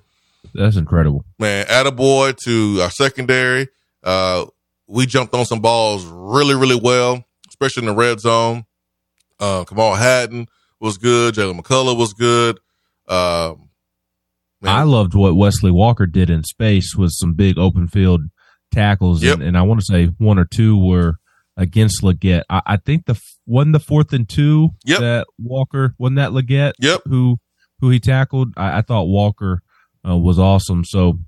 That's 0.54 0.76
incredible. 0.76 1.26
man, 1.40 1.66
attaboy 1.66 2.38
to 2.44 2.82
our 2.82 2.92
secondary. 2.92 3.70
Uh, 4.04 4.46
we 4.88 5.06
jumped 5.06 5.34
on 5.34 5.46
some 5.46 5.60
balls 5.60 6.06
really, 6.06 6.54
really 6.56 6.80
well, 6.82 7.24
especially 7.60 7.88
in 7.88 7.94
the 7.96 8.00
red 8.00 8.20
zone. 8.20 8.66
Uh, 9.40 9.64
Kamal 9.66 9.96
Hadden 9.96 10.48
was 10.80 10.98
good. 10.98 11.36
Jaylen 11.36 11.60
McCollough 11.60 11.98
was 11.98 12.14
good. 12.14 12.60
Um, 13.08 13.70
I 14.64 14.84
loved 14.84 15.14
what 15.14 15.36
Wesley 15.36 15.72
Walker 15.72 16.06
did 16.08 16.30
in 16.30 16.44
space 16.44 16.96
with 16.96 17.12
some 17.14 17.34
big 17.34 17.58
open 17.58 17.88
field 17.88 18.22
tackles, 18.72 19.24
Yep. 19.24 19.36
and, 19.36 19.44
and 19.44 19.58
I 19.58 19.62
want 19.62 19.80
to 19.80 19.86
say 19.86 20.08
one 20.18 20.40
or 20.40 20.46
two 20.46 20.78
were 20.78 21.18
against 21.56 22.02
Legette. 22.04 22.44
I, 22.50 22.62
I 22.66 22.78
think 22.78 23.06
the 23.06 23.20
wasn't 23.46 23.74
the 23.74 23.80
fourth 23.80 24.14
and 24.14 24.28
two 24.28 24.70
Yep. 24.86 25.00
that 25.00 25.28
Walker 25.40 25.94
wasn't 26.00 26.18
that 26.18 26.32
Legette 26.32 26.74
Yep. 26.80 27.02
who 27.06 27.38
who 27.80 27.90
he 27.92 28.00
tackled. 28.00 28.54
I, 28.58 28.80
I 28.80 28.82
thought 28.82 29.04
Walker 29.04 29.62
uh, 30.08 30.18
was 30.18 30.40
awesome. 30.40 30.84
So 30.84 31.20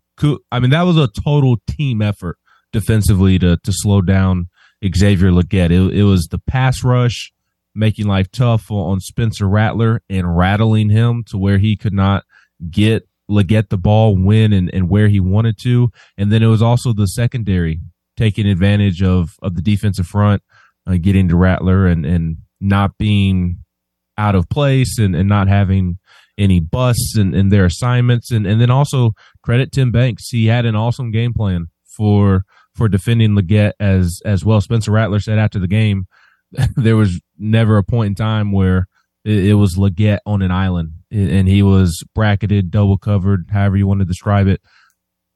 I 0.51 0.59
mean 0.59 0.71
that 0.71 0.83
was 0.83 0.97
a 0.97 1.07
total 1.07 1.57
team 1.67 2.01
effort 2.01 2.37
defensively 2.73 3.37
to 3.39 3.57
to 3.57 3.71
slow 3.71 4.01
down 4.01 4.49
Xavier 4.83 5.31
Legette. 5.31 5.71
It, 5.71 5.99
it 5.99 6.03
was 6.03 6.27
the 6.27 6.39
pass 6.39 6.83
rush 6.83 7.31
making 7.75 8.07
life 8.07 8.31
tough 8.31 8.71
on 8.71 8.99
Spencer 8.99 9.47
Rattler 9.47 10.01
and 10.09 10.35
rattling 10.35 10.89
him 10.89 11.23
to 11.27 11.37
where 11.37 11.57
he 11.57 11.75
could 11.75 11.93
not 11.93 12.23
get 12.69 13.07
Legette 13.29 13.69
the 13.69 13.77
ball 13.77 14.17
when 14.17 14.51
and, 14.53 14.69
and 14.73 14.89
where 14.89 15.07
he 15.07 15.19
wanted 15.19 15.57
to. 15.63 15.91
And 16.17 16.31
then 16.31 16.41
it 16.41 16.47
was 16.47 16.61
also 16.61 16.93
the 16.93 17.05
secondary 17.05 17.79
taking 18.17 18.47
advantage 18.47 19.01
of, 19.01 19.35
of 19.41 19.55
the 19.55 19.61
defensive 19.61 20.07
front, 20.07 20.41
uh, 20.87 20.97
getting 20.99 21.29
to 21.29 21.37
Rattler 21.37 21.87
and, 21.87 22.05
and 22.05 22.37
not 22.59 22.97
being 22.97 23.59
out 24.17 24.35
of 24.35 24.49
place 24.49 24.97
and, 24.97 25.15
and 25.15 25.29
not 25.29 25.47
having 25.47 25.99
any 26.37 26.59
busts 26.59 27.17
in, 27.17 27.33
in 27.33 27.49
their 27.49 27.65
assignments. 27.65 28.31
And, 28.31 28.45
and 28.45 28.59
then 28.59 28.71
also 28.71 29.13
credit 29.43 29.71
Tim 29.71 29.91
Banks. 29.91 30.29
He 30.29 30.47
had 30.47 30.65
an 30.65 30.75
awesome 30.75 31.11
game 31.11 31.33
plan 31.33 31.67
for, 31.95 32.43
for 32.79 32.87
defending 32.87 33.31
Legette 33.31 33.73
as, 33.77 34.21
as 34.23 34.45
well. 34.45 34.61
Spencer 34.61 34.91
Rattler 34.91 35.19
said 35.19 35.37
after 35.37 35.59
the 35.59 35.67
game, 35.67 36.07
there 36.77 36.95
was 36.95 37.19
never 37.37 37.77
a 37.77 37.83
point 37.83 38.07
in 38.07 38.15
time 38.15 38.53
where 38.53 38.87
it, 39.25 39.47
it 39.47 39.53
was 39.55 39.75
Legette 39.75 40.19
on 40.25 40.41
an 40.41 40.49
island 40.49 40.93
and 41.11 41.47
he 41.47 41.61
was 41.61 42.01
bracketed, 42.15 42.71
double 42.71 42.97
covered, 42.97 43.49
however 43.51 43.75
you 43.75 43.85
want 43.85 43.99
to 43.99 44.05
describe 44.05 44.47
it, 44.47 44.61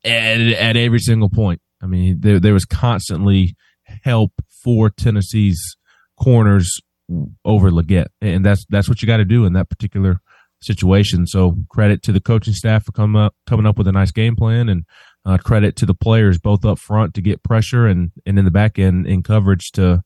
at, 0.05 0.39
at 0.39 0.77
every 0.77 0.99
single 0.99 1.29
point. 1.29 1.59
I 1.81 1.85
mean, 1.85 2.21
there, 2.21 2.39
there 2.39 2.53
was 2.53 2.63
constantly 2.63 3.57
help 4.03 4.31
for 4.63 4.89
Tennessee's 4.89 5.75
corners 6.17 6.79
over 7.43 7.71
Legette. 7.71 8.07
And 8.21 8.45
that's, 8.45 8.65
that's 8.69 8.87
what 8.87 9.01
you 9.01 9.05
got 9.05 9.17
to 9.17 9.25
do 9.25 9.43
in 9.43 9.51
that 9.53 9.69
particular 9.69 10.21
situation. 10.61 11.27
So 11.27 11.57
credit 11.69 12.03
to 12.03 12.13
the 12.13 12.21
coaching 12.21 12.53
staff 12.53 12.85
for 12.85 12.93
coming 12.93 13.21
up, 13.21 13.35
coming 13.45 13.65
up 13.65 13.77
with 13.77 13.87
a 13.89 13.91
nice 13.91 14.11
game 14.11 14.37
plan 14.37 14.69
and 14.69 14.85
uh, 15.25 15.37
credit 15.37 15.75
to 15.77 15.85
the 15.85 15.93
players 15.93 16.37
both 16.37 16.65
up 16.65 16.79
front 16.79 17.13
to 17.13 17.21
get 17.21 17.43
pressure 17.43 17.87
and, 17.87 18.11
and 18.25 18.37
in 18.37 18.45
the 18.45 18.51
back 18.51 18.77
end 18.77 19.07
in 19.07 19.23
coverage 19.23 19.71
to, 19.71 20.03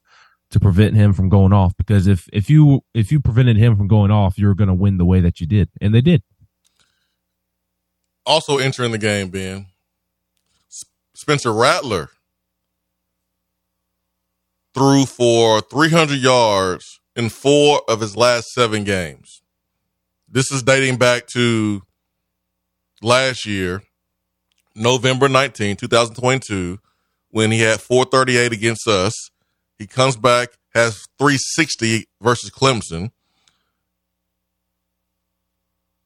to 0.51 0.59
prevent 0.59 0.95
him 0.95 1.13
from 1.13 1.29
going 1.29 1.51
off 1.51 1.73
because 1.77 2.07
if 2.07 2.29
if 2.31 2.49
you 2.49 2.81
if 2.93 3.11
you 3.11 3.19
prevented 3.19 3.57
him 3.57 3.75
from 3.75 3.87
going 3.87 4.11
off 4.11 4.37
you're 4.37 4.55
going 4.55 4.69
to 4.69 4.73
win 4.73 4.97
the 4.97 5.05
way 5.05 5.19
that 5.19 5.41
you 5.41 5.47
did 5.47 5.69
and 5.81 5.93
they 5.93 5.99
did 5.99 6.23
also 8.27 8.57
entering 8.57 8.91
the 8.91 8.97
game, 8.97 9.29
Ben. 9.29 9.67
Spencer 11.15 11.51
Rattler 11.51 12.09
threw 14.75 15.05
for 15.05 15.61
300 15.61 16.19
yards 16.19 16.99
in 17.15 17.29
four 17.29 17.81
of 17.87 18.01
his 18.01 18.15
last 18.15 18.49
seven 18.49 18.83
games. 18.83 19.41
This 20.29 20.51
is 20.51 20.61
dating 20.61 20.97
back 20.97 21.25
to 21.27 21.81
last 23.01 23.45
year, 23.45 23.81
November 24.77 25.27
19, 25.27 25.75
2022, 25.75 26.79
when 27.31 27.51
he 27.51 27.59
had 27.59 27.81
438 27.81 28.53
against 28.53 28.87
us. 28.87 29.13
He 29.77 29.85
comes 29.85 30.15
back, 30.15 30.57
has 30.73 31.05
360 31.17 32.07
versus 32.21 32.49
Clemson. 32.49 33.11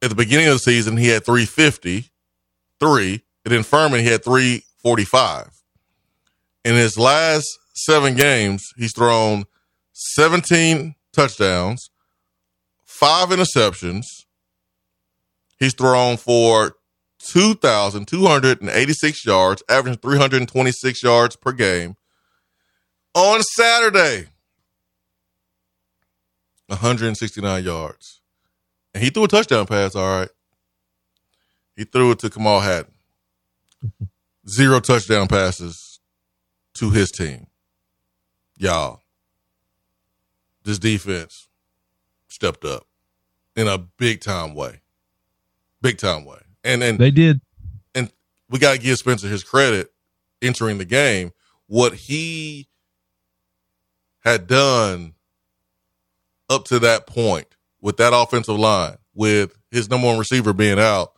At 0.02 0.10
the 0.10 0.16
beginning 0.16 0.48
of 0.48 0.54
the 0.54 0.58
season, 0.58 0.96
he 0.96 1.08
had 1.08 1.24
350 1.24 2.12
three. 2.82 3.22
And 3.44 3.52
then 3.52 3.62
Furman, 3.62 4.00
he 4.00 4.06
had 4.06 4.24
345. 4.24 5.62
In 6.64 6.74
his 6.74 6.98
last 6.98 7.46
seven 7.74 8.14
games, 8.14 8.72
he's 8.76 8.92
thrown 8.92 9.44
17 9.92 10.94
touchdowns, 11.12 11.90
five 12.84 13.28
interceptions. 13.28 14.04
He's 15.58 15.74
thrown 15.74 16.16
for 16.16 16.76
2,286 17.28 19.24
yards, 19.24 19.62
averaging 19.68 19.98
326 19.98 21.02
yards 21.02 21.36
per 21.36 21.52
game. 21.52 21.96
On 23.14 23.42
Saturday, 23.42 24.26
169 26.66 27.64
yards. 27.64 28.20
And 28.94 29.02
he 29.02 29.10
threw 29.10 29.24
a 29.24 29.28
touchdown 29.28 29.66
pass, 29.66 29.94
all 29.94 30.20
right. 30.20 30.28
He 31.76 31.84
threw 31.84 32.10
it 32.10 32.18
to 32.20 32.30
Kamal 32.30 32.60
Hadden. 32.60 32.92
Zero 34.48 34.80
touchdown 34.80 35.28
passes 35.28 36.00
to 36.74 36.90
his 36.90 37.10
team. 37.10 37.46
Y'all, 38.58 39.02
this 40.64 40.78
defense 40.78 41.48
stepped 42.28 42.64
up 42.64 42.86
in 43.56 43.68
a 43.68 43.78
big 43.78 44.20
time 44.20 44.54
way. 44.54 44.80
Big 45.80 45.98
time 45.98 46.24
way. 46.24 46.38
And 46.64 46.82
and 46.82 46.98
they 46.98 47.10
did 47.10 47.40
and 47.94 48.10
we 48.48 48.58
got 48.58 48.72
to 48.72 48.78
give 48.78 48.98
Spencer 48.98 49.28
his 49.28 49.44
credit 49.44 49.92
entering 50.40 50.78
the 50.78 50.84
game. 50.84 51.32
What 51.66 51.94
he 51.94 52.68
had 54.20 54.46
done 54.46 55.14
up 56.48 56.64
to 56.66 56.78
that 56.80 57.06
point 57.06 57.56
with 57.80 57.96
that 57.96 58.12
offensive 58.14 58.58
line, 58.58 58.96
with 59.14 59.56
his 59.70 59.88
number 59.90 60.06
one 60.06 60.18
receiver 60.18 60.52
being 60.52 60.78
out, 60.78 61.12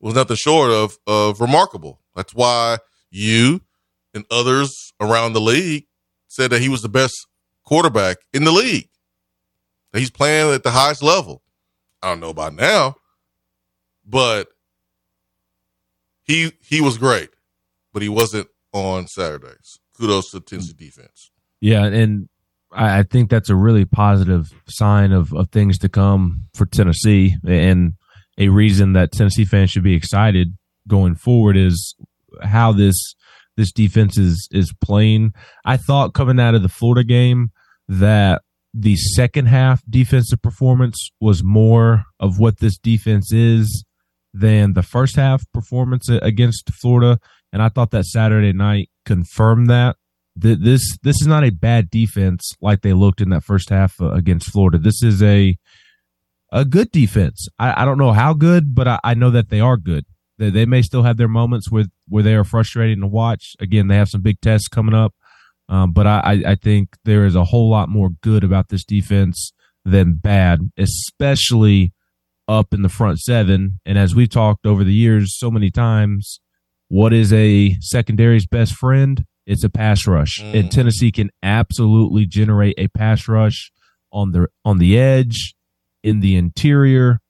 was 0.00 0.14
nothing 0.14 0.36
short 0.36 0.70
of 0.70 0.98
of 1.06 1.40
remarkable. 1.40 2.00
That's 2.14 2.34
why 2.34 2.78
you 3.10 3.60
and 4.14 4.24
others 4.30 4.92
around 5.00 5.32
the 5.32 5.40
league 5.40 5.86
said 6.28 6.50
that 6.50 6.60
he 6.60 6.68
was 6.68 6.82
the 6.82 6.88
best 6.88 7.26
quarterback 7.64 8.18
in 8.32 8.44
the 8.44 8.52
league. 8.52 8.88
That 9.92 10.00
he's 10.00 10.10
playing 10.10 10.52
at 10.52 10.62
the 10.62 10.70
highest 10.70 11.02
level. 11.02 11.42
I 12.02 12.08
don't 12.08 12.20
know 12.20 12.30
about 12.30 12.54
now, 12.54 12.96
but 14.06 14.48
he 16.28 16.52
he 16.60 16.80
was 16.80 16.98
great, 16.98 17.30
but 17.92 18.02
he 18.02 18.08
wasn't 18.08 18.48
on 18.72 19.08
Saturdays. 19.08 19.80
Kudos 19.96 20.30
to 20.30 20.40
Tennessee 20.40 20.74
defense. 20.74 21.32
yeah 21.60 21.84
and 21.84 22.28
I, 22.72 23.02
think 23.02 23.30
that's 23.30 23.48
a 23.48 23.56
really 23.56 23.84
positive 23.84 24.52
sign 24.68 25.12
of, 25.12 25.32
of 25.32 25.50
things 25.50 25.78
to 25.78 25.88
come 25.88 26.44
for 26.54 26.66
Tennessee. 26.66 27.36
And 27.46 27.94
a 28.36 28.48
reason 28.48 28.92
that 28.92 29.12
Tennessee 29.12 29.44
fans 29.44 29.70
should 29.70 29.82
be 29.82 29.94
excited 29.94 30.56
going 30.86 31.14
forward 31.14 31.56
is 31.56 31.94
how 32.42 32.72
this 32.72 33.14
this 33.56 33.72
defense 33.72 34.16
is 34.16 34.48
is 34.52 34.72
playing. 34.80 35.32
I 35.64 35.76
thought 35.76 36.14
coming 36.14 36.38
out 36.38 36.54
of 36.54 36.62
the 36.62 36.68
Florida 36.68 37.04
game 37.04 37.50
that 37.88 38.42
the 38.72 38.96
second 38.96 39.46
half 39.46 39.82
defensive 39.88 40.40
performance 40.42 41.10
was 41.20 41.42
more 41.42 42.04
of 42.20 42.38
what 42.38 42.58
this 42.58 42.78
defense 42.78 43.32
is 43.32 43.84
than 44.38 44.74
the 44.74 44.82
first 44.82 45.16
half 45.16 45.44
performance 45.52 46.08
against 46.08 46.72
Florida, 46.72 47.18
and 47.52 47.62
I 47.62 47.68
thought 47.68 47.90
that 47.90 48.04
Saturday 48.04 48.52
night 48.52 48.90
confirmed 49.04 49.68
that. 49.70 49.96
This 50.40 50.96
this 51.02 51.20
is 51.20 51.26
not 51.26 51.42
a 51.42 51.50
bad 51.50 51.90
defense 51.90 52.52
like 52.60 52.82
they 52.82 52.92
looked 52.92 53.20
in 53.20 53.30
that 53.30 53.42
first 53.42 53.70
half 53.70 54.00
uh, 54.00 54.12
against 54.12 54.50
Florida. 54.50 54.78
This 54.78 55.02
is 55.02 55.20
a 55.20 55.58
a 56.52 56.64
good 56.64 56.92
defense. 56.92 57.48
I, 57.58 57.82
I 57.82 57.84
don't 57.84 57.98
know 57.98 58.12
how 58.12 58.34
good, 58.34 58.72
but 58.72 58.86
I, 58.86 59.00
I 59.02 59.14
know 59.14 59.30
that 59.30 59.48
they 59.48 59.58
are 59.58 59.76
good. 59.76 60.04
They, 60.38 60.50
they 60.50 60.64
may 60.64 60.82
still 60.82 61.02
have 61.02 61.16
their 61.16 61.28
moments 61.28 61.70
where 61.70 61.86
where 62.06 62.22
they 62.22 62.34
are 62.34 62.44
frustrating 62.44 63.00
to 63.00 63.08
watch. 63.08 63.56
Again, 63.58 63.88
they 63.88 63.96
have 63.96 64.08
some 64.08 64.22
big 64.22 64.40
tests 64.40 64.68
coming 64.68 64.94
up, 64.94 65.12
um, 65.68 65.92
but 65.92 66.06
I, 66.06 66.42
I 66.46 66.54
think 66.54 66.96
there 67.04 67.26
is 67.26 67.34
a 67.34 67.44
whole 67.44 67.68
lot 67.68 67.88
more 67.88 68.10
good 68.22 68.44
about 68.44 68.68
this 68.68 68.84
defense 68.84 69.52
than 69.84 70.14
bad, 70.14 70.70
especially 70.76 71.92
up 72.48 72.72
in 72.72 72.82
the 72.82 72.88
front 72.88 73.20
seven. 73.20 73.78
And 73.84 73.98
as 73.98 74.14
we've 74.14 74.30
talked 74.30 74.66
over 74.66 74.82
the 74.82 74.92
years 74.92 75.38
so 75.38 75.50
many 75.50 75.70
times, 75.70 76.40
what 76.88 77.12
is 77.12 77.32
a 77.32 77.76
secondary's 77.80 78.46
best 78.46 78.74
friend? 78.74 79.24
It's 79.46 79.64
a 79.64 79.70
pass 79.70 80.06
rush. 80.06 80.40
Mm. 80.40 80.58
And 80.58 80.72
Tennessee 80.72 81.12
can 81.12 81.30
absolutely 81.42 82.26
generate 82.26 82.74
a 82.78 82.88
pass 82.88 83.28
rush 83.28 83.70
on 84.12 84.32
the 84.32 84.48
on 84.64 84.78
the 84.78 84.98
edge, 84.98 85.54
in 86.02 86.20
the 86.20 86.36
interior. 86.36 87.20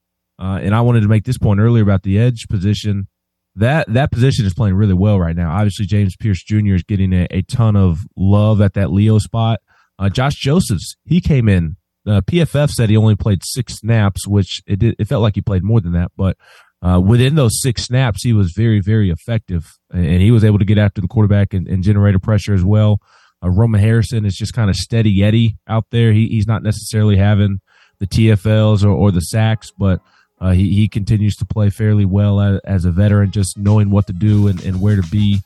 Uh, 0.41 0.61
and 0.62 0.75
I 0.75 0.81
wanted 0.81 1.01
to 1.01 1.09
make 1.09 1.25
this 1.25 1.39
point 1.39 1.61
earlier 1.61 1.83
about 1.83 2.03
the 2.03 2.19
edge 2.19 2.47
position. 2.49 3.09
That 3.57 3.93
that 3.93 4.12
position 4.12 4.47
is 4.47 4.55
playing 4.55 4.77
really 4.77 4.95
well 4.95 5.19
right 5.19 5.35
now. 5.35 5.51
Obviously, 5.51 5.87
James 5.87 6.16
Pearce 6.16 6.43
Jr. 6.45 6.75
is 6.75 6.85
getting 6.85 7.12
a, 7.12 7.27
a 7.31 7.43
ton 7.43 7.75
of 7.75 8.01
love 8.16 8.61
at 8.61 8.75
that 8.75 8.93
Leo 8.93 9.19
spot. 9.19 9.61
Uh, 9.99 10.09
Josh 10.09 10.37
Josephs, 10.37 10.97
he 11.05 11.21
came 11.21 11.49
in. 11.49 11.77
Uh, 12.09 12.20
PFF 12.22 12.70
said 12.70 12.88
he 12.88 12.96
only 12.96 13.16
played 13.16 13.40
six 13.44 13.74
snaps, 13.74 14.26
which 14.26 14.62
it 14.66 14.78
did, 14.78 14.96
it 14.98 15.06
felt 15.06 15.22
like 15.22 15.34
he 15.34 15.42
played 15.42 15.62
more 15.62 15.80
than 15.80 15.92
that. 15.92 16.11
But 16.16 16.36
uh, 16.80 17.00
within 17.00 17.34
those 17.34 17.61
six 17.61 17.84
snaps, 17.84 18.22
he 18.22 18.32
was 18.32 18.52
very, 18.56 18.80
very 18.80 19.11
effective, 19.11 19.66
and 19.92 20.22
he 20.22 20.30
was 20.30 20.44
able 20.44 20.59
to 20.59 20.64
get 20.64 20.78
after 20.78 21.00
the 21.00 21.09
quarterback 21.09 21.52
and, 21.52 21.66
and 21.68 21.82
generate 21.82 22.14
a 22.14 22.20
pressure 22.20 22.54
as 22.54 22.64
well. 22.64 23.00
Uh, 23.42 23.50
Roman 23.50 23.80
Harrison 23.80 24.24
is 24.24 24.34
just 24.34 24.52
kind 24.52 24.70
of 24.70 24.76
steady 24.76 25.22
Eddie 25.22 25.59
out 25.68 25.86
there. 25.90 26.12
He, 26.12 26.28
he's 26.28 26.46
not 26.46 26.62
necessarily 26.62 27.16
having 27.16 27.61
the 27.98 28.06
TFLs 28.06 28.84
or, 28.84 28.90
or 28.90 29.11
the 29.11 29.20
sacks, 29.20 29.70
but 29.76 30.00
uh, 30.40 30.52
he, 30.52 30.72
he 30.72 30.88
continues 30.88 31.34
to 31.36 31.44
play 31.44 31.68
fairly 31.68 32.04
well 32.04 32.40
as, 32.40 32.61
as, 32.64 32.84
a 32.84 32.92
veteran, 32.92 33.32
just 33.32 33.59
knowing 33.59 33.90
what 33.90 34.06
to 34.06 34.12
do 34.12 34.46
and, 34.46 34.62
and 34.62 34.80
where 34.80 34.96
to 34.96 35.09
be. 35.11 35.40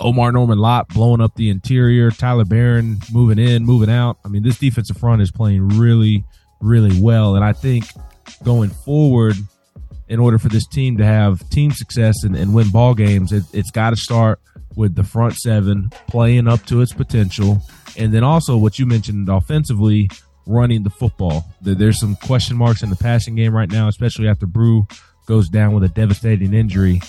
Omarr 0.00 0.32
Norman-Lott 0.32 0.88
blowing 0.88 1.20
up 1.20 1.34
the 1.36 1.48
interior, 1.48 2.10
Tyler 2.10 2.44
Baron 2.44 2.98
moving 3.12 3.38
in, 3.38 3.64
moving 3.64 3.90
out. 3.90 4.18
I 4.24 4.28
mean, 4.28 4.42
this 4.42 4.58
defensive 4.58 4.96
front 4.96 5.22
is 5.22 5.30
playing 5.30 5.68
really, 5.68 6.24
really 6.60 7.00
well. 7.00 7.36
And 7.36 7.44
I 7.44 7.52
think 7.52 7.84
going 8.42 8.70
forward, 8.70 9.36
in 10.08 10.18
order 10.18 10.38
for 10.38 10.48
this 10.48 10.66
team 10.66 10.98
to 10.98 11.04
have 11.04 11.48
team 11.50 11.70
success 11.70 12.24
and, 12.24 12.36
and 12.36 12.52
win 12.52 12.70
ball 12.70 12.94
games, 12.94 13.32
it, 13.32 13.44
it's 13.52 13.70
got 13.70 13.90
to 13.90 13.96
start 13.96 14.40
with 14.76 14.94
the 14.94 15.04
front 15.04 15.34
seven 15.36 15.90
playing 16.08 16.48
up 16.48 16.64
to 16.66 16.80
its 16.80 16.92
potential. 16.92 17.62
And 17.96 18.12
then 18.12 18.24
also 18.24 18.56
what 18.56 18.78
you 18.78 18.86
mentioned 18.86 19.28
offensively, 19.28 20.10
running 20.46 20.82
the 20.82 20.90
football. 20.90 21.44
There's 21.60 22.00
some 22.00 22.16
question 22.16 22.56
marks 22.56 22.82
in 22.82 22.90
the 22.90 22.96
passing 22.96 23.36
game 23.36 23.54
right 23.54 23.70
now, 23.70 23.88
especially 23.88 24.28
after 24.28 24.46
Bru 24.46 24.86
goes 25.26 25.48
down 25.48 25.72
with 25.72 25.84
a 25.84 25.88
devastating 25.88 26.52
injury. 26.52 27.00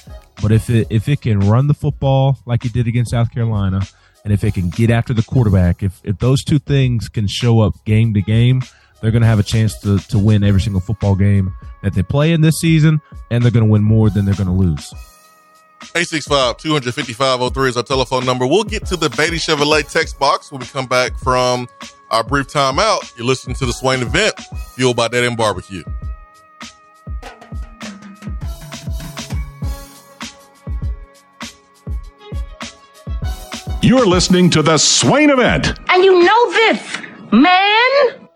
But 0.42 0.52
if 0.52 0.70
it 0.70 0.88
if 0.90 1.08
it 1.08 1.22
can 1.22 1.40
run 1.40 1.68
the 1.68 1.74
football 1.74 2.40
like 2.46 2.66
it 2.66 2.74
did 2.74 2.88
against 2.88 3.12
South 3.12 3.32
Carolina, 3.32 3.82
and 4.24 4.34
if 4.34 4.44
it 4.44 4.54
can 4.54 4.70
get 4.70 4.90
after 4.90 5.14
the 5.14 5.24
quarterback, 5.24 5.84
if 5.84 6.00
if 6.04 6.20
those 6.20 6.44
two 6.44 6.60
things 6.60 7.10
can 7.10 7.28
show 7.28 7.62
up 7.62 7.74
game 7.86 8.14
to 8.14 8.22
game, 8.22 8.62
they're 9.02 9.12
going 9.12 9.22
to 9.22 9.28
have 9.28 9.40
a 9.40 9.44
chance 9.44 9.80
to 9.82 10.00
to 10.00 10.18
win 10.20 10.44
every 10.44 10.62
single 10.62 10.82
football 10.82 11.16
game 11.16 11.54
that 11.82 11.94
they 11.94 12.04
play 12.04 12.32
in 12.32 12.42
this 12.42 12.60
season, 12.60 13.02
and 13.32 13.44
they're 13.44 13.52
going 13.52 13.66
to 13.66 13.72
win 13.72 13.84
more 13.84 14.10
than 14.10 14.26
they're 14.26 14.36
going 14.36 14.48
to 14.48 14.54
lose. 14.54 14.94
865-255-03 15.82 17.68
is 17.68 17.78
our 17.78 17.84
telephone 17.84 18.26
number. 18.26 18.48
We'll 18.48 18.64
get 18.64 18.86
to 18.86 18.96
the 18.96 19.10
Beatty 19.10 19.36
Chevrolet 19.36 19.90
text 19.92 20.18
box 20.18 20.50
when 20.50 20.62
we 20.62 20.68
come 20.68 20.86
back 20.88 21.18
from 21.20 21.68
our 22.10 22.24
brief 22.24 22.48
timeout. 22.48 23.16
You're 23.18 23.28
listening 23.28 23.56
to 23.58 23.66
the 23.66 23.74
Swain 23.74 24.02
event, 24.02 24.40
fueled 24.76 24.96
by 24.96 25.10
Dead 25.10 25.26
End 25.26 25.36
Barbecue. 25.36 25.84
You're 33.84 34.06
listening 34.06 34.50
to 34.52 34.62
the 34.62 34.78
Swain 34.78 35.30
event. 35.30 35.78
And 35.90 36.06
you 36.06 36.24
know 36.24 36.52
this, 36.54 37.02
man. 37.34 38.30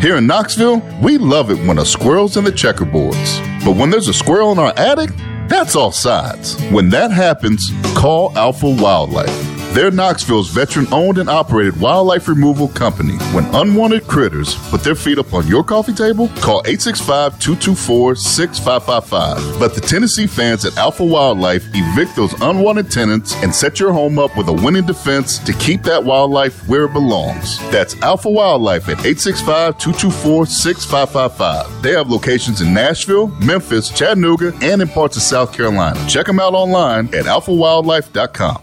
Here 0.00 0.16
in 0.16 0.28
Knoxville, 0.28 0.80
we 1.02 1.18
love 1.18 1.50
it 1.50 1.58
when 1.66 1.76
a 1.76 1.84
squirrel's 1.84 2.36
in 2.36 2.44
the 2.44 2.52
checkerboards. 2.52 3.64
But 3.64 3.74
when 3.74 3.90
there's 3.90 4.06
a 4.06 4.14
squirrel 4.14 4.52
in 4.52 4.60
our 4.60 4.72
attic, 4.76 5.10
that's 5.48 5.74
all 5.74 5.90
sides. 5.90 6.54
When 6.70 6.90
that 6.90 7.10
happens, 7.10 7.68
call 7.96 8.30
Alpha 8.38 8.68
Wildlife. 8.68 9.59
They're 9.72 9.92
Knoxville's 9.92 10.50
veteran 10.50 10.88
owned 10.92 11.18
and 11.18 11.30
operated 11.30 11.80
wildlife 11.80 12.26
removal 12.26 12.66
company. 12.66 13.16
When 13.32 13.44
unwanted 13.54 14.08
critters 14.08 14.56
put 14.68 14.82
their 14.82 14.96
feet 14.96 15.16
up 15.16 15.32
on 15.32 15.46
your 15.46 15.62
coffee 15.62 15.94
table, 15.94 16.26
call 16.40 16.62
865 16.66 17.38
224 17.38 18.16
6555. 18.16 19.60
Let 19.60 19.74
the 19.74 19.80
Tennessee 19.80 20.26
fans 20.26 20.64
at 20.64 20.76
Alpha 20.76 21.04
Wildlife 21.04 21.64
evict 21.72 22.16
those 22.16 22.32
unwanted 22.42 22.90
tenants 22.90 23.36
and 23.36 23.54
set 23.54 23.78
your 23.78 23.92
home 23.92 24.18
up 24.18 24.36
with 24.36 24.48
a 24.48 24.52
winning 24.52 24.86
defense 24.86 25.38
to 25.38 25.52
keep 25.52 25.84
that 25.84 26.02
wildlife 26.02 26.68
where 26.68 26.86
it 26.86 26.92
belongs. 26.92 27.58
That's 27.70 27.94
Alpha 28.02 28.28
Wildlife 28.28 28.88
at 28.88 28.98
865 29.06 29.78
224 29.78 30.46
6555. 30.46 31.82
They 31.82 31.92
have 31.92 32.10
locations 32.10 32.60
in 32.60 32.74
Nashville, 32.74 33.28
Memphis, 33.38 33.88
Chattanooga, 33.88 34.52
and 34.62 34.82
in 34.82 34.88
parts 34.88 35.16
of 35.16 35.22
South 35.22 35.52
Carolina. 35.52 36.04
Check 36.08 36.26
them 36.26 36.40
out 36.40 36.54
online 36.54 37.06
at 37.14 37.26
alphawildlife.com. 37.26 38.62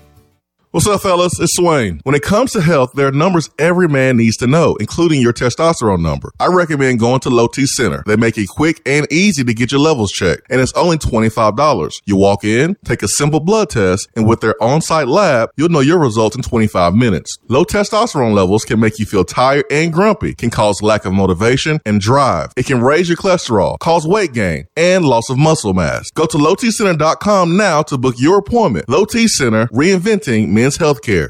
What's 0.72 0.86
up, 0.86 1.02
fellas? 1.02 1.40
It's 1.40 1.56
Swain. 1.56 2.02
When 2.04 2.14
it 2.14 2.24
comes 2.24 2.52
to 2.52 2.62
health, 2.62 2.92
there 2.94 3.08
are 3.08 3.12
numbers 3.12 3.50
every 3.58 3.88
man 3.88 4.18
needs 4.18 4.36
to 4.38 4.48
know, 4.48 4.76
including 4.82 5.22
your 5.22 5.32
testosterone 5.32 6.02
number. 6.02 6.30
I 6.42 6.48
recommend 6.48 7.00
going 7.00 7.22
to 7.22 7.30
Low 7.30 7.48
T 7.48 7.66
Center. 7.66 8.04
They 8.06 8.18
make 8.18 8.38
it 8.38 8.50
quick 8.50 8.82
and 8.86 9.08
easy 9.10 9.46
to 9.46 9.54
get 9.54 9.72
your 9.72 9.80
levels 9.80 10.12
checked, 10.12 10.42
and 10.50 10.60
it's 10.60 10.74
only 10.74 10.98
$25. 10.98 11.92
You 12.06 12.18
walk 12.18 12.44
in, 12.44 12.76
take 12.84 13.02
a 13.02 13.08
simple 13.08 13.40
blood 13.40 13.70
test, 13.70 14.10
and 14.18 14.28
with 14.28 14.42
their 14.42 14.62
on-site 14.62 15.08
lab, 15.08 15.52
you'll 15.56 15.70
know 15.70 15.80
your 15.80 16.00
results 16.00 16.36
in 16.36 16.42
25 16.42 16.94
minutes. 16.94 17.38
Low 17.48 17.64
testosterone 17.64 18.34
levels 18.34 18.66
can 18.66 18.82
make 18.82 19.00
you 19.00 19.06
feel 19.06 19.24
tired 19.24 19.64
and 19.72 19.94
grumpy, 19.94 20.36
can 20.36 20.50
cause 20.50 20.82
lack 20.82 21.06
of 21.06 21.14
motivation 21.14 21.80
and 21.86 22.02
drive. 22.02 22.52
It 22.58 22.66
can 22.66 22.82
raise 22.82 23.08
your 23.08 23.18
cholesterol, 23.18 23.80
cause 23.80 24.06
weight 24.06 24.34
gain, 24.34 24.68
and 24.76 25.06
loss 25.06 25.30
of 25.30 25.38
muscle 25.38 25.74
mass. 25.74 26.12
Go 26.12 26.26
to 26.26 26.38
lowtcenter.com 26.38 27.56
now 27.56 27.84
to 27.84 27.98
book 27.98 28.16
your 28.18 28.40
appointment. 28.40 28.90
Low 28.90 29.06
T 29.06 29.30
Center, 29.30 29.68
reinventing 29.68 30.57
Men's 30.58 30.80
Healthcare. 30.80 31.30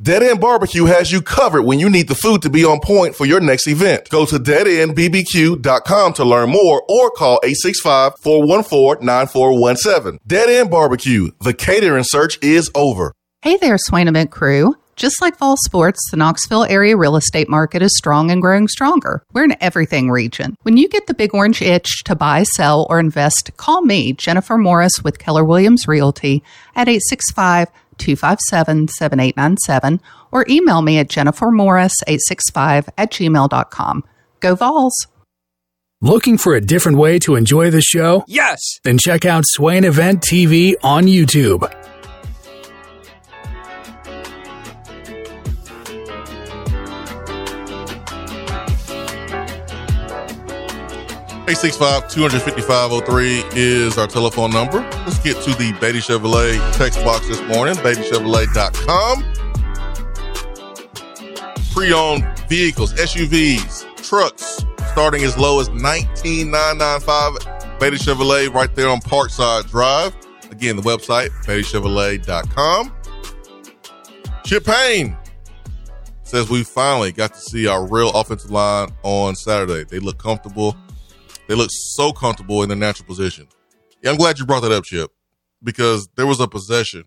Dead 0.00 0.22
End 0.22 0.38
Barbecue 0.38 0.84
has 0.84 1.10
you 1.10 1.22
covered 1.22 1.62
when 1.62 1.78
you 1.78 1.88
need 1.88 2.08
the 2.08 2.14
food 2.14 2.42
to 2.42 2.50
be 2.50 2.66
on 2.66 2.80
point 2.80 3.14
for 3.14 3.24
your 3.24 3.40
next 3.40 3.66
event. 3.66 4.10
Go 4.10 4.26
to 4.26 4.38
deadendbbq.com 4.38 6.12
to 6.12 6.24
learn 6.24 6.50
more 6.50 6.82
or 6.86 7.10
call 7.10 7.40
865-414-9417. 7.44 10.18
Dead 10.26 10.50
End 10.50 10.70
Barbecue. 10.70 11.30
The 11.40 11.54
catering 11.54 12.04
search 12.04 12.38
is 12.42 12.70
over. 12.74 13.14
Hey 13.40 13.56
there, 13.56 13.78
Swain 13.78 14.06
Event 14.06 14.30
crew. 14.30 14.76
Just 14.96 15.22
like 15.22 15.38
fall 15.38 15.56
sports, 15.64 15.98
the 16.10 16.18
Knoxville 16.18 16.64
area 16.64 16.96
real 16.96 17.16
estate 17.16 17.48
market 17.48 17.80
is 17.80 17.96
strong 17.96 18.30
and 18.30 18.42
growing 18.42 18.68
stronger. 18.68 19.22
We're 19.32 19.44
in 19.44 19.56
everything 19.62 20.10
region. 20.10 20.56
When 20.62 20.76
you 20.76 20.88
get 20.88 21.06
the 21.06 21.14
big 21.14 21.34
orange 21.34 21.62
itch 21.62 22.04
to 22.04 22.14
buy, 22.14 22.42
sell, 22.42 22.86
or 22.90 23.00
invest, 23.00 23.50
call 23.56 23.80
me, 23.82 24.12
Jennifer 24.12 24.58
Morris 24.58 25.02
with 25.02 25.18
Keller 25.18 25.44
Williams 25.44 25.88
Realty 25.88 26.42
at 26.76 26.88
865 26.88 27.68
257 27.98 28.88
7897 28.88 30.00
or 30.30 30.46
email 30.48 30.82
me 30.82 30.98
at 30.98 31.08
jennifermorris865 31.08 32.88
at 32.98 33.10
gmail.com. 33.10 34.04
Go 34.40 34.54
Vols! 34.54 35.06
Looking 36.00 36.36
for 36.36 36.54
a 36.54 36.60
different 36.60 36.98
way 36.98 37.20
to 37.20 37.36
enjoy 37.36 37.70
the 37.70 37.80
show? 37.80 38.24
Yes! 38.26 38.58
Then 38.82 38.98
check 38.98 39.24
out 39.24 39.44
Swain 39.46 39.84
Event 39.84 40.20
TV 40.20 40.74
on 40.82 41.04
YouTube. 41.04 41.81
Eight 51.48 51.56
six 51.56 51.76
five 51.76 52.08
two 52.08 52.20
hundred 52.20 52.42
fifty 52.42 52.62
five 52.62 52.90
zero 52.90 53.02
oh 53.02 53.04
three 53.04 53.42
is 53.52 53.98
our 53.98 54.06
telephone 54.06 54.50
number. 54.50 54.78
Let's 54.78 55.18
get 55.18 55.42
to 55.42 55.50
the 55.50 55.76
Beatty 55.80 55.98
Chevrolet 55.98 56.76
text 56.76 57.02
box 57.04 57.26
this 57.26 57.40
morning, 57.42 57.74
BeattyChevrolet.com. 57.76 59.24
pre-owned 61.72 62.24
vehicles, 62.48 62.92
SUVs, 62.94 63.86
trucks, 64.04 64.64
starting 64.92 65.24
as 65.24 65.36
low 65.38 65.58
as 65.58 65.68
19,995. 65.70 67.80
Beatty 67.80 67.96
Chevrolet 67.96 68.52
right 68.52 68.72
there 68.76 68.88
on 68.88 69.00
Parkside 69.00 69.68
Drive. 69.68 70.14
Again, 70.50 70.76
the 70.76 70.82
website, 70.82 71.30
BeattyChevrolet.com. 71.44 72.94
Chip 74.44 74.64
Payne 74.64 75.16
says 76.22 76.48
we 76.48 76.62
finally 76.62 77.10
got 77.10 77.34
to 77.34 77.40
see 77.40 77.66
our 77.66 77.86
real 77.86 78.10
offensive 78.10 78.50
line 78.50 78.90
on 79.02 79.34
Saturday. 79.34 79.84
They 79.84 79.98
look 79.98 80.18
comfortable. 80.18 80.76
They 81.48 81.54
look 81.54 81.70
so 81.70 82.12
comfortable 82.12 82.62
in 82.62 82.68
their 82.68 82.78
natural 82.78 83.06
position. 83.06 83.48
Yeah, 84.02 84.10
I'm 84.10 84.16
glad 84.16 84.38
you 84.38 84.46
brought 84.46 84.60
that 84.60 84.72
up, 84.72 84.84
Chip, 84.84 85.10
because 85.62 86.08
there 86.16 86.26
was 86.26 86.40
a 86.40 86.48
possession 86.48 87.04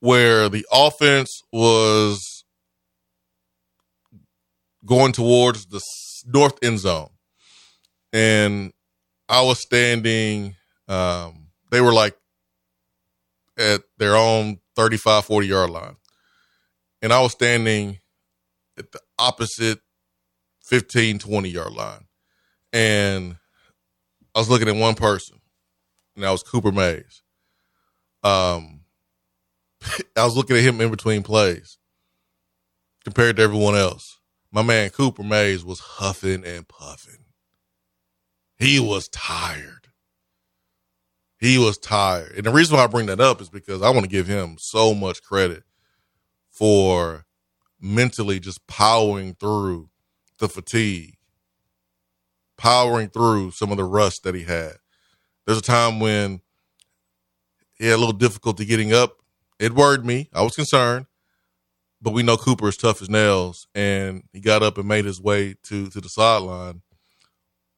where 0.00 0.48
the 0.48 0.66
offense 0.72 1.42
was 1.52 2.44
going 4.84 5.12
towards 5.12 5.66
the 5.66 5.80
north 6.26 6.58
end 6.62 6.78
zone. 6.78 7.10
And 8.12 8.72
I 9.28 9.42
was 9.42 9.60
standing, 9.60 10.56
um, 10.88 11.48
they 11.70 11.80
were 11.80 11.92
like 11.92 12.16
at 13.58 13.82
their 13.98 14.16
own 14.16 14.58
35, 14.76 15.24
40 15.24 15.46
yard 15.46 15.70
line. 15.70 15.96
And 17.02 17.12
I 17.12 17.20
was 17.20 17.32
standing 17.32 17.98
at 18.78 18.92
the 18.92 19.00
opposite 19.18 19.80
15, 20.64 21.18
20 21.18 21.48
yard 21.48 21.72
line. 21.72 22.07
And 22.72 23.36
I 24.34 24.38
was 24.38 24.50
looking 24.50 24.68
at 24.68 24.76
one 24.76 24.94
person, 24.94 25.40
and 26.14 26.24
that 26.24 26.30
was 26.30 26.42
Cooper 26.42 26.72
Mays. 26.72 27.22
Um, 28.22 28.80
I 30.16 30.24
was 30.24 30.36
looking 30.36 30.56
at 30.56 30.62
him 30.62 30.80
in 30.80 30.90
between 30.90 31.22
plays 31.22 31.78
compared 33.04 33.36
to 33.36 33.42
everyone 33.42 33.74
else. 33.74 34.18
My 34.50 34.62
man 34.62 34.90
Cooper 34.90 35.22
Mays 35.22 35.64
was 35.64 35.80
huffing 35.80 36.44
and 36.44 36.66
puffing. 36.68 37.24
He 38.58 38.80
was 38.80 39.08
tired. 39.08 39.88
He 41.38 41.58
was 41.58 41.78
tired. 41.78 42.32
And 42.36 42.44
the 42.44 42.50
reason 42.50 42.76
why 42.76 42.84
I 42.84 42.88
bring 42.88 43.06
that 43.06 43.20
up 43.20 43.40
is 43.40 43.48
because 43.48 43.82
I 43.82 43.90
want 43.90 44.02
to 44.02 44.10
give 44.10 44.26
him 44.26 44.56
so 44.58 44.94
much 44.94 45.22
credit 45.22 45.62
for 46.50 47.24
mentally 47.80 48.40
just 48.40 48.66
powering 48.66 49.34
through 49.34 49.90
the 50.38 50.48
fatigue, 50.48 51.17
powering 52.58 53.08
through 53.08 53.52
some 53.52 53.70
of 53.70 53.78
the 53.78 53.84
rust 53.84 54.24
that 54.24 54.34
he 54.34 54.42
had. 54.42 54.74
There's 55.46 55.58
a 55.58 55.62
time 55.62 56.00
when 56.00 56.40
he 57.76 57.86
had 57.86 57.96
a 57.96 57.98
little 57.98 58.12
difficulty 58.12 58.66
getting 58.66 58.92
up. 58.92 59.16
It 59.58 59.72
worried 59.72 60.04
me. 60.04 60.28
I 60.34 60.42
was 60.42 60.54
concerned, 60.54 61.06
but 62.02 62.12
we 62.12 62.22
know 62.22 62.36
Cooper 62.36 62.68
is 62.68 62.76
tough 62.76 63.00
as 63.00 63.08
nails, 63.08 63.66
and 63.74 64.24
he 64.32 64.40
got 64.40 64.62
up 64.62 64.76
and 64.76 64.86
made 64.86 65.04
his 65.04 65.20
way 65.20 65.54
to 65.64 65.88
to 65.88 66.00
the 66.00 66.08
sideline. 66.08 66.82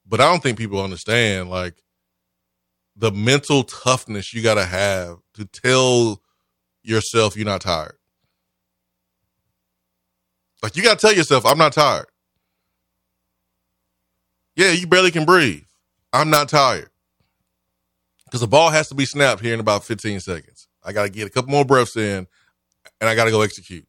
But 0.06 0.20
I 0.20 0.24
don't 0.24 0.42
think 0.42 0.58
people 0.58 0.82
understand 0.82 1.48
like 1.48 1.82
the 2.96 3.12
mental 3.12 3.62
toughness 3.62 4.34
you 4.34 4.42
got 4.42 4.54
to 4.54 4.64
have 4.64 5.18
to 5.34 5.44
tell 5.46 6.20
yourself 6.82 7.36
you're 7.36 7.46
not 7.46 7.62
tired. 7.62 7.96
Like 10.62 10.76
you 10.76 10.82
got 10.82 10.98
to 10.98 11.06
tell 11.06 11.16
yourself, 11.16 11.46
I'm 11.46 11.56
not 11.56 11.72
tired. 11.72 12.09
Yeah, 14.57 14.72
you 14.72 14.86
barely 14.86 15.11
can 15.11 15.24
breathe. 15.24 15.64
I'm 16.12 16.30
not 16.30 16.48
tired. 16.48 16.90
Because 18.24 18.40
the 18.40 18.46
ball 18.46 18.70
has 18.70 18.88
to 18.88 18.94
be 18.94 19.07
snapped 19.07 19.40
here 19.40 19.55
in 19.55 19.61
about 19.61 19.84
15 19.84 20.20
seconds. 20.20 20.68
I 20.84 20.92
got 20.92 21.05
to 21.05 21.11
get 21.11 21.26
a 21.26 21.30
couple 21.30 21.51
more 21.51 21.64
breaths 21.64 21.96
in 21.96 22.26
and 23.01 23.11
I 23.11 23.14
got 23.14 23.24
to 23.24 23.30
go 23.30 23.42
execute. 23.42 23.86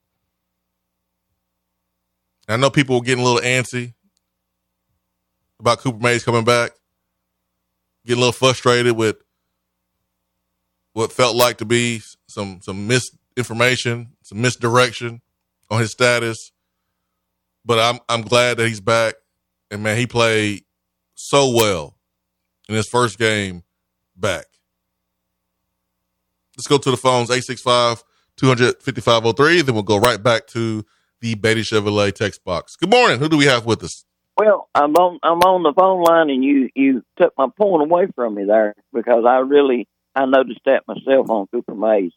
I 2.48 2.58
know 2.58 2.70
people 2.70 2.96
were 2.96 3.04
getting 3.04 3.24
a 3.24 3.28
little 3.28 3.42
antsy 3.42 3.94
about 5.60 5.80
Cooper 5.80 6.00
Mays 6.00 6.24
coming 6.24 6.44
back, 6.44 6.72
getting 8.06 8.18
a 8.18 8.26
little 8.26 8.34
frustrated 8.34 8.98
with 8.98 9.18
what 10.94 11.14
felt 11.14 11.36
like 11.36 11.60
to 11.60 11.66
be 11.66 12.02
some 12.28 12.60
some 12.62 12.88
misinformation, 12.88 14.10
some 14.24 14.42
misdirection 14.42 15.22
on 15.70 15.80
his 15.80 15.92
status. 15.92 16.52
But 17.64 17.80
I'm 17.80 18.00
I'm 18.10 18.24
glad 18.24 18.58
that 18.58 18.68
he's 18.68 18.82
back, 18.82 19.14
and 19.72 19.82
man, 19.82 19.98
he 19.98 20.06
played 20.06 20.64
so 21.16 21.50
well 21.56 21.96
in 22.70 22.76
his 22.76 22.88
first 22.88 23.18
game 23.18 23.64
back. 24.16 24.46
Let's 26.58 26.68
go 26.68 26.78
to 26.78 26.92
the 26.92 26.98
phones 26.98 27.32
865 27.32 28.04
255 28.38 29.24
Then 29.66 29.74
we'll 29.74 29.84
go 29.84 29.98
right 29.98 30.22
back 30.22 30.48
to 30.48 30.86
the 31.22 31.36
Beatty 31.36 31.62
Chevrolet 31.62 32.14
text 32.14 32.44
box. 32.44 32.76
Good 32.76 32.90
morning. 32.90 33.20
Who 33.20 33.30
do 33.30 33.38
we 33.38 33.46
have 33.46 33.66
with 33.66 33.84
us? 33.84 34.06
Well, 34.38 34.70
I'm 34.74 34.96
on 34.96 35.20
I'm 35.24 35.42
on 35.42 35.64
the 35.64 35.74
phone 35.74 36.04
line, 36.04 36.30
and 36.30 36.44
you 36.44 36.70
you 36.74 37.04
took 37.18 37.34
my 37.38 37.48
point 37.56 37.84
away 37.84 38.08
from 38.16 38.36
me 38.36 38.46
there 38.46 38.74
because 38.94 39.26
I 39.26 39.38
really 39.40 39.88
I 40.16 40.26
noticed 40.26 40.62
that 40.66 40.88
myself 40.88 41.30
on 41.30 41.48
Cooper 41.48 41.76
Mays. 41.76 42.14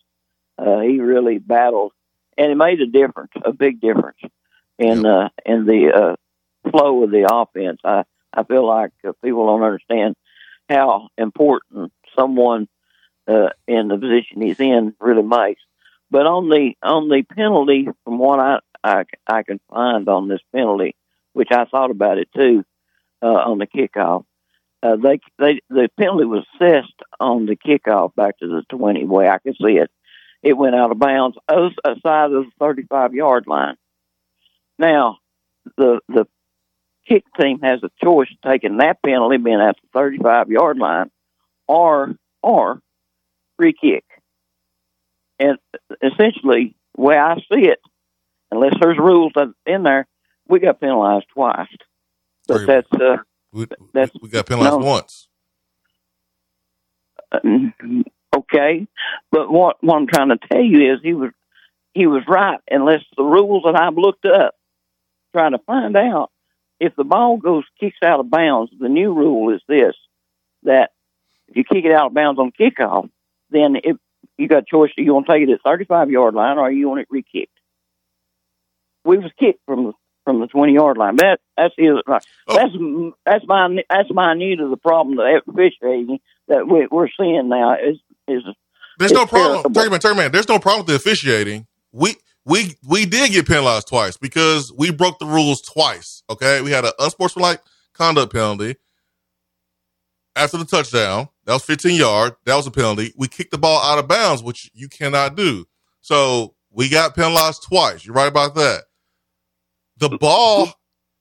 Uh, 0.56 0.80
he 0.80 1.00
really 1.00 1.38
battled, 1.38 1.92
and 2.38 2.50
it 2.50 2.54
made 2.54 2.80
a 2.80 2.86
difference, 2.86 3.32
a 3.44 3.52
big 3.52 3.80
difference 3.80 4.18
in 4.78 5.04
uh, 5.04 5.28
in 5.44 5.66
the 5.66 5.92
uh, 5.94 6.16
flow 6.70 7.04
of 7.04 7.10
the 7.10 7.28
offense. 7.30 7.80
I 7.84 8.04
I 8.32 8.42
feel 8.44 8.66
like 8.66 8.92
uh, 9.06 9.12
people 9.22 9.46
don't 9.46 9.62
understand 9.62 10.16
how 10.68 11.08
important 11.16 11.92
someone 12.16 12.68
uh, 13.28 13.50
in 13.66 13.88
the 13.88 13.96
position 13.98 14.42
he's 14.42 14.60
in 14.60 14.94
really 15.00 15.22
makes. 15.22 15.62
But 16.10 16.26
on 16.26 16.48
the 16.48 16.74
on 16.82 17.08
the 17.08 17.22
penalty, 17.22 17.88
from 18.04 18.18
what 18.18 18.40
I 18.40 18.58
I, 18.82 19.04
I 19.26 19.42
can 19.42 19.60
find 19.70 20.08
on 20.08 20.28
this 20.28 20.42
penalty, 20.54 20.94
which 21.32 21.48
I 21.50 21.64
thought 21.64 21.90
about 21.90 22.18
it 22.18 22.28
too 22.34 22.64
uh, 23.22 23.26
on 23.26 23.58
the 23.58 23.66
kickoff. 23.66 24.24
Uh, 24.82 24.96
they 24.96 25.18
they 25.38 25.60
the 25.70 25.88
penalty 25.98 26.26
was 26.26 26.44
assessed 26.60 27.00
on 27.18 27.46
the 27.46 27.56
kickoff 27.56 28.14
back 28.14 28.38
to 28.38 28.46
the 28.46 28.62
twenty. 28.68 29.04
Way 29.04 29.28
I 29.28 29.38
can 29.38 29.54
see 29.54 29.78
it, 29.78 29.90
it 30.42 30.52
went 30.52 30.74
out 30.74 30.90
of 30.90 30.98
bounds 30.98 31.38
aside 31.48 32.32
of 32.32 32.44
the 32.44 32.50
thirty-five 32.58 33.14
yard 33.14 33.46
line. 33.46 33.76
Now, 34.78 35.18
the 35.76 36.00
the 36.08 36.26
kick 37.06 37.24
team 37.40 37.60
has 37.60 37.80
a 37.82 37.90
choice 38.02 38.28
of 38.30 38.50
taking 38.50 38.78
that 38.78 39.02
penalty, 39.02 39.36
being 39.36 39.60
at 39.60 39.76
the 39.76 39.88
thirty-five 39.92 40.48
yard 40.48 40.78
line, 40.78 41.10
or 41.68 42.14
or 42.42 42.80
free 43.56 43.74
kick. 43.78 44.04
And 45.38 45.58
essentially, 46.02 46.76
the 46.94 47.02
way 47.02 47.16
I 47.16 47.36
see 47.36 47.66
it, 47.66 47.80
unless 48.50 48.74
there's 48.80 48.98
rules 48.98 49.32
in 49.66 49.82
there, 49.82 50.06
we 50.48 50.60
got 50.60 50.80
penalized 50.80 51.26
twice. 51.34 51.68
But 52.46 52.66
that's 52.66 52.92
uh, 52.92 53.16
we, 53.52 53.66
that's 53.92 54.12
we 54.20 54.28
got 54.28 54.46
penalized 54.46 54.78
no, 54.80 54.86
once. 54.86 55.28
Uh, 57.32 57.38
okay, 58.36 58.86
but 59.30 59.50
what 59.50 59.76
what 59.82 59.96
I'm 59.96 60.06
trying 60.06 60.28
to 60.28 60.38
tell 60.50 60.62
you 60.62 60.92
is 60.92 61.00
he 61.02 61.14
was 61.14 61.30
he 61.94 62.06
was 62.06 62.22
right. 62.28 62.60
Unless 62.70 63.02
the 63.16 63.24
rules 63.24 63.64
that 63.64 63.80
I've 63.80 63.96
looked 63.96 64.26
up, 64.26 64.54
trying 65.34 65.52
to 65.52 65.58
find 65.58 65.96
out 65.96 66.30
if 66.80 66.94
the 66.96 67.04
ball 67.04 67.36
goes 67.36 67.64
kicks 67.80 67.98
out 68.02 68.20
of 68.20 68.30
bounds, 68.30 68.72
the 68.78 68.88
new 68.88 69.12
rule 69.12 69.54
is 69.54 69.62
this: 69.68 69.94
that 70.64 70.90
if 71.48 71.56
you 71.56 71.64
kick 71.64 71.84
it 71.84 71.92
out 71.92 72.08
of 72.08 72.14
bounds 72.14 72.38
on 72.38 72.52
kickoff, 72.52 73.08
then 73.50 73.76
if 73.82 73.96
you 74.36 74.48
got 74.48 74.62
a 74.62 74.66
choice, 74.68 74.90
you 74.96 75.14
want 75.14 75.26
to 75.26 75.32
take 75.32 75.48
it 75.48 75.52
at 75.52 75.62
35 75.62 76.10
yard 76.10 76.34
line 76.34 76.58
or 76.58 76.70
you 76.70 76.88
want 76.88 77.00
it 77.00 77.08
re-kicked. 77.10 77.52
We 79.04 79.18
was 79.18 79.30
kicked 79.38 79.60
from 79.66 79.84
the 79.84 79.92
from 80.24 80.40
the 80.40 80.46
20 80.46 80.72
yard 80.72 80.96
line. 80.96 81.16
That 81.16 81.40
that's 81.56 81.74
his, 81.76 81.90
oh. 82.06 82.18
that's 82.48 82.72
that's 83.24 83.44
my 83.46 83.82
that's 83.88 84.10
my 84.10 84.34
need 84.34 84.60
of 84.60 84.70
the 84.70 84.76
problem 84.76 85.16
that 85.16 85.42
officiating 85.46 86.18
that 86.48 86.66
we, 86.66 86.86
we're 86.90 87.08
seeing 87.18 87.48
now 87.48 87.74
is 87.74 87.98
is. 88.26 88.42
There's 88.98 89.12
no 89.12 89.26
problem. 89.26 89.72
Turkey 89.72 89.90
man, 89.90 90.16
man. 90.16 90.32
There's 90.32 90.48
no 90.48 90.58
problem 90.58 90.86
with 90.86 90.88
the 90.88 90.94
officiating. 90.94 91.66
We 91.92 92.16
we 92.46 92.76
we 92.86 93.06
did 93.06 93.32
get 93.32 93.46
penalized 93.46 93.88
twice 93.88 94.16
because 94.16 94.72
we 94.72 94.90
broke 94.90 95.18
the 95.18 95.26
rules 95.26 95.62
twice. 95.62 96.22
Okay, 96.28 96.60
we 96.60 96.70
had 96.70 96.84
an 96.84 96.92
unsportsmanlike 96.98 97.60
conduct 97.94 98.32
penalty 98.32 98.76
after 100.36 100.56
the 100.56 100.64
touchdown. 100.64 101.28
That 101.44 101.54
was 101.54 101.64
15 101.64 101.96
yard. 101.96 102.34
That 102.44 102.56
was 102.56 102.66
a 102.66 102.70
penalty. 102.70 103.12
We 103.16 103.28
kicked 103.28 103.50
the 103.50 103.58
ball 103.58 103.82
out 103.82 103.98
of 103.98 104.08
bounds, 104.08 104.42
which 104.42 104.70
you 104.74 104.88
cannot 104.88 105.36
do. 105.36 105.66
So 106.00 106.54
we 106.70 106.88
got 106.88 107.14
penalized 107.14 107.62
twice. 107.62 108.04
You're 108.04 108.14
right 108.14 108.28
about 108.28 108.54
that. 108.56 108.84
The 109.98 110.10
ball 110.10 110.68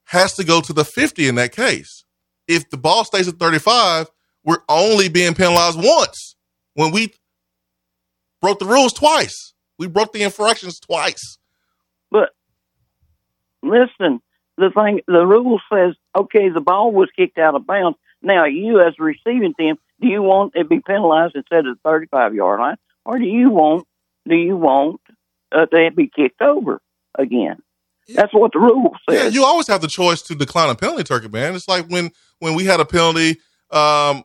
has 0.05 0.36
to 0.36 0.43
go 0.43 0.61
to 0.61 0.74
the 0.74 0.84
50 0.84 1.28
in 1.28 1.36
that 1.36 1.51
case. 1.51 2.03
If 2.47 2.69
the 2.69 2.78
ball 2.78 3.05
stays 3.05 3.28
at 3.28 3.36
35, 3.36 4.07
we're 4.43 4.63
only 4.67 5.09
being 5.09 5.34
penalized 5.34 5.78
once 5.82 6.36
when 6.74 6.91
we 6.91 7.13
broke 8.41 8.59
the 8.59 8.65
rules 8.65 8.93
twice. 8.93 9.52
We 9.78 9.88
broke 9.88 10.13
the 10.13 10.24
infractions 10.24 10.80
twice. 10.80 11.38
But 12.11 12.30
listen, 13.61 14.21
the 14.57 14.69
thing, 14.69 15.01
the 15.07 15.26
rule 15.26 15.59
says, 15.71 15.95
okay, 16.15 16.49
the 16.49 16.61
ball 16.61 16.91
was 16.91 17.09
kicked 17.15 17.38
out 17.38 17.55
of 17.55 17.65
bounds. 17.65 17.97
Now, 18.21 18.45
you 18.45 18.80
as 18.80 18.93
a 18.99 19.03
receiving 19.03 19.53
team, 19.55 19.76
do 19.99 20.07
you 20.07 20.21
want 20.21 20.53
it 20.55 20.63
to 20.63 20.65
be 20.65 20.80
penalized 20.80 21.36
instead 21.36 21.65
of 21.65 21.76
the 21.76 21.89
35 21.89 22.36
yard 22.36 22.59
line, 22.59 22.78
or 23.05 23.17
do 23.17 23.26
you 23.26 23.49
want 23.49 23.88
do 24.28 24.36
you 24.36 24.55
want 24.55 25.01
uh, 25.51 25.65
to 25.65 25.91
be 25.91 26.09
kicked 26.15 26.41
over? 26.41 26.80
again. 27.17 27.57
That's 28.09 28.34
what 28.34 28.51
the 28.51 28.59
rule 28.59 28.95
says. 29.09 29.24
Yeah, 29.24 29.30
you 29.30 29.45
always 29.45 29.67
have 29.67 29.82
the 29.82 29.88
choice 29.88 30.21
to 30.24 30.36
decline 30.36 30.69
a 30.69 30.76
penalty, 30.76 31.03
Turkey 31.03 31.30
man. 31.30 31.55
It's 31.55 31.67
like 31.67 31.88
when 31.88 32.11
when 32.39 32.53
we 32.53 32.65
had 32.65 32.82
a 32.82 32.86
penalty, 32.86 33.39
um, 33.71 34.24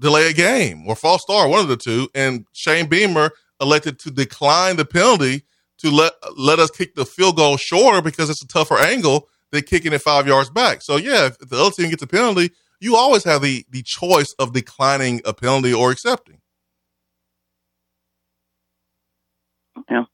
delay 0.00 0.30
a 0.30 0.32
game 0.32 0.86
or 0.86 0.96
false 0.96 1.22
start, 1.22 1.50
one 1.50 1.60
of 1.60 1.68
the 1.68 1.76
two, 1.76 2.08
and 2.14 2.46
Shane 2.52 2.86
Beamer 2.86 3.32
elected 3.60 3.98
to 4.00 4.10
decline 4.10 4.76
the 4.76 4.84
penalty 4.84 5.44
to 5.78 5.90
let 5.90 6.12
let 6.36 6.58
us 6.58 6.70
kick 6.70 6.94
the 6.94 7.04
field 7.04 7.36
goal 7.36 7.56
shorter 7.56 8.00
because 8.00 8.30
it's 8.30 8.42
a 8.42 8.46
tougher 8.48 8.78
angle 8.78 9.28
than 9.50 9.62
kicking 9.62 9.92
it 9.92 10.02
five 10.02 10.26
yards 10.26 10.50
back. 10.50 10.82
So 10.82 10.96
yeah, 10.96 11.26
if 11.26 11.38
the 11.38 11.56
other 11.56 11.70
team 11.70 11.90
gets 11.90 12.02
a 12.02 12.06
penalty, 12.06 12.50
you 12.80 12.96
always 12.96 13.24
have 13.24 13.42
the 13.42 13.64
the 13.70 13.82
choice 13.82 14.34
of 14.38 14.52
declining 14.52 15.20
a 15.24 15.32
penalty 15.32 15.72
or 15.72 15.90
accepting. 15.90 16.40
Yeah. 19.90 20.04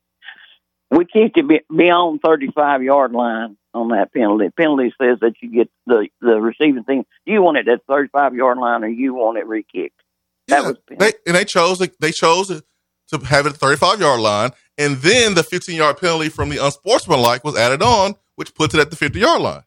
We 0.91 1.05
kicked 1.05 1.36
it 1.38 1.64
beyond 1.74 2.20
35 2.24 2.82
yard 2.82 3.12
line 3.12 3.57
on 3.72 3.88
that 3.88 4.12
penalty. 4.12 4.49
Penalty 4.57 4.93
says 5.01 5.18
that 5.20 5.34
you 5.41 5.53
get 5.53 5.70
the, 5.86 6.09
the 6.20 6.41
receiving 6.41 6.84
team. 6.84 7.05
You 7.24 7.43
want 7.43 7.59
it 7.59 7.68
at 7.68 7.84
35 7.88 8.34
yard 8.34 8.59
line 8.59 8.82
or 8.82 8.88
you 8.88 9.14
want 9.14 9.38
it 9.38 9.47
re 9.47 9.64
kicked. 9.72 10.01
That 10.49 10.62
yeah, 10.62 10.68
was 10.68 10.76
they, 10.99 11.12
and 11.26 11.36
they 11.36 11.45
chose 11.45 11.78
they 11.78 12.11
chose 12.11 12.62
to 13.11 13.19
have 13.19 13.47
it 13.47 13.51
at 13.51 13.57
35 13.57 14.01
yard 14.01 14.21
line, 14.21 14.51
and 14.79 14.97
then 14.99 15.35
the 15.35 15.43
15 15.43 15.77
yard 15.77 15.99
penalty 15.99 16.29
from 16.29 16.49
the 16.49 16.59
unsportsmanlike 16.59 17.45
was 17.45 17.57
added 17.57 17.83
on, 17.83 18.15
which 18.37 18.55
puts 18.55 18.75
it 18.75 18.81
at 18.81 18.91
the 18.91 18.97
50 18.97 19.21
yard 19.21 19.43
line. 19.43 19.63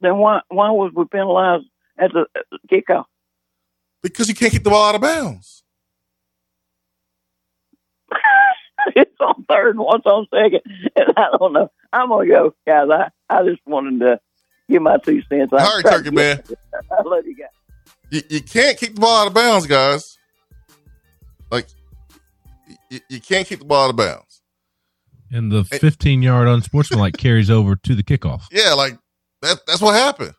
Then 0.00 0.18
why 0.18 0.40
why 0.48 0.70
was 0.70 0.92
we 0.94 1.04
penalized 1.04 1.66
at 1.98 2.12
the 2.12 2.26
kickoff? 2.70 3.04
Because 4.02 4.28
you 4.28 4.34
can't 4.34 4.52
kick 4.52 4.64
the 4.64 4.70
ball 4.70 4.88
out 4.88 4.94
of 4.96 5.00
bounds. 5.00 5.62
it's 8.96 9.20
on 9.20 9.44
third, 9.48 9.76
and 9.76 9.84
one's 9.84 10.04
on 10.04 10.26
second, 10.34 10.60
and 10.96 11.12
I 11.16 11.28
don't 11.38 11.52
know. 11.52 11.70
I'm 11.92 12.08
gonna 12.08 12.26
go, 12.26 12.54
guys. 12.66 12.88
I, 12.90 13.10
I 13.28 13.44
just 13.44 13.60
wanted 13.66 14.00
to 14.00 14.20
give 14.68 14.82
my 14.82 14.98
two 14.98 15.22
cents. 15.28 15.52
All 15.52 15.58
right, 15.58 15.84
Turkey 15.84 16.10
man. 16.10 16.42
I 16.90 17.02
love 17.02 17.26
you 17.26 17.36
guys. 17.36 17.48
You, 18.10 18.22
you 18.28 18.40
can't 18.42 18.76
kick 18.76 18.94
the 18.94 19.00
ball 19.00 19.22
out 19.22 19.26
of 19.28 19.34
bounds, 19.34 19.66
guys. 19.66 20.18
Like 21.50 21.66
you, 22.92 23.00
you 23.08 23.20
can't 23.20 23.46
keep 23.46 23.58
the 23.58 23.64
ball 23.64 23.86
out 23.86 23.90
of 23.90 23.96
bounds. 23.96 24.42
And 25.30 25.50
the 25.50 25.64
15 25.64 26.22
yard 26.22 26.46
unsportsmanlike 26.46 27.16
carries 27.18 27.50
over 27.50 27.74
to 27.74 27.94
the 27.94 28.02
kickoff. 28.02 28.42
Yeah, 28.52 28.74
like 28.74 28.98
that. 29.40 29.60
That's 29.66 29.80
what 29.80 29.94
happened. 29.94 30.34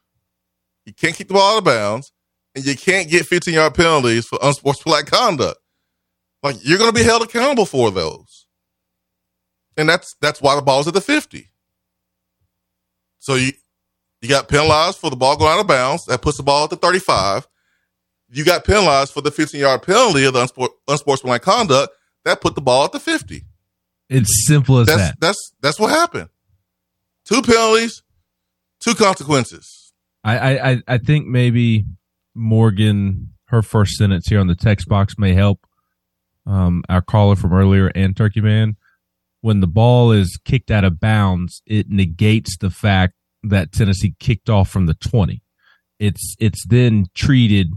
You 0.85 0.93
can't 0.93 1.15
keep 1.15 1.29
the 1.29 1.33
ball 1.33 1.55
out 1.55 1.57
of 1.59 1.63
bounds, 1.63 2.11
and 2.53 2.63
you 2.63 2.75
can't 2.75 3.09
get 3.09 3.25
15 3.25 3.53
yard 3.53 3.73
penalties 3.73 4.27
for 4.27 4.37
unsportsmanlike 4.41 5.07
conduct. 5.07 5.59
Like 6.43 6.57
you're 6.61 6.77
going 6.77 6.91
to 6.91 6.97
be 6.97 7.03
held 7.03 7.23
accountable 7.23 7.65
for 7.65 7.89
those, 7.89 8.45
and 9.77 9.89
that's 9.89 10.15
that's 10.21 10.41
why 10.41 10.55
the 10.55 10.61
ball's 10.61 10.87
at 10.87 10.93
the 10.93 11.01
50. 11.01 11.49
So 13.17 13.35
you 13.35 13.53
you 14.21 14.29
got 14.29 14.47
penalized 14.47 14.99
for 14.99 15.09
the 15.09 15.15
ball 15.15 15.37
going 15.37 15.53
out 15.53 15.61
of 15.61 15.67
bounds. 15.67 16.05
That 16.05 16.21
puts 16.21 16.37
the 16.37 16.43
ball 16.43 16.65
at 16.65 16.69
the 16.69 16.75
35. 16.75 17.47
You 18.29 18.45
got 18.45 18.63
penalized 18.63 19.13
for 19.13 19.21
the 19.21 19.31
15 19.31 19.59
yard 19.59 19.81
penalty 19.81 20.25
of 20.25 20.33
the 20.33 20.45
unsport, 20.45 20.69
unsportsmanlike 20.87 21.41
conduct. 21.41 21.93
That 22.25 22.41
put 22.41 22.55
the 22.55 22.61
ball 22.61 22.85
at 22.85 22.91
the 22.91 22.99
50. 22.99 23.43
It's 24.09 24.45
simple 24.47 24.79
as 24.79 24.87
that's, 24.87 24.99
that. 24.99 25.19
That's 25.19 25.51
that's 25.61 25.79
what 25.79 25.89
happened. 25.89 26.29
Two 27.25 27.41
penalties, 27.41 28.03
two 28.79 28.95
consequences. 28.95 29.93
I, 30.23 30.57
I, 30.57 30.81
I 30.87 30.97
think 30.99 31.27
maybe 31.27 31.85
Morgan, 32.33 33.33
her 33.47 33.61
first 33.61 33.95
sentence 33.95 34.27
here 34.27 34.39
on 34.39 34.47
the 34.47 34.55
text 34.55 34.87
box 34.87 35.17
may 35.17 35.33
help 35.33 35.65
um, 36.45 36.83
our 36.89 37.01
caller 37.01 37.35
from 37.35 37.53
earlier 37.53 37.87
and 37.87 38.15
Turkey 38.15 38.41
Man. 38.41 38.77
When 39.41 39.59
the 39.59 39.67
ball 39.67 40.11
is 40.11 40.39
kicked 40.45 40.71
out 40.71 40.85
of 40.85 40.99
bounds, 40.99 41.61
it 41.65 41.89
negates 41.89 42.57
the 42.57 42.69
fact 42.69 43.13
that 43.43 43.73
Tennessee 43.73 44.15
kicked 44.19 44.49
off 44.49 44.69
from 44.69 44.85
the 44.85 44.93
20. 44.93 45.41
It's 45.99 46.35
it's 46.39 46.65
then 46.65 47.07
treated 47.13 47.71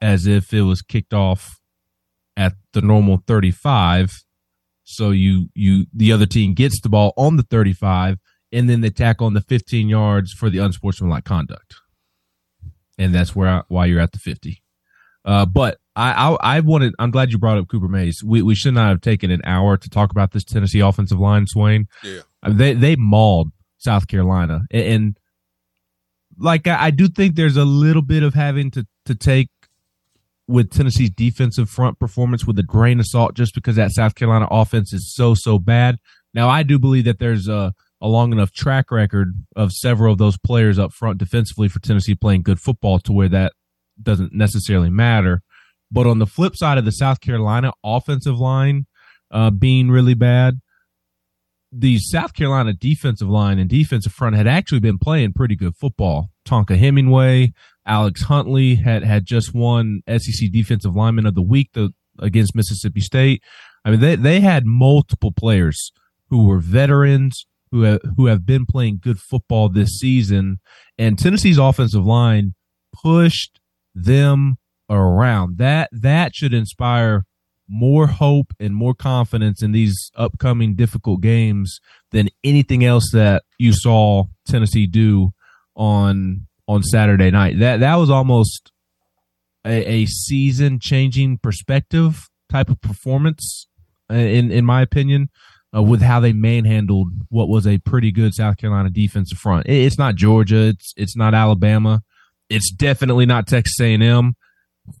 as 0.00 0.26
if 0.26 0.52
it 0.54 0.62
was 0.62 0.82
kicked 0.82 1.12
off 1.12 1.60
at 2.36 2.54
the 2.72 2.82
normal 2.82 3.22
35. 3.26 4.10
So 4.84 5.10
you 5.10 5.48
you 5.54 5.86
the 5.94 6.12
other 6.12 6.26
team 6.26 6.54
gets 6.54 6.80
the 6.80 6.88
ball 6.88 7.14
on 7.16 7.36
the 7.36 7.42
35 7.42 8.18
and 8.52 8.68
then 8.68 8.82
they 8.82 8.90
tack 8.90 9.20
on 9.20 9.34
the 9.34 9.40
15 9.40 9.88
yards 9.88 10.32
for 10.32 10.50
the 10.50 10.58
unsportsmanlike 10.58 11.24
conduct. 11.24 11.74
And 12.98 13.14
that's 13.14 13.34
where 13.34 13.48
I, 13.48 13.62
why 13.68 13.86
you're 13.86 14.00
at 14.00 14.12
the 14.12 14.18
50. 14.18 14.62
Uh, 15.24 15.46
but 15.46 15.78
I, 15.96 16.12
I, 16.12 16.56
I 16.56 16.60
wanted. 16.60 16.94
I'm 16.98 17.10
glad 17.10 17.32
you 17.32 17.38
brought 17.38 17.58
up 17.58 17.68
Cooper 17.68 17.88
Mays. 17.88 18.22
We 18.24 18.42
we 18.42 18.54
should 18.54 18.74
not 18.74 18.90
have 18.90 19.00
taken 19.00 19.30
an 19.30 19.40
hour 19.44 19.76
to 19.76 19.88
talk 19.88 20.10
about 20.10 20.32
this 20.32 20.44
Tennessee 20.44 20.80
offensive 20.80 21.18
line, 21.18 21.46
Swain. 21.46 21.86
Yeah, 22.02 22.20
they 22.46 22.74
they 22.74 22.96
mauled 22.96 23.50
South 23.78 24.06
Carolina, 24.06 24.62
and, 24.70 24.86
and 24.86 25.18
like 26.38 26.66
I, 26.66 26.86
I 26.86 26.90
do 26.90 27.08
think 27.08 27.36
there's 27.36 27.56
a 27.56 27.64
little 27.64 28.02
bit 28.02 28.22
of 28.22 28.34
having 28.34 28.70
to 28.72 28.86
to 29.06 29.14
take 29.14 29.48
with 30.46 30.70
Tennessee's 30.70 31.10
defensive 31.10 31.70
front 31.70 31.98
performance 31.98 32.46
with 32.46 32.58
a 32.58 32.62
grain 32.62 33.00
of 33.00 33.06
salt, 33.06 33.34
just 33.34 33.54
because 33.54 33.76
that 33.76 33.92
South 33.92 34.14
Carolina 34.14 34.46
offense 34.50 34.92
is 34.92 35.14
so 35.14 35.34
so 35.34 35.58
bad. 35.58 35.98
Now 36.32 36.48
I 36.48 36.62
do 36.62 36.78
believe 36.78 37.04
that 37.04 37.18
there's 37.18 37.48
a 37.48 37.74
a 38.00 38.08
long 38.08 38.32
enough 38.32 38.52
track 38.52 38.90
record 38.90 39.32
of 39.56 39.72
several 39.72 40.12
of 40.12 40.18
those 40.18 40.36
players 40.36 40.78
up 40.78 40.92
front 40.92 41.16
defensively 41.16 41.68
for 41.68 41.80
Tennessee 41.80 42.14
playing 42.14 42.42
good 42.42 42.60
football 42.60 42.98
to 42.98 43.12
where 43.12 43.30
that 43.30 43.52
doesn't 44.02 44.34
necessarily 44.34 44.90
matter. 44.90 45.42
But 45.90 46.06
on 46.06 46.18
the 46.18 46.26
flip 46.26 46.54
side 46.56 46.76
of 46.76 46.84
the 46.84 46.92
South 46.92 47.20
Carolina 47.20 47.72
offensive 47.82 48.38
line 48.38 48.86
uh, 49.30 49.50
being 49.50 49.90
really 49.90 50.14
bad, 50.14 50.60
the 51.72 51.98
South 51.98 52.34
Carolina 52.34 52.72
defensive 52.72 53.28
line 53.28 53.58
and 53.58 53.70
defensive 53.70 54.12
front 54.12 54.36
had 54.36 54.46
actually 54.46 54.80
been 54.80 54.98
playing 54.98 55.32
pretty 55.32 55.56
good 55.56 55.74
football. 55.76 56.30
Tonka 56.44 56.76
Hemingway, 56.76 57.52
Alex 57.86 58.22
Huntley 58.22 58.76
had 58.76 59.02
had 59.02 59.24
just 59.26 59.54
won 59.54 60.02
SEC 60.08 60.50
Defensive 60.50 60.94
Lineman 60.94 61.26
of 61.26 61.34
the 61.34 61.42
Week 61.42 61.70
the, 61.74 61.90
against 62.18 62.54
Mississippi 62.54 63.00
State. 63.00 63.42
I 63.84 63.90
mean, 63.90 64.00
they 64.00 64.16
they 64.16 64.40
had 64.40 64.64
multiple 64.66 65.32
players 65.32 65.92
who 66.30 66.46
were 66.46 66.58
veterans 66.58 67.46
who 67.70 67.82
have, 67.82 68.00
who 68.16 68.26
have 68.26 68.46
been 68.46 68.66
playing 68.66 69.00
good 69.02 69.18
football 69.18 69.68
this 69.68 69.98
season, 69.98 70.60
and 70.96 71.18
Tennessee's 71.18 71.58
offensive 71.58 72.06
line 72.06 72.54
pushed 72.92 73.58
them 73.94 74.56
around. 74.88 75.58
That 75.58 75.90
that 75.92 76.34
should 76.34 76.54
inspire 76.54 77.24
more 77.68 78.06
hope 78.06 78.52
and 78.60 78.74
more 78.74 78.94
confidence 78.94 79.62
in 79.62 79.72
these 79.72 80.10
upcoming 80.14 80.76
difficult 80.76 81.20
games 81.20 81.80
than 82.10 82.28
anything 82.44 82.84
else 82.84 83.10
that 83.12 83.42
you 83.58 83.72
saw 83.72 84.24
Tennessee 84.46 84.86
do 84.86 85.32
on 85.76 86.46
on 86.66 86.82
Saturday 86.82 87.30
night. 87.30 87.58
That 87.58 87.80
that 87.80 87.96
was 87.96 88.10
almost 88.10 88.72
a, 89.64 89.90
a 89.90 90.06
season 90.06 90.78
changing 90.80 91.38
perspective 91.38 92.28
type 92.50 92.70
of 92.70 92.80
performance 92.80 93.66
uh, 94.10 94.14
in 94.14 94.50
in 94.50 94.64
my 94.64 94.82
opinion. 94.82 95.30
Uh, 95.76 95.82
with 95.82 96.00
how 96.00 96.20
they 96.20 96.32
manhandled 96.32 97.08
what 97.30 97.48
was 97.48 97.66
a 97.66 97.78
pretty 97.78 98.12
good 98.12 98.32
South 98.32 98.56
Carolina 98.56 98.88
defensive 98.88 99.36
front. 99.36 99.66
It's 99.68 99.98
not 99.98 100.14
Georgia. 100.14 100.68
It's 100.68 100.94
it's 100.96 101.16
not 101.16 101.34
Alabama. 101.34 102.00
It's 102.48 102.70
definitely 102.70 103.26
not 103.26 103.48
Texas 103.48 103.80
A&M. 103.80 104.34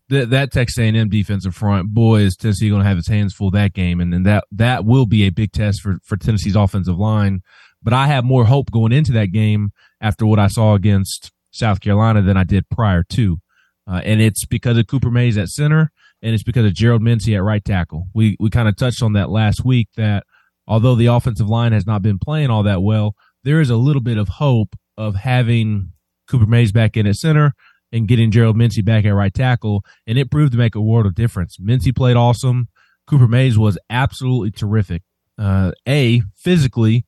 That 0.08 0.30
that 0.30 0.50
Texas 0.50 0.78
A&M 0.78 1.08
defensive 1.10 1.54
front, 1.54 1.94
boy, 1.94 2.22
is 2.22 2.34
Tennessee 2.36 2.70
going 2.70 2.82
to 2.82 2.88
have 2.88 2.98
its 2.98 3.06
hands 3.06 3.34
full 3.34 3.50
that 3.52 3.74
game, 3.74 4.00
and, 4.00 4.12
and 4.14 4.26
that 4.26 4.44
that 4.50 4.84
will 4.84 5.06
be 5.06 5.24
a 5.24 5.30
big 5.30 5.52
test 5.52 5.80
for 5.82 5.98
for 6.02 6.16
Tennessee's 6.16 6.56
offensive 6.56 6.98
line. 6.98 7.42
But 7.84 7.92
I 7.92 8.08
have 8.08 8.24
more 8.24 8.46
hope 8.46 8.70
going 8.70 8.92
into 8.92 9.12
that 9.12 9.26
game 9.26 9.70
after 10.00 10.26
what 10.26 10.38
I 10.38 10.48
saw 10.48 10.74
against 10.74 11.30
South 11.52 11.80
Carolina 11.80 12.22
than 12.22 12.36
I 12.36 12.44
did 12.44 12.68
prior 12.68 13.04
to, 13.10 13.38
uh, 13.86 14.00
and 14.04 14.20
it's 14.20 14.44
because 14.46 14.76
of 14.78 14.86
Cooper 14.86 15.10
Mays 15.10 15.38
at 15.38 15.48
center, 15.48 15.92
and 16.22 16.34
it's 16.34 16.42
because 16.42 16.64
of 16.66 16.74
Gerald 16.74 17.02
Mincey 17.02 17.36
at 17.36 17.42
right 17.42 17.64
tackle. 17.64 18.08
We 18.14 18.36
we 18.40 18.50
kind 18.50 18.68
of 18.68 18.76
touched 18.76 19.02
on 19.02 19.12
that 19.12 19.30
last 19.30 19.64
week 19.64 19.88
that 19.96 20.24
although 20.66 20.94
the 20.94 21.06
offensive 21.06 21.48
line 21.48 21.72
has 21.72 21.86
not 21.86 22.02
been 22.02 22.18
playing 22.18 22.50
all 22.50 22.62
that 22.62 22.82
well, 22.82 23.14
there 23.44 23.60
is 23.60 23.70
a 23.70 23.76
little 23.76 24.02
bit 24.02 24.16
of 24.16 24.28
hope 24.28 24.74
of 24.96 25.14
having 25.16 25.92
Cooper 26.28 26.46
Mays 26.46 26.72
back 26.72 26.96
in 26.96 27.06
at 27.06 27.16
center 27.16 27.52
and 27.92 28.08
getting 28.08 28.30
Gerald 28.30 28.56
Mincey 28.56 28.82
back 28.82 29.04
at 29.04 29.14
right 29.14 29.32
tackle, 29.32 29.84
and 30.06 30.18
it 30.18 30.30
proved 30.30 30.52
to 30.52 30.58
make 30.58 30.74
a 30.74 30.80
world 30.80 31.06
of 31.06 31.14
difference. 31.14 31.58
Mincey 31.60 31.92
played 31.92 32.16
awesome. 32.16 32.68
Cooper 33.06 33.28
Mays 33.28 33.58
was 33.58 33.78
absolutely 33.90 34.50
terrific. 34.50 35.02
Uh, 35.38 35.72
a 35.86 36.22
physically, 36.36 37.04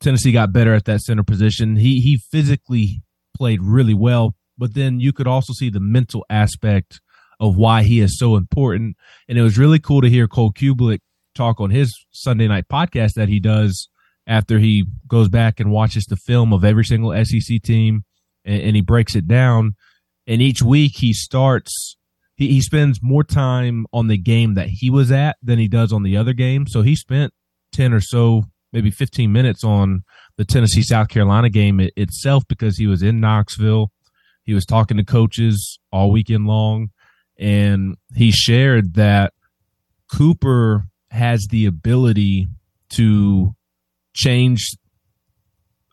Tennessee 0.00 0.32
got 0.32 0.52
better 0.52 0.74
at 0.74 0.84
that 0.84 1.00
center 1.00 1.22
position. 1.22 1.76
He 1.76 2.00
he 2.00 2.18
physically 2.30 3.02
played 3.36 3.62
really 3.62 3.94
well, 3.94 4.34
but 4.58 4.74
then 4.74 5.00
you 5.00 5.12
could 5.12 5.26
also 5.26 5.52
see 5.52 5.70
the 5.70 5.80
mental 5.80 6.24
aspect 6.30 7.00
of 7.38 7.56
why 7.56 7.82
he 7.82 8.00
is 8.00 8.18
so 8.18 8.36
important. 8.36 8.96
And 9.28 9.38
it 9.38 9.42
was 9.42 9.58
really 9.58 9.78
cool 9.78 10.00
to 10.00 10.08
hear 10.08 10.26
Cole 10.26 10.52
Cubelic 10.52 11.00
talk 11.34 11.60
on 11.60 11.70
his 11.70 11.94
Sunday 12.10 12.48
night 12.48 12.66
podcast 12.68 13.14
that 13.14 13.28
he 13.28 13.40
does 13.40 13.88
after 14.26 14.58
he 14.58 14.86
goes 15.06 15.28
back 15.28 15.60
and 15.60 15.70
watches 15.70 16.04
the 16.06 16.16
film 16.16 16.52
of 16.52 16.64
every 16.64 16.84
single 16.84 17.12
SEC 17.24 17.62
team 17.62 18.04
and, 18.44 18.62
and 18.62 18.76
he 18.76 18.82
breaks 18.82 19.14
it 19.14 19.28
down. 19.28 19.74
And 20.26 20.42
each 20.42 20.62
week 20.62 20.96
he 20.96 21.12
starts, 21.12 21.96
he, 22.36 22.48
he 22.48 22.60
spends 22.60 23.00
more 23.02 23.22
time 23.22 23.86
on 23.92 24.08
the 24.08 24.18
game 24.18 24.54
that 24.54 24.68
he 24.68 24.90
was 24.90 25.12
at 25.12 25.36
than 25.42 25.58
he 25.58 25.68
does 25.68 25.92
on 25.92 26.02
the 26.02 26.16
other 26.16 26.32
game. 26.32 26.66
So 26.66 26.82
he 26.82 26.96
spent 26.96 27.32
10 27.72 27.92
or 27.92 28.00
so, 28.00 28.44
maybe 28.76 28.90
15 28.90 29.32
minutes 29.32 29.64
on 29.64 30.02
the 30.36 30.44
Tennessee 30.44 30.80
mm-hmm. 30.80 30.94
South 30.94 31.08
Carolina 31.08 31.48
game 31.48 31.80
it, 31.80 31.94
itself 31.96 32.44
because 32.46 32.76
he 32.76 32.86
was 32.86 33.02
in 33.02 33.20
Knoxville. 33.20 33.90
He 34.44 34.52
was 34.52 34.66
talking 34.66 34.98
to 34.98 35.02
coaches 35.02 35.78
all 35.90 36.12
weekend 36.12 36.46
long, 36.46 36.90
and 37.38 37.96
he 38.14 38.30
shared 38.30 38.92
that 38.94 39.32
Cooper 40.12 40.84
has 41.10 41.46
the 41.50 41.64
ability 41.64 42.48
to 42.90 43.54
change, 44.12 44.76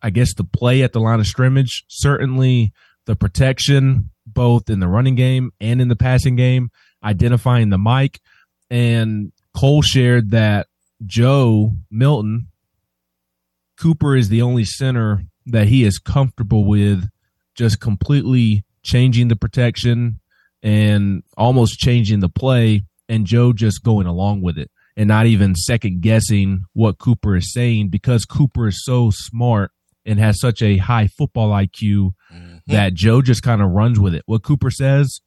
I 0.01 0.09
guess, 0.09 0.33
the 0.33 0.43
play 0.43 0.83
at 0.83 0.91
the 0.91 0.99
line 0.99 1.21
of 1.21 1.25
scrimmage. 1.25 1.85
Certainly, 1.87 2.73
the 3.05 3.15
protection, 3.15 4.09
both 4.27 4.69
in 4.69 4.81
the 4.81 4.89
running 4.89 5.15
game 5.15 5.51
and 5.61 5.79
in 5.79 5.87
the 5.87 5.95
passing 5.95 6.35
game, 6.35 6.69
identifying 7.01 7.69
the 7.69 7.77
mic. 7.77 8.19
And 8.69 9.31
Cole 9.55 9.81
shared 9.81 10.31
that 10.31 10.67
Joe 11.05 11.71
Milton, 11.89 12.49
Cooper 13.83 14.15
is 14.15 14.29
the 14.29 14.41
only 14.41 14.63
center 14.63 15.25
that 15.45 15.67
he 15.67 15.83
is 15.83 15.99
comfortable 15.99 16.63
with 16.63 17.09
just 17.53 17.81
completely 17.81 18.63
changing 18.81 19.27
the 19.27 19.35
protection 19.35 20.21
and 20.63 21.21
almost 21.35 21.79
changing 21.79 22.21
the 22.21 22.29
play, 22.29 22.83
and 23.09 23.27
Joe 23.27 23.51
just 23.51 23.83
going 23.83 24.07
along 24.07 24.41
with 24.41 24.57
it 24.57 24.71
and 24.95 25.09
not 25.09 25.25
even 25.25 25.53
second 25.53 26.01
guessing 26.01 26.63
what 26.71 26.97
Cooper 26.97 27.35
is 27.35 27.51
saying 27.51 27.89
because 27.89 28.23
Cooper 28.23 28.69
is 28.69 28.85
so 28.85 29.11
smart 29.11 29.71
and 30.05 30.17
has 30.17 30.39
such 30.39 30.61
a 30.61 30.77
high 30.77 31.07
football 31.07 31.49
IQ 31.49 32.11
mm-hmm. 32.33 32.55
that 32.67 32.93
Joe 32.93 33.21
just 33.21 33.43
kind 33.43 33.61
of 33.61 33.71
runs 33.71 33.99
with 33.99 34.15
it. 34.15 34.23
What 34.27 34.43
Cooper 34.43 34.71
says 34.71 35.19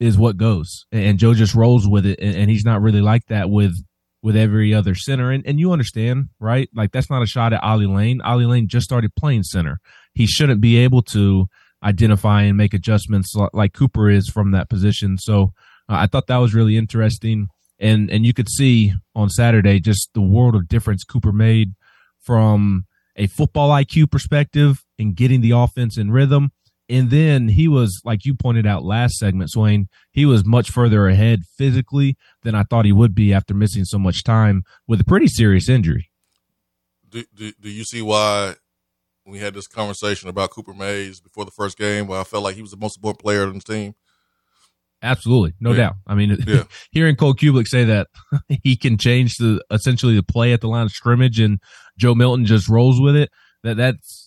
is 0.00 0.18
what 0.18 0.36
goes, 0.36 0.84
and 0.92 1.18
Joe 1.18 1.32
just 1.32 1.54
rolls 1.54 1.88
with 1.88 2.04
it, 2.04 2.20
and 2.20 2.50
he's 2.50 2.66
not 2.66 2.82
really 2.82 3.00
like 3.00 3.24
that 3.28 3.48
with 3.48 3.74
with 4.26 4.34
every 4.34 4.74
other 4.74 4.96
center. 4.96 5.30
And 5.30 5.46
and 5.46 5.60
you 5.60 5.70
understand, 5.70 6.30
right? 6.40 6.68
Like 6.74 6.90
that's 6.90 7.08
not 7.08 7.22
a 7.22 7.26
shot 7.26 7.52
at 7.52 7.62
Ollie 7.62 7.86
Lane. 7.86 8.20
Ollie 8.22 8.44
Lane 8.44 8.66
just 8.66 8.82
started 8.82 9.14
playing 9.14 9.44
center. 9.44 9.78
He 10.14 10.26
shouldn't 10.26 10.60
be 10.60 10.78
able 10.78 11.02
to 11.14 11.46
identify 11.80 12.42
and 12.42 12.56
make 12.56 12.74
adjustments 12.74 13.32
like 13.52 13.72
Cooper 13.72 14.10
is 14.10 14.28
from 14.28 14.50
that 14.50 14.68
position. 14.68 15.16
So 15.16 15.52
uh, 15.88 15.94
I 15.94 16.08
thought 16.08 16.26
that 16.26 16.38
was 16.38 16.54
really 16.54 16.76
interesting, 16.76 17.46
and 17.78 18.10
and 18.10 18.26
you 18.26 18.34
could 18.34 18.48
see 18.48 18.94
on 19.14 19.30
Saturday 19.30 19.78
just 19.78 20.10
the 20.12 20.22
world 20.22 20.56
of 20.56 20.66
difference 20.66 21.04
Cooper 21.04 21.30
made 21.30 21.74
from 22.20 22.86
a 23.14 23.28
football 23.28 23.70
IQ 23.70 24.10
perspective 24.10 24.84
and 24.98 25.14
getting 25.14 25.40
the 25.40 25.52
offense 25.52 25.96
in 25.96 26.10
rhythm. 26.10 26.50
And 26.88 27.10
then 27.10 27.48
he 27.48 27.66
was, 27.66 28.00
like 28.04 28.24
you 28.24 28.34
pointed 28.34 28.66
out 28.66 28.84
last 28.84 29.16
segment, 29.16 29.50
Swain, 29.50 29.88
he 30.12 30.24
was 30.24 30.44
much 30.44 30.70
further 30.70 31.08
ahead 31.08 31.40
physically 31.58 32.16
than 32.42 32.54
I 32.54 32.62
thought 32.62 32.84
he 32.84 32.92
would 32.92 33.14
be 33.14 33.32
after 33.32 33.54
missing 33.54 33.84
so 33.84 33.98
much 33.98 34.22
time 34.22 34.62
with 34.86 35.00
a 35.00 35.04
pretty 35.04 35.26
serious 35.26 35.68
injury. 35.68 36.10
Do, 37.08 37.24
do, 37.34 37.52
do 37.60 37.70
you 37.70 37.84
see 37.84 38.02
why 38.02 38.54
we 39.24 39.38
had 39.40 39.54
this 39.54 39.66
conversation 39.66 40.28
about 40.28 40.50
Cooper 40.50 40.74
Mays 40.74 41.20
before 41.20 41.44
the 41.44 41.50
first 41.50 41.76
game 41.76 42.06
where 42.06 42.20
I 42.20 42.24
felt 42.24 42.44
like 42.44 42.54
he 42.54 42.62
was 42.62 42.70
the 42.70 42.76
most 42.76 42.96
important 42.96 43.20
player 43.20 43.42
on 43.42 43.54
the 43.54 43.60
team? 43.60 43.94
Absolutely, 45.02 45.54
no 45.60 45.70
yeah. 45.70 45.76
doubt. 45.76 45.94
I 46.06 46.14
mean, 46.14 46.36
yeah. 46.46 46.64
hearing 46.90 47.16
Cole 47.16 47.34
Cubelic 47.34 47.66
say 47.66 47.84
that 47.84 48.08
he 48.62 48.76
can 48.76 48.96
change 48.96 49.36
the 49.36 49.62
essentially 49.70 50.14
the 50.14 50.22
play 50.22 50.52
at 50.52 50.60
the 50.60 50.68
line 50.68 50.86
of 50.86 50.92
scrimmage, 50.92 51.38
and 51.40 51.60
Joe 51.98 52.14
Milton 52.14 52.46
just 52.46 52.68
rolls 52.68 53.00
with 53.00 53.16
it. 53.16 53.30
That 53.62 53.76
that's 53.76 54.25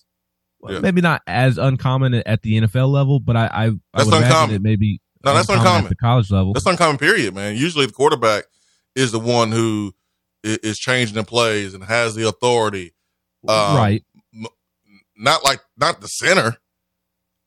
yeah. 0.68 0.80
maybe 0.80 1.00
not 1.00 1.22
as 1.26 1.58
uncommon 1.58 2.14
at 2.14 2.42
the 2.42 2.60
NFL 2.60 2.90
level, 2.90 3.20
but 3.20 3.36
I 3.36 3.46
I, 3.52 3.66
that's 3.68 3.78
I 3.94 4.04
would 4.04 4.24
uncommon. 4.24 4.56
it 4.56 4.62
maybe 4.62 5.00
no, 5.24 5.34
that's 5.34 5.48
uncommon, 5.48 5.66
uncommon 5.66 5.84
at 5.84 5.88
the 5.90 5.96
college 5.96 6.30
level. 6.30 6.52
That's 6.52 6.66
uncommon. 6.66 6.98
Period, 6.98 7.34
man. 7.34 7.56
Usually 7.56 7.86
the 7.86 7.92
quarterback 7.92 8.44
is 8.94 9.12
the 9.12 9.20
one 9.20 9.52
who 9.52 9.94
is 10.42 10.78
changing 10.78 11.14
the 11.14 11.24
plays 11.24 11.74
and 11.74 11.84
has 11.84 12.14
the 12.14 12.26
authority. 12.26 12.94
Um, 13.46 13.76
right. 13.76 14.04
Not 15.16 15.44
like 15.44 15.60
not 15.76 16.00
the 16.00 16.08
center. 16.08 16.56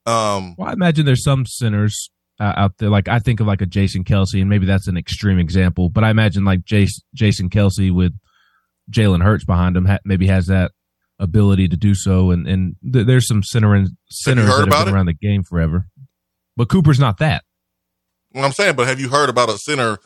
Um, 0.06 0.56
well, 0.58 0.70
I 0.70 0.74
imagine 0.74 1.06
there's 1.06 1.24
some 1.24 1.46
centers 1.46 2.12
uh, 2.40 2.54
out 2.56 2.78
there. 2.78 2.90
Like 2.90 3.08
I 3.08 3.20
think 3.20 3.40
of 3.40 3.48
like 3.48 3.62
a 3.62 3.66
Jason 3.66 4.04
Kelce, 4.04 4.40
and 4.40 4.50
maybe 4.50 4.66
that's 4.66 4.88
an 4.88 4.98
extreme 4.98 5.40
example, 5.40 5.90
but 5.90 6.04
I 6.04 6.12
imagine 6.12 6.46
like 6.46 6.66
Jason, 6.66 7.04
Jason 7.16 7.50
Kelce 7.50 7.92
with 7.92 8.14
Jalen 8.92 9.24
Hurts 9.24 9.46
behind 9.46 9.76
him 9.76 9.86
ha- 9.86 10.00
maybe 10.06 10.28
has 10.28 10.48
that 10.48 10.72
ability 11.24 11.70
to 11.70 11.78
do 11.78 11.96
so. 11.96 12.30
And 12.30 12.48
and 12.48 12.76
th- 12.92 13.08
there's 13.08 13.28
some 13.28 13.42
center 13.42 13.74
and 13.74 13.90
centers 14.12 14.46
that 14.46 14.68
have 14.68 14.70
been 14.70 14.88
it? 14.90 14.94
around 14.94 15.06
the 15.08 15.14
game 15.14 15.44
forever, 15.44 15.88
but 16.56 16.70
Cooper's 16.70 17.00
not 17.00 17.18
that. 17.18 17.44
Well, 18.34 18.44
I'm 18.44 18.52
saying, 18.52 18.76
but 18.76 18.88
have 18.88 19.00
you 19.00 19.10
heard 19.10 19.30
about 19.30 19.50
a 19.50 19.58
center 19.58 20.00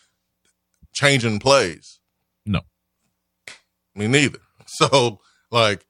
changing 0.94 1.40
plays? 1.40 2.00
No, 2.46 2.62
me 3.96 4.08
neither. 4.08 4.40
So 4.70 5.22
like 5.50 5.86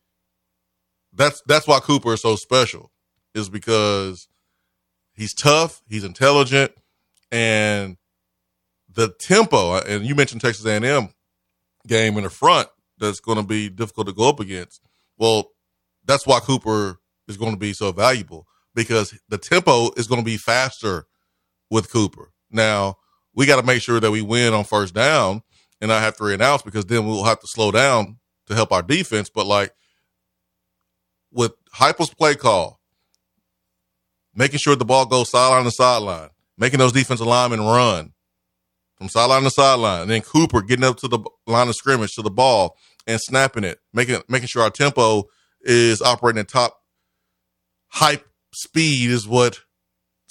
that's 1.11 1.41
that's 1.47 1.67
why 1.67 1.80
Cooper 1.80 2.13
is 2.13 2.21
so 2.21 2.36
special, 2.36 2.91
is 3.34 3.49
because 3.49 4.28
he's 5.15 5.34
tough, 5.34 5.82
he's 5.89 6.03
intelligent, 6.03 6.73
and 7.32 7.97
the 8.88 9.09
tempo. 9.19 9.71
Uh, 9.71 9.84
and 9.88 10.05
you 10.05 10.13
mentioned 10.13 10.41
Texas 10.41 10.63
A&M 10.63 11.09
game 11.88 12.17
in 12.17 12.23
the 12.23 12.30
front 12.30 12.69
that's 12.99 13.19
going 13.19 13.38
to 13.38 13.43
be 13.43 13.67
difficult 13.67 14.05
to 14.07 14.13
go 14.13 14.30
up 14.30 14.39
against. 14.39 14.87
Well, 15.18 15.51
that's 16.05 16.26
why 16.26 16.39
Cooper 16.39 16.99
is 17.28 17.38
going 17.38 17.51
to 17.51 17.59
be 17.59 17.74
so 17.74 17.91
valuable 17.91 18.47
because 18.74 19.18
the 19.30 19.38
tempo 19.38 19.91
is 19.97 20.07
going 20.07 20.22
to 20.22 20.26
be 20.26 20.38
faster 20.38 21.05
with 21.70 21.91
Cooper. 21.91 22.32
Now 22.49 22.97
we 23.34 23.45
got 23.45 23.59
to 23.59 23.65
make 23.65 23.82
sure 23.82 23.99
that 23.99 24.11
we 24.11 24.22
win 24.22 24.53
on 24.53 24.63
first 24.63 24.93
down 24.93 25.41
and 25.82 25.91
I 25.91 26.01
have 26.01 26.15
to 26.18 26.24
reannounce 26.24 26.63
because 26.63 26.86
then 26.86 27.05
we'll 27.05 27.24
have 27.24 27.39
to 27.39 27.47
slow 27.47 27.72
down 27.72 28.18
to 28.47 28.55
help 28.55 28.72
our 28.72 28.82
defense. 28.82 29.30
But 29.30 29.45
like 29.45 29.74
with 31.32 31.53
Heupel's 31.76 32.13
play 32.13 32.36
call, 32.36 32.80
making 34.34 34.59
sure 34.59 34.76
the 34.76 34.86
ball 34.86 35.05
goes 35.05 35.30
sideline 35.30 35.65
to 35.65 35.72
sideline, 35.72 36.30
making 36.57 36.80
those 36.80 36.93
defensive 36.93 37.28
linemen 37.28 37.61
run 37.61 38.13
from 38.95 39.09
sideline 39.09 39.43
to 39.43 39.49
sideline, 39.49 40.03
and 40.03 40.11
then 40.11 40.22
Cooper 40.22 40.61
getting 40.61 40.86
up 40.86 40.97
to 40.97 41.07
the 41.07 41.20
line 41.45 41.68
of 41.68 41.76
scrimmage 41.76 42.13
to 42.15 42.22
the 42.22 42.32
ball 42.32 42.76
and 43.08 43.20
snapping 43.20 43.64
it, 43.64 43.80
making 43.93 44.22
making 44.28 44.47
sure 44.47 44.62
our 44.62 44.70
tempo 44.70 45.24
is 45.62 46.01
operating 46.01 46.39
at 46.39 46.49
top 46.49 46.78
hype 47.88 48.26
speed 48.53 49.10
is 49.10 49.28
what 49.28 49.62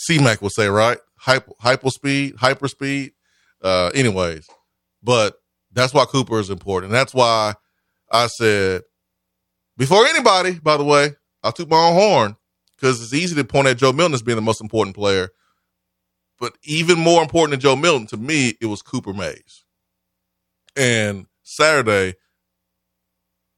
CMAC 0.09 0.41
will 0.41 0.51
say, 0.51 0.69
right? 0.69 0.99
Hyper, 1.19 1.53
hyper 1.59 1.91
speed, 1.91 2.37
hyper 2.37 2.69
speed. 2.69 3.13
Uh, 3.63 3.91
anyways, 3.95 4.47
but 5.03 5.37
that's 5.73 5.95
why 5.95 6.05
Cooper 6.05 6.39
is 6.39 6.51
important. 6.51 6.93
That's 6.93 7.15
why 7.15 7.55
I 8.13 8.27
said 8.27 8.83
before 9.77 10.07
anybody, 10.07 10.59
by 10.59 10.77
the 10.77 10.85
way, 10.85 11.15
I 11.43 11.51
took 11.51 11.69
my 11.69 11.77
own 11.77 11.95
horn 11.95 12.37
because 12.77 13.03
it's 13.03 13.15
easy 13.15 13.35
to 13.35 13.45
point 13.45 13.69
at 13.69 13.79
Joe 13.79 13.93
Milton 13.93 14.15
as 14.15 14.23
being 14.23 14.37
the 14.37 14.43
most 14.43 14.61
important 14.61 14.95
player. 14.95 15.31
But 16.39 16.57
even 16.65 16.99
more 16.99 17.23
important 17.23 17.53
than 17.53 17.61
Joe 17.61 17.77
Milton, 17.77 18.07
to 18.09 18.17
me, 18.19 18.55
it 18.61 18.67
was 18.67 18.83
Cooper 18.83 19.15
Mays. 19.15 19.65
And 20.77 21.27
Saturday, 21.43 22.17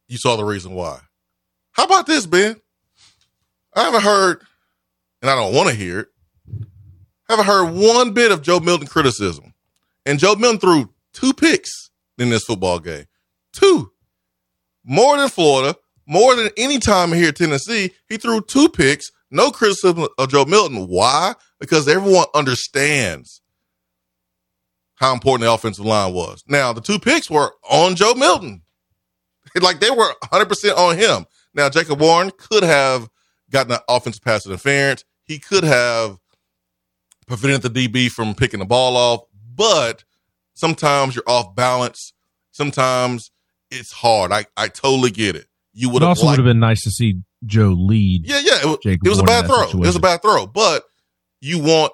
you 0.09 0.19
saw 0.19 0.37
the 0.37 0.45
reason 0.45 0.73
why. 0.73 1.01
How 1.73 1.85
about 1.85 2.07
this, 2.07 2.27
Ben? 2.27 2.61
I 3.75 3.85
haven't 3.85 4.03
heard, 4.03 4.43
and 5.23 5.31
I 5.31 5.37
don't 5.37 5.55
want 5.55 5.69
to 5.69 5.75
hear 5.75 6.01
it, 6.01 6.09
haven't 7.29 7.47
heard 7.47 7.73
one 7.73 8.13
bit 8.13 8.33
of 8.33 8.43
Joe 8.43 8.61
Milton 8.61 8.89
criticism. 8.89 9.53
And 10.07 10.19
Joe 10.19 10.35
Milton 10.35 10.59
threw 10.59 10.91
two 11.13 11.33
picks 11.33 11.91
in 12.17 12.31
this 12.31 12.45
football 12.45 12.79
game. 12.81 13.05
Two. 13.53 13.93
More 14.85 15.19
than 15.19 15.29
Florida, 15.29 15.77
more 16.07 16.35
than 16.35 16.49
any 16.57 16.79
time 16.79 17.13
here 17.13 17.29
at 17.29 17.37
Tennessee. 17.37 17.93
He 18.09 18.17
threw 18.17 18.41
two 18.41 18.69
picks. 18.71 19.11
No 19.31 19.51
criticism 19.51 20.09
of 20.17 20.31
Joe 20.31 20.47
Milton. 20.47 20.89
Why? 20.89 21.35
Because 21.61 21.87
everyone 21.87 22.25
understands 22.35 23.43
how 24.95 25.13
important 25.13 25.43
the 25.43 25.53
offensive 25.53 25.85
line 25.85 26.15
was. 26.15 26.43
Now, 26.49 26.73
the 26.73 26.81
two 26.81 26.99
picks 26.99 27.31
were 27.31 27.53
on 27.69 27.95
Joe 27.95 28.15
Milton. 28.15 28.63
Like 29.61 29.81
they 29.81 29.91
were 29.91 30.13
100% 30.25 30.77
on 30.77 30.97
him. 30.97 31.27
Now, 31.55 31.69
Jacob 31.69 32.01
Warren 32.01 32.31
could 32.37 32.63
have 32.63 33.09
gotten 33.51 33.73
an 33.73 33.81
offensive 33.89 34.23
pass 34.23 34.47
interference. 34.47 35.05
He 35.25 35.39
could 35.39 35.65
have 35.65 36.19
prevented 37.27 37.73
the 37.73 37.89
DB 37.89 38.11
from 38.11 38.35
picking 38.35 38.61
the 38.61 38.67
ball 38.67 38.97
off, 38.97 39.21
but 39.55 40.05
sometimes 40.55 41.15
you're 41.15 41.25
off 41.27 41.55
balance. 41.55 42.13
Sometimes 42.51 43.31
it's 43.71 43.93
hard. 43.93 44.33
I, 44.33 44.47
I 44.57 44.69
totally 44.69 45.11
get 45.11 45.37
it. 45.37 45.47
You 45.73 45.91
would 45.91 46.03
also 46.03 46.27
would 46.27 46.39
have 46.39 46.45
been 46.45 46.59
nice 46.59 46.83
to 46.83 46.91
see 46.91 47.23
Joe 47.47 47.69
lead. 47.79 48.27
Yeah, 48.27 48.41
yeah. 48.43 48.61
It, 48.63 48.67
was, 48.67 48.79
it 48.85 49.09
was 49.09 49.21
a 49.21 49.25
bad 49.25 49.47
throw. 49.47 49.59
Situation. 49.59 49.83
It 49.85 49.87
was 49.87 49.97
a 49.97 50.01
bad 50.01 50.23
throw, 50.23 50.47
but 50.47 50.85
you 51.41 51.61
want 51.61 51.93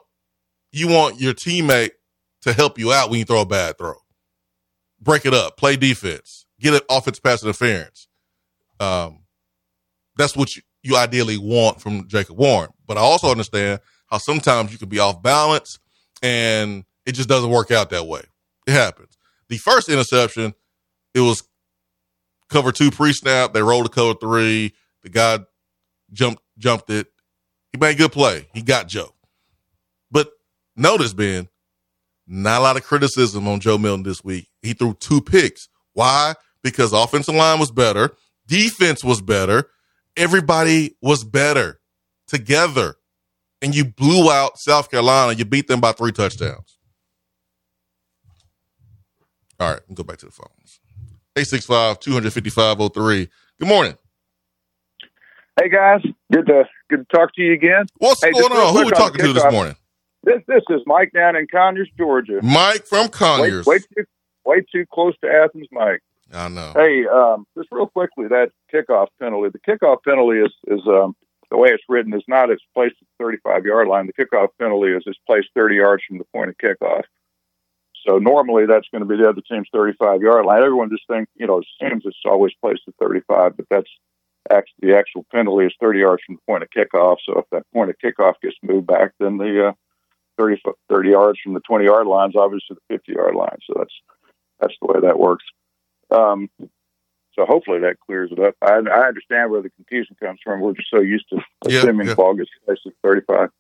you 0.73 0.89
want 0.89 1.21
your 1.21 1.35
teammate 1.35 1.91
to 2.43 2.53
help 2.53 2.79
you 2.79 2.93
out 2.93 3.11
when 3.11 3.19
you 3.19 3.25
throw 3.25 3.43
a 3.43 3.47
bad 3.47 3.77
throw. 3.77 3.95
Break 5.01 5.27
it 5.27 5.35
up, 5.35 5.57
play 5.59 5.77
defense, 5.77 6.44
get 6.65 6.75
an 6.75 6.87
offensive 6.91 7.23
pass 7.23 7.43
interference. 7.43 8.09
Um, 8.81 9.21
that's 10.17 10.37
what 10.37 10.57
you, 10.57 10.63
you 10.83 10.97
ideally 10.97 11.39
want 11.39 11.81
from 11.81 12.09
Jacob 12.09 12.39
Warren. 12.39 12.71
But 12.87 12.97
I 12.97 13.01
also 13.01 13.31
understand 13.31 13.81
how 14.07 14.19
sometimes 14.19 14.73
you 14.73 14.79
can 14.79 14.89
be 14.89 14.99
off 14.99 15.23
balance 15.23 15.79
and 16.23 16.85
it 17.07 17.13
just 17.13 17.29
doesn't 17.29 17.51
work 17.51 17.71
out 17.71 17.91
that 17.91 18.07
way. 18.07 18.23
It 18.67 18.73
happens. 18.73 19.19
The 19.49 19.59
first 19.59 19.89
interception, 19.89 20.55
it 21.13 21.21
was 21.21 21.43
cover 22.49 22.73
two 22.73 22.91
pre 22.91 23.13
snap. 23.13 23.53
They 23.53 23.63
rolled 23.63 23.87
a 23.87 23.91
cover 23.91 24.15
three. 24.15 24.75
The 25.03 25.11
guy 25.11 25.41
jumped 26.13 26.43
jumped 26.57 26.89
it. 26.89 27.09
He 27.73 27.79
made 27.79 27.97
a 27.97 27.99
good 27.99 28.13
play. 28.13 28.49
He 28.55 28.63
got 28.63 28.89
Joe. 28.89 29.15
But 30.11 30.31
notice, 30.77 31.13
Ben, 31.13 31.49
not 32.27 32.61
a 32.61 32.63
lot 32.63 32.77
of 32.77 32.85
criticism 32.85 33.47
on 33.49 33.61
Joe 33.61 33.77
Milton 33.77 34.05
this 34.05 34.25
week. 34.25 34.49
He 34.63 34.73
threw 34.73 34.95
two 34.95 35.21
picks. 35.21 35.69
Why? 35.93 36.35
Because 36.65 36.93
offensive 36.93 37.35
line 37.35 37.61
was 37.61 37.71
better, 37.71 38.17
defense 38.49 39.05
was 39.05 39.21
better, 39.21 39.71
everybody 40.17 40.97
was 41.01 41.23
better 41.23 41.79
together. 42.27 42.97
And 43.63 43.75
you 43.75 43.85
blew 43.85 44.33
out 44.33 44.59
South 44.59 44.91
Carolina. 44.91 45.33
You 45.33 45.45
beat 45.45 45.69
them 45.69 45.81
by 45.81 45.93
three 45.93 46.13
touchdowns. 46.13 46.79
All 49.61 49.71
right, 49.71 49.81
go 49.95 50.03
back 50.03 50.19
to 50.19 50.27
the 50.27 50.33
phones. 50.33 50.81
865 51.37 52.01
255 52.01 52.93
03. 52.93 53.29
Good 53.59 53.69
morning. 53.69 53.97
Hey 55.61 55.69
guys, 55.69 56.03
good 56.33 56.47
to 56.47 56.65
good 56.91 57.09
to 57.09 57.17
talk 57.17 57.33
to 57.35 57.43
you 57.43 57.53
again. 57.53 57.87
What's 57.99 58.25
hey, 58.25 58.33
going 58.33 58.53
on? 58.53 58.73
Who 58.75 58.81
are 58.81 58.85
we 58.87 58.91
talking 58.91 59.25
to 59.25 59.33
this 59.33 59.51
morning? 59.53 59.77
This 60.25 60.43
this 60.49 60.63
is 60.69 60.81
Mike 60.87 61.13
down 61.13 61.37
in 61.37 61.47
Conyers, 61.47 61.89
Georgia. 61.97 62.41
Mike 62.43 62.87
from 62.87 63.09
Conyers. 63.09 63.65
Way, 63.65 63.77
way 63.77 63.79
too 63.79 64.05
way 64.45 64.67
too 64.73 64.85
close 64.93 65.15
to 65.23 65.31
Athens, 65.31 65.69
Mike. 65.71 66.03
I 66.33 66.49
know. 66.49 66.73
Hey, 66.75 67.07
um, 67.07 67.47
just 67.57 67.69
real 67.71 67.87
quickly, 67.87 68.29
that 68.29 68.51
kickoff 68.73 69.09
penalty. 69.21 69.51
The 69.51 69.73
kickoff 69.73 69.99
penalty 70.05 70.39
is 70.41 70.53
is 70.67 70.87
um, 70.87 71.15
the 71.51 71.57
way 71.57 71.69
it's 71.71 71.85
written 71.89 72.15
is 72.15 72.25
not 72.27 72.51
it's 72.51 72.63
placed 72.75 72.97
at 73.01 73.07
the 73.19 73.25
35 73.25 73.65
yard 73.65 73.89
line. 73.89 74.07
The 74.07 74.25
kickoff 74.25 74.49
penalty 74.59 74.93
is 74.93 75.03
it's 75.07 75.19
placed 75.27 75.49
30 75.55 75.77
yards 75.77 76.03
from 76.09 76.19
the 76.19 76.25
point 76.33 76.51
of 76.51 76.57
kickoff. 76.59 77.03
So 78.07 78.19
normally 78.19 78.67
that's 78.67 78.89
going 78.91 79.01
to 79.01 79.09
be 79.09 79.17
the 79.17 79.29
other 79.29 79.41
team's 79.41 79.69
35 79.73 80.21
yard 80.21 80.45
line. 80.45 80.63
Everyone 80.63 80.91
just 80.91 81.07
thinks, 81.09 81.31
you 81.37 81.47
know, 81.47 81.63
assumes 81.63 82.03
it's 82.05 82.17
always 82.25 82.53
placed 82.61 82.83
at 82.87 82.95
35, 83.01 83.57
but 83.57 83.67
that's 83.71 83.91
actually 84.51 84.91
the 84.91 84.97
actual 84.99 85.25
penalty 85.33 85.67
is 85.67 85.75
30 85.81 86.01
yards 86.01 86.23
from 86.25 86.37
the 86.37 86.43
point 86.47 86.63
of 86.63 86.71
kickoff. 86.71 87.17
So 87.25 87.39
if 87.39 87.47
that 87.51 87.71
point 87.73 87.91
of 87.91 87.97
kickoff 88.05 88.35
gets 88.43 88.57
moved 88.63 88.87
back, 88.87 89.13
then 89.19 89.39
the 89.39 89.69
uh, 89.69 89.73
30, 90.39 90.61
30 90.89 91.09
yards 91.09 91.39
from 91.43 91.55
the 91.55 91.61
20 91.61 91.85
yard 91.85 92.07
line 92.07 92.31
is 92.31 92.37
obviously 92.37 92.77
the 92.89 92.95
50 92.95 93.13
yard 93.13 93.35
line. 93.35 93.59
So 93.67 93.75
that's 93.79 93.95
that's 94.61 94.75
the 94.81 94.93
way 94.93 95.01
that 95.01 95.19
works. 95.19 95.45
Um, 96.15 96.51
so 97.35 97.45
hopefully 97.45 97.81
that 97.81 97.99
clears 98.07 98.31
it 98.31 98.39
up. 98.39 98.55
I, 98.63 98.75
I 98.75 99.09
understand 99.09 99.51
where 99.51 99.63
the 99.63 99.71
confusion 99.71 100.17
comes 100.21 100.39
from. 100.43 100.61
We're 100.61 100.75
just 100.75 100.91
so 100.91 101.01
used 101.01 101.29
to 101.31 101.39
assuming 101.67 102.07
yeah, 102.07 102.13
yeah. 102.13 102.15
ball 102.15 102.35
gets 102.35 102.51
placed 102.65 102.89
35. 103.03 103.51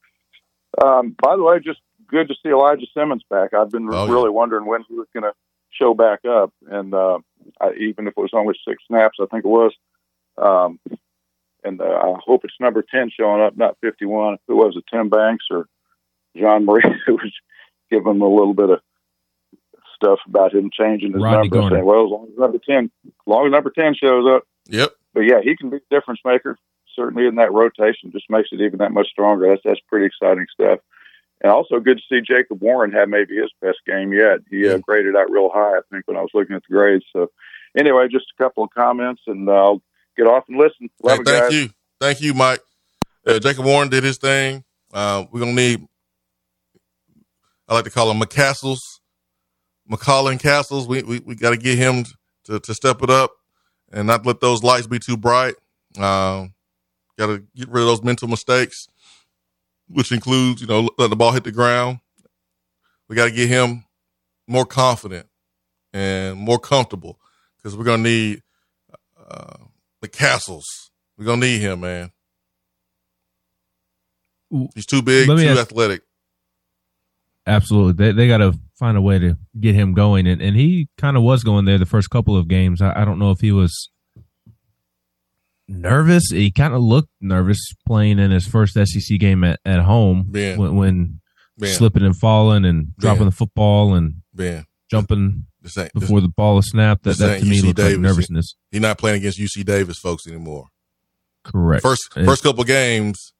Um, 0.82 1.16
by 1.20 1.36
the 1.36 1.42
way, 1.42 1.58
just 1.60 1.80
good 2.08 2.28
to 2.28 2.34
see 2.42 2.50
Elijah 2.50 2.86
Simmons 2.94 3.24
back. 3.28 3.54
I've 3.54 3.70
been 3.70 3.88
oh, 3.92 4.06
really 4.06 4.24
yeah. 4.24 4.30
wondering 4.30 4.66
when 4.66 4.84
he 4.88 4.94
was 4.94 5.08
going 5.12 5.24
to 5.24 5.32
show 5.70 5.94
back 5.94 6.20
up, 6.24 6.52
and 6.70 6.94
uh, 6.94 7.18
I, 7.60 7.72
even 7.80 8.06
if 8.06 8.14
it 8.16 8.20
was 8.20 8.30
only 8.32 8.54
six 8.66 8.82
snaps, 8.86 9.18
I 9.20 9.26
think 9.26 9.44
it 9.44 9.48
was. 9.48 9.72
Um, 10.38 10.78
and 11.64 11.80
uh, 11.80 11.84
I 11.84 12.14
hope 12.24 12.44
it's 12.44 12.54
number 12.60 12.82
ten 12.82 13.10
showing 13.10 13.42
up, 13.42 13.56
not 13.56 13.78
fifty-one. 13.80 14.34
If 14.34 14.40
it 14.48 14.52
was 14.52 14.76
a 14.76 14.94
Tim 14.94 15.08
Banks 15.08 15.46
or 15.50 15.66
John 16.36 16.64
Marie, 16.64 16.82
who 17.06 17.14
was 17.14 17.32
giving 17.90 18.14
him 18.14 18.22
a 18.22 18.28
little 18.28 18.54
bit 18.54 18.70
of 18.70 18.80
stuff 19.94 20.18
about 20.26 20.54
him 20.54 20.70
changing 20.72 21.12
his 21.12 21.22
Rodney 21.22 21.48
number. 21.48 21.76
Saying, 21.76 21.84
well, 21.84 22.04
as 22.04 22.10
long 22.10 22.28
as 22.32 22.38
number 22.38 22.58
ten, 22.58 22.90
as 23.06 23.12
long 23.26 23.46
as 23.46 23.52
number 23.52 23.70
ten 23.70 23.94
shows 23.94 24.26
up. 24.28 24.44
Yep. 24.66 24.90
But 25.12 25.20
yeah, 25.20 25.40
he 25.42 25.56
can 25.56 25.70
be 25.70 25.76
a 25.76 25.80
difference 25.90 26.20
maker. 26.24 26.58
Certainly 26.96 27.26
in 27.26 27.36
that 27.36 27.52
rotation, 27.52 28.12
just 28.12 28.30
makes 28.30 28.50
it 28.52 28.60
even 28.60 28.78
that 28.78 28.92
much 28.92 29.08
stronger. 29.08 29.48
That's 29.48 29.62
that's 29.64 29.80
pretty 29.88 30.06
exciting 30.06 30.46
stuff. 30.52 30.80
And 31.40 31.52
also 31.52 31.80
good 31.80 31.98
to 31.98 32.02
see 32.08 32.20
Jacob 32.20 32.62
Warren 32.62 32.92
have 32.92 33.08
maybe 33.08 33.36
his 33.36 33.50
best 33.60 33.78
game 33.86 34.12
yet. 34.12 34.40
He 34.48 34.68
uh, 34.68 34.78
graded 34.78 35.16
out 35.16 35.30
real 35.30 35.50
high, 35.52 35.76
I 35.76 35.80
think, 35.90 36.06
when 36.06 36.16
I 36.16 36.20
was 36.20 36.30
looking 36.32 36.56
at 36.56 36.62
the 36.68 36.74
grades. 36.74 37.04
So 37.12 37.30
anyway, 37.76 38.08
just 38.08 38.26
a 38.38 38.42
couple 38.42 38.64
of 38.64 38.70
comments, 38.70 39.22
and 39.26 39.48
uh, 39.48 39.52
I'll 39.52 39.82
get 40.16 40.26
off 40.26 40.44
and 40.48 40.56
listen. 40.56 40.88
Love 41.02 41.16
hey, 41.16 41.22
it, 41.22 41.26
thank 41.26 41.42
guys. 41.42 41.52
you, 41.52 41.70
thank 42.00 42.20
you, 42.20 42.34
Mike. 42.34 42.60
Uh, 43.26 43.38
Jacob 43.38 43.64
Warren 43.64 43.88
did 43.88 44.04
his 44.04 44.18
thing. 44.18 44.64
Uh, 44.92 45.24
we're 45.30 45.40
gonna 45.40 45.52
need. 45.52 45.86
I 47.68 47.74
like 47.74 47.84
to 47.84 47.90
call 47.90 48.10
him 48.10 48.20
McCastles, 48.20 48.78
McCallan 49.90 50.40
Castles. 50.40 50.86
We 50.86 51.02
we, 51.02 51.20
we 51.20 51.34
got 51.34 51.50
to 51.50 51.56
get 51.56 51.78
him 51.78 52.04
to 52.44 52.60
to 52.60 52.74
step 52.74 53.02
it 53.02 53.10
up 53.10 53.32
and 53.92 54.06
not 54.06 54.26
let 54.26 54.40
those 54.40 54.62
lights 54.62 54.86
be 54.86 54.98
too 54.98 55.16
bright. 55.16 55.54
Uh, 55.96 56.46
got 57.18 57.26
to 57.26 57.44
get 57.54 57.68
rid 57.68 57.82
of 57.82 57.88
those 57.88 58.02
mental 58.02 58.28
mistakes 58.28 58.88
which 59.88 60.12
includes, 60.12 60.60
you 60.60 60.66
know, 60.66 60.88
let 60.98 61.10
the 61.10 61.16
ball 61.16 61.32
hit 61.32 61.44
the 61.44 61.52
ground. 61.52 62.00
We 63.08 63.16
got 63.16 63.26
to 63.26 63.30
get 63.30 63.48
him 63.48 63.84
more 64.46 64.64
confident 64.64 65.26
and 65.92 66.38
more 66.38 66.58
comfortable 66.58 67.18
because 67.56 67.76
we're 67.76 67.84
going 67.84 68.02
to 68.02 68.10
need 68.10 68.42
uh, 69.28 69.56
the 70.00 70.08
castles. 70.08 70.64
We're 71.16 71.26
going 71.26 71.40
to 71.40 71.46
need 71.46 71.60
him, 71.60 71.80
man. 71.80 72.10
He's 74.74 74.86
too 74.86 75.02
big, 75.02 75.26
too 75.26 75.38
ask, 75.48 75.60
athletic. 75.60 76.02
Absolutely. 77.46 77.92
They, 77.92 78.12
they 78.12 78.28
got 78.28 78.38
to 78.38 78.58
find 78.78 78.96
a 78.96 79.00
way 79.00 79.18
to 79.18 79.36
get 79.58 79.74
him 79.74 79.94
going. 79.94 80.26
And, 80.26 80.42
and 80.42 80.56
he 80.56 80.88
kind 80.98 81.16
of 81.16 81.22
was 81.22 81.44
going 81.44 81.64
there 81.64 81.78
the 81.78 81.86
first 81.86 82.10
couple 82.10 82.36
of 82.36 82.48
games. 82.48 82.82
I, 82.82 83.02
I 83.02 83.04
don't 83.04 83.18
know 83.18 83.30
if 83.30 83.40
he 83.40 83.52
was 83.52 83.90
nervous. 85.68 86.30
He 86.30 86.50
kind 86.50 86.74
of 86.74 86.82
looked 86.82 87.10
nervous 87.20 87.60
playing 87.86 88.18
in 88.18 88.30
his 88.30 88.46
first 88.46 88.74
SEC 88.74 89.18
game 89.18 89.44
at, 89.44 89.60
at 89.64 89.80
home 89.80 90.26
ben, 90.28 90.58
when, 90.58 90.76
when 90.76 91.20
ben. 91.56 91.70
slipping 91.70 92.02
and 92.02 92.16
falling 92.16 92.64
and 92.64 92.86
ben. 92.86 92.94
dropping 92.98 93.26
the 93.26 93.32
football 93.32 93.94
and 93.94 94.22
jumping 94.90 95.46
before 95.94 96.20
the 96.20 96.32
ball 96.36 96.58
is 96.58 96.68
snapped. 96.68 97.04
That, 97.04 97.18
that 97.18 97.40
to 97.40 97.44
me 97.44 97.60
looks 97.60 97.80
like 97.80 97.98
nervousness. 97.98 98.56
He's 98.70 98.80
not 98.80 98.98
playing 98.98 99.16
against 99.16 99.38
UC 99.38 99.64
Davis 99.64 99.98
folks 99.98 100.26
anymore. 100.26 100.66
Correct. 101.42 101.82
First 101.82 102.12
first 102.14 102.42
couple 102.42 102.64
games, 102.64 103.34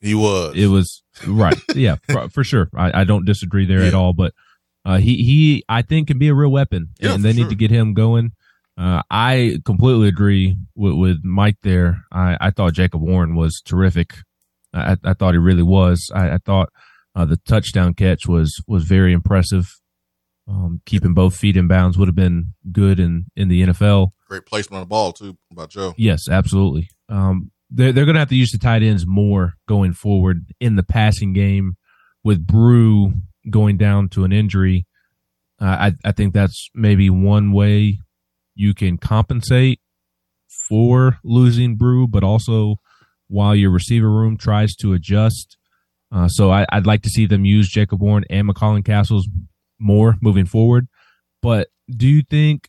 he 0.00 0.14
was. 0.14 0.54
It 0.54 0.66
was 0.66 1.02
right. 1.26 1.58
yeah, 1.74 1.96
for, 2.08 2.28
for, 2.28 2.44
sure. 2.44 2.68
I, 2.76 3.00
I, 3.00 3.04
don't 3.04 3.24
disagree 3.24 3.64
there 3.64 3.80
yeah. 3.80 3.88
at 3.88 3.94
all. 3.94 4.12
But 4.12 4.34
uh, 4.84 4.98
he 4.98 5.16
he 5.16 5.64
I 5.68 5.82
think 5.82 6.08
can 6.08 6.18
be 6.18 6.28
a 6.28 6.34
real 6.34 6.50
weapon, 6.50 6.90
yeah, 7.00 7.14
and 7.14 7.24
they 7.24 7.32
sure. 7.32 7.44
need 7.44 7.50
to 7.50 7.56
get 7.56 7.70
him 7.70 7.94
going. 7.94 8.32
Uh, 8.76 9.02
I 9.08 9.58
completely 9.64 10.08
agree 10.08 10.56
with, 10.74 10.94
with 10.94 11.24
Mike 11.24 11.58
there. 11.62 12.04
I, 12.10 12.36
I 12.40 12.50
thought 12.50 12.72
Jacob 12.72 13.02
Warren 13.02 13.36
was 13.36 13.62
terrific. 13.64 14.14
I, 14.72 14.96
I 15.04 15.14
thought 15.14 15.34
he 15.34 15.38
really 15.38 15.62
was. 15.62 16.10
I, 16.12 16.32
I 16.32 16.38
thought 16.38 16.70
uh, 17.14 17.24
the 17.24 17.36
touchdown 17.48 17.94
catch 17.94 18.26
was 18.26 18.60
was 18.66 18.84
very 18.84 19.12
impressive. 19.12 19.66
Um, 20.46 20.82
keeping 20.84 21.14
both 21.14 21.36
feet 21.36 21.56
in 21.56 21.68
bounds 21.68 21.96
would 21.96 22.08
have 22.08 22.14
been 22.14 22.52
good 22.70 23.00
in, 23.00 23.26
in 23.34 23.48
the 23.48 23.62
NFL. 23.62 24.10
Great 24.28 24.44
placement 24.44 24.76
on 24.76 24.82
the 24.82 24.86
ball 24.86 25.12
too, 25.12 25.38
about 25.50 25.70
Joe. 25.70 25.94
Yes, 25.96 26.28
absolutely. 26.28 26.90
Um, 27.08 27.50
they're 27.70 27.92
they're 27.92 28.04
going 28.04 28.14
to 28.14 28.20
have 28.20 28.28
to 28.28 28.36
use 28.36 28.50
the 28.50 28.58
tight 28.58 28.82
ends 28.82 29.06
more 29.06 29.54
going 29.66 29.94
forward 29.94 30.52
in 30.60 30.76
the 30.76 30.82
passing 30.82 31.32
game. 31.32 31.76
With 32.22 32.46
Bru 32.46 33.12
going 33.50 33.76
down 33.76 34.08
to 34.10 34.24
an 34.24 34.32
injury, 34.32 34.86
uh, 35.60 35.64
I 35.64 35.92
I 36.04 36.12
think 36.12 36.34
that's 36.34 36.70
maybe 36.74 37.10
one 37.10 37.52
way 37.52 37.98
you 38.54 38.74
can 38.74 38.98
compensate 38.98 39.80
for 40.68 41.18
losing 41.24 41.76
Bru, 41.76 42.06
but 42.06 42.24
also 42.24 42.76
while 43.28 43.54
your 43.54 43.70
receiver 43.70 44.10
room 44.10 44.36
tries 44.36 44.74
to 44.76 44.92
adjust. 44.92 45.56
Uh, 46.12 46.28
so 46.28 46.50
I, 46.50 46.66
would 46.72 46.86
like 46.86 47.02
to 47.02 47.10
see 47.10 47.26
them 47.26 47.44
use 47.44 47.68
Jacob 47.68 48.00
Warren 48.00 48.24
and 48.30 48.48
McCallan 48.48 48.84
Castles 48.84 49.28
more 49.80 50.16
moving 50.22 50.46
forward. 50.46 50.86
But 51.42 51.68
do 51.88 52.06
you 52.06 52.22
think 52.22 52.68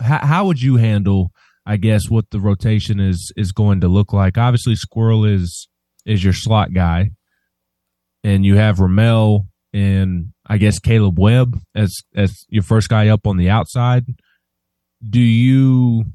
how, 0.00 0.18
how 0.18 0.46
would 0.46 0.60
you 0.60 0.76
handle, 0.76 1.32
I 1.66 1.76
guess, 1.76 2.08
what 2.08 2.30
the 2.30 2.40
rotation 2.40 3.00
is 3.00 3.32
is 3.36 3.52
going 3.52 3.80
to 3.80 3.88
look 3.88 4.12
like? 4.12 4.38
Obviously, 4.38 4.76
Squirrel 4.76 5.24
is 5.24 5.68
is 6.04 6.22
your 6.22 6.32
slot 6.32 6.72
guy, 6.72 7.10
and 8.24 8.44
you 8.44 8.56
have 8.56 8.80
Ramel 8.80 9.46
and 9.72 10.32
I 10.46 10.58
guess 10.58 10.78
Caleb 10.78 11.18
Webb 11.18 11.58
as 11.74 11.94
as 12.14 12.44
your 12.48 12.62
first 12.62 12.88
guy 12.88 13.08
up 13.08 13.26
on 13.26 13.36
the 13.36 13.50
outside. 13.50 14.06
Do 15.08 15.20
you 15.20 16.06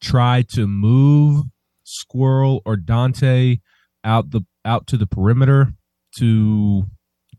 try 0.00 0.42
to 0.52 0.66
move 0.66 1.46
Squirrel 1.84 2.62
or 2.66 2.76
Dont'e 2.76 3.60
out 4.04 4.30
the 4.30 4.42
out 4.64 4.86
to 4.88 4.96
the 4.96 5.06
perimeter 5.06 5.72
to 6.18 6.84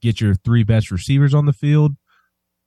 get 0.02 0.22
your 0.22 0.36
three 0.36 0.64
best 0.64 0.92
receivers 0.92 1.34
on 1.34 1.46
the 1.46 1.54
field, 1.54 1.94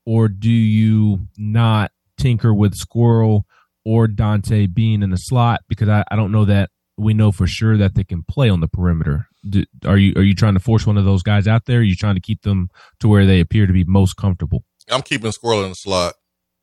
or 0.05 0.29
do 0.29 0.51
you 0.51 1.29
not 1.37 1.93
tinker 2.19 2.53
with 2.53 2.75
Squirrel 2.75 3.47
or 3.85 4.07
Dont'e 4.07 4.73
being 4.73 5.03
in 5.03 5.11
the 5.11 5.17
slot? 5.17 5.61
Because 5.69 5.89
I, 5.89 6.05
I 6.11 6.17
don't 6.17 6.33
know 6.33 6.45
that 6.45 6.71
we 6.97 7.15
know 7.15 7.33
for 7.33 7.47
sure 7.47 7.79
that 7.79 7.95
they 7.95 8.05
can 8.05 8.23
play 8.23 8.51
on 8.51 8.61
the 8.61 8.69
perimeter. 8.69 9.30
Do, 9.49 9.65
are 9.87 9.97
you 9.97 10.13
are 10.17 10.23
you 10.23 10.35
trying 10.35 10.55
to 10.55 10.61
force 10.61 10.87
one 10.87 10.99
of 10.99 11.05
those 11.05 11.23
guys 11.23 11.49
out 11.49 11.65
there? 11.65 11.81
are 11.81 11.83
you 11.83 11.97
trying 11.97 12.17
to 12.17 12.21
keep 12.21 12.43
them 12.43 12.69
to 13.01 13.09
where 13.09 13.25
they 13.25 13.41
appear 13.41 13.67
to 13.67 13.73
be 13.73 13.85
most 13.85 14.15
comfortable? 14.17 14.65
I'm 14.91 15.03
keeping 15.03 15.33
Squirrel 15.33 15.65
in 15.65 15.71
the 15.71 15.75
slot 15.75 16.15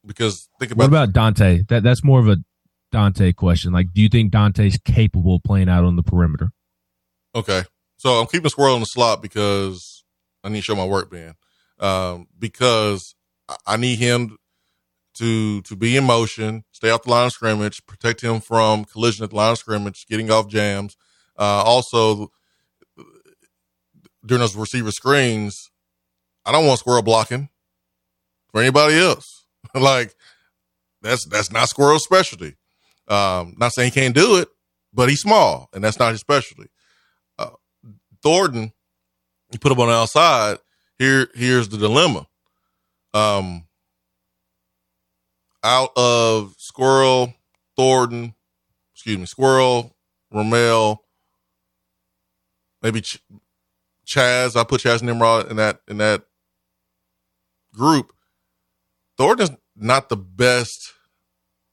because 0.05 0.47
think 0.59 0.71
about 0.71 0.91
what 0.91 1.11
about 1.11 1.13
Dont'e? 1.13 1.67
That 1.69 1.83
that's 1.83 2.03
more 2.03 2.19
of 2.19 2.27
a 2.27 2.37
Dont'e 2.93 3.35
question. 3.35 3.73
Like, 3.73 3.87
do 3.93 4.01
you 4.01 4.09
think 4.09 4.31
Dont'e's 4.31 4.77
capable 4.85 5.35
of 5.35 5.43
playing 5.43 5.69
out 5.69 5.83
on 5.83 5.95
the 5.95 6.03
perimeter? 6.03 6.51
Okay, 7.33 7.63
so 7.97 8.19
I'm 8.19 8.27
keeping 8.27 8.49
Squirrel 8.49 8.75
in 8.75 8.81
the 8.81 8.85
slot 8.85 9.21
because 9.21 10.03
I 10.43 10.49
need 10.49 10.59
to 10.59 10.63
show 10.63 10.75
my 10.75 10.85
work, 10.85 11.11
man. 11.11 11.33
Um, 11.79 12.27
because 12.37 13.15
I 13.65 13.77
need 13.77 13.99
him 13.99 14.37
to 15.15 15.61
to 15.63 15.75
be 15.75 15.97
in 15.97 16.03
motion, 16.05 16.63
stay 16.71 16.89
off 16.89 17.03
the 17.03 17.09
line 17.09 17.27
of 17.27 17.33
scrimmage, 17.33 17.85
protect 17.85 18.21
him 18.21 18.39
from 18.39 18.85
collision 18.85 19.23
at 19.23 19.31
the 19.31 19.35
line 19.35 19.53
of 19.53 19.57
scrimmage, 19.57 20.05
getting 20.07 20.31
off 20.31 20.47
jams. 20.47 20.95
Uh, 21.37 21.63
also, 21.65 22.31
during 24.27 24.41
those 24.41 24.55
receiver 24.55 24.91
screens, 24.91 25.71
I 26.45 26.51
don't 26.51 26.67
want 26.67 26.79
squirrel 26.79 27.01
blocking 27.01 27.49
for 28.51 28.61
anybody 28.61 28.99
else. 28.99 29.45
like 29.73 30.13
that's 31.01 31.25
that's 31.25 31.51
not 31.51 31.69
squirrel's 31.69 32.03
specialty. 32.03 32.55
Um, 33.07 33.55
not 33.57 33.73
saying 33.73 33.91
he 33.91 33.99
can't 33.99 34.15
do 34.15 34.37
it, 34.37 34.49
but 34.93 35.09
he's 35.09 35.21
small, 35.21 35.69
and 35.73 35.83
that's 35.83 35.99
not 35.99 36.11
his 36.11 36.21
specialty. 36.21 36.69
Uh, 37.39 37.51
Thornton, 38.21 38.73
you 39.51 39.59
put 39.59 39.71
him 39.71 39.79
on 39.79 39.87
the 39.87 39.93
outside. 39.93 40.57
Here, 40.99 41.29
here's 41.33 41.69
the 41.69 41.77
dilemma. 41.77 42.27
Um, 43.13 43.67
out 45.63 45.91
of 45.95 46.55
Squirrel, 46.57 47.33
Thornton, 47.75 48.33
excuse 48.93 49.17
me, 49.17 49.25
Squirrel, 49.25 49.95
Ramel, 50.31 51.03
maybe 52.81 53.01
Chaz. 54.07 54.55
I 54.55 54.63
put 54.63 54.81
Chaz 54.81 55.03
Nimrod 55.03 55.49
in 55.51 55.57
that 55.57 55.81
in 55.87 55.97
that 55.97 56.23
group. 57.73 58.13
Thornton's 59.17 59.51
not 59.75 60.09
the 60.09 60.17
best 60.17 60.93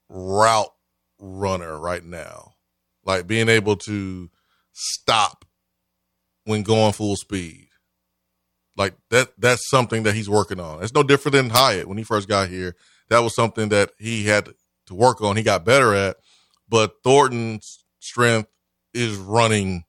route 0.09 0.73
runner 1.19 1.79
right 1.79 2.03
now. 2.03 2.53
Like 3.03 3.27
being 3.27 3.49
able 3.49 3.75
to 3.77 4.29
stop 4.73 5.45
when 6.43 6.63
going 6.63 6.93
full 6.93 7.15
speed. 7.15 7.69
Like 8.75 8.95
that 9.09 9.29
that's 9.37 9.69
something 9.69 10.03
that 10.03 10.15
he's 10.15 10.29
working 10.29 10.59
on. 10.59 10.83
It's 10.83 10.93
no 10.93 11.03
different 11.03 11.33
than 11.33 11.49
Hyatt 11.49 11.87
when 11.87 11.97
he 11.97 12.03
first 12.03 12.27
got 12.27 12.49
here. 12.49 12.75
That 13.09 13.19
was 13.19 13.35
something 13.35 13.69
that 13.69 13.91
he 13.97 14.25
had 14.25 14.49
to 14.87 14.93
work 14.93 15.21
on. 15.21 15.37
He 15.37 15.43
got 15.43 15.65
better 15.65 15.93
at. 15.93 16.17
But 16.67 16.95
Thornton's 17.03 17.85
strength 17.99 18.49
is 18.93 19.15
running 19.15 19.84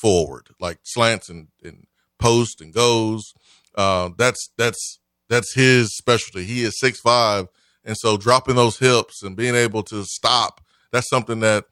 forward, 0.00 0.48
like 0.60 0.78
slants 0.84 1.28
and, 1.28 1.48
and 1.62 1.86
post 2.18 2.60
and 2.60 2.72
goes. 2.72 3.32
Uh, 3.74 4.10
that's 4.16 4.50
that's 4.56 5.00
that's 5.28 5.54
his 5.54 5.96
specialty. 5.96 6.44
He 6.44 6.62
is 6.62 6.78
six 6.78 7.00
five, 7.00 7.48
and 7.84 7.96
so 7.96 8.16
dropping 8.16 8.56
those 8.56 8.78
hips 8.78 9.22
and 9.22 9.36
being 9.36 9.54
able 9.54 9.82
to 9.84 10.04
stop, 10.04 10.60
that's 10.92 11.08
something 11.08 11.40
that 11.40 11.64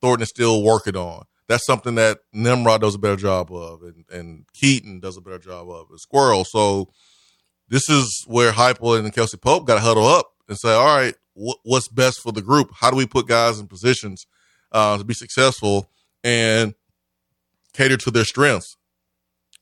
Thornton 0.00 0.22
is 0.22 0.28
still 0.28 0.62
working 0.62 0.96
on. 0.96 1.24
That's 1.48 1.64
something 1.64 1.94
that 1.94 2.18
Nimrod 2.32 2.82
does 2.82 2.94
a 2.94 2.98
better 2.98 3.16
job 3.16 3.50
of, 3.50 3.82
and, 3.82 4.04
and 4.10 4.44
Keyton 4.52 5.00
does 5.00 5.16
a 5.16 5.22
better 5.22 5.38
job 5.38 5.70
of, 5.70 5.86
and 5.88 5.98
Squirrel. 5.98 6.44
So 6.44 6.90
this 7.68 7.88
is 7.88 8.24
where 8.26 8.52
Heupel 8.52 8.98
and 8.98 9.12
Kelsey 9.14 9.38
Pope 9.38 9.66
got 9.66 9.76
to 9.76 9.80
huddle 9.80 10.06
up 10.06 10.32
and 10.46 10.58
say, 10.58 10.74
all 10.74 10.84
right, 10.84 11.14
wh- 11.34 11.56
what's 11.64 11.88
best 11.88 12.20
for 12.20 12.32
the 12.32 12.42
group? 12.42 12.70
How 12.74 12.90
do 12.90 12.96
we 12.96 13.06
put 13.06 13.26
guys 13.26 13.58
in 13.58 13.66
positions 13.66 14.26
uh, 14.72 14.98
to 14.98 15.04
be 15.04 15.14
successful 15.14 15.90
and 16.22 16.74
cater 17.78 17.96
to 17.96 18.10
their 18.10 18.24
strengths? 18.24 18.76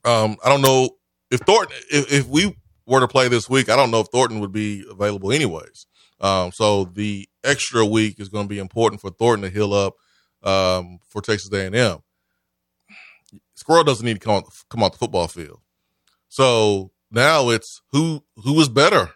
Um, 0.05 0.36
I 0.44 0.48
don't 0.48 0.62
know 0.62 0.90
if 1.30 1.40
Thornton, 1.40 1.76
if, 1.90 2.12
if 2.12 2.26
we 2.26 2.56
were 2.86 3.01
to 3.01 3.09
play 3.09 3.28
this 3.28 3.48
week, 3.48 3.68
I 3.68 3.76
don't 3.76 3.90
know 3.90 4.01
if 4.01 4.09
Thornton 4.09 4.40
would 4.40 4.52
be 4.52 4.84
available 4.90 5.32
anyways. 5.32 5.86
Um, 6.20 6.51
so 6.52 6.84
the 6.84 7.28
extra 7.44 7.84
week 7.84 8.18
is 8.18 8.28
going 8.28 8.47
to 8.47 8.48
be 8.48 8.59
important 8.59 9.01
for 9.01 9.10
Thornton 9.10 9.48
to 9.48 9.55
heal 9.55 9.74
up 9.74 9.94
um, 10.43 10.98
for 11.09 11.20
Texas 11.20 11.52
A&M. 11.52 11.98
Squirrel 13.55 13.84
doesn't 13.84 14.05
need 14.05 14.14
to 14.14 14.20
come 14.20 14.36
out, 14.36 14.44
come 14.70 14.82
off 14.82 14.93
the 14.93 14.98
football 14.98 15.28
field. 15.28 15.60
So 16.28 16.93
now 17.10 17.51
it's 17.51 17.82
who 17.93 18.22
who 18.44 18.60
is 18.60 18.68
better 18.68 19.10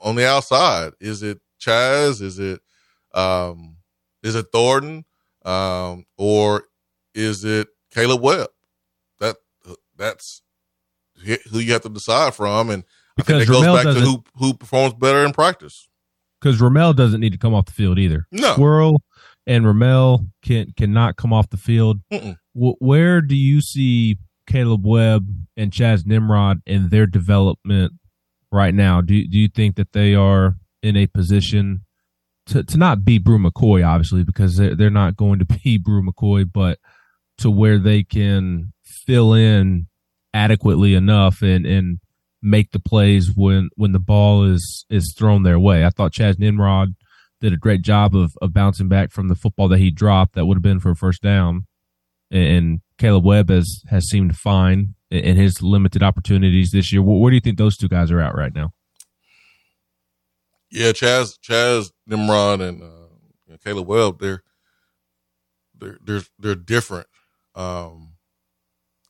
on 0.00 0.14
the 0.16 0.26
outside? 0.26 0.92
Is 1.00 1.22
it 1.22 1.40
Chaz? 1.60 2.22
Is 2.22 2.38
it 2.38 2.60
um, 3.14 3.76
is 4.22 4.34
it 4.34 4.46
Thornton? 4.52 5.04
Um, 5.44 6.04
or 6.16 6.64
is 7.14 7.44
it 7.44 7.68
Caleb 7.92 8.22
Webb? 8.22 8.48
That 9.18 9.36
that's 9.96 10.42
who 11.50 11.58
you 11.58 11.72
have 11.72 11.82
to 11.82 11.88
decide 11.88 12.34
from, 12.34 12.70
and 12.70 12.84
because 13.16 13.34
I 13.34 13.38
think 13.44 13.50
it 13.50 13.52
goes 13.52 13.84
back 13.84 13.94
to 13.94 14.00
who 14.00 14.24
who 14.36 14.54
performs 14.54 14.94
better 14.94 15.24
in 15.24 15.32
practice. 15.32 15.88
Because 16.40 16.60
Ramel 16.60 16.94
doesn't 16.94 17.20
need 17.20 17.32
to 17.32 17.38
come 17.38 17.54
off 17.54 17.66
the 17.66 17.72
field 17.72 17.98
either. 17.98 18.26
No, 18.32 18.52
Squirrel 18.54 19.02
and 19.46 19.66
Ramel 19.66 20.26
can 20.42 20.72
cannot 20.76 21.16
come 21.16 21.32
off 21.32 21.50
the 21.50 21.56
field. 21.56 22.00
W- 22.10 22.76
where 22.78 23.20
do 23.20 23.34
you 23.34 23.60
see 23.60 24.16
Caleb 24.46 24.86
Webb 24.86 25.26
and 25.56 25.70
Chaz 25.70 26.06
Nimrod 26.06 26.62
in 26.66 26.88
their 26.88 27.06
development 27.06 27.92
right 28.50 28.74
now? 28.74 29.00
Do 29.00 29.26
do 29.26 29.38
you 29.38 29.48
think 29.48 29.76
that 29.76 29.92
they 29.92 30.14
are 30.14 30.56
in 30.82 30.96
a 30.96 31.06
position 31.06 31.82
to, 32.46 32.64
to 32.64 32.76
not 32.78 33.04
be 33.04 33.18
Bru 33.18 33.38
McCoy, 33.38 33.86
obviously, 33.86 34.24
because 34.24 34.56
they're, 34.56 34.74
they're 34.74 34.90
not 34.90 35.16
going 35.16 35.38
to 35.40 35.44
be 35.64 35.78
Bru 35.78 36.02
McCoy, 36.02 36.50
but 36.50 36.78
to 37.40 37.50
where 37.50 37.78
they 37.78 38.02
can 38.02 38.72
fill 38.84 39.34
in 39.34 39.86
adequately 40.32 40.94
enough 40.94 41.42
and, 41.42 41.66
and 41.66 41.98
make 42.42 42.70
the 42.70 42.78
plays 42.78 43.30
when, 43.34 43.70
when 43.76 43.92
the 43.92 43.98
ball 43.98 44.44
is, 44.44 44.84
is 44.88 45.14
thrown 45.16 45.42
their 45.42 45.58
way. 45.58 45.84
I 45.84 45.90
thought 45.90 46.12
Chaz 46.12 46.38
Nimrod 46.38 46.94
did 47.40 47.52
a 47.52 47.58
great 47.58 47.82
job 47.82 48.14
of, 48.14 48.36
of 48.40 48.52
bouncing 48.52 48.88
back 48.88 49.10
from 49.10 49.28
the 49.28 49.34
football 49.34 49.68
that 49.68 49.78
he 49.78 49.90
dropped 49.90 50.34
that 50.34 50.46
would 50.46 50.56
have 50.56 50.62
been 50.62 50.80
for 50.80 50.90
a 50.90 50.96
first 50.96 51.22
down. 51.22 51.66
And 52.30 52.80
Caleb 52.98 53.24
Webb 53.24 53.50
has, 53.50 53.82
has 53.90 54.08
seemed 54.08 54.36
fine 54.36 54.94
in 55.10 55.36
his 55.36 55.62
limited 55.62 56.02
opportunities 56.02 56.70
this 56.70 56.92
year. 56.92 57.02
Where 57.02 57.30
do 57.30 57.34
you 57.34 57.40
think 57.40 57.58
those 57.58 57.76
two 57.76 57.88
guys 57.88 58.10
are 58.10 58.20
at 58.20 58.34
right 58.34 58.54
now? 58.54 58.72
Yeah, 60.70 60.92
Chaz, 60.92 61.36
Chaz 61.40 61.90
Nimrod, 62.06 62.60
and 62.60 62.82
uh, 62.82 63.56
Caleb 63.64 63.88
Webb, 63.88 64.20
they're 64.20 64.44
they're 65.76 65.98
they're 66.04 66.22
they're 66.38 66.54
different. 66.54 67.08
Um, 67.60 68.14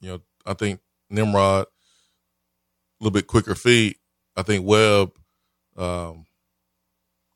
you 0.01 0.09
know, 0.11 0.21
I 0.45 0.55
think 0.55 0.81
Nimrod 1.09 1.67
a 1.67 3.05
little 3.05 3.13
bit 3.13 3.27
quicker 3.27 3.55
feet. 3.55 3.99
I 4.37 4.43
think 4.43 4.67
Webb 4.67 5.13
um, 5.77 6.27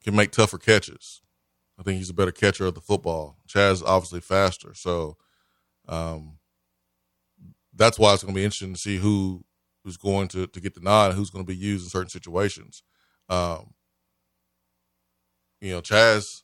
can 0.02 0.16
make 0.16 0.32
tougher 0.32 0.58
catches. 0.58 1.20
I 1.78 1.82
think 1.82 1.98
he's 1.98 2.10
a 2.10 2.14
better 2.14 2.32
catcher 2.32 2.66
of 2.66 2.74
the 2.74 2.80
football. 2.80 3.36
Chaz 3.48 3.82
obviously 3.84 4.20
faster, 4.20 4.74
so 4.74 5.16
um, 5.88 6.38
that's 7.74 7.98
why 7.98 8.14
it's 8.14 8.22
going 8.22 8.34
to 8.34 8.38
be 8.38 8.44
interesting 8.44 8.74
to 8.74 8.80
see 8.80 8.96
who 8.96 9.44
who's 9.84 9.96
going 9.96 10.28
to 10.28 10.46
to 10.46 10.60
get 10.60 10.74
the 10.74 10.80
nod 10.80 11.10
and 11.10 11.18
who's 11.18 11.30
going 11.30 11.44
to 11.44 11.52
be 11.52 11.56
used 11.56 11.84
in 11.84 11.90
certain 11.90 12.10
situations. 12.10 12.82
Um, 13.28 13.74
you 15.60 15.72
know, 15.72 15.80
Chaz, 15.80 16.42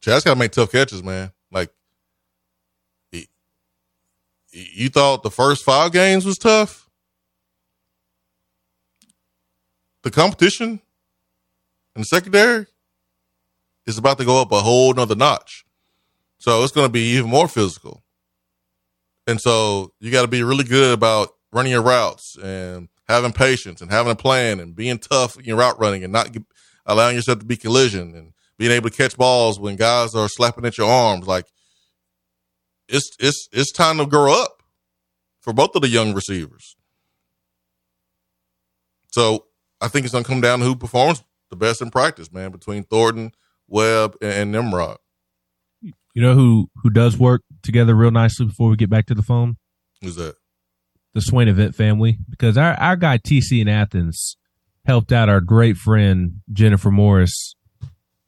Chaz 0.00 0.24
got 0.24 0.34
to 0.34 0.36
make 0.36 0.52
tough 0.52 0.72
catches, 0.72 1.02
man. 1.02 1.32
Like, 1.52 1.70
you 4.50 4.88
thought 4.88 5.22
the 5.22 5.30
first 5.30 5.64
five 5.64 5.92
games 5.92 6.24
was 6.24 6.38
tough. 6.38 6.88
The 10.02 10.10
competition 10.10 10.80
in 11.94 12.02
the 12.02 12.04
secondary 12.04 12.66
is 13.86 13.98
about 13.98 14.18
to 14.18 14.24
go 14.24 14.40
up 14.40 14.52
a 14.52 14.60
whole 14.60 14.94
nother 14.94 15.16
notch. 15.16 15.64
So 16.38 16.62
it's 16.62 16.72
going 16.72 16.86
to 16.86 16.92
be 16.92 17.16
even 17.16 17.28
more 17.28 17.48
physical. 17.48 18.04
And 19.26 19.40
so 19.40 19.92
you 20.00 20.10
got 20.10 20.22
to 20.22 20.28
be 20.28 20.42
really 20.42 20.64
good 20.64 20.94
about 20.94 21.30
running 21.52 21.72
your 21.72 21.82
routes 21.82 22.36
and 22.42 22.88
having 23.08 23.32
patience 23.32 23.80
and 23.80 23.90
having 23.90 24.12
a 24.12 24.16
plan 24.16 24.60
and 24.60 24.76
being 24.76 24.98
tough 24.98 25.38
in 25.38 25.44
your 25.44 25.56
route 25.56 25.78
running 25.78 26.04
and 26.04 26.12
not 26.12 26.34
allowing 26.86 27.16
yourself 27.16 27.40
to 27.40 27.44
be 27.44 27.56
collision 27.56 28.14
and 28.14 28.32
being 28.58 28.70
able 28.72 28.88
to 28.88 28.96
catch 28.96 29.16
balls 29.16 29.58
when 29.58 29.76
guys 29.76 30.14
are 30.14 30.28
slapping 30.28 30.64
at 30.64 30.78
your 30.78 30.90
arms. 30.90 31.26
Like 31.26 31.46
it's 32.88 33.10
it's 33.18 33.48
it's 33.52 33.72
time 33.72 33.98
to 33.98 34.06
grow 34.06 34.32
up 34.32 34.62
for 35.40 35.52
both 35.52 35.74
of 35.74 35.82
the 35.82 35.88
young 35.88 36.14
receivers. 36.14 36.76
So 39.10 39.46
I 39.80 39.88
think 39.88 40.04
it's 40.04 40.12
gonna 40.12 40.24
come 40.24 40.40
down 40.40 40.60
to 40.60 40.64
who 40.64 40.76
performs 40.76 41.22
the 41.50 41.56
best 41.56 41.80
in 41.80 41.90
practice, 41.90 42.32
man, 42.32 42.50
between 42.50 42.84
Thornton, 42.84 43.32
Webb, 43.66 44.16
and 44.20 44.52
Nimrod. 44.52 44.98
You 45.80 46.22
know 46.22 46.34
who 46.34 46.70
who 46.82 46.90
does 46.90 47.18
work 47.18 47.42
together 47.62 47.94
real 47.94 48.10
nicely 48.10 48.46
before 48.46 48.70
we 48.70 48.76
get 48.76 48.90
back 48.90 49.06
to 49.06 49.14
the 49.14 49.22
phone? 49.22 49.56
Who's 50.02 50.16
that? 50.16 50.34
The 51.14 51.20
Swain 51.20 51.48
Event 51.48 51.74
family. 51.74 52.18
Because 52.28 52.56
our, 52.56 52.74
our 52.74 52.96
guy 52.96 53.18
TC 53.18 53.60
in 53.60 53.68
Athens 53.68 54.36
helped 54.84 55.12
out 55.12 55.28
our 55.28 55.40
great 55.40 55.76
friend 55.76 56.40
Jennifer 56.52 56.90
Morris 56.90 57.54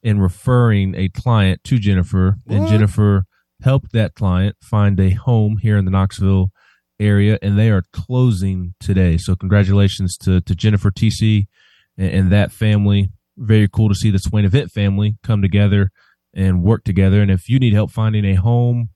in 0.03 0.19
referring 0.19 0.95
a 0.95 1.09
client 1.09 1.63
to 1.65 1.77
Jennifer, 1.77 2.37
what? 2.45 2.57
and 2.57 2.67
Jennifer 2.67 3.25
helped 3.63 3.91
that 3.93 4.15
client 4.15 4.55
find 4.61 4.99
a 4.99 5.11
home 5.11 5.57
here 5.61 5.77
in 5.77 5.85
the 5.85 5.91
Knoxville 5.91 6.51
area, 6.99 7.39
and 7.41 7.57
they 7.57 7.69
are 7.69 7.83
closing 7.93 8.73
today. 8.79 9.17
So 9.17 9.35
congratulations 9.35 10.17
to 10.17 10.41
to 10.41 10.55
Jennifer 10.55 10.91
TC 10.91 11.47
and, 11.97 12.11
and 12.11 12.31
that 12.31 12.51
family. 12.51 13.09
Very 13.37 13.67
cool 13.67 13.89
to 13.89 13.95
see 13.95 14.11
the 14.11 14.19
Swain 14.19 14.45
Event 14.45 14.71
family 14.71 15.17
come 15.23 15.41
together 15.41 15.91
and 16.33 16.63
work 16.63 16.83
together. 16.83 17.21
And 17.21 17.31
if 17.31 17.49
you 17.49 17.59
need 17.59 17.73
help 17.73 17.91
finding 17.91 18.25
a 18.25 18.35
home 18.35 18.89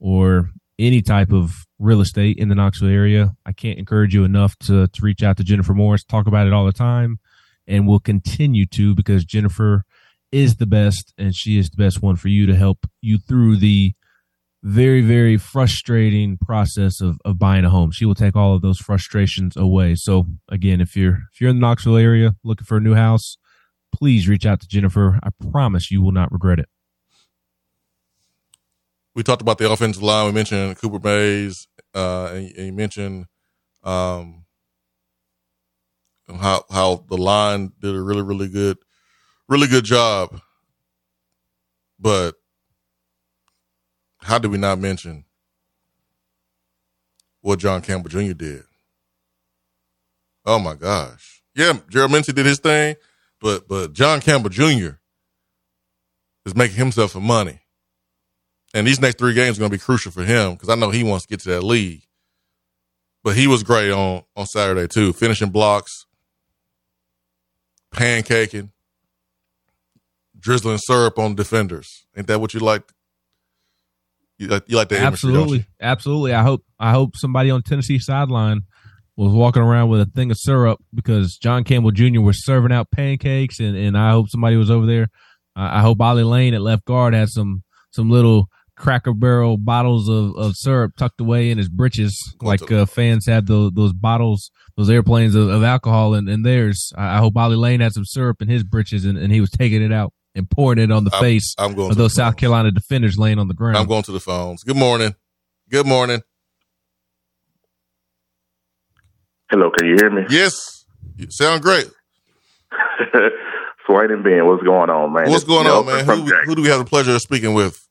or 0.00 0.50
any 0.78 1.02
type 1.02 1.32
of 1.32 1.66
real 1.78 2.00
estate 2.00 2.38
in 2.38 2.48
the 2.48 2.54
Knoxville 2.54 2.88
area, 2.88 3.32
I 3.46 3.52
can't 3.52 3.78
encourage 3.78 4.14
you 4.14 4.24
enough 4.24 4.56
to, 4.60 4.88
to 4.88 5.02
reach 5.02 5.22
out 5.22 5.36
to 5.36 5.44
Jennifer 5.44 5.74
Morris, 5.74 6.04
talk 6.04 6.26
about 6.26 6.46
it 6.46 6.52
all 6.52 6.66
the 6.66 6.72
time. 6.72 7.18
and 7.66 7.86
we'll 7.86 8.00
continue 8.00 8.66
to 8.66 8.94
because 8.94 9.24
Jennifer 9.24 9.84
is 10.32 10.56
the 10.56 10.66
best 10.66 11.12
and 11.16 11.34
she 11.34 11.58
is 11.58 11.70
the 11.70 11.76
best 11.76 12.02
one 12.02 12.16
for 12.16 12.28
you 12.28 12.46
to 12.46 12.56
help 12.56 12.86
you 13.00 13.18
through 13.18 13.56
the 13.56 13.94
very 14.62 15.00
very 15.00 15.36
frustrating 15.36 16.38
process 16.38 17.00
of, 17.00 17.18
of 17.24 17.38
buying 17.38 17.64
a 17.64 17.70
home 17.70 17.90
she 17.90 18.04
will 18.04 18.14
take 18.14 18.36
all 18.36 18.54
of 18.54 18.62
those 18.62 18.78
frustrations 18.78 19.56
away 19.56 19.94
so 19.94 20.26
again 20.48 20.80
if 20.80 20.96
you're 20.96 21.18
if 21.32 21.40
you're 21.40 21.50
in 21.50 21.56
the 21.56 21.60
knoxville 21.60 21.96
area 21.96 22.36
looking 22.44 22.64
for 22.64 22.76
a 22.76 22.80
new 22.80 22.94
house 22.94 23.36
please 23.92 24.28
reach 24.28 24.46
out 24.46 24.60
to 24.60 24.68
jennifer 24.68 25.18
i 25.24 25.30
promise 25.50 25.90
you 25.90 26.00
will 26.00 26.12
not 26.12 26.30
regret 26.30 26.60
it 26.60 26.68
we 29.14 29.22
talked 29.22 29.42
about 29.42 29.58
the 29.58 29.70
offensive 29.70 30.02
line. 30.02 30.26
We 30.26 30.32
mentioned 30.32 30.78
Cooper 30.78 30.98
Mays, 30.98 31.68
uh, 31.94 32.30
and, 32.32 32.52
and 32.56 32.66
you 32.66 32.72
mentioned 32.72 33.26
um, 33.82 34.44
how 36.28 36.64
how 36.70 37.04
the 37.08 37.18
line 37.18 37.72
did 37.80 37.94
a 37.94 38.00
really 38.00 38.22
really 38.22 38.48
good, 38.48 38.78
really 39.48 39.66
good 39.66 39.84
job. 39.84 40.40
But 41.98 42.36
how 44.22 44.38
did 44.38 44.50
we 44.50 44.58
not 44.58 44.78
mention 44.78 45.24
what 47.40 47.58
John 47.58 47.82
Campbell 47.82 48.10
Jr. 48.10 48.34
did? 48.34 48.62
Oh 50.44 50.58
my 50.58 50.74
gosh! 50.74 51.42
Yeah, 51.54 51.78
Gerald 51.88 52.12
Mincey 52.12 52.32
did 52.32 52.46
his 52.46 52.58
thing, 52.58 52.96
but 53.40 53.68
but 53.68 53.92
John 53.92 54.20
Campbell 54.20 54.50
Jr. 54.50 54.96
is 56.44 56.54
making 56.54 56.76
himself 56.76 57.12
some 57.12 57.24
money 57.24 57.62
and 58.74 58.86
these 58.86 59.00
next 59.00 59.18
three 59.18 59.34
games 59.34 59.58
are 59.58 59.60
going 59.60 59.70
to 59.70 59.76
be 59.76 59.82
crucial 59.82 60.12
for 60.12 60.24
him 60.24 60.52
because 60.52 60.68
I 60.68 60.74
know 60.74 60.90
he 60.90 61.04
wants 61.04 61.26
to 61.26 61.30
get 61.30 61.40
to 61.40 61.50
that 61.50 61.62
league. 61.62 62.02
But 63.22 63.36
he 63.36 63.46
was 63.46 63.62
great 63.62 63.92
on 63.92 64.24
on 64.34 64.46
Saturday 64.46 64.88
too, 64.88 65.12
finishing 65.12 65.50
blocks, 65.50 66.06
pancaking, 67.94 68.70
drizzling 70.38 70.78
syrup 70.78 71.18
on 71.18 71.36
defenders. 71.36 72.06
Ain't 72.16 72.26
that 72.26 72.40
what 72.40 72.52
you 72.52 72.60
like? 72.60 72.82
You 74.42 74.48
like, 74.48 74.64
you 74.66 74.76
like 74.76 74.88
that? 74.88 75.02
Absolutely, 75.02 75.66
absolutely. 75.80 76.34
I 76.34 76.42
hope 76.42 76.64
I 76.80 76.90
hope 76.90 77.16
somebody 77.16 77.48
on 77.48 77.62
Tennessee 77.62 78.00
sideline 78.00 78.62
was 79.16 79.32
walking 79.32 79.62
around 79.62 79.88
with 79.88 80.00
a 80.00 80.06
thing 80.06 80.32
of 80.32 80.36
syrup 80.36 80.80
because 80.92 81.36
John 81.36 81.62
Campbell 81.62 81.92
Jr. 81.92 82.20
was 82.20 82.44
serving 82.44 82.72
out 82.72 82.90
pancakes, 82.90 83.60
and 83.60 83.76
and 83.76 83.96
I 83.96 84.10
hope 84.10 84.28
somebody 84.30 84.56
was 84.56 84.68
over 84.68 84.84
there. 84.84 85.10
I 85.54 85.80
hope 85.80 86.00
Ollie 86.00 86.24
Lane 86.24 86.54
at 86.54 86.60
left 86.60 86.84
guard 86.86 87.14
had 87.14 87.28
some 87.28 87.62
some 87.92 88.10
little 88.10 88.48
Cracker 88.76 89.14
Barrel 89.14 89.58
bottles 89.58 90.08
of, 90.08 90.34
of 90.36 90.56
syrup 90.56 90.96
tucked 90.96 91.20
away 91.20 91.50
in 91.50 91.58
his 91.58 91.68
breeches, 91.68 92.18
like 92.40 92.72
uh, 92.72 92.84
fans 92.84 93.26
have 93.26 93.46
those 93.46 93.70
those 93.74 93.92
bottles, 93.92 94.50
those 94.76 94.90
airplanes 94.90 95.36
of, 95.36 95.50
of 95.50 95.62
alcohol 95.62 96.14
in, 96.14 96.28
in 96.28 96.42
theirs. 96.42 96.92
I, 96.96 97.14
I, 97.14 97.18
hope 97.18 97.36
Ollie 97.36 97.54
Lane 97.54 97.78
had 97.78 97.92
some 97.92 98.04
syrup 98.04 98.42
in 98.42 98.48
his 98.48 98.64
breeches, 98.64 99.04
and, 99.04 99.16
and 99.16 99.32
he 99.32 99.40
was 99.40 99.50
taking 99.50 99.82
it 99.82 99.92
out 99.92 100.12
and 100.34 100.48
pouring 100.50 100.78
it 100.78 100.90
on 100.90 101.04
the 101.04 101.14
I'm, 101.14 101.20
face 101.20 101.54
I'm 101.58 101.74
going 101.74 101.90
of 101.90 101.96
those 101.96 102.14
South 102.14 102.36
Carolina 102.36 102.70
defenders 102.70 103.18
laying 103.18 103.38
on 103.38 103.48
the 103.48 103.54
ground. 103.54 103.76
I'm 103.76 103.86
going 103.86 104.02
to 104.04 104.12
the 104.12 104.20
phones. 104.20 104.62
Good 104.64 104.76
morning. 104.76 105.14
Good 105.70 105.86
morning. 105.86 106.22
Hello, 109.50 109.70
can 109.76 109.86
you 109.88 109.96
hear 109.98 110.10
me? 110.10 110.22
Yes, 110.30 110.86
you 111.16 111.26
sound 111.30 111.62
great. 111.62 111.86
Swain 113.86 114.10
and 114.10 114.24
Ben, 114.24 114.46
what's 114.46 114.62
going 114.62 114.88
on, 114.88 115.12
man? 115.12 115.28
What's 115.28 115.44
going 115.44 115.66
on, 115.66 115.84
man? 115.86 116.04
Who, 116.06 116.24
who 116.44 116.54
do 116.54 116.62
we 116.62 116.68
have 116.68 116.78
the 116.78 116.84
pleasure 116.86 117.14
of 117.14 117.20
speaking 117.20 117.52
with? 117.52 117.86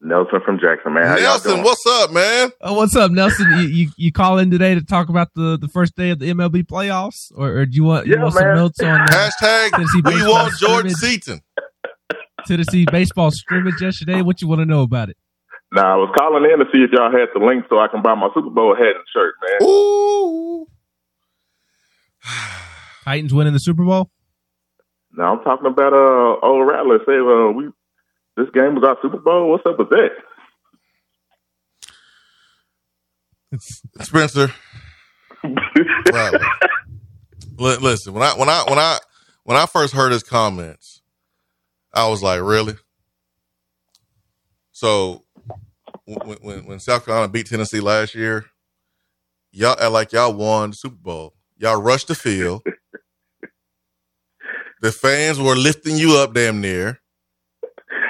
Nelson 0.00 0.40
from 0.44 0.58
Jackson, 0.58 0.92
man. 0.94 1.06
How 1.06 1.14
Nelson, 1.16 1.62
what's 1.62 1.84
up, 1.86 2.10
man? 2.12 2.50
Oh, 2.60 2.74
what's 2.74 2.94
up, 2.96 3.10
Nelson? 3.12 3.46
you, 3.52 3.66
you 3.66 3.90
you 3.96 4.12
call 4.12 4.38
in 4.38 4.50
today 4.50 4.74
to 4.74 4.84
talk 4.84 5.08
about 5.08 5.32
the, 5.34 5.56
the 5.58 5.68
first 5.68 5.96
day 5.96 6.10
of 6.10 6.18
the 6.18 6.32
MLB 6.32 6.64
playoffs, 6.66 7.32
or, 7.34 7.48
or 7.58 7.66
do 7.66 7.74
you 7.74 7.84
want 7.84 8.06
you 8.06 8.14
Yeah, 8.14 8.22
want 8.22 8.34
man. 8.34 8.42
some 8.42 8.54
notes 8.54 8.80
on 8.80 9.00
uh, 9.00 9.06
Hashtag 9.06 9.70
Tennessee 9.70 9.96
we 9.96 10.02
baseball 10.02 10.32
want 10.32 10.54
Jordan 10.58 10.90
scrimmage? 10.90 11.22
Seaton. 11.24 11.40
Tennessee 12.46 12.86
baseball 12.90 13.30
scrimmage 13.30 13.80
yesterday? 13.80 14.22
What 14.22 14.40
you 14.40 14.48
want 14.48 14.60
to 14.60 14.66
know 14.66 14.82
about 14.82 15.08
it? 15.10 15.16
Now, 15.72 15.94
I 15.94 15.96
was 15.96 16.14
calling 16.16 16.44
in 16.50 16.58
to 16.60 16.64
see 16.72 16.82
if 16.82 16.90
y'all 16.92 17.10
had 17.10 17.28
the 17.34 17.44
link 17.44 17.64
so 17.68 17.78
I 17.78 17.88
can 17.88 18.00
buy 18.02 18.14
my 18.14 18.28
Super 18.34 18.50
Bowl 18.50 18.74
hat 18.76 18.94
and 18.94 19.04
shirt, 19.12 19.34
man. 19.42 19.68
Ooh. 19.68 20.66
Titans 23.04 23.34
winning 23.34 23.52
the 23.52 23.58
Super 23.58 23.84
Bowl? 23.84 24.10
Now, 25.12 25.36
I'm 25.36 25.44
talking 25.44 25.66
about 25.66 25.92
uh 25.92 26.46
old 26.46 26.66
Rattler. 26.68 26.98
Say, 27.06 27.18
uh, 27.18 27.52
we 27.52 27.70
this 28.36 28.50
game 28.52 28.74
was 28.74 28.84
our 28.84 28.96
Super 29.02 29.18
Bowl. 29.18 29.50
What's 29.50 29.66
up 29.66 29.78
with 29.78 29.88
that? 29.90 30.10
Spencer. 34.04 34.52
Riley. 36.12 36.38
Li- 37.58 37.76
Listen, 37.80 38.12
when 38.12 38.22
I 38.22 38.32
when 38.36 38.48
I 38.48 38.64
when 38.68 38.78
I 38.78 38.98
when 39.44 39.56
I 39.56 39.66
first 39.66 39.94
heard 39.94 40.12
his 40.12 40.22
comments, 40.22 40.95
I 41.96 42.08
was 42.08 42.22
like, 42.22 42.42
really? 42.42 42.74
So 44.70 45.24
when 46.04 46.36
when, 46.42 46.66
when 46.66 46.78
South 46.78 47.06
Carolina 47.06 47.32
beat 47.32 47.46
Tennessee 47.46 47.80
last 47.80 48.14
year, 48.14 48.44
y'all 49.50 49.80
act 49.80 49.92
like 49.92 50.12
y'all 50.12 50.34
won 50.34 50.70
the 50.70 50.76
Super 50.76 50.96
Bowl. 50.96 51.34
Y'all 51.56 51.80
rushed 51.80 52.08
the 52.08 52.14
field. 52.14 52.62
the 54.82 54.92
fans 54.92 55.40
were 55.40 55.56
lifting 55.56 55.96
you 55.96 56.18
up 56.18 56.34
damn 56.34 56.60
near. 56.60 57.00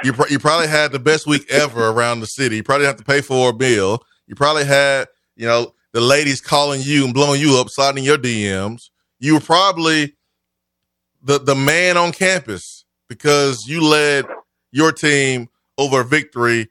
You, 0.03 0.13
pr- 0.13 0.29
you 0.31 0.41
probably 0.41 0.67
had 0.67 0.91
the 0.91 0.99
best 0.99 1.27
week 1.27 1.49
ever 1.49 1.89
around 1.89 2.21
the 2.21 2.27
city. 2.27 2.57
You 2.57 2.65
probably 2.65 2.87
have 2.87 2.97
to 2.97 3.05
pay 3.05 3.21
for 3.21 3.51
a 3.51 3.53
bill. 3.53 4.01
You 4.27 4.35
probably 4.35 4.65
had, 4.65 5.07
you 5.37 5.47
know, 5.47 5.75
the 5.93 6.01
ladies 6.01 6.41
calling 6.41 6.81
you 6.83 7.05
and 7.05 7.15
blowing 7.15 7.41
you 7.41 7.57
up, 7.59 7.71
sliding 7.71 8.03
your 8.03 8.19
DMs. 8.19 8.91
You 9.21 9.35
were 9.35 9.41
probably 9.41 10.17
the 11.23 11.39
the 11.39 11.55
man 11.55 11.97
on 11.97 12.11
campus 12.11 12.86
because 13.09 13.67
you 13.67 13.85
led 13.85 14.25
your 14.73 14.93
team 14.93 15.49
over 15.79 16.01
a 16.01 16.05
victory, 16.05 16.69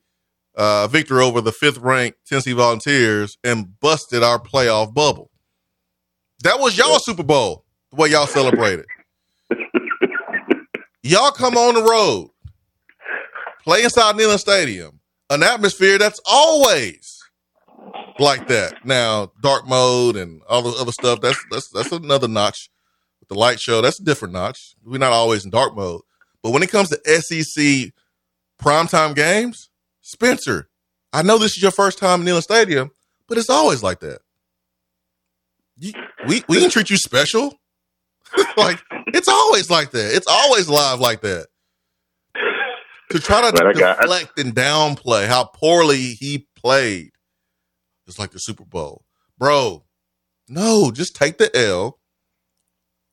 uh, 0.56 0.88
victory 0.88 1.24
over 1.24 1.42
the 1.42 1.52
fifth 1.52 1.78
ranked 1.78 2.18
Tennessee 2.28 2.54
Volunteers 2.54 3.38
and 3.44 3.80
busted 3.80 4.24
our 4.24 4.40
playoff 4.40 4.94
bubble. 4.94 5.30
That 6.44 6.60
was 6.60 6.78
y'all 6.78 7.00
Super 7.00 7.24
Bowl, 7.24 7.66
the 7.92 7.98
way 7.98 8.10
y'all 8.10 8.28
celebrated. 8.28 8.86
y'all 11.04 11.32
come 11.32 11.56
on 11.58 11.76
the 11.76 11.84
road, 11.84 12.30
play 13.64 13.84
inside 13.84 14.16
Neyland 14.16 14.40
Stadium, 14.40 15.00
an 15.30 15.44
atmosphere 15.44 15.98
that's 15.98 16.20
always 16.26 17.20
like 18.20 18.48
that. 18.48 18.86
Now, 18.86 19.32
dark 19.42 19.68
mode 19.68 20.16
and 20.16 20.42
all 20.48 20.62
the 20.62 20.80
other 20.80 20.92
stuff, 20.92 21.22
that's 21.22 21.44
that's 21.52 21.70
that's 21.70 21.92
another 21.92 22.28
notch. 22.28 22.70
With 23.20 23.30
the 23.30 23.36
light 23.36 23.60
show, 23.60 23.82
that's 23.82 24.00
a 24.00 24.04
different 24.04 24.34
notch. 24.34 24.76
We're 24.84 25.00
not 25.00 25.14
always 25.14 25.46
in 25.46 25.52
dark 25.52 25.76
mode. 25.76 26.02
But 26.46 26.52
when 26.52 26.62
it 26.62 26.70
comes 26.70 26.90
to 26.90 27.22
SEC 27.22 27.92
primetime 28.62 29.16
games, 29.16 29.72
Spencer, 30.02 30.70
I 31.12 31.24
know 31.24 31.40
this 31.40 31.58
is 31.58 31.64
your 31.64 31.72
first 31.72 31.98
time 31.98 32.22
in 32.22 32.28
Neyland 32.28 32.44
Stadium, 32.44 32.92
but 33.28 33.40
it's 33.40 33.50
always 33.50 33.82
like 33.82 34.02
that. 34.02 34.20
You, 35.80 35.94
we 36.28 36.44
we 36.48 36.60
can 36.60 36.70
treat 36.70 36.92
you 36.92 36.98
special. 36.98 37.60
like 38.58 38.80
it's 39.08 39.28
always 39.28 39.72
like 39.72 39.90
that. 39.90 40.14
It's 40.14 40.28
always 40.28 40.70
live 40.70 41.00
like 41.00 41.22
that. 41.22 41.48
To 43.10 43.20
try 43.20 43.50
to 43.50 43.74
deflect 43.74 44.38
and 44.38 44.56
downplay 44.56 45.26
how 45.26 45.46
poorly 45.46 45.98
he 45.98 46.48
played. 46.56 47.10
It's 48.06 48.20
like 48.20 48.34
the 48.34 48.40
Super 48.40 48.66
Bowl. 48.66 49.04
Bro, 49.40 49.84
no, 50.48 50.92
just 50.92 51.16
take 51.16 51.40
the 51.40 51.50
L. 51.58 51.98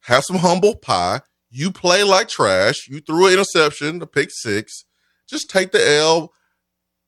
Have 0.01 0.23
some 0.23 0.37
humble 0.37 0.77
pie. 0.77 1.23
You 1.55 1.71
play 1.71 2.03
like 2.03 2.29
trash. 2.29 2.89
You 2.89 3.01
threw 3.01 3.27
an 3.27 3.35
interception, 3.35 4.01
a 4.01 4.07
pick 4.07 4.31
six. 4.33 4.87
Just 5.29 5.51
take 5.51 5.71
the 5.71 5.87
L, 5.99 6.33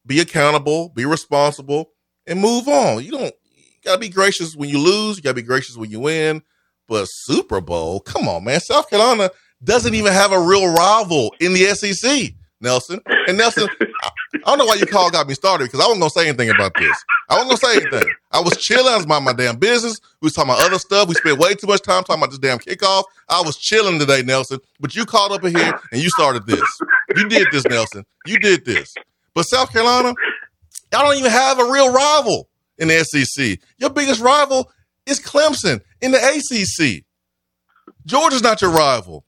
be 0.07 0.21
accountable, 0.21 0.91
be 0.91 1.07
responsible, 1.07 1.93
and 2.27 2.41
move 2.41 2.69
on. 2.69 3.03
You 3.03 3.13
don't 3.13 3.35
you 3.57 3.81
gotta 3.83 3.99
be 3.99 4.11
gracious 4.11 4.55
when 4.55 4.69
you 4.69 4.79
lose, 4.79 5.17
you 5.17 5.23
gotta 5.23 5.35
be 5.35 5.43
gracious 5.43 5.77
when 5.77 5.91
you 5.91 6.01
win. 6.01 6.43
But 6.87 7.07
Super 7.07 7.63
Bowl, 7.63 8.01
come 8.01 8.29
on, 8.29 8.45
man. 8.45 8.61
South 8.61 8.91
Carolina 8.91 9.31
doesn't 9.63 9.95
even 9.95 10.13
have 10.13 10.33
a 10.33 10.41
real 10.41 10.73
rival 10.75 11.35
in 11.41 11.55
the 11.55 11.65
SEC, 11.75 12.35
Nelson. 12.65 13.01
And 13.29 13.39
Nelson, 13.39 13.69
I, 13.81 14.11
I 14.35 14.39
don't 14.45 14.59
know 14.59 14.65
why 14.65 14.75
you 14.75 14.87
call 14.87 15.11
got 15.11 15.29
me 15.29 15.35
started 15.35 15.67
because 15.67 15.81
I 15.81 15.85
wasn't 15.85 16.01
gonna 16.01 16.11
say 16.11 16.29
anything 16.29 16.51
about 16.51 16.73
this. 16.75 17.05
I 17.29 17.35
wasn't 17.35 17.61
gonna 17.61 17.73
say 17.73 17.81
anything. 17.81 18.15
I 18.33 18.41
was 18.41 18.57
chilling. 18.57 18.93
I 18.93 18.97
was 18.97 19.07
minding 19.07 19.27
my 19.27 19.33
damn 19.33 19.57
business. 19.57 20.01
We 20.21 20.27
was 20.27 20.33
talking 20.33 20.51
about 20.51 20.65
other 20.65 20.79
stuff. 20.79 21.09
We 21.09 21.15
spent 21.15 21.39
way 21.39 21.55
too 21.55 21.69
much 21.69 21.83
time 21.83 22.03
talking 22.03 22.23
about 22.23 22.31
this 22.31 22.41
damn 22.41 22.59
kickoff. 22.59 23.05
I 23.29 23.41
was 23.43 23.57
chilling 23.57 23.99
today, 23.99 24.23
Nelson. 24.23 24.59
But 24.81 24.97
you 24.97 25.07
called 25.07 25.33
up 25.33 25.45
in 25.45 25.55
here 25.55 25.79
and 25.93 26.03
you 26.03 26.11
started 26.11 26.47
this. 26.47 26.69
You 27.17 27.29
did 27.29 27.49
this, 27.53 27.65
Nelson. 27.65 28.05
You 28.27 28.39
did 28.39 28.65
this. 28.65 28.93
But 29.35 29.45
South 29.45 29.73
Carolina, 29.73 30.15
y'all 30.93 31.03
don't 31.03 31.17
even 31.17 31.31
have 31.31 31.59
a 31.59 31.71
real 31.71 31.93
rival 31.93 32.49
in 32.79 32.89
the 32.89 33.05
SEC. 33.05 33.59
Your 33.79 33.91
biggest 33.91 34.21
rival 34.21 34.71
is 35.07 35.21
Clemson 35.21 35.81
in 36.01 36.13
the 36.13 36.19
ACC. 36.19 37.05
Georgia's 38.07 38.43
not 38.43 38.61
your 38.61 38.71
rival. 38.71 39.25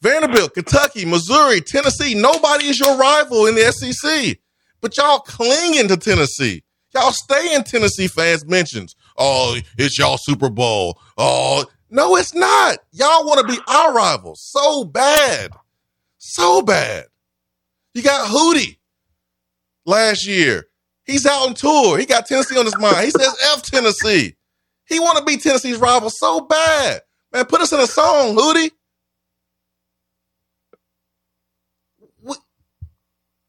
Vanderbilt, 0.00 0.54
Kentucky, 0.54 1.04
Missouri, 1.04 1.60
Tennessee, 1.60 2.14
nobody 2.14 2.66
is 2.66 2.78
your 2.78 2.96
rival 2.96 3.46
in 3.46 3.54
the 3.56 3.72
SEC. 3.72 4.38
But 4.80 4.96
y'all 4.96 5.18
clinging 5.20 5.88
to 5.88 5.96
Tennessee. 5.96 6.62
Y'all 6.94 7.12
stay 7.12 7.54
in 7.54 7.64
Tennessee 7.64 8.06
fans' 8.06 8.46
mentions. 8.46 8.94
Oh, 9.16 9.58
it's 9.76 9.98
y'all 9.98 10.16
Super 10.16 10.48
Bowl. 10.48 11.00
Oh, 11.16 11.64
No, 11.90 12.16
it's 12.16 12.34
not. 12.34 12.78
Y'all 12.92 13.26
want 13.26 13.40
to 13.40 13.52
be 13.52 13.60
our 13.66 13.92
rivals 13.94 14.40
so 14.42 14.84
bad. 14.84 15.52
So 16.18 16.62
bad. 16.62 17.06
You 17.94 18.02
got 18.02 18.28
Hootie 18.28 18.76
last 19.84 20.26
year. 20.26 20.68
He's 21.04 21.26
out 21.26 21.48
on 21.48 21.54
tour. 21.54 21.98
He 21.98 22.04
got 22.06 22.26
Tennessee 22.26 22.58
on 22.58 22.66
his 22.66 22.78
mind. 22.78 23.04
He 23.04 23.10
says 23.10 23.34
F 23.54 23.62
Tennessee. 23.62 24.36
He 24.86 25.00
want 25.00 25.18
to 25.18 25.24
be 25.24 25.36
Tennessee's 25.38 25.78
rival 25.78 26.10
so 26.10 26.40
bad. 26.42 27.00
Man, 27.32 27.46
put 27.46 27.60
us 27.60 27.72
in 27.72 27.80
a 27.80 27.86
song, 27.86 28.36
Hootie. 28.36 28.70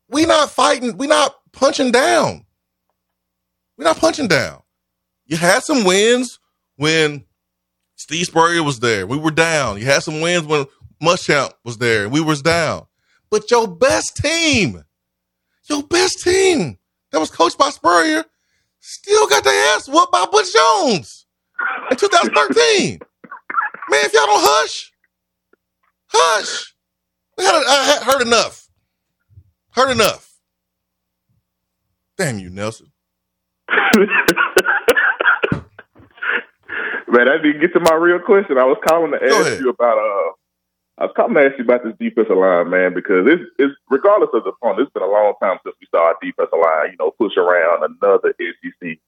We 0.09 0.25
not 0.25 0.49
fighting. 0.49 0.97
We 0.97 1.07
not 1.07 1.35
punching 1.51 1.91
down. 1.91 2.45
We're 3.77 3.85
not 3.85 3.97
punching 3.97 4.27
down. 4.27 4.61
You 5.25 5.37
had 5.37 5.63
some 5.63 5.85
wins 5.85 6.39
when 6.75 7.23
Steve 7.95 8.25
Spurrier 8.25 8.63
was 8.63 8.79
there. 8.79 9.05
We 9.07 9.17
were 9.17 9.31
down. 9.31 9.77
You 9.77 9.85
had 9.85 10.03
some 10.03 10.21
wins 10.21 10.45
when 10.45 10.65
Muschamp 11.01 11.51
was 11.63 11.77
there. 11.77 12.09
We 12.09 12.19
was 12.19 12.41
down. 12.41 12.87
But 13.29 13.49
your 13.51 13.67
best 13.67 14.17
team, 14.17 14.83
your 15.69 15.83
best 15.83 16.23
team 16.23 16.77
that 17.11 17.19
was 17.19 17.29
coached 17.29 17.57
by 17.57 17.69
Spurrier, 17.69 18.25
still 18.79 19.27
got 19.27 19.43
their 19.43 19.75
ass 19.75 19.87
whooped 19.87 20.11
by 20.11 20.25
Butch 20.31 20.51
Jones 20.53 21.25
in 21.91 21.97
2013. 21.97 22.99
Man, 23.89 24.05
if 24.05 24.13
y'all 24.13 24.25
don't 24.25 24.41
hush, 24.41 24.91
hush. 26.07 26.73
I, 27.37 27.43
had, 27.43 27.53
I 27.55 27.83
had 27.85 28.03
heard 28.03 28.21
enough. 28.21 28.68
Heard 29.71 29.91
enough. 29.91 30.33
Damn 32.17 32.39
you, 32.39 32.49
Nelson. 32.49 32.91
Man, 37.11 37.27
I 37.27 37.37
didn't 37.41 37.61
get 37.61 37.73
to 37.73 37.79
my 37.79 37.95
real 37.95 38.19
question. 38.19 38.57
I 38.57 38.65
was 38.65 38.77
calling 38.87 39.11
to 39.11 39.23
ask 39.23 39.59
you 39.59 39.69
about 39.69 39.97
uh 39.97 40.33
I 40.99 41.05
was 41.05 41.13
calling 41.15 41.33
to 41.35 41.41
ask 41.41 41.57
you 41.57 41.63
about 41.63 41.83
this 41.83 41.95
defensive 41.97 42.35
line, 42.35 42.69
man, 42.69 42.93
because 42.93 43.25
it's, 43.25 43.41
it's 43.57 43.73
regardless 43.89 44.31
of 44.33 44.43
the 44.43 44.51
front, 44.59 44.81
it's 44.81 44.91
been 44.91 45.01
a 45.01 45.07
long 45.07 45.33
time 45.41 45.57
since 45.63 45.73
we 45.79 45.87
saw 45.89 46.11
our 46.11 46.15
defensive 46.21 46.59
line, 46.59 46.91
you 46.91 46.97
know, 46.99 47.11
push 47.11 47.37
around 47.37 47.87
another 47.87 48.35
SEC 48.35 48.99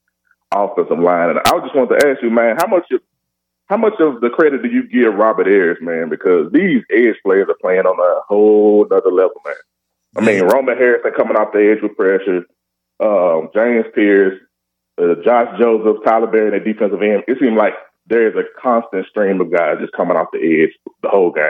offensive 0.56 1.00
line. 1.00 1.32
And 1.32 1.40
I 1.40 1.60
just 1.60 1.76
wanted 1.76 2.00
to 2.00 2.08
ask 2.08 2.24
you, 2.24 2.30
man, 2.30 2.56
how 2.56 2.68
much 2.68 2.90
of, 2.92 3.02
how 3.68 3.76
much 3.76 4.00
of 4.00 4.22
the 4.22 4.30
credit 4.30 4.64
do 4.64 4.70
you 4.70 4.88
give 4.88 5.14
Robert 5.16 5.48
Ayers, 5.48 5.80
man? 5.82 6.08
Because 6.08 6.50
these 6.54 6.82
edge 6.90 7.20
players 7.26 7.50
are 7.50 7.60
playing 7.60 7.86
on 7.86 8.00
a 8.00 8.22
whole 8.24 8.88
other 8.90 9.12
level, 9.12 9.42
man. 9.46 9.56
I 10.16 10.22
mean, 10.22 10.44
Roman 10.44 10.78
Harrison 10.78 11.12
coming 11.16 11.38
off 11.38 11.54
the 11.54 11.72
edge 11.72 11.82
with 11.82 11.96
pressure, 11.96 12.46
um, 13.00 13.50
James 13.54 13.86
Pearce, 13.96 14.40
uh, 14.98 15.16
Josh 15.24 15.58
Joseph, 15.60 16.04
Tyler 16.06 16.28
Berry, 16.28 16.56
and 16.56 16.66
defensive 16.66 17.02
end. 17.02 17.24
It 17.28 17.38
seemed 17.40 17.58
like 17.58 17.74
there 18.08 18.28
is 18.28 18.36
a 18.36 18.62
constant 18.62 19.06
stream 19.08 19.40
of 19.40 19.52
guys 19.52 19.78
just 19.80 19.94
coming 19.94 20.18
off 20.18 20.28
the 20.34 20.40
edge 20.40 20.72
the 21.02 21.10
whole 21.10 21.32
game. 21.32 21.46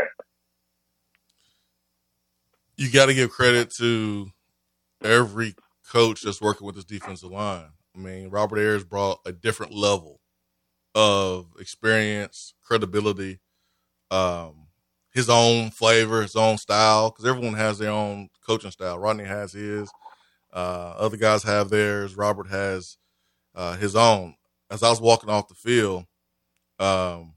You 2.78 2.92
got 2.92 3.08
to 3.08 3.14
give 3.14 3.32
credit 3.32 3.72
to 3.78 4.32
every 5.04 5.56
coach 5.92 6.22
that's 6.22 6.42
working 6.42 6.66
with 6.66 6.76
this 6.76 6.86
defensive 6.86 7.32
line. 7.32 7.70
I 7.96 8.00
mean, 8.00 8.30
Robert 8.30 8.60
Ayers 8.60 8.84
brought 8.84 9.20
a 9.26 9.32
different 9.32 9.74
level 9.74 10.22
of 10.96 11.48
experience, 11.60 12.54
credibility, 12.64 13.40
um, 14.10 14.61
his 15.14 15.30
own 15.30 15.72
flavor, 15.72 16.22
his 16.22 16.36
own 16.36 16.58
style, 16.58 17.10
because 17.10 17.26
everyone 17.26 17.54
has 17.54 17.78
their 17.78 17.92
own 17.92 18.30
coaching 18.46 18.72
style. 18.72 18.98
Rodney 18.98 19.26
has 19.26 19.52
his, 19.52 19.92
uh, 20.54 20.96
other 20.98 21.18
guys 21.18 21.44
have 21.44 21.70
theirs. 21.70 22.16
Robert 22.16 22.48
has 22.48 22.98
uh, 23.56 23.76
his 23.76 23.96
own. 23.96 24.36
As 24.70 24.84
I 24.84 24.90
was 24.90 25.02
walking 25.02 25.30
off 25.30 25.50
the 25.50 25.56
field, 25.56 26.06
um, 26.80 27.34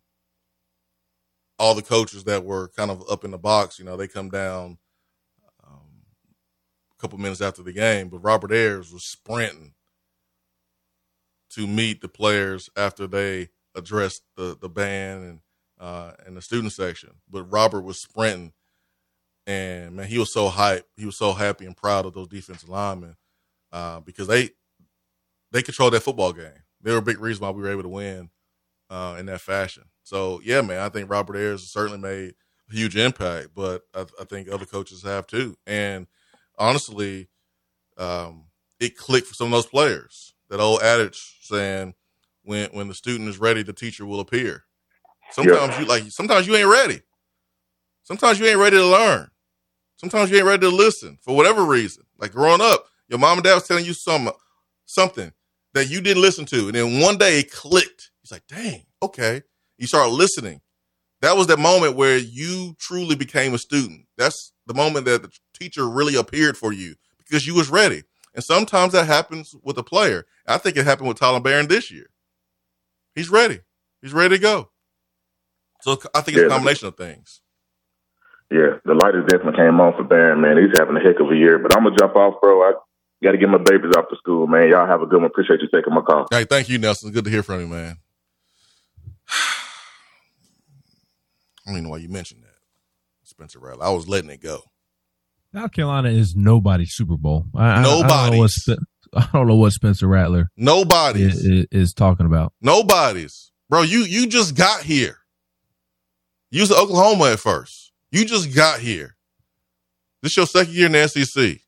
all 1.58 1.74
the 1.74 1.82
coaches 1.82 2.24
that 2.24 2.44
were 2.44 2.68
kind 2.76 2.90
of 2.90 3.02
up 3.10 3.24
in 3.24 3.30
the 3.30 3.38
box, 3.38 3.78
you 3.78 3.84
know, 3.84 3.96
they 3.96 4.08
come 4.08 4.28
down 4.28 4.78
um, 5.66 6.02
a 6.96 7.00
couple 7.00 7.18
minutes 7.18 7.40
after 7.40 7.62
the 7.62 7.72
game, 7.72 8.08
but 8.08 8.18
Robert 8.18 8.52
Ayers 8.52 8.92
was 8.92 9.04
sprinting 9.04 9.74
to 11.50 11.66
meet 11.66 12.00
the 12.00 12.08
players 12.08 12.70
after 12.76 13.06
they 13.06 13.48
addressed 13.76 14.22
the 14.36 14.56
the 14.60 14.68
band 14.68 15.24
and 15.24 15.40
uh, 15.80 16.12
and 16.26 16.36
the 16.36 16.42
student 16.42 16.72
section. 16.72 17.10
But 17.30 17.44
Robert 17.44 17.82
was 17.82 18.00
sprinting, 18.00 18.52
and 19.46 19.96
man, 19.96 20.06
he 20.06 20.18
was 20.18 20.32
so 20.32 20.48
hyped. 20.48 20.84
He 20.96 21.06
was 21.06 21.16
so 21.16 21.32
happy 21.32 21.66
and 21.66 21.76
proud 21.76 22.06
of 22.06 22.14
those 22.14 22.28
defensive 22.28 22.68
linemen 22.68 23.16
uh, 23.72 24.00
because 24.00 24.26
they 24.26 24.50
they 25.52 25.62
controlled 25.62 25.92
that 25.94 26.02
football 26.02 26.32
game. 26.32 26.62
They 26.80 26.92
were 26.92 26.98
a 26.98 27.02
big 27.02 27.20
reason 27.20 27.42
why 27.42 27.50
we 27.50 27.62
were 27.62 27.70
able 27.70 27.82
to 27.82 27.88
win 27.88 28.30
uh, 28.90 29.16
in 29.18 29.26
that 29.26 29.40
fashion. 29.40 29.84
So 30.02 30.40
yeah, 30.44 30.60
man, 30.60 30.80
I 30.80 30.88
think 30.88 31.10
Robert 31.10 31.36
Ayers 31.36 31.70
certainly 31.70 31.98
made 31.98 32.34
a 32.70 32.74
huge 32.74 32.96
impact, 32.96 33.48
but 33.54 33.82
I, 33.94 34.06
I 34.20 34.24
think 34.24 34.48
other 34.48 34.66
coaches 34.66 35.02
have 35.02 35.26
too. 35.26 35.56
And 35.66 36.06
honestly, 36.58 37.28
um, 37.96 38.44
it 38.80 38.96
clicked 38.96 39.26
for 39.26 39.34
some 39.34 39.46
of 39.46 39.52
those 39.52 39.66
players. 39.66 40.34
That 40.50 40.60
old 40.60 40.82
adage 40.82 41.38
saying, 41.42 41.94
"When 42.42 42.70
when 42.70 42.88
the 42.88 42.94
student 42.94 43.28
is 43.28 43.38
ready, 43.38 43.62
the 43.62 43.72
teacher 43.72 44.04
will 44.04 44.20
appear." 44.20 44.64
Sometimes 45.32 45.78
you 45.78 45.86
like. 45.86 46.04
Sometimes 46.10 46.46
you 46.46 46.56
ain't 46.56 46.68
ready. 46.68 47.00
Sometimes 48.04 48.38
you 48.38 48.46
ain't 48.46 48.58
ready 48.58 48.76
to 48.76 48.86
learn. 48.86 49.30
Sometimes 49.96 50.30
you 50.30 50.36
ain't 50.36 50.46
ready 50.46 50.60
to 50.60 50.68
listen 50.74 51.18
for 51.22 51.34
whatever 51.34 51.64
reason. 51.64 52.04
Like 52.18 52.32
growing 52.32 52.60
up, 52.60 52.86
your 53.08 53.18
mom 53.18 53.38
and 53.38 53.44
dad 53.44 53.54
was 53.54 53.66
telling 53.66 53.84
you 53.84 53.94
some 53.94 54.30
something 54.84 55.32
that 55.72 55.88
you 55.88 56.00
didn't 56.00 56.22
listen 56.22 56.44
to, 56.46 56.66
and 56.66 56.74
then 56.74 57.00
one 57.00 57.16
day 57.18 57.40
it 57.40 57.50
clicked. 57.50 58.10
He's 58.22 58.30
like, 58.30 58.46
"Dang, 58.46 58.84
okay." 59.02 59.42
You 59.78 59.86
start 59.86 60.10
listening. 60.10 60.60
That 61.20 61.36
was 61.36 61.46
that 61.48 61.58
moment 61.58 61.96
where 61.96 62.16
you 62.16 62.76
truly 62.78 63.16
became 63.16 63.54
a 63.54 63.58
student. 63.58 64.06
That's 64.16 64.52
the 64.66 64.74
moment 64.74 65.06
that 65.06 65.22
the 65.22 65.30
teacher 65.54 65.88
really 65.88 66.14
appeared 66.16 66.56
for 66.56 66.72
you 66.72 66.94
because 67.18 67.46
you 67.46 67.54
was 67.54 67.70
ready. 67.70 68.02
And 68.34 68.44
sometimes 68.44 68.92
that 68.92 69.06
happens 69.06 69.54
with 69.62 69.78
a 69.78 69.82
player. 69.82 70.26
I 70.46 70.58
think 70.58 70.76
it 70.76 70.84
happened 70.84 71.08
with 71.08 71.18
Tyler 71.18 71.40
Baron 71.40 71.68
this 71.68 71.90
year. 71.90 72.10
He's 73.14 73.30
ready. 73.30 73.60
He's 74.02 74.12
ready 74.12 74.36
to 74.36 74.42
go. 74.42 74.70
So 75.84 75.98
I 76.14 76.22
think 76.22 76.38
it's 76.38 76.42
yeah, 76.44 76.46
a 76.46 76.48
combination 76.48 76.88
of 76.88 76.96
things. 76.96 77.42
Yeah, 78.50 78.80
the 78.86 78.94
light 78.94 79.14
is 79.14 79.28
definitely 79.28 79.60
came 79.60 79.78
on 79.80 79.92
for 79.92 80.04
Baron, 80.04 80.40
man. 80.40 80.56
He's 80.56 80.72
having 80.78 80.96
a 80.96 81.00
heck 81.00 81.20
of 81.20 81.30
a 81.30 81.36
year. 81.36 81.58
But 81.58 81.76
I'm 81.76 81.84
gonna 81.84 81.94
jump 81.94 82.16
off, 82.16 82.40
bro. 82.40 82.62
I 82.62 82.72
got 83.22 83.32
to 83.32 83.38
get 83.38 83.50
my 83.50 83.58
babies 83.58 83.92
off 83.94 84.08
to 84.08 84.16
school, 84.16 84.46
man. 84.46 84.70
Y'all 84.70 84.86
have 84.86 85.02
a 85.02 85.06
good 85.06 85.20
one. 85.20 85.26
Appreciate 85.26 85.60
you 85.60 85.68
taking 85.68 85.92
my 85.92 86.00
call. 86.00 86.26
Hey, 86.30 86.44
thank 86.44 86.70
you, 86.70 86.78
Nelson. 86.78 87.12
Good 87.12 87.24
to 87.24 87.30
hear 87.30 87.42
from 87.42 87.60
you, 87.60 87.66
man. 87.66 87.98
I 89.28 89.32
don't 91.66 91.74
even 91.74 91.84
know 91.84 91.90
why 91.90 91.98
you 91.98 92.08
mentioned 92.08 92.44
that, 92.44 92.56
Spencer 93.24 93.58
Rattler. 93.58 93.84
I 93.84 93.90
was 93.90 94.08
letting 94.08 94.30
it 94.30 94.40
go. 94.40 94.62
South 95.54 95.72
Carolina 95.72 96.08
is 96.08 96.34
nobody's 96.34 96.94
Super 96.94 97.18
Bowl. 97.18 97.44
Nobody. 97.52 98.40
I, 98.40 98.76
I, 99.12 99.28
don't 99.34 99.48
know 99.48 99.56
what 99.56 99.72
Spencer 99.72 100.08
Rattler 100.08 100.48
nobody's 100.56 101.36
is, 101.36 101.44
is, 101.44 101.66
is, 101.70 101.92
talking 101.92 102.24
about. 102.24 102.54
Nobody's, 102.62 103.52
bro. 103.68 103.82
You 103.82 104.00
you 104.00 104.26
just 104.26 104.56
got 104.56 104.82
here. 104.82 105.18
You 106.54 106.60
was 106.60 106.70
Oklahoma 106.70 107.32
at 107.32 107.40
first. 107.40 107.90
You 108.12 108.24
just 108.24 108.54
got 108.54 108.78
here. 108.78 109.16
This 110.22 110.36
your 110.36 110.46
second 110.46 110.72
year 110.72 110.86
in 110.86 110.92
the 110.92 111.08
SEC. 111.08 111.58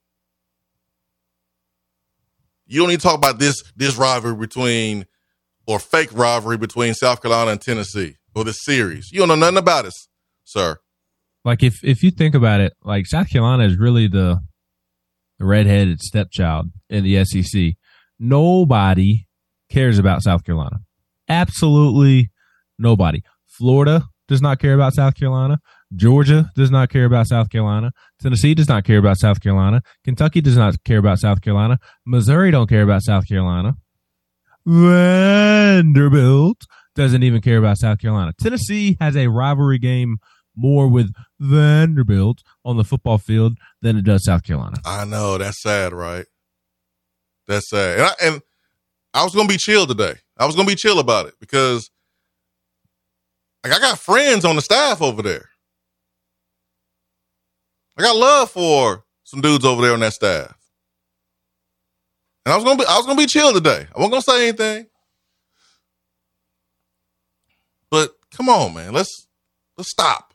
You 2.68 2.80
don't 2.80 2.90
need 2.90 3.00
to 3.00 3.02
talk 3.02 3.16
about 3.16 3.40
this 3.40 3.64
this 3.74 3.96
rivalry 3.96 4.36
between 4.36 5.06
or 5.66 5.80
fake 5.80 6.10
rivalry 6.12 6.56
between 6.56 6.94
South 6.94 7.20
Carolina 7.20 7.50
and 7.50 7.60
Tennessee 7.60 8.14
or 8.36 8.44
the 8.44 8.52
series. 8.52 9.10
You 9.10 9.18
don't 9.18 9.26
know 9.26 9.34
nothing 9.34 9.56
about 9.56 9.86
us, 9.86 10.06
sir. 10.44 10.76
Like 11.44 11.64
if 11.64 11.82
if 11.82 12.04
you 12.04 12.12
think 12.12 12.36
about 12.36 12.60
it, 12.60 12.72
like 12.84 13.06
South 13.06 13.28
Carolina 13.28 13.64
is 13.64 13.76
really 13.76 14.06
the 14.06 14.40
the 15.40 15.46
redheaded 15.46 16.00
stepchild 16.00 16.70
in 16.88 17.02
the 17.02 17.24
SEC. 17.24 17.72
Nobody 18.20 19.26
cares 19.68 19.98
about 19.98 20.22
South 20.22 20.44
Carolina. 20.44 20.78
Absolutely 21.28 22.30
nobody. 22.78 23.22
Florida 23.48 24.04
does 24.28 24.42
not 24.42 24.58
care 24.58 24.74
about 24.74 24.94
South 24.94 25.14
Carolina. 25.14 25.58
Georgia 25.94 26.50
does 26.56 26.70
not 26.70 26.90
care 26.90 27.04
about 27.04 27.28
South 27.28 27.50
Carolina. 27.50 27.92
Tennessee 28.20 28.54
does 28.54 28.68
not 28.68 28.84
care 28.84 28.98
about 28.98 29.18
South 29.18 29.40
Carolina. 29.40 29.82
Kentucky 30.04 30.40
does 30.40 30.56
not 30.56 30.82
care 30.84 30.98
about 30.98 31.18
South 31.18 31.40
Carolina. 31.40 31.78
Missouri 32.04 32.50
don't 32.50 32.68
care 32.68 32.82
about 32.82 33.02
South 33.02 33.28
Carolina. 33.28 33.76
Vanderbilt 34.66 36.66
doesn't 36.96 37.22
even 37.22 37.40
care 37.40 37.58
about 37.58 37.78
South 37.78 38.00
Carolina. 38.00 38.32
Tennessee 38.40 38.96
has 39.00 39.16
a 39.16 39.28
rivalry 39.28 39.78
game 39.78 40.16
more 40.56 40.88
with 40.88 41.12
Vanderbilt 41.38 42.42
on 42.64 42.76
the 42.76 42.84
football 42.84 43.18
field 43.18 43.58
than 43.82 43.96
it 43.96 44.04
does 44.04 44.24
South 44.24 44.42
Carolina. 44.42 44.78
I 44.84 45.04
know 45.04 45.38
that's 45.38 45.62
sad, 45.62 45.92
right? 45.92 46.24
That's 47.46 47.68
sad. 47.68 47.98
And 47.98 48.06
I, 48.06 48.12
and 48.22 48.42
I 49.14 49.22
was 49.22 49.34
gonna 49.34 49.48
be 49.48 49.58
chill 49.58 49.86
today. 49.86 50.14
I 50.38 50.46
was 50.46 50.56
gonna 50.56 50.66
be 50.66 50.74
chill 50.74 50.98
about 50.98 51.26
it 51.26 51.34
because 51.38 51.90
like 53.68 53.78
I 53.78 53.80
got 53.80 53.98
friends 53.98 54.44
on 54.44 54.56
the 54.56 54.62
staff 54.62 55.02
over 55.02 55.22
there. 55.22 55.48
I 57.98 58.02
got 58.02 58.16
love 58.16 58.50
for 58.50 59.04
some 59.24 59.40
dudes 59.40 59.64
over 59.64 59.82
there 59.82 59.92
on 59.92 60.00
that 60.00 60.12
staff. 60.12 60.54
And 62.44 62.52
I 62.52 62.56
was 62.56 62.64
gonna 62.64 62.78
be 62.78 62.86
I 62.86 62.96
was 62.96 63.06
gonna 63.06 63.18
be 63.18 63.26
chill 63.26 63.52
today. 63.52 63.86
I 63.94 63.98
wasn't 63.98 64.12
gonna 64.12 64.22
say 64.22 64.48
anything. 64.48 64.86
But 67.90 68.16
Come 68.36 68.50
on, 68.50 68.74
man. 68.74 68.92
Let's 68.92 69.26
let's 69.78 69.90
stop. 69.90 70.34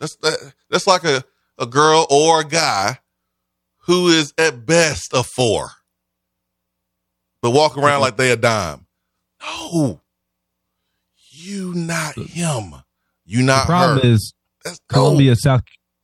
That's 0.00 0.16
that, 0.16 0.52
that's 0.68 0.86
like 0.88 1.04
a, 1.04 1.22
a 1.58 1.66
girl 1.66 2.06
or 2.10 2.40
a 2.40 2.44
guy 2.44 2.98
who 3.82 4.08
is 4.08 4.34
at 4.36 4.66
best 4.66 5.12
a 5.12 5.22
four, 5.22 5.70
but 7.40 7.50
walk 7.50 7.76
around 7.76 7.94
mm-hmm. 7.94 8.00
like 8.02 8.16
they 8.16 8.32
a 8.32 8.36
dime. 8.36 8.86
No, 9.40 10.00
you 11.38 11.74
not 11.74 12.14
him. 12.16 12.74
You 13.24 13.42
not 13.42 13.62
the 13.62 13.66
problem 13.66 14.00
her. 14.00 14.06
is 14.14 14.34
That's- 14.64 14.80
Columbia, 14.88 15.36
South 15.36 15.62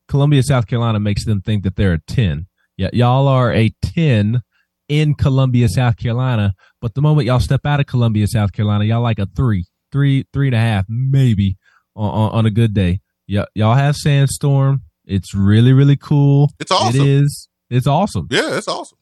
Columbia, 0.08 0.42
South 0.42 0.66
Carolina 0.66 1.00
makes 1.00 1.24
them 1.24 1.40
think 1.40 1.64
that 1.64 1.76
they're 1.76 1.94
a 1.94 2.00
ten. 2.00 2.46
Yeah, 2.76 2.90
y'all 2.92 3.26
are 3.28 3.52
a 3.52 3.72
ten 3.82 4.42
in 4.88 5.14
Columbia, 5.14 5.68
South 5.68 5.96
Carolina. 5.96 6.54
But 6.80 6.94
the 6.94 7.00
moment 7.00 7.26
y'all 7.26 7.40
step 7.40 7.64
out 7.64 7.80
of 7.80 7.86
Columbia, 7.86 8.26
South 8.26 8.52
Carolina, 8.52 8.84
y'all 8.84 9.00
like 9.02 9.18
a 9.18 9.26
three, 9.26 9.64
three, 9.90 10.26
three 10.32 10.48
and 10.48 10.54
a 10.54 10.58
half, 10.58 10.84
maybe 10.88 11.56
on, 11.96 12.10
on, 12.10 12.30
on 12.32 12.46
a 12.46 12.50
good 12.50 12.74
day. 12.74 13.00
Y- 13.28 13.46
y'all 13.54 13.74
have 13.74 13.96
Sandstorm. 13.96 14.82
It's 15.06 15.34
really, 15.34 15.72
really 15.72 15.96
cool. 15.96 16.50
It's 16.60 16.70
awesome. 16.70 17.00
It 17.00 17.06
is. 17.06 17.48
It's 17.70 17.86
awesome. 17.86 18.26
Yeah, 18.30 18.56
it's 18.58 18.68
awesome. 18.68 18.98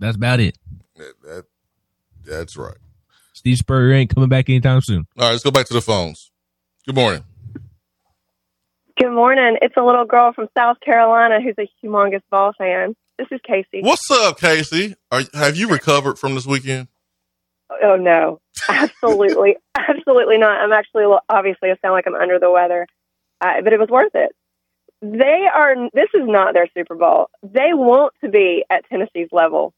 That's 0.00 0.16
about 0.16 0.40
it. 0.40 0.58
That, 0.96 1.14
that- 1.22 1.44
that's 2.24 2.56
right. 2.56 2.76
Steve 3.32 3.58
Spurrier 3.58 3.94
ain't 3.94 4.14
coming 4.14 4.28
back 4.28 4.48
anytime 4.48 4.80
soon. 4.80 5.06
All 5.18 5.24
right, 5.26 5.32
let's 5.32 5.42
go 5.42 5.50
back 5.50 5.66
to 5.66 5.74
the 5.74 5.80
phones. 5.80 6.30
Good 6.86 6.94
morning. 6.94 7.24
Good 8.98 9.12
morning. 9.12 9.56
It's 9.62 9.76
a 9.76 9.82
little 9.82 10.04
girl 10.04 10.32
from 10.32 10.48
South 10.56 10.78
Carolina 10.80 11.40
who's 11.40 11.54
a 11.58 11.68
humongous 11.82 12.22
ball 12.30 12.52
fan. 12.56 12.94
This 13.18 13.28
is 13.30 13.40
Casey. 13.42 13.80
What's 13.82 14.10
up, 14.10 14.38
Casey? 14.38 14.94
Are, 15.10 15.22
have 15.34 15.56
you 15.56 15.68
recovered 15.68 16.18
from 16.18 16.34
this 16.34 16.46
weekend? 16.46 16.88
Oh 17.82 17.96
no, 17.96 18.40
absolutely, 18.68 19.56
absolutely 19.74 20.38
not. 20.38 20.60
I'm 20.60 20.72
actually 20.72 21.04
obviously 21.28 21.70
I 21.70 21.76
sound 21.80 21.94
like 21.94 22.06
I'm 22.06 22.14
under 22.14 22.38
the 22.38 22.50
weather, 22.50 22.86
uh, 23.40 23.62
but 23.62 23.72
it 23.72 23.80
was 23.80 23.88
worth 23.88 24.14
it. 24.14 24.32
They 25.00 25.46
are. 25.52 25.74
This 25.94 26.10
is 26.14 26.26
not 26.26 26.52
their 26.52 26.66
Super 26.76 26.94
Bowl. 26.94 27.30
They 27.42 27.72
want 27.72 28.12
to 28.22 28.30
be 28.30 28.64
at 28.70 28.88
Tennessee's 28.88 29.28
level 29.32 29.72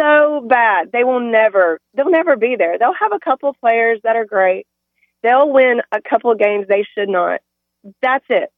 so 0.00 0.40
bad. 0.48 0.90
They 0.92 1.04
will 1.04 1.20
never. 1.20 1.78
They'll 1.94 2.10
never 2.10 2.36
be 2.36 2.56
there. 2.56 2.78
They'll 2.78 2.94
have 2.98 3.12
a 3.12 3.20
couple 3.20 3.52
players 3.60 4.00
that 4.04 4.16
are 4.16 4.24
great. 4.24 4.66
They'll 5.22 5.52
win 5.52 5.82
a 5.92 6.00
couple 6.00 6.34
games 6.34 6.66
they 6.68 6.84
should 6.94 7.08
not. 7.08 7.40
That's 8.02 8.24
it. 8.28 8.50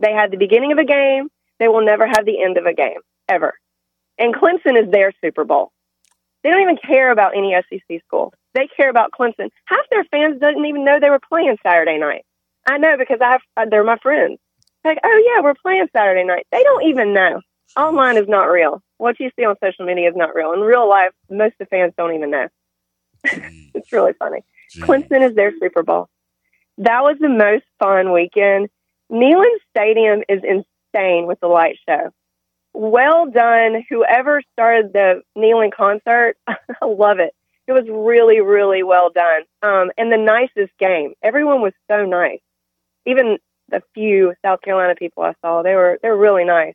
They 0.00 0.12
had 0.12 0.30
the 0.30 0.36
beginning 0.36 0.72
of 0.72 0.78
a 0.78 0.84
game. 0.84 1.28
They 1.58 1.68
will 1.68 1.84
never 1.84 2.06
have 2.06 2.24
the 2.24 2.42
end 2.42 2.56
of 2.56 2.66
a 2.66 2.74
game 2.74 3.00
ever. 3.28 3.54
And 4.18 4.34
Clemson 4.34 4.80
is 4.80 4.90
their 4.90 5.12
Super 5.22 5.44
Bowl. 5.44 5.72
They 6.42 6.50
don't 6.50 6.62
even 6.62 6.78
care 6.78 7.10
about 7.10 7.36
any 7.36 7.54
SEC 7.68 8.00
school. 8.06 8.32
They 8.54 8.68
care 8.76 8.90
about 8.90 9.10
Clemson. 9.12 9.50
Half 9.66 9.86
their 9.90 10.04
fans 10.04 10.40
didn't 10.40 10.64
even 10.64 10.84
know 10.84 10.98
they 11.00 11.10
were 11.10 11.20
playing 11.20 11.56
Saturday 11.62 11.98
night. 11.98 12.24
I 12.68 12.78
know 12.78 12.96
because 12.96 13.18
I 13.20 13.32
have, 13.32 13.40
uh, 13.56 13.66
they're 13.70 13.84
my 13.84 13.98
friends. 13.98 14.38
Like, 14.84 14.98
oh 15.04 15.22
yeah, 15.26 15.42
we're 15.42 15.54
playing 15.60 15.88
Saturday 15.92 16.24
night. 16.24 16.46
They 16.52 16.62
don't 16.62 16.84
even 16.84 17.12
know. 17.12 17.40
Online 17.76 18.16
is 18.16 18.28
not 18.28 18.44
real. 18.44 18.82
What 18.96 19.20
you 19.20 19.30
see 19.36 19.44
on 19.44 19.56
social 19.62 19.84
media 19.84 20.08
is 20.08 20.16
not 20.16 20.34
real. 20.34 20.52
In 20.52 20.60
real 20.60 20.88
life, 20.88 21.10
most 21.30 21.52
of 21.52 21.58
the 21.60 21.66
fans 21.66 21.92
don't 21.96 22.14
even 22.14 22.30
know. 22.30 22.48
it's 23.24 23.92
really 23.92 24.12
funny. 24.14 24.44
Clemson 24.76 25.28
is 25.28 25.34
their 25.34 25.52
Super 25.60 25.82
Bowl. 25.82 26.08
That 26.78 27.02
was 27.02 27.16
the 27.20 27.28
most 27.28 27.64
fun 27.78 28.12
weekend. 28.12 28.68
Neyland 29.10 29.58
Stadium 29.70 30.22
is 30.28 30.42
insane 30.44 31.26
with 31.26 31.40
the 31.40 31.48
light 31.48 31.78
show. 31.88 32.10
Well 32.74 33.30
done, 33.30 33.84
whoever 33.88 34.42
started 34.52 34.92
the 34.92 35.22
Neyland 35.36 35.72
concert. 35.72 36.36
I 36.46 36.56
love 36.86 37.18
it. 37.18 37.34
It 37.66 37.72
was 37.72 37.84
really, 37.88 38.40
really 38.40 38.82
well 38.82 39.10
done. 39.10 39.42
Um, 39.62 39.90
and 39.98 40.12
the 40.12 40.16
nicest 40.16 40.76
game. 40.78 41.14
Everyone 41.22 41.60
was 41.60 41.72
so 41.90 42.04
nice. 42.04 42.40
Even 43.06 43.38
the 43.70 43.82
few 43.94 44.34
South 44.42 44.62
Carolina 44.62 44.94
people 44.94 45.22
I 45.22 45.34
saw, 45.42 45.62
they 45.62 45.74
were 45.74 45.98
they 46.02 46.08
were 46.08 46.16
really 46.16 46.44
nice. 46.44 46.74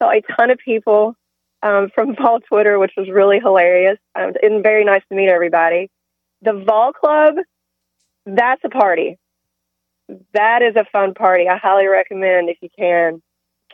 Saw 0.00 0.10
a 0.10 0.20
ton 0.36 0.50
of 0.50 0.58
people 0.58 1.14
um, 1.62 1.90
from 1.94 2.14
Vol 2.14 2.40
Twitter, 2.40 2.78
which 2.78 2.92
was 2.96 3.08
really 3.08 3.40
hilarious. 3.40 3.98
Um, 4.14 4.32
and 4.42 4.62
very 4.62 4.84
nice 4.84 5.02
to 5.08 5.16
meet 5.16 5.28
everybody. 5.28 5.90
The 6.42 6.64
Vol 6.66 6.92
Club, 6.92 7.34
that's 8.26 8.62
a 8.64 8.68
party. 8.68 9.18
That 10.34 10.62
is 10.62 10.76
a 10.76 10.84
fun 10.90 11.14
party. 11.14 11.48
I 11.48 11.58
highly 11.58 11.86
recommend 11.86 12.48
if 12.48 12.58
you 12.60 12.68
can 12.78 13.20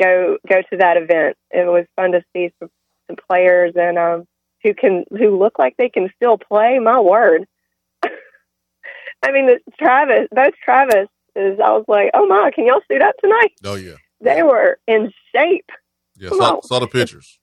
go 0.01 0.39
go 0.49 0.63
to 0.63 0.77
that 0.79 0.97
event. 0.97 1.37
It 1.51 1.67
was 1.67 1.87
fun 1.97 2.13
to 2.13 2.25
see 2.33 2.53
some, 2.59 2.71
some 3.07 3.17
players 3.29 3.75
and 3.77 3.99
um, 3.99 4.27
who 4.63 4.75
can 4.75 5.05
who 5.11 5.39
look 5.39 5.59
like 5.59 5.77
they 5.77 5.89
can 5.89 6.11
still 6.17 6.39
play. 6.39 6.79
My 6.79 6.99
word. 6.99 7.47
I 8.03 9.31
mean, 9.31 9.47
the, 9.47 9.61
Travis, 9.79 10.29
both 10.33 10.55
Travis 10.65 11.09
is. 11.37 11.59
I 11.61 11.71
was 11.73 11.85
like, 11.87 12.11
oh 12.15 12.27
my, 12.27 12.51
can 12.53 12.67
y'all 12.67 12.81
suit 12.91 13.03
up 13.03 13.15
tonight? 13.23 13.53
Oh 13.65 13.77
yeah, 13.77 13.97
They 14.21 14.43
were 14.43 14.79
in 14.89 15.13
shape. 15.35 15.71
Yeah. 16.16 16.31
Saw, 16.31 16.61
saw 16.62 16.78
the 16.78 16.86
pictures. 16.86 17.39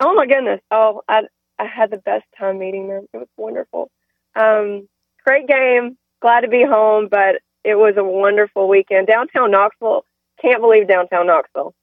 Oh 0.00 0.14
my 0.14 0.26
goodness! 0.26 0.60
Oh, 0.70 1.02
I 1.08 1.22
I 1.58 1.66
had 1.66 1.90
the 1.90 1.96
best 1.98 2.24
time 2.38 2.58
meeting 2.58 2.88
them. 2.88 3.06
It 3.12 3.16
was 3.18 3.28
wonderful. 3.36 3.90
Um, 4.36 4.88
great 5.24 5.48
game. 5.48 5.98
Glad 6.20 6.40
to 6.40 6.48
be 6.48 6.64
home, 6.64 7.08
but 7.10 7.40
it 7.64 7.74
was 7.74 7.94
a 7.96 8.04
wonderful 8.04 8.68
weekend. 8.68 9.06
Downtown 9.06 9.50
Knoxville. 9.50 10.04
Can't 10.40 10.60
believe 10.60 10.86
downtown 10.86 11.26
Knoxville. 11.26 11.74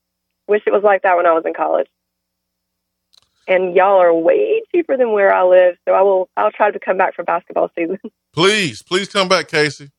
Wish 0.48 0.64
it 0.66 0.74
was 0.74 0.84
like 0.84 1.02
that 1.02 1.18
when 1.18 1.26
I 1.26 1.34
was 1.34 1.44
in 1.46 1.54
college. 1.54 1.88
And 3.48 3.76
y'all 3.76 4.02
are 4.02 4.14
way 4.14 4.64
cheaper 4.72 4.98
than 4.98 5.12
where 5.12 5.34
I 5.34 5.44
live, 5.44 5.76
so 5.88 5.94
I 5.94 6.02
will. 6.02 6.30
I'll 6.38 6.52
try 6.52 6.72
to 6.72 6.80
come 6.80 6.98
back 6.98 7.16
for 7.16 7.24
basketball 7.24 7.70
season. 7.76 8.00
Please, 8.34 8.82
please 8.82 9.08
come 9.08 9.30
back, 9.30 9.48
Casey. 9.48 9.92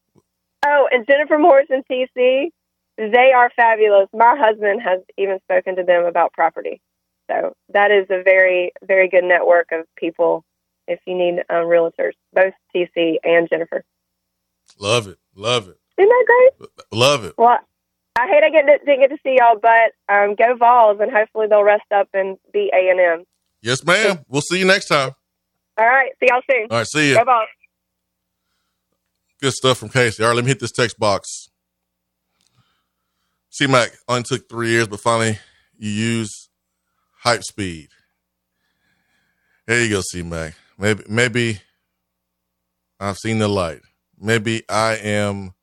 Oh, 0.66 0.88
and 0.92 1.06
Jennifer 1.06 1.38
Morris 1.38 1.68
and 1.70 1.82
TC, 1.90 2.50
they 2.96 3.32
are 3.34 3.50
fabulous. 3.54 4.08
My 4.12 4.34
husband 4.38 4.82
has 4.82 5.00
even 5.18 5.38
spoken 5.44 5.76
to 5.76 5.82
them 5.82 6.04
about 6.04 6.32
property. 6.32 6.80
So 7.30 7.54
that 7.72 7.90
is 7.90 8.06
a 8.10 8.22
very, 8.22 8.72
very 8.82 9.08
good 9.08 9.24
network 9.24 9.72
of 9.72 9.84
people 9.96 10.44
if 10.88 11.00
you 11.06 11.16
need 11.16 11.40
um, 11.50 11.66
realtors, 11.66 12.12
both 12.32 12.54
TC 12.74 13.16
and 13.24 13.48
Jennifer. 13.48 13.84
Love 14.78 15.08
it, 15.08 15.18
love 15.34 15.68
it, 15.68 15.78
Isn't 15.98 16.08
that 16.08 16.24
great? 16.58 16.70
love 16.92 17.24
it. 17.24 17.34
Well, 17.36 17.58
I 18.18 18.26
hate 18.28 18.42
I 18.44 18.50
get 18.50 18.62
to, 18.66 18.78
didn't 18.84 19.00
get 19.00 19.10
to 19.10 19.18
see 19.22 19.36
y'all, 19.38 19.58
but 19.60 19.92
um, 20.08 20.34
go 20.36 20.56
Vols, 20.56 20.98
and 21.00 21.10
hopefully 21.10 21.46
they'll 21.48 21.62
rest 21.62 21.90
up 21.94 22.08
and 22.14 22.38
be 22.52 22.70
A 22.72 22.90
and 22.90 23.00
M. 23.00 23.24
Yes, 23.62 23.84
ma'am. 23.84 24.20
We'll 24.28 24.42
see 24.42 24.58
you 24.58 24.64
next 24.64 24.86
time. 24.86 25.10
All 25.78 25.86
right, 25.86 26.12
see 26.20 26.28
y'all 26.30 26.40
soon. 26.50 26.66
All 26.70 26.78
right, 26.78 26.86
see 26.86 27.10
you. 27.10 27.16
Go 27.16 27.24
Vols. 27.24 27.48
Good 29.40 29.52
stuff 29.52 29.78
from 29.78 29.88
Casey. 29.90 30.22
All 30.22 30.30
right, 30.30 30.36
let 30.36 30.44
me 30.44 30.48
hit 30.50 30.60
this 30.60 30.72
text 30.72 30.98
box. 30.98 31.50
C 33.56 33.66
Mac 33.66 33.90
only 34.06 34.22
took 34.22 34.50
three 34.50 34.68
years, 34.68 34.86
but 34.86 35.00
finally 35.00 35.38
you 35.78 35.88
use 35.88 36.50
hype 37.20 37.42
speed. 37.42 37.88
There 39.66 39.82
you 39.82 39.88
go, 39.88 40.02
C 40.02 40.22
Mac. 40.22 40.54
Maybe 40.76 41.04
maybe 41.08 41.60
I've 43.00 43.16
seen 43.16 43.38
the 43.38 43.48
light. 43.48 43.80
Maybe 44.20 44.62
I 44.68 44.96
am 44.96 45.54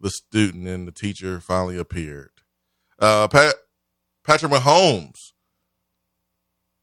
the 0.00 0.10
student 0.10 0.66
and 0.66 0.88
the 0.88 0.90
teacher 0.90 1.38
finally 1.38 1.78
appeared. 1.78 2.32
Uh 2.98 3.28
Pat 3.28 3.54
Patrick 4.26 4.50
Mahomes 4.50 5.14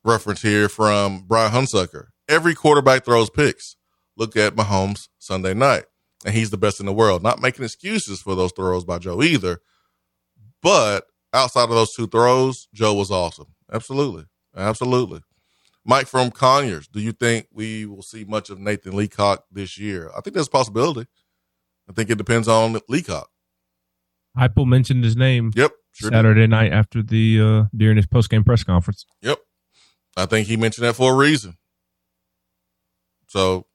reference 0.06 0.42
here 0.42 0.70
from 0.70 1.26
Brian 1.28 1.52
Hunsucker. 1.52 2.08
Every 2.30 2.56
quarterback 2.56 3.04
throws 3.04 3.30
picks. 3.30 3.76
Look 4.16 4.38
at 4.38 4.56
Mahomes 4.56 5.10
Sunday 5.18 5.54
night. 5.54 5.84
And 6.26 6.34
he's 6.34 6.50
the 6.50 6.58
best 6.58 6.80
in 6.80 6.86
the 6.86 6.94
world. 6.94 7.24
Not 7.24 7.42
making 7.42 7.66
excuses 7.66 8.22
for 8.22 8.36
those 8.36 8.54
throws 8.54 8.86
by 8.86 9.00
Joe 9.00 9.22
either. 9.22 9.60
But 10.62 11.06
outside 11.34 11.64
of 11.64 11.70
those 11.70 11.94
two 11.94 12.08
throws, 12.08 12.68
Joe 12.74 12.94
was 12.94 13.12
awesome. 13.12 13.56
Absolutely. 13.72 14.26
Absolutely. 14.56 15.22
Mike 15.86 16.08
from 16.08 16.32
Conyers, 16.32 16.88
do 16.88 17.00
you 17.00 17.12
think 17.12 17.48
we 17.52 17.86
will 17.86 18.02
see 18.02 18.24
much 18.26 18.50
of 18.50 18.60
Nathan 18.60 18.96
Leacock 18.96 19.46
this 19.52 19.78
year? 19.78 20.12
I 20.16 20.22
think 20.22 20.34
there's 20.34 20.48
a 20.48 20.52
possibility. 20.52 21.08
I 21.90 21.94
think 21.94 22.10
it 22.10 22.18
depends 22.18 22.48
on 22.48 22.80
Leacock. 22.88 23.30
Heupel 24.38 24.68
mentioned 24.68 25.04
his 25.04 25.16
name. 25.16 25.52
Yep. 25.56 25.72
Sure 25.94 26.10
did. 26.12 26.18
Saturday 26.18 26.48
night 26.48 26.72
after 26.72 27.02
the 27.02 27.42
uh 27.42 27.64
during 27.76 27.98
his 27.98 28.06
post 28.06 28.30
game 28.30 28.44
press 28.44 28.64
conference. 28.64 29.06
Yep. 29.22 29.40
I 30.16 30.26
think 30.26 30.48
he 30.48 30.58
mentioned 30.58 30.86
that 30.86 30.96
for 30.96 31.14
a 31.14 31.16
reason. 31.16 31.58
So 33.28 33.66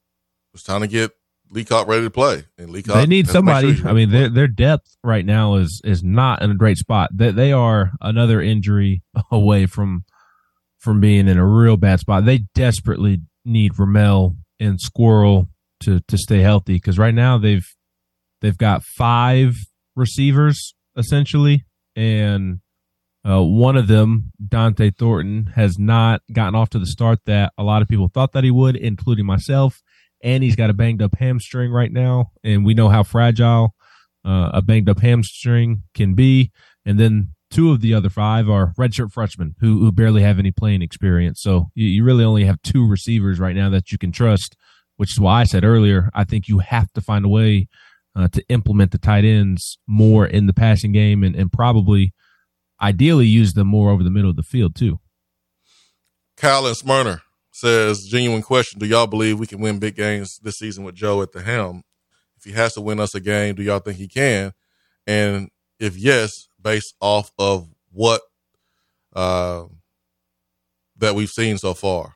it's 0.53 0.63
time 0.63 0.81
to 0.81 0.87
get 0.87 1.11
Leacock 1.55 1.87
ready 1.87 2.03
to 2.03 2.11
play. 2.11 2.43
And 2.57 2.69
Leacock 2.69 2.95
they 2.95 3.05
need 3.05 3.25
make 3.25 3.25
sure 3.27 3.33
somebody. 3.33 3.81
I 3.85 3.93
mean, 3.93 4.11
their 4.11 4.29
their 4.29 4.47
depth 4.47 4.97
right 5.03 5.25
now 5.25 5.55
is 5.55 5.81
is 5.83 6.03
not 6.03 6.41
in 6.41 6.51
a 6.51 6.55
great 6.55 6.77
spot. 6.77 7.09
They 7.13 7.31
they 7.31 7.51
are 7.51 7.93
another 8.01 8.41
injury 8.41 9.01
away 9.31 9.65
from 9.65 10.03
from 10.79 10.99
being 10.99 11.27
in 11.27 11.37
a 11.37 11.45
real 11.45 11.77
bad 11.77 11.99
spot. 11.99 12.25
They 12.25 12.39
desperately 12.53 13.21
need 13.45 13.79
Ramel 13.79 14.35
and 14.59 14.79
Squirrel 14.79 15.47
to 15.81 16.01
to 16.01 16.17
stay 16.17 16.41
healthy 16.41 16.73
because 16.73 16.99
right 16.99 17.13
now 17.13 17.37
they've 17.37 17.65
they've 18.41 18.57
got 18.57 18.83
five 18.83 19.55
receivers 19.95 20.75
essentially, 20.97 21.65
and 21.95 22.59
uh, 23.27 23.41
one 23.41 23.75
of 23.75 23.87
them, 23.87 24.31
Dont'e 24.45 24.95
Thornton, 24.95 25.53
has 25.55 25.79
not 25.79 26.21
gotten 26.31 26.53
off 26.53 26.69
to 26.71 26.79
the 26.79 26.85
start 26.85 27.19
that 27.25 27.53
a 27.57 27.63
lot 27.63 27.81
of 27.81 27.87
people 27.87 28.07
thought 28.13 28.33
that 28.33 28.43
he 28.43 28.51
would, 28.51 28.75
including 28.75 29.25
myself. 29.25 29.81
And 30.25 30.43
he's 30.43 30.55
got 30.55 30.71
a 30.71 30.73
banged 30.73 31.03
up 31.03 31.15
hamstring 31.17 31.71
right 31.71 31.91
now, 31.91 32.31
and 32.43 32.65
we 32.65 32.73
know 32.73 32.89
how 32.89 33.03
fragile 33.03 33.75
uh, 34.25 34.49
a 34.55 34.61
banged 34.61 34.89
up 34.89 34.99
hamstring 34.99 35.83
can 35.93 36.15
be. 36.15 36.51
And 36.83 36.99
then 36.99 37.35
two 37.51 37.71
of 37.71 37.79
the 37.79 37.93
other 37.93 38.09
five 38.09 38.49
are 38.49 38.73
redshirt 38.77 39.11
freshmen 39.11 39.55
who 39.59 39.79
who 39.79 39.91
barely 39.91 40.23
have 40.23 40.39
any 40.39 40.51
playing 40.51 40.81
experience. 40.81 41.41
So 41.41 41.67
you, 41.75 41.85
you 41.85 42.03
really 42.03 42.25
only 42.25 42.43
have 42.45 42.61
two 42.63 42.87
receivers 42.87 43.39
right 43.39 43.55
now 43.55 43.69
that 43.69 43.91
you 43.91 43.99
can 43.99 44.11
trust, 44.11 44.55
which 44.97 45.11
is 45.11 45.19
why 45.19 45.41
I 45.41 45.43
said 45.43 45.63
earlier 45.63 46.09
I 46.15 46.23
think 46.23 46.47
you 46.47 46.59
have 46.59 46.91
to 46.93 47.01
find 47.01 47.23
a 47.23 47.29
way 47.29 47.67
uh, 48.15 48.27
to 48.29 48.43
implement 48.49 48.91
the 48.91 48.97
tight 48.97 49.25
ends 49.25 49.77
more 49.87 50.25
in 50.25 50.47
the 50.47 50.53
passing 50.53 50.91
game 50.91 51.23
and, 51.23 51.35
and 51.35 51.51
probably 51.51 52.13
ideally 52.81 53.27
use 53.27 53.53
them 53.53 53.67
more 53.67 53.91
over 53.91 54.03
the 54.03 54.09
middle 54.09 54.31
of 54.31 54.37
the 54.37 54.43
field 54.43 54.75
too. 54.75 54.99
Kyle 56.35 56.65
and 56.65 56.75
Smyrna 56.75 57.21
says, 57.55 58.05
genuine 58.05 58.41
question. 58.41 58.79
Do 58.79 58.85
y'all 58.85 59.07
believe 59.07 59.39
we 59.39 59.47
can 59.47 59.61
win 59.61 59.79
big 59.79 59.95
games 59.95 60.39
this 60.43 60.57
season 60.57 60.83
with 60.83 60.95
Joe 60.95 61.21
at 61.21 61.31
the 61.31 61.41
helm? 61.41 61.83
If 62.37 62.43
he 62.43 62.51
has 62.51 62.73
to 62.73 62.81
win 62.81 62.99
us 62.99 63.15
a 63.15 63.21
game, 63.21 63.55
do 63.55 63.63
y'all 63.63 63.79
think 63.79 63.97
he 63.97 64.09
can? 64.09 64.51
And 65.07 65.49
if 65.79 65.97
yes, 65.97 66.49
based 66.61 66.95
off 66.99 67.31
of 67.39 67.69
what 67.91 68.21
uh, 69.15 69.63
that 70.97 71.15
we've 71.15 71.29
seen 71.29 71.57
so 71.57 71.73
far, 71.73 72.15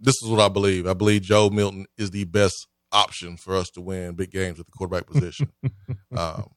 this 0.00 0.20
is 0.22 0.28
what 0.28 0.40
I 0.40 0.48
believe. 0.48 0.88
I 0.88 0.94
believe 0.94 1.22
Joe 1.22 1.50
Milton 1.50 1.86
is 1.96 2.10
the 2.10 2.24
best 2.24 2.66
option 2.90 3.36
for 3.36 3.54
us 3.54 3.70
to 3.70 3.80
win 3.80 4.14
big 4.14 4.32
games 4.32 4.58
at 4.58 4.66
the 4.66 4.72
quarterback 4.72 5.06
position. 5.06 5.52
um, 6.16 6.50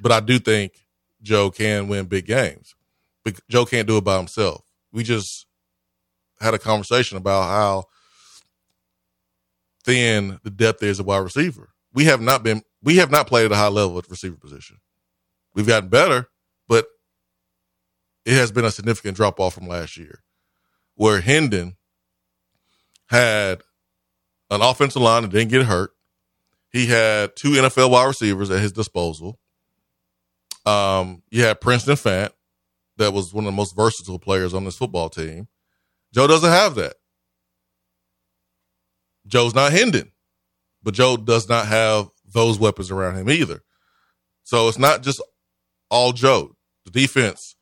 but 0.00 0.12
I 0.12 0.20
do 0.20 0.38
think 0.38 0.74
Joe 1.22 1.50
can 1.50 1.88
win 1.88 2.06
big 2.06 2.26
games. 2.26 2.76
But 3.24 3.40
Joe 3.48 3.64
can't 3.64 3.88
do 3.88 3.96
it 3.96 4.04
by 4.04 4.16
himself. 4.16 4.64
We 4.92 5.02
just 5.02 5.46
had 6.42 6.54
a 6.54 6.58
conversation 6.58 7.16
about 7.16 7.44
how 7.44 7.84
thin 9.84 10.38
the 10.42 10.50
depth 10.50 10.82
is 10.82 11.00
of 11.00 11.06
wide 11.06 11.18
receiver. 11.18 11.70
We 11.94 12.04
have 12.04 12.20
not 12.20 12.42
been 12.42 12.62
we 12.82 12.96
have 12.96 13.10
not 13.10 13.26
played 13.26 13.46
at 13.46 13.52
a 13.52 13.56
high 13.56 13.68
level 13.68 13.98
at 13.98 14.04
the 14.04 14.10
receiver 14.10 14.36
position. 14.36 14.78
We've 15.54 15.66
gotten 15.66 15.88
better, 15.88 16.28
but 16.68 16.86
it 18.24 18.34
has 18.34 18.50
been 18.50 18.64
a 18.64 18.70
significant 18.70 19.16
drop 19.16 19.38
off 19.38 19.54
from 19.54 19.68
last 19.68 19.96
year, 19.96 20.22
where 20.94 21.20
Hendon 21.20 21.76
had 23.06 23.62
an 24.50 24.62
offensive 24.62 25.02
line 25.02 25.22
that 25.22 25.30
didn't 25.30 25.50
get 25.50 25.66
hurt. 25.66 25.90
He 26.70 26.86
had 26.86 27.36
two 27.36 27.50
NFL 27.50 27.90
wide 27.90 28.06
receivers 28.06 28.50
at 28.50 28.60
his 28.60 28.72
disposal. 28.72 29.38
Um, 30.64 31.22
you 31.30 31.42
had 31.42 31.60
Princeton 31.60 31.96
Fant, 31.96 32.30
that 32.96 33.12
was 33.12 33.34
one 33.34 33.44
of 33.44 33.52
the 33.52 33.56
most 33.56 33.74
versatile 33.76 34.18
players 34.18 34.54
on 34.54 34.64
this 34.64 34.76
football 34.76 35.08
team. 35.08 35.48
Joe 36.14 36.26
doesn't 36.26 36.50
have 36.50 36.74
that. 36.76 36.94
Joe's 39.26 39.54
not 39.54 39.72
Hendon, 39.72 40.12
but 40.82 40.94
Joe 40.94 41.16
does 41.16 41.48
not 41.48 41.66
have 41.66 42.08
those 42.32 42.58
weapons 42.58 42.90
around 42.90 43.16
him 43.16 43.30
either. 43.30 43.62
So 44.44 44.68
it's 44.68 44.78
not 44.78 45.02
just 45.02 45.22
all 45.90 46.12
Joe. 46.12 46.56
The 46.84 46.90
defense 46.90 47.56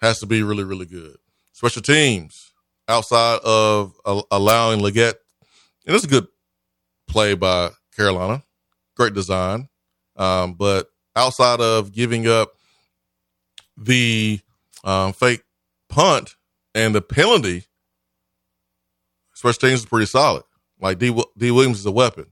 has 0.00 0.18
to 0.20 0.26
be 0.26 0.42
really, 0.42 0.64
really 0.64 0.86
good. 0.86 1.16
Special 1.52 1.82
teams 1.82 2.52
outside 2.88 3.40
of 3.44 3.94
allowing 4.30 4.80
Legette, 4.80 5.14
and 5.86 5.94
it's 5.94 6.04
a 6.04 6.08
good 6.08 6.26
play 7.08 7.34
by 7.34 7.70
Carolina, 7.96 8.42
great 8.96 9.14
design. 9.14 9.68
Um, 10.16 10.54
but 10.54 10.88
outside 11.14 11.60
of 11.60 11.92
giving 11.92 12.26
up 12.26 12.52
the 13.76 14.40
um, 14.84 15.12
fake 15.12 15.42
punt 15.88 16.34
and 16.74 16.94
the 16.94 17.02
penalty, 17.02 17.64
special 19.36 19.68
teams 19.68 19.80
is 19.80 19.86
pretty 19.86 20.06
solid. 20.06 20.42
Like 20.80 20.98
D, 20.98 21.14
Dee 21.38 21.50
Williams 21.50 21.78
is 21.78 21.86
a 21.86 21.92
weapon, 21.92 22.26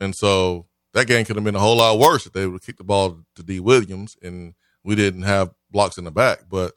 and 0.00 0.14
so 0.14 0.66
that 0.94 1.06
game 1.06 1.24
could 1.24 1.36
have 1.36 1.44
been 1.44 1.56
a 1.56 1.60
whole 1.60 1.76
lot 1.76 1.98
worse 1.98 2.24
if 2.26 2.32
they 2.32 2.46
would 2.46 2.54
have 2.54 2.62
kicked 2.62 2.78
the 2.78 2.84
ball 2.84 3.20
to 3.34 3.42
Dee 3.42 3.60
Williams 3.60 4.16
and 4.22 4.54
we 4.84 4.94
didn't 4.94 5.22
have 5.22 5.50
blocks 5.70 5.98
in 5.98 6.04
the 6.04 6.10
back. 6.10 6.44
But 6.48 6.74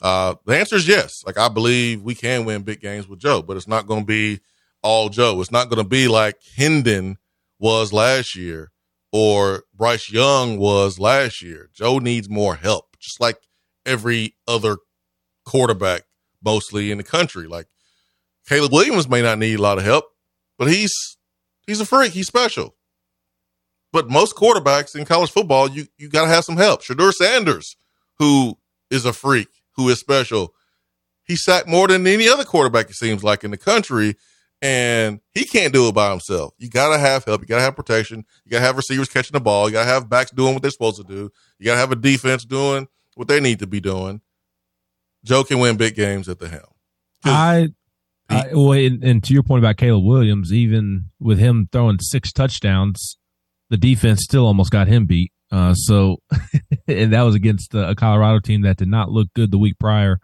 uh, 0.00 0.36
the 0.46 0.56
answer 0.56 0.76
is 0.76 0.86
yes. 0.86 1.24
Like 1.26 1.36
I 1.36 1.48
believe 1.48 2.02
we 2.02 2.14
can 2.14 2.44
win 2.44 2.62
big 2.62 2.80
games 2.80 3.08
with 3.08 3.18
Joe, 3.18 3.42
but 3.42 3.56
it's 3.56 3.68
not 3.68 3.86
going 3.86 4.00
to 4.00 4.06
be 4.06 4.40
all 4.82 5.08
Joe. 5.08 5.40
It's 5.40 5.50
not 5.50 5.68
going 5.68 5.82
to 5.82 5.88
be 5.88 6.06
like 6.06 6.36
Hendon 6.56 7.18
was 7.58 7.92
last 7.92 8.36
year 8.36 8.70
or 9.12 9.64
Bryce 9.74 10.10
Young 10.10 10.58
was 10.58 10.98
last 10.98 11.42
year. 11.42 11.70
Joe 11.74 11.98
needs 11.98 12.28
more 12.28 12.54
help, 12.54 12.96
just 13.00 13.20
like 13.20 13.38
every 13.84 14.36
other 14.46 14.76
quarterback, 15.44 16.02
mostly 16.44 16.90
in 16.90 16.98
the 16.98 17.04
country. 17.04 17.46
Like 17.46 17.66
Caleb 18.48 18.72
Williams 18.72 19.08
may 19.08 19.22
not 19.22 19.38
need 19.38 19.58
a 19.58 19.62
lot 19.62 19.78
of 19.78 19.84
help, 19.84 20.04
but 20.58 20.68
he's 20.68 21.16
he's 21.66 21.80
a 21.80 21.86
freak. 21.86 22.12
He's 22.12 22.26
special. 22.26 22.74
But 23.92 24.10
most 24.10 24.36
quarterbacks 24.36 24.94
in 24.94 25.04
college 25.04 25.30
football, 25.30 25.68
you 25.68 25.86
you 25.98 26.08
got 26.08 26.22
to 26.22 26.28
have 26.28 26.44
some 26.44 26.56
help. 26.56 26.82
Shedeur 26.82 27.12
Sanders, 27.12 27.76
who 28.18 28.58
is 28.90 29.04
a 29.04 29.12
freak, 29.12 29.48
who 29.76 29.88
is 29.88 29.98
special, 29.98 30.54
he 31.24 31.36
sacked 31.36 31.68
more 31.68 31.88
than 31.88 32.06
any 32.06 32.28
other 32.28 32.44
quarterback. 32.44 32.88
It 32.90 32.96
seems 32.96 33.24
like 33.24 33.42
in 33.42 33.50
the 33.50 33.56
country, 33.56 34.16
and 34.62 35.20
he 35.34 35.44
can't 35.44 35.72
do 35.72 35.88
it 35.88 35.94
by 35.94 36.10
himself. 36.10 36.54
You 36.58 36.68
got 36.68 36.92
to 36.92 36.98
have 36.98 37.24
help. 37.24 37.40
You 37.40 37.46
got 37.46 37.56
to 37.56 37.62
have 37.62 37.76
protection. 37.76 38.24
You 38.44 38.52
got 38.52 38.58
to 38.58 38.64
have 38.64 38.76
receivers 38.76 39.08
catching 39.08 39.34
the 39.34 39.40
ball. 39.40 39.68
You 39.68 39.72
got 39.72 39.84
to 39.84 39.90
have 39.90 40.08
backs 40.08 40.30
doing 40.30 40.54
what 40.54 40.62
they're 40.62 40.70
supposed 40.70 40.98
to 40.98 41.04
do. 41.04 41.30
You 41.58 41.66
got 41.66 41.74
to 41.74 41.80
have 41.80 41.92
a 41.92 41.96
defense 41.96 42.44
doing 42.44 42.86
what 43.14 43.28
they 43.28 43.40
need 43.40 43.58
to 43.58 43.66
be 43.66 43.80
doing. 43.80 44.20
Joe 45.24 45.42
can 45.42 45.58
win 45.58 45.76
big 45.76 45.96
games 45.96 46.28
at 46.28 46.38
the 46.38 46.48
helm. 46.48 46.62
I, 47.24 47.68
I 48.28 48.48
well, 48.52 48.72
and, 48.72 49.02
and, 49.04 49.22
to 49.24 49.32
your 49.32 49.42
point 49.42 49.62
about 49.62 49.76
Caleb 49.76 50.04
Williams, 50.04 50.52
even 50.52 51.10
with 51.20 51.38
him 51.38 51.68
throwing 51.70 51.98
six 52.00 52.32
touchdowns, 52.32 53.16
the 53.70 53.76
defense 53.76 54.22
still 54.22 54.46
almost 54.46 54.72
got 54.72 54.88
him 54.88 55.06
beat. 55.06 55.32
Uh, 55.52 55.74
so, 55.74 56.16
and 56.88 57.12
that 57.12 57.22
was 57.22 57.34
against 57.34 57.74
a 57.74 57.94
Colorado 57.96 58.40
team 58.40 58.62
that 58.62 58.78
did 58.78 58.88
not 58.88 59.10
look 59.10 59.28
good 59.34 59.50
the 59.50 59.58
week 59.58 59.78
prior 59.78 60.18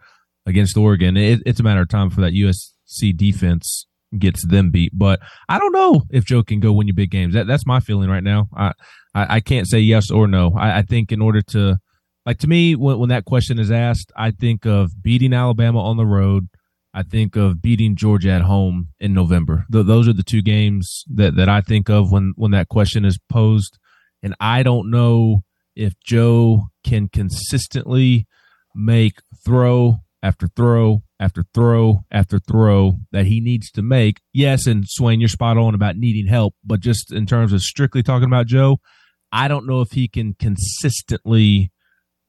against 0.45 0.77
Oregon. 0.77 1.15
It, 1.15 1.41
it's 1.45 1.59
a 1.59 1.63
matter 1.63 1.81
of 1.81 1.89
time 1.89 2.09
for 2.09 2.21
that 2.21 2.33
USC 2.33 3.15
defense 3.15 3.87
gets 4.17 4.45
them 4.45 4.69
beat. 4.69 4.91
But 4.93 5.19
I 5.49 5.59
don't 5.59 5.71
know 5.71 6.03
if 6.11 6.25
Joe 6.25 6.43
can 6.43 6.59
go 6.59 6.73
win 6.73 6.87
you 6.87 6.93
big 6.93 7.11
games. 7.11 7.33
That, 7.33 7.47
that's 7.47 7.65
my 7.65 7.79
feeling 7.79 8.09
right 8.09 8.23
now. 8.23 8.47
I, 8.55 8.73
I, 9.13 9.35
I 9.35 9.39
can't 9.39 9.67
say 9.67 9.79
yes 9.79 10.11
or 10.11 10.27
no. 10.27 10.53
I, 10.57 10.79
I, 10.79 10.81
think 10.81 11.11
in 11.11 11.21
order 11.21 11.41
to, 11.41 11.77
like 12.25 12.39
to 12.39 12.47
me, 12.47 12.75
when, 12.75 12.99
when 12.99 13.09
that 13.09 13.25
question 13.25 13.59
is 13.59 13.71
asked, 13.71 14.11
I 14.15 14.31
think 14.31 14.65
of 14.65 15.01
beating 15.01 15.33
Alabama 15.33 15.83
on 15.83 15.97
the 15.97 16.05
road. 16.05 16.47
I 16.93 17.03
think 17.03 17.35
of 17.35 17.61
beating 17.61 17.95
Georgia 17.95 18.31
at 18.31 18.43
home 18.43 18.89
in 18.99 19.13
November. 19.13 19.65
Th- 19.71 19.85
those 19.85 20.07
are 20.07 20.13
the 20.13 20.23
two 20.23 20.41
games 20.41 21.03
that, 21.13 21.35
that 21.35 21.49
I 21.49 21.61
think 21.61 21.89
of 21.89 22.11
when, 22.11 22.33
when 22.35 22.51
that 22.51 22.69
question 22.69 23.03
is 23.03 23.17
posed. 23.29 23.79
And 24.21 24.35
I 24.39 24.63
don't 24.63 24.91
know 24.91 25.43
if 25.75 25.93
Joe 26.05 26.67
can 26.83 27.07
consistently 27.07 28.27
make 28.75 29.19
throw 29.43 29.97
after 30.21 30.47
throw 30.47 31.03
after 31.19 31.43
throw 31.53 32.05
after 32.11 32.39
throw 32.39 32.93
that 33.11 33.25
he 33.25 33.39
needs 33.39 33.71
to 33.71 33.81
make. 33.81 34.21
Yes, 34.31 34.67
and 34.67 34.85
Swain, 34.87 35.19
you're 35.19 35.29
spot 35.29 35.57
on 35.57 35.75
about 35.75 35.97
needing 35.97 36.27
help, 36.27 36.55
but 36.63 36.79
just 36.79 37.11
in 37.11 37.25
terms 37.25 37.53
of 37.53 37.61
strictly 37.61 38.03
talking 38.03 38.27
about 38.27 38.47
Joe, 38.47 38.77
I 39.31 39.47
don't 39.47 39.65
know 39.65 39.81
if 39.81 39.91
he 39.91 40.07
can 40.07 40.35
consistently 40.35 41.71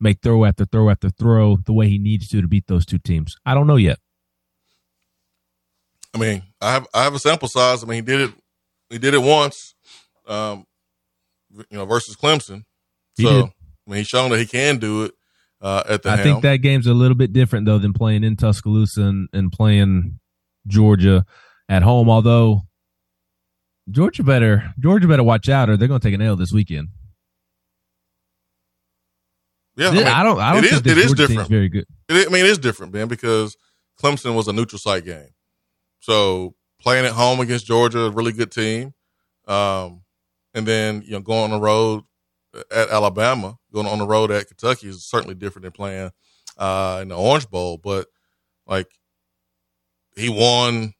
make 0.01 0.21
throw 0.23 0.45
after 0.45 0.65
throw 0.65 0.91
after 0.91 1.11
throw 1.11 1.57
the 1.65 1.73
way 1.73 1.89
he 1.89 1.99
needs 1.99 2.29
to 2.29 2.41
to 2.41 2.49
beat 2.49 2.67
those 2.67 2.87
two 2.87 2.99
teams. 2.99 3.35
I 3.45 3.55
don't 3.55 3.67
know 3.67 3.77
yet. 3.77 3.99
I 6.15 6.19
mean, 6.19 6.43
I 6.61 6.73
have 6.73 6.87
I 6.95 7.03
have 7.05 7.15
a 7.15 7.19
sample 7.19 7.49
size. 7.49 7.83
I 7.83 7.87
mean, 7.87 7.97
he 7.97 8.03
did 8.03 8.21
it. 8.21 8.35
He 8.89 8.99
did 8.99 9.15
it 9.15 9.23
once, 9.23 9.75
um, 10.29 10.65
you 11.53 11.65
know, 11.73 11.85
versus 11.85 12.17
Clemson. 12.17 12.63
So 13.19 13.29
I 13.29 13.91
mean, 13.91 13.99
he's 13.99 14.07
shown 14.07 14.31
that 14.31 14.39
he 14.39 14.47
can 14.47 14.79
do 14.79 15.05
it 15.05 15.13
uh, 15.61 15.83
at 15.89 16.03
the. 16.03 16.11
I 16.11 16.17
helm. 16.17 16.25
think 16.25 16.43
that 16.43 16.57
game's 16.59 16.87
a 16.87 16.95
little 16.95 17.17
bit 17.17 17.33
different 17.33 17.67
though 17.67 17.79
than 17.79 17.93
playing 17.93 18.23
in 18.23 18.37
Tuscaloosa 18.37 19.03
and, 19.03 19.29
and 19.33 19.51
playing 19.51 20.21
Georgia 20.67 21.25
at 21.69 21.83
home. 21.83 22.09
Although 22.09 22.63
Georgia 23.91 24.23
better 24.23 24.73
Georgia 24.79 25.09
better 25.09 25.25
watch 25.25 25.49
out, 25.49 25.69
or 25.69 25.77
they're 25.77 25.89
going 25.89 26.01
to 26.01 26.07
take 26.07 26.15
an 26.15 26.23
L 26.23 26.37
this 26.37 26.53
weekend. 26.53 26.89
Yeah, 29.77 29.89
I, 29.89 29.93
mean, 29.93 30.07
I 30.07 30.23
don't. 30.23 30.39
I 30.39 30.53
don't 30.53 30.65
it 30.65 30.71
think 30.71 30.87
is, 30.87 30.93
it 30.93 30.99
is 30.99 31.13
different. 31.15 31.49
Very 31.49 31.69
good. 31.69 31.87
It, 32.09 32.29
I 32.29 32.31
mean, 32.31 32.45
it 32.45 32.51
is 32.51 32.59
different, 32.59 32.95
man, 32.95 33.09
because 33.09 33.57
Clemson 34.01 34.37
was 34.37 34.47
a 34.47 34.53
neutral 34.53 34.79
site 34.79 35.05
game. 35.05 35.31
So 36.05 36.55
playing 36.83 37.07
at 37.07 37.13
home 37.13 37.41
against 37.41 37.65
Georgia, 37.65 38.01
a 38.01 38.11
really 38.11 38.33
good 38.33 38.53
team, 38.53 38.93
um, 39.49 40.03
and 40.53 40.67
then 40.67 41.01
you 41.03 41.13
know 41.13 41.21
going 41.21 41.45
on 41.45 41.51
the 41.51 41.61
road 41.61 42.03
at 42.71 42.91
Alabama, 42.91 43.57
going 43.73 43.87
on 43.87 43.99
the 43.99 44.07
road 44.07 44.31
at 44.31 44.47
Kentucky 44.47 44.89
is 44.89 45.07
certainly 45.07 45.35
different 45.35 45.63
than 45.63 45.73
playing 45.73 46.11
uh, 46.59 46.99
in 47.01 47.09
the 47.09 47.17
Orange 47.17 47.49
Bowl. 47.49 47.79
But 47.79 48.09
like 48.67 48.91
he 50.15 50.29
won, 50.29 50.93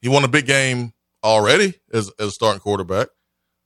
he 0.00 0.08
won 0.08 0.22
a 0.22 0.28
big 0.28 0.46
game 0.46 0.92
already 1.24 1.74
as 1.92 2.12
as 2.20 2.28
a 2.28 2.30
starting 2.30 2.60
quarterback. 2.60 3.08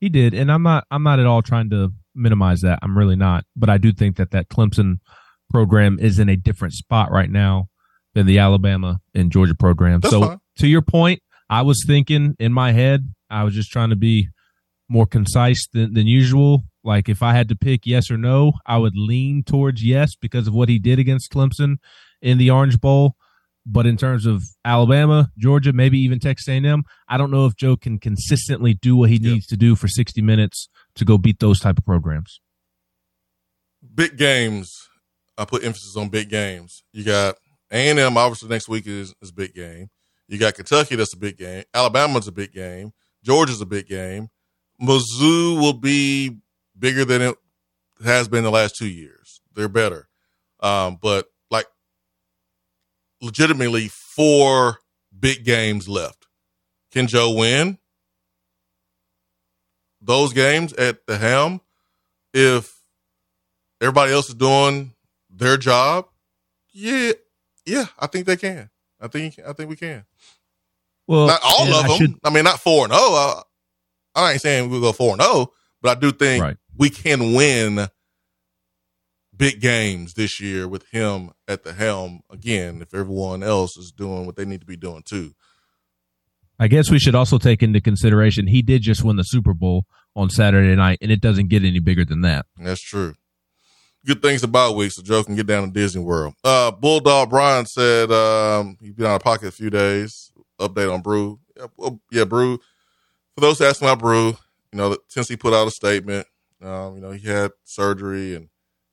He 0.01 0.09
did, 0.09 0.33
and 0.33 0.51
I'm 0.51 0.63
not 0.63 0.87
I'm 0.91 1.03
not 1.03 1.21
at 1.21 1.27
all 1.27 1.43
trying 1.43 1.69
to 1.71 1.93
minimize 2.15 2.63
that. 2.63 2.79
I'm 2.81 2.97
really 2.97 3.17
not, 3.17 3.45
but 3.55 3.69
I 3.69 3.77
do 3.77 3.93
think 3.93 4.17
that 4.17 4.31
that 4.31 4.49
Clemson 4.49 5.01
program 5.51 5.99
is 6.01 6.19
in 6.19 6.31
a 6.31 6.37
different 6.37 6.73
spot 6.73 7.11
right 7.11 7.29
now 7.29 7.69
than 8.15 8.25
the 8.25 8.39
Alabama 8.39 9.03
and 9.15 9.31
Georgia 9.31 9.55
program. 9.55 10.01
That's 10.01 10.13
so 10.13 10.23
fine. 10.23 10.41
To 10.61 10.69
your 10.69 10.83
point, 10.83 11.23
I 11.49 11.63
was 11.63 11.83
thinking 11.87 12.37
in 12.39 12.53
my 12.53 12.73
head, 12.73 13.13
I 13.31 13.45
was 13.45 13.55
just 13.55 13.71
trying 13.71 13.91
to 13.91 13.97
be 13.97 14.29
more 14.89 15.07
concise 15.07 15.67
than, 15.73 15.95
than 15.95 16.07
usual. 16.07 16.65
Like 16.85 17.09
if 17.09 17.23
I 17.23 17.33
had 17.33 17.49
to 17.49 17.57
pick 17.57 17.87
yes 17.87 18.11
or 18.11 18.19
no, 18.19 18.53
I 18.67 18.77
would 18.77 18.95
lean 18.95 19.43
towards 19.43 19.83
yes 19.83 20.15
because 20.21 20.47
of 20.47 20.55
what 20.55 20.69
he 20.69 20.79
did 20.79 20.99
against 20.99 21.33
Clemson 21.33 21.77
in 22.21 22.39
the 22.39 22.51
Orange 22.51 22.81
Bowl. 22.81 23.17
But 23.67 23.87
in 23.87 23.97
terms 23.97 24.27
of 24.27 24.43
Alabama, 24.65 25.31
Georgia, 25.39 25.73
maybe 25.73 25.99
even 25.99 26.19
Texas 26.19 26.49
A&M, 26.49 26.83
I 27.09 27.17
don't 27.17 27.31
know 27.31 27.47
if 27.47 27.57
Joe 27.57 27.77
can 27.77 27.99
consistently 27.99 28.75
do 28.75 28.97
what 28.97 29.11
he 29.11 29.17
yep. 29.17 29.35
needs 29.35 29.47
to 29.49 29.57
do 29.57 29.77
for 29.77 29.87
60 29.87 30.21
minutes 30.23 30.69
to 30.95 31.05
go 31.05 31.19
beat 31.19 31.41
those 31.41 31.61
type 31.61 31.79
of 31.79 31.85
programs. 31.85 32.41
Big 33.95 34.17
games. 34.17 34.89
I 35.39 35.45
put 35.45 35.65
emphasis 35.65 35.97
on 35.97 36.09
big 36.09 36.29
games. 36.29 36.83
You 36.93 37.05
got 37.05 37.37
A&M 37.71 38.17
obviously 38.17 38.49
next 38.49 38.69
week 38.69 38.87
is, 38.87 39.15
is 39.23 39.31
a 39.31 39.35
big 39.35 39.55
game. 39.55 39.89
You 40.31 40.39
got 40.39 40.55
Kentucky, 40.55 40.95
that's 40.95 41.13
a 41.13 41.17
big 41.17 41.39
game. 41.39 41.65
Alabama's 41.75 42.29
a 42.29 42.33
big 42.33 42.53
game. 42.53 42.93
Georgia's 43.25 43.61
a 43.61 43.67
big 43.67 43.89
game. 43.89 44.29
Mizzou 44.81 45.61
will 45.61 45.73
be 45.73 46.39
bigger 46.79 47.05
than 47.05 47.21
it 47.21 47.37
has 48.05 48.29
been 48.29 48.45
the 48.45 48.51
last 48.51 48.77
two 48.77 48.87
years. 48.87 49.41
They're 49.57 49.69
better. 49.69 50.09
Um, 50.61 50.99
but 51.03 51.27
like 51.51 51.67
legitimately 53.21 53.89
four 53.89 54.79
big 55.19 55.45
games 55.45 55.89
left. 55.89 56.29
Can 56.93 57.09
Joe 57.09 57.33
win 57.33 57.79
those 60.01 60.33
games 60.33 60.73
at 60.75 61.07
the 61.09 61.19
helm 61.19 61.61
if 62.33 62.85
everybody 63.81 64.13
else 64.13 64.29
is 64.29 64.37
doing 64.37 64.95
their 65.29 65.57
job? 65.57 66.07
Yeah, 66.73 67.15
yeah, 67.67 67.87
I 67.99 68.07
think 68.07 68.27
they 68.27 68.37
can. 68.37 68.71
I 69.01 69.09
think 69.09 69.41
I 69.45 69.53
think 69.53 69.69
we 69.69 69.75
can. 69.75 70.05
Well, 71.11 71.27
not 71.27 71.41
all 71.43 71.67
of 71.67 71.85
I 71.85 71.89
them. 71.89 71.97
Should... 71.97 72.15
I 72.23 72.31
mean, 72.31 72.45
not 72.45 72.61
four 72.61 72.85
and 72.85 72.93
zero. 72.93 73.03
Oh, 73.03 73.43
I 74.15 74.33
ain't 74.33 74.41
saying 74.41 74.71
we'll 74.71 74.81
go 74.81 74.93
four 74.93 75.11
and 75.15 75.21
zero, 75.21 75.33
oh, 75.35 75.53
but 75.83 75.97
I 75.97 76.01
do 76.01 76.13
think 76.13 76.41
right. 76.41 76.57
we 76.79 76.89
can 76.89 77.35
win 77.35 77.89
big 79.37 79.61
games 79.61 80.15
this 80.15 80.39
year 80.39 80.69
with 80.69 80.87
him 80.91 81.33
at 81.49 81.65
the 81.65 81.73
helm 81.73 82.21
again. 82.31 82.81
If 82.81 82.95
everyone 82.95 83.43
else 83.43 83.77
is 83.77 83.91
doing 83.91 84.25
what 84.25 84.37
they 84.37 84.45
need 84.45 84.61
to 84.61 84.67
be 84.67 84.77
doing 84.77 85.03
too. 85.03 85.35
I 86.61 86.69
guess 86.69 86.91
we 86.91 87.01
should 87.01 87.17
also 87.17 87.39
take 87.39 87.61
into 87.61 87.81
consideration 87.81 88.47
he 88.47 88.63
did 88.63 88.83
just 88.83 89.03
win 89.03 89.17
the 89.17 89.25
Super 89.25 89.53
Bowl 89.53 89.87
on 90.15 90.31
Saturday 90.31 90.77
night, 90.77 90.99
and 91.03 91.11
it 91.11 91.21
doesn't 91.21 91.49
get 91.49 91.65
any 91.65 91.81
bigger 91.81 92.05
than 92.05 92.21
that. 92.21 92.47
That's 92.57 92.81
true. 92.81 93.15
Good 94.07 94.23
things 94.23 94.45
about 94.45 94.77
week, 94.77 94.93
so 94.93 95.03
Joe 95.03 95.25
can 95.25 95.35
get 95.35 95.49
down 95.49 95.67
to 95.67 95.73
Disney 95.73 96.03
World. 96.03 96.35
Uh, 96.45 96.71
Bulldog 96.71 97.31
Brian 97.31 97.67
said 97.67 98.13
um, 98.13 98.77
he's 98.81 98.93
been 98.93 99.07
out 99.07 99.17
of 99.17 99.23
pocket 99.23 99.49
a 99.49 99.51
few 99.51 99.71
days. 99.71 100.30
Update 100.61 100.93
on 100.93 101.03
Bru. 101.03 101.41
Yeah, 102.11 102.25
Bru 102.25 102.59
for 103.35 103.41
those 103.41 103.61
asking 103.61 103.89
about 103.89 104.01
Bru, 104.01 104.29
you 104.29 104.37
know, 104.75 104.97
Tennessee 105.09 105.37
put 105.37 105.55
out 105.55 105.67
a 105.67 105.71
statement. 105.71 106.27
Um, 106.63 106.97
you 106.97 107.01
know, 107.01 107.11
he 107.11 107.27
had 107.27 107.53
surgery 107.65 108.35
and 108.35 108.49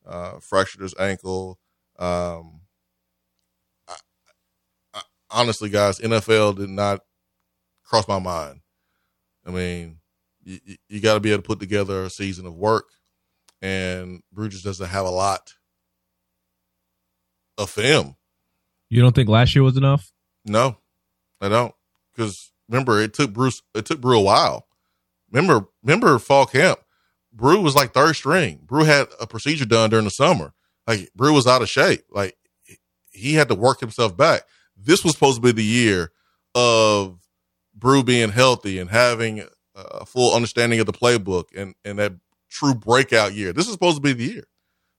uh, 0.05 0.39
fractured 0.39 0.81
his 0.81 0.95
ankle. 0.97 1.59
Um, 1.99 2.61
I, 3.87 3.95
I, 4.93 5.01
honestly, 5.29 5.69
guys, 5.69 5.99
NFL 5.99 6.57
did 6.57 6.69
not 6.69 7.01
cross 7.83 8.07
my 8.07 8.19
mind. 8.19 8.61
I 9.45 9.51
mean, 9.51 9.99
you, 10.43 10.59
you 10.87 11.01
got 11.01 11.15
to 11.15 11.19
be 11.19 11.31
able 11.31 11.43
to 11.43 11.47
put 11.47 11.59
together 11.59 12.03
a 12.03 12.09
season 12.09 12.45
of 12.45 12.55
work, 12.55 12.85
and 13.61 14.21
Bru 14.31 14.49
just 14.49 14.63
doesn't 14.63 14.87
have 14.87 15.05
a 15.05 15.11
lot 15.11 15.53
of 17.57 17.69
film. 17.69 18.15
You 18.89 19.01
don't 19.01 19.13
think 19.13 19.27
last 19.27 19.55
year 19.55 19.63
was 19.63 19.75
enough? 19.75 20.13
No, 20.45 20.77
I 21.41 21.49
don't. 21.49 21.73
Because 22.15 22.51
remember 22.69 23.01
it 23.01 23.13
took 23.13 23.33
Bruce 23.33 23.61
it 23.75 23.85
took 23.85 24.01
Bru 24.01 24.17
a 24.17 24.21
while. 24.21 24.67
Remember 25.31 25.67
remember 25.83 26.17
fall 26.19 26.45
camp. 26.45 26.79
Bru 27.33 27.61
was 27.61 27.75
like 27.75 27.93
third 27.93 28.15
string. 28.15 28.61
Bru 28.65 28.83
had 28.83 29.07
a 29.19 29.27
procedure 29.27 29.65
done 29.65 29.89
during 29.89 30.05
the 30.05 30.11
summer. 30.11 30.53
Like 30.87 31.11
Bru 31.15 31.33
was 31.33 31.47
out 31.47 31.61
of 31.61 31.69
shape. 31.69 32.05
Like 32.09 32.35
he 33.11 33.33
had 33.33 33.49
to 33.49 33.55
work 33.55 33.79
himself 33.79 34.15
back. 34.17 34.43
This 34.75 35.03
was 35.03 35.13
supposed 35.13 35.37
to 35.37 35.41
be 35.41 35.51
the 35.51 35.63
year 35.63 36.11
of 36.55 37.19
Bru 37.75 38.03
being 38.03 38.29
healthy 38.29 38.79
and 38.79 38.89
having 38.89 39.43
a 39.75 40.05
full 40.05 40.35
understanding 40.35 40.79
of 40.79 40.85
the 40.85 40.93
playbook 40.93 41.45
and 41.55 41.75
and 41.85 41.99
that 41.99 42.13
true 42.49 42.73
breakout 42.73 43.33
year. 43.33 43.53
This 43.53 43.67
is 43.67 43.73
supposed 43.73 43.97
to 43.97 44.01
be 44.01 44.13
the 44.13 44.33
year 44.33 44.47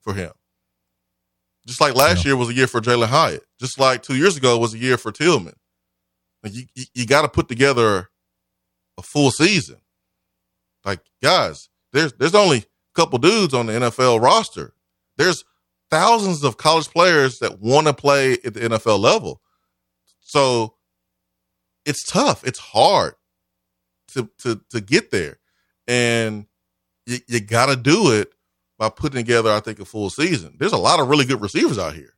for 0.01 0.13
him. 0.13 0.31
Just 1.65 1.81
like 1.81 1.95
last 1.95 2.23
yeah. 2.23 2.29
year 2.29 2.37
was 2.37 2.49
a 2.49 2.53
year 2.53 2.67
for 2.67 2.79
Jalin 2.79 3.07
Hyatt. 3.07 3.43
Just 3.59 3.79
like 3.79 4.01
two 4.01 4.15
years 4.15 4.37
ago 4.37 4.57
was 4.57 4.73
a 4.73 4.77
year 4.77 4.97
for 4.97 5.11
Tillman. 5.11 5.55
Like 6.43 6.53
you, 6.55 6.63
you, 6.75 6.85
you 6.93 7.05
got 7.05 7.23
to 7.23 7.27
put 7.29 7.47
together 7.47 8.09
a 8.97 9.01
full 9.01 9.31
season. 9.31 9.77
Like 10.85 11.01
guys, 11.21 11.69
there's 11.91 12.13
there's 12.13 12.35
only 12.35 12.59
a 12.59 12.63
couple 12.95 13.19
dudes 13.19 13.53
on 13.53 13.65
the 13.65 13.73
NFL 13.73 14.21
roster. 14.21 14.73
There's 15.17 15.43
thousands 15.91 16.43
of 16.43 16.57
college 16.57 16.89
players 16.89 17.39
that 17.39 17.59
want 17.59 17.87
to 17.87 17.93
play 17.93 18.33
at 18.45 18.53
the 18.53 18.61
NFL 18.61 18.99
level. 18.99 19.41
So 20.21 20.75
it's 21.85 22.05
tough. 22.05 22.45
It's 22.45 22.59
hard 22.59 23.15
to 24.09 24.29
to 24.39 24.61
to 24.69 24.81
get 24.81 25.11
there, 25.11 25.39
and 25.87 26.45
you, 27.05 27.17
you 27.27 27.39
got 27.41 27.67
to 27.67 27.75
do 27.75 28.11
it 28.13 28.31
by 28.77 28.89
putting 28.89 29.17
together. 29.17 29.51
I 29.51 29.59
think 29.59 29.79
a 29.79 29.85
full 29.85 30.09
season. 30.09 30.55
There's 30.57 30.71
a 30.71 30.77
lot 30.77 30.99
of 30.99 31.09
really 31.09 31.25
good 31.25 31.41
receivers 31.41 31.77
out 31.77 31.95
here 31.95 32.13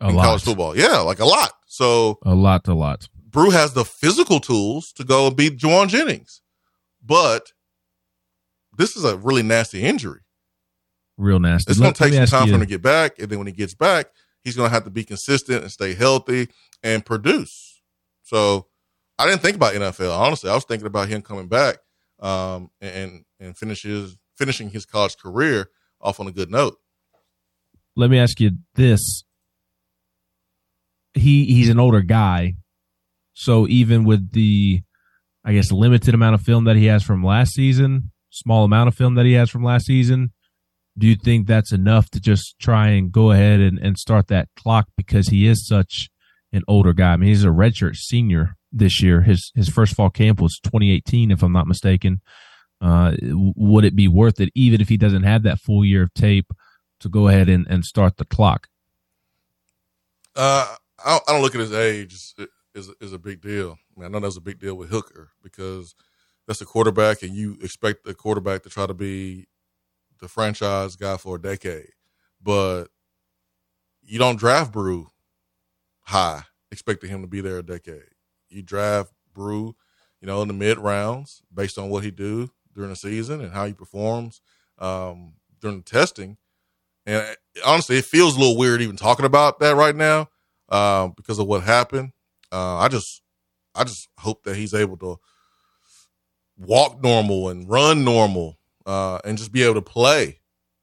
a 0.00 0.08
in 0.08 0.16
lot. 0.16 0.24
college 0.24 0.42
football. 0.42 0.76
Yeah, 0.76 0.98
like 0.98 1.20
a 1.20 1.24
lot. 1.24 1.52
So 1.72 2.18
a 2.22 2.34
lot, 2.34 2.68
a 2.68 2.74
lot. 2.74 3.08
Bru 3.30 3.48
has 3.48 3.72
the 3.72 3.86
physical 3.86 4.40
tools 4.40 4.92
to 4.92 5.04
go 5.04 5.28
and 5.28 5.34
beat 5.34 5.56
Jauan 5.56 5.88
Jennings, 5.88 6.42
but 7.02 7.52
this 8.76 8.94
is 8.94 9.04
a 9.04 9.16
really 9.16 9.42
nasty 9.42 9.82
injury. 9.82 10.20
Real 11.16 11.40
nasty. 11.40 11.70
It's 11.70 11.80
going 11.80 11.94
to 11.94 11.98
take 11.98 12.12
some 12.12 12.26
time 12.26 12.48
for 12.48 12.54
him 12.56 12.60
to 12.60 12.66
get 12.66 12.82
back, 12.82 13.18
and 13.18 13.30
then 13.30 13.38
when 13.38 13.46
he 13.46 13.54
gets 13.54 13.72
back, 13.72 14.08
he's 14.44 14.54
going 14.54 14.68
to 14.68 14.74
have 14.74 14.84
to 14.84 14.90
be 14.90 15.02
consistent 15.02 15.62
and 15.62 15.72
stay 15.72 15.94
healthy 15.94 16.48
and 16.82 17.06
produce. 17.06 17.80
So 18.22 18.66
I 19.18 19.24
didn't 19.26 19.40
think 19.40 19.56
about 19.56 19.72
NFL. 19.72 20.14
Honestly, 20.14 20.50
I 20.50 20.54
was 20.54 20.64
thinking 20.64 20.86
about 20.86 21.08
him 21.08 21.22
coming 21.22 21.48
back 21.48 21.78
um, 22.20 22.70
and 22.82 23.24
and 23.40 23.56
finishes 23.56 24.18
finishing 24.36 24.68
his 24.68 24.84
college 24.84 25.16
career 25.16 25.70
off 26.02 26.20
on 26.20 26.26
a 26.26 26.32
good 26.32 26.50
note. 26.50 26.76
Let 27.96 28.10
me 28.10 28.18
ask 28.18 28.40
you 28.40 28.58
this: 28.74 29.24
he 31.14 31.44
he's 31.46 31.68
an 31.68 31.78
older 31.78 32.00
guy, 32.00 32.54
so 33.34 33.66
even 33.68 34.04
with 34.04 34.32
the, 34.32 34.82
I 35.44 35.52
guess, 35.52 35.72
limited 35.72 36.14
amount 36.14 36.34
of 36.34 36.42
film 36.42 36.64
that 36.64 36.76
he 36.76 36.86
has 36.86 37.02
from 37.02 37.24
last 37.24 37.54
season, 37.54 38.10
small 38.30 38.64
amount 38.64 38.88
of 38.88 38.94
film 38.94 39.14
that 39.14 39.26
he 39.26 39.32
has 39.34 39.50
from 39.50 39.64
last 39.64 39.86
season, 39.86 40.32
do 40.96 41.06
you 41.06 41.16
think 41.16 41.46
that's 41.46 41.72
enough 41.72 42.10
to 42.10 42.20
just 42.20 42.58
try 42.58 42.88
and 42.88 43.10
go 43.10 43.30
ahead 43.30 43.60
and, 43.60 43.78
and 43.78 43.98
start 43.98 44.28
that 44.28 44.48
clock 44.56 44.88
because 44.96 45.28
he 45.28 45.46
is 45.46 45.66
such 45.66 46.10
an 46.52 46.62
older 46.68 46.92
guy? 46.92 47.12
I 47.12 47.16
mean, 47.16 47.28
he's 47.28 47.44
a 47.44 47.48
redshirt 47.48 47.96
senior 47.96 48.56
this 48.70 49.02
year. 49.02 49.22
His 49.22 49.52
his 49.54 49.68
first 49.68 49.94
fall 49.94 50.10
camp 50.10 50.40
was 50.40 50.58
2018, 50.62 51.30
if 51.30 51.42
I'm 51.42 51.52
not 51.52 51.66
mistaken. 51.66 52.20
Uh, 52.80 53.14
would 53.22 53.84
it 53.84 53.94
be 53.94 54.08
worth 54.08 54.40
it, 54.40 54.50
even 54.56 54.80
if 54.80 54.88
he 54.88 54.96
doesn't 54.96 55.22
have 55.22 55.44
that 55.44 55.60
full 55.60 55.84
year 55.84 56.02
of 56.02 56.12
tape, 56.14 56.52
to 56.98 57.08
go 57.08 57.28
ahead 57.28 57.48
and, 57.48 57.66
and 57.68 57.84
start 57.84 58.16
the 58.16 58.24
clock? 58.24 58.66
Uh, 60.34 60.74
I 61.04 61.18
don't, 61.28 61.42
look 61.42 61.54
at 61.54 61.60
his 61.60 61.72
age 61.72 62.34
is 62.74 62.90
is 63.00 63.12
a 63.12 63.18
big 63.18 63.40
deal. 63.40 63.78
I, 63.96 64.00
mean, 64.00 64.06
I 64.06 64.08
know 64.08 64.20
that's 64.20 64.36
a 64.36 64.40
big 64.40 64.58
deal 64.58 64.74
with 64.74 64.90
Hooker 64.90 65.30
because 65.42 65.94
that's 66.46 66.60
a 66.60 66.66
quarterback, 66.66 67.22
and 67.22 67.34
you 67.34 67.56
expect 67.62 68.04
the 68.04 68.14
quarterback 68.14 68.62
to 68.62 68.70
try 68.70 68.86
to 68.86 68.94
be 68.94 69.46
the 70.20 70.28
franchise 70.28 70.96
guy 70.96 71.16
for 71.16 71.36
a 71.36 71.42
decade, 71.42 71.90
but 72.42 72.86
you 74.02 74.18
don't 74.18 74.38
draft 74.38 74.72
Bru 74.72 75.08
high 76.02 76.42
expecting 76.70 77.10
him 77.10 77.22
to 77.22 77.28
be 77.28 77.40
there 77.40 77.58
a 77.58 77.62
decade. 77.62 78.02
You 78.48 78.62
draft 78.62 79.12
Bru, 79.34 79.74
you 80.20 80.26
know, 80.26 80.42
in 80.42 80.48
the 80.48 80.54
mid 80.54 80.78
rounds 80.78 81.42
based 81.52 81.78
on 81.78 81.90
what 81.90 82.04
he 82.04 82.10
do 82.10 82.50
during 82.74 82.90
the 82.90 82.96
season 82.96 83.40
and 83.40 83.52
how 83.52 83.66
he 83.66 83.72
performs 83.72 84.40
um, 84.78 85.34
during 85.60 85.78
the 85.78 85.84
testing. 85.84 86.36
And 87.04 87.36
honestly, 87.66 87.98
it 87.98 88.04
feels 88.04 88.36
a 88.36 88.38
little 88.40 88.56
weird 88.56 88.80
even 88.80 88.96
talking 88.96 89.26
about 89.26 89.60
that 89.60 89.76
right 89.76 89.94
now 89.96 90.28
uh, 90.72 91.08
because 91.16 91.38
of 91.38 91.46
what 91.46 91.62
happened. 91.62 92.12
Uh, 92.50 92.78
I 92.78 92.88
just, 92.88 93.22
I 93.74 93.84
just 93.84 94.08
hope 94.18 94.42
that 94.44 94.56
he's 94.56 94.74
able 94.74 94.96
to 94.96 95.18
walk 96.56 97.02
normal 97.02 97.50
and 97.50 97.68
run 97.68 98.04
normal, 98.04 98.58
uh, 98.86 99.18
and 99.24 99.38
just 99.38 99.52
be 99.52 99.62
able 99.62 99.74
to 99.74 99.82
play, 99.82 100.40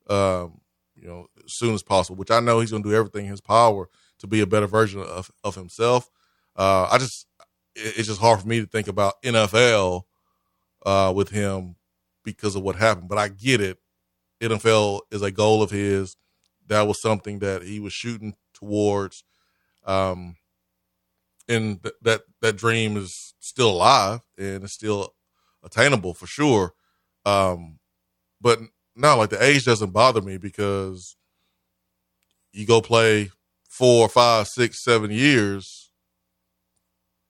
um, 0.09 0.61
you 0.95 1.07
know, 1.07 1.27
as 1.43 1.53
soon 1.53 1.73
as 1.73 1.83
possible. 1.83 2.15
Which 2.15 2.31
I 2.31 2.39
know 2.39 2.59
he's 2.59 2.71
going 2.71 2.83
to 2.83 2.89
do 2.89 2.95
everything 2.95 3.25
in 3.25 3.31
his 3.31 3.41
power 3.41 3.89
to 4.19 4.27
be 4.27 4.41
a 4.41 4.47
better 4.47 4.67
version 4.67 5.01
of 5.01 5.31
of 5.43 5.55
himself. 5.55 6.09
Uh, 6.55 6.87
I 6.91 6.97
just, 6.97 7.25
it, 7.75 7.97
it's 7.97 8.07
just 8.07 8.21
hard 8.21 8.41
for 8.41 8.47
me 8.47 8.59
to 8.59 8.67
think 8.67 8.87
about 8.87 9.21
NFL 9.23 10.03
uh, 10.85 11.13
with 11.15 11.29
him 11.29 11.75
because 12.23 12.55
of 12.55 12.61
what 12.61 12.75
happened. 12.75 13.09
But 13.09 13.17
I 13.17 13.29
get 13.29 13.59
it. 13.59 13.79
NFL 14.41 15.01
is 15.11 15.21
a 15.21 15.31
goal 15.31 15.61
of 15.61 15.71
his. 15.71 16.15
That 16.67 16.87
was 16.87 17.01
something 17.01 17.39
that 17.39 17.63
he 17.63 17.79
was 17.79 17.93
shooting 17.93 18.35
towards. 18.53 19.23
Um, 19.85 20.35
and 21.47 21.81
th- 21.81 21.95
that 22.03 22.21
that 22.41 22.57
dream 22.57 22.95
is 22.95 23.33
still 23.39 23.71
alive 23.71 24.21
and 24.37 24.63
it's 24.63 24.73
still 24.73 25.15
attainable 25.63 26.13
for 26.13 26.27
sure. 26.27 26.73
Um, 27.25 27.79
but 28.41 28.59
no, 28.95 29.17
like 29.17 29.29
the 29.29 29.43
age 29.43 29.65
doesn't 29.65 29.91
bother 29.91 30.21
me 30.21 30.37
because 30.37 31.15
you 32.53 32.65
go 32.65 32.81
play 32.81 33.31
four, 33.67 34.09
five, 34.09 34.47
six, 34.47 34.83
seven 34.83 35.11
years, 35.11 35.91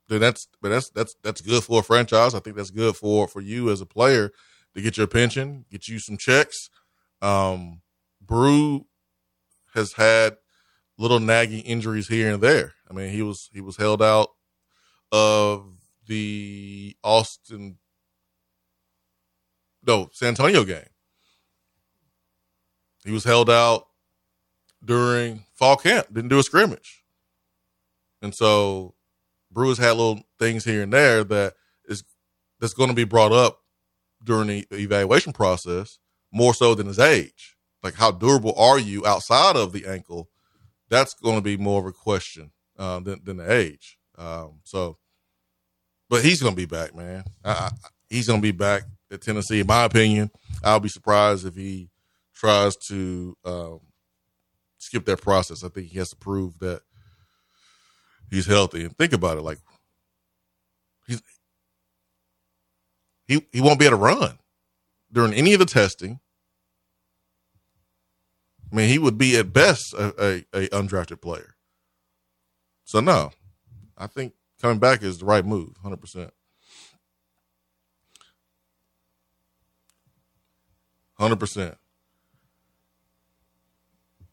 then 0.08 0.20
that's 0.20 0.48
but 0.60 0.70
that's 0.70 0.90
that's 0.90 1.14
that's 1.22 1.40
good 1.40 1.62
for 1.62 1.80
a 1.80 1.82
franchise. 1.84 2.34
I 2.34 2.40
think 2.40 2.56
that's 2.56 2.70
good 2.70 2.96
for 2.96 3.28
for 3.28 3.40
you 3.40 3.70
as 3.70 3.80
a 3.80 3.86
player 3.86 4.30
to 4.74 4.82
get 4.82 4.96
your 4.96 5.06
pension, 5.06 5.64
get 5.70 5.88
you 5.88 5.98
some 5.98 6.16
checks. 6.16 6.68
Um, 7.22 7.82
Bru 8.20 8.86
has 9.74 9.92
had 9.94 10.36
little 11.00 11.18
nagging 11.18 11.62
injuries 11.62 12.08
here 12.08 12.32
and 12.32 12.42
there. 12.42 12.74
I 12.88 12.92
mean, 12.92 13.10
he 13.10 13.22
was 13.22 13.48
he 13.52 13.60
was 13.60 13.76
held 13.76 14.02
out 14.02 14.28
of 15.10 15.64
the 16.06 16.94
Austin 17.02 17.78
no 19.86 20.10
San 20.12 20.28
Antonio 20.30 20.62
game. 20.64 20.84
He 23.04 23.10
was 23.10 23.24
held 23.24 23.48
out 23.48 23.86
during 24.84 25.44
fall 25.54 25.76
camp, 25.76 26.08
didn't 26.12 26.28
do 26.28 26.38
a 26.38 26.42
scrimmage. 26.42 27.02
And 28.20 28.34
so 28.34 28.94
Brewers 29.50 29.78
had 29.78 29.92
little 29.92 30.20
things 30.38 30.64
here 30.64 30.82
and 30.82 30.92
there 30.92 31.24
that 31.24 31.54
is 31.86 32.04
that's 32.60 32.74
going 32.74 32.90
to 32.90 32.94
be 32.94 33.04
brought 33.04 33.32
up 33.32 33.60
during 34.22 34.48
the 34.48 34.66
evaluation 34.72 35.32
process 35.32 35.98
more 36.30 36.52
so 36.52 36.74
than 36.74 36.86
his 36.86 36.98
age. 36.98 37.56
Like 37.82 37.94
how 37.94 38.10
durable 38.10 38.54
are 38.58 38.78
you 38.78 39.06
outside 39.06 39.56
of 39.56 39.72
the 39.72 39.86
ankle? 39.86 40.28
That's 40.90 41.14
going 41.14 41.36
to 41.36 41.42
be 41.42 41.56
more 41.56 41.80
of 41.80 41.86
a 41.86 41.92
question 41.92 42.50
uh, 42.78 43.00
than 43.00 43.20
than 43.24 43.36
the 43.38 43.50
age. 43.50 43.98
Um, 44.18 44.60
so, 44.64 44.98
but 46.08 46.22
he's 46.22 46.42
going 46.42 46.54
to 46.54 46.60
be 46.60 46.66
back, 46.66 46.94
man. 46.94 47.24
I, 47.44 47.50
I, 47.52 47.70
he's 48.08 48.26
going 48.26 48.40
to 48.40 48.42
be 48.42 48.52
back 48.52 48.82
at 49.10 49.22
Tennessee. 49.22 49.60
In 49.60 49.66
my 49.66 49.84
opinion, 49.84 50.30
I'll 50.62 50.80
be 50.80 50.88
surprised 50.88 51.46
if 51.46 51.54
he 51.54 51.88
tries 52.34 52.76
to 52.88 53.36
um, 53.44 53.80
skip 54.78 55.04
that 55.06 55.22
process. 55.22 55.62
I 55.64 55.68
think 55.68 55.88
he 55.88 55.98
has 55.98 56.10
to 56.10 56.16
prove 56.16 56.58
that 56.58 56.82
he's 58.30 58.46
healthy. 58.46 58.84
And 58.84 58.96
think 58.96 59.12
about 59.12 59.38
it, 59.38 59.42
like 59.42 59.58
he's 61.06 61.22
he 63.26 63.46
he 63.52 63.60
won't 63.60 63.78
be 63.78 63.86
able 63.86 63.98
to 63.98 64.02
run 64.02 64.38
during 65.12 65.34
any 65.34 65.52
of 65.52 65.60
the 65.60 65.66
testing. 65.66 66.20
I 68.70 68.76
mean, 68.76 68.88
he 68.88 68.98
would 68.98 69.18
be 69.18 69.36
at 69.36 69.52
best 69.52 69.94
a, 69.94 70.14
a, 70.54 70.64
a 70.64 70.68
undrafted 70.68 71.20
player. 71.20 71.54
So 72.84 73.00
no, 73.00 73.30
I 73.96 74.06
think 74.06 74.34
coming 74.60 74.78
back 74.78 75.02
is 75.02 75.18
the 75.18 75.24
right 75.24 75.44
move, 75.44 75.76
hundred 75.82 76.00
percent. 76.00 76.32
Hundred 81.18 81.38
percent. 81.38 81.76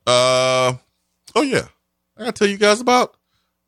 Uh, 0.06 0.74
oh 1.36 1.42
yeah, 1.42 1.68
I 2.16 2.22
gotta 2.22 2.32
tell 2.32 2.48
you 2.48 2.58
guys 2.58 2.80
about 2.80 3.18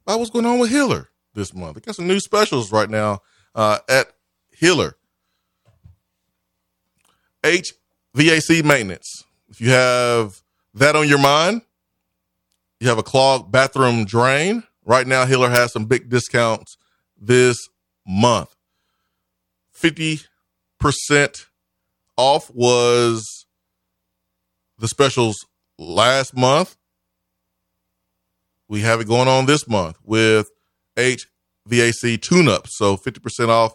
about 0.05 0.19
what's 0.19 0.31
going 0.31 0.45
on 0.45 0.59
with 0.59 0.71
Hiller 0.71 1.09
this 1.33 1.53
month. 1.53 1.77
I 1.77 1.81
got 1.81 1.95
some 1.95 2.07
new 2.07 2.19
specials 2.19 2.71
right 2.71 2.89
now 2.89 3.19
uh, 3.53 3.79
at 3.89 4.13
Hiller. 4.51 4.95
HVAC 7.43 8.63
maintenance. 8.63 9.23
If 9.49 9.61
you 9.61 9.71
have 9.71 10.41
that 10.73 10.95
on 10.95 11.07
your 11.07 11.19
mind, 11.19 11.61
you 12.79 12.87
have 12.87 12.97
a 12.97 13.03
clogged 13.03 13.51
bathroom 13.51 14.05
drain. 14.05 14.63
Right 14.85 15.05
now, 15.05 15.25
Hiller 15.25 15.49
has 15.49 15.71
some 15.73 15.85
big 15.85 16.09
discounts 16.09 16.77
this 17.19 17.57
month. 18.07 18.55
50% 19.75 20.25
off 22.17 22.49
was 22.53 23.45
the 24.77 24.87
specials 24.87 25.45
last 25.77 26.35
month. 26.35 26.75
We 28.67 28.81
have 28.81 29.01
it 29.01 29.07
going 29.07 29.27
on 29.27 29.45
this 29.45 29.67
month 29.67 29.97
with 30.03 30.49
HVAC 30.95 32.21
tune 32.21 32.47
ups. 32.47 32.77
So 32.77 32.97
50% 32.97 33.49
off 33.49 33.73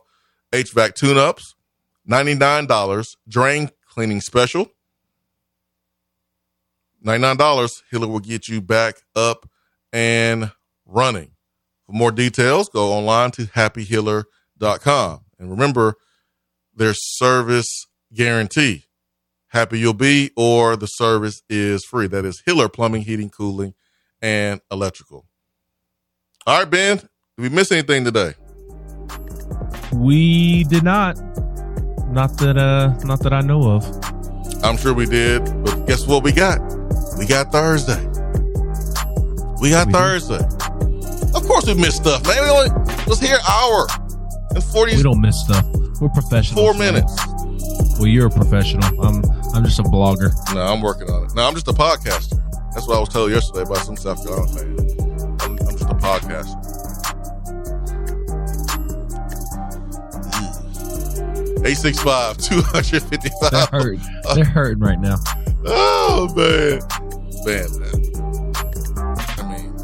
HVAC 0.53 0.95
tune 0.95 1.19
ups, 1.19 1.55
$99 2.09 3.07
drain 3.29 3.71
cleaning 3.89 4.21
special. 4.21 4.71
$99, 7.05 7.83
Hiller 7.91 8.09
will 8.09 8.21
get 8.21 8.49
you 8.49 8.61
back 8.61 8.97
up 9.15 9.49
and 9.93 10.51
running. 10.87 11.33
For 11.87 11.93
more 11.93 12.13
details, 12.13 12.69
go 12.69 12.93
online 12.93 13.31
to 13.33 13.43
happyhiller.com. 13.43 15.21
And 15.39 15.51
remember, 15.51 15.95
their 16.75 16.95
service 16.95 17.87
guarantee 18.13 18.85
happy 19.55 19.79
you'll 19.79 19.95
be, 19.95 20.33
or 20.37 20.77
the 20.77 20.87
service 20.87 21.43
is 21.49 21.85
free. 21.85 22.09
That 22.09 22.25
is 22.25 22.43
Hiller 22.45 22.69
Plumbing, 22.69 23.03
Heating, 23.03 23.31
Cooling, 23.31 23.75
and 24.21 24.61
Electrical. 24.71 25.27
All 26.47 26.59
right, 26.59 26.69
Ben, 26.69 26.97
did 26.99 27.09
we 27.39 27.49
miss 27.49 27.73
anything 27.73 28.05
today? 28.05 28.35
We 29.93 30.65
did 30.65 30.83
not. 30.83 31.17
Not 32.13 32.37
that 32.39 32.57
uh 32.59 32.95
not 33.05 33.21
that 33.23 33.33
I 33.33 33.41
know 33.41 33.71
of. 33.71 34.65
I'm 34.65 34.77
sure 34.77 34.93
we 34.93 35.07
did, 35.07 35.45
but 35.65 35.87
guess 35.87 36.07
what 36.07 36.23
we 36.23 36.33
got? 36.33 36.59
We 37.19 37.27
got 37.27 37.53
Thursday. 37.53 38.03
We 39.61 39.71
got 39.71 39.87
we 39.87 39.93
Thursday. 39.93 40.39
Did. 40.39 41.37
Of 41.37 41.45
course 41.47 41.67
we 41.67 41.75
missed 41.75 41.99
stuff, 41.99 42.25
man. 42.27 42.43
We 42.43 42.49
only 42.51 42.71
was 43.07 43.21
here 43.21 43.37
an 43.37 43.43
hour 43.49 43.87
and 44.51 44.63
40 44.63 44.97
We 44.97 45.03
don't 45.03 45.21
miss 45.21 45.41
stuff. 45.41 45.65
We're 46.01 46.09
professional. 46.09 46.63
Four 46.63 46.75
minutes. 46.75 47.15
Well, 47.99 48.09
you're 48.09 48.27
a 48.27 48.31
professional. 48.31 48.85
I'm 49.01 49.25
I'm 49.55 49.65
just 49.65 49.79
a 49.79 49.85
blogger. 49.85 50.33
No, 50.55 50.61
I'm 50.61 50.83
working 50.83 51.09
on 51.11 51.25
it. 51.25 51.35
No, 51.35 51.47
I'm 51.47 51.55
just 51.55 51.69
a 51.69 51.73
podcaster. 51.73 52.41
That's 52.75 52.89
what 52.89 52.97
I 52.97 53.01
was 53.01 53.09
told 53.09 53.31
yesterday 53.31 53.65
by 53.69 53.77
some 53.77 53.97
South 53.97 54.25
Carolina 54.25 54.53
fan. 54.53 54.79
I'm, 55.41 55.53
I'm 55.53 55.77
just 55.77 55.83
a 55.83 55.95
podcaster. 55.95 56.59
Hmm. 60.35 61.65
865 61.65 62.39
255. 62.39 63.51
They're 63.51 63.67
hurting. 63.67 64.01
They're 64.35 64.45
hurting 64.45 64.81
right 64.83 65.01
now. 65.01 65.17
Oh, 65.67 66.29
man. 66.37 66.81
Man, 67.45 67.69
man. 67.79 68.13
I 69.37 69.43
mean, 69.53 69.77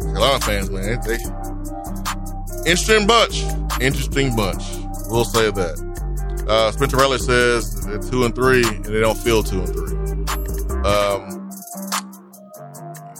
Carolina 0.00 0.40
fans, 0.40 0.70
man, 0.70 1.00
they, 1.02 1.16
they 1.16 2.70
interesting 2.70 3.06
bunch. 3.06 3.44
Interesting 3.80 4.34
bunch. 4.34 4.64
We'll 5.08 5.24
say 5.24 5.50
that. 5.50 6.44
Uh, 6.48 6.72
Spencer 6.72 6.96
Rattler 6.96 7.18
says 7.18 7.86
they're 7.86 7.98
two 7.98 8.24
and 8.24 8.34
three, 8.34 8.64
and 8.64 8.84
they 8.84 9.00
don't 9.00 9.18
feel 9.18 9.44
two 9.44 9.62
and 9.62 9.68
three. 9.68 9.96
Um, 10.84 11.50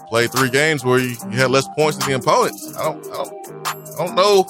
play 0.09 0.27
three 0.27 0.51
games 0.51 0.85
where 0.85 0.99
you, 0.99 1.17
you, 1.31 1.39
had 1.39 1.51
less 1.53 1.69
points 1.77 1.99
than 1.99 2.09
the 2.09 2.17
opponents. 2.17 2.77
I 2.77 2.85
don't, 2.85 3.07
I 3.07 3.25
don't, 3.25 3.69
I 3.69 4.07
don't 4.07 4.15
know 4.17 4.43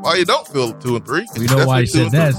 why 0.00 0.16
you 0.16 0.24
don't 0.24 0.48
feel 0.48 0.72
two 0.72 0.96
and 0.96 1.04
three. 1.04 1.26
We 1.38 1.46
know 1.46 1.66
why 1.66 1.82
he 1.82 1.86
said 1.86 2.12
that. 2.12 2.34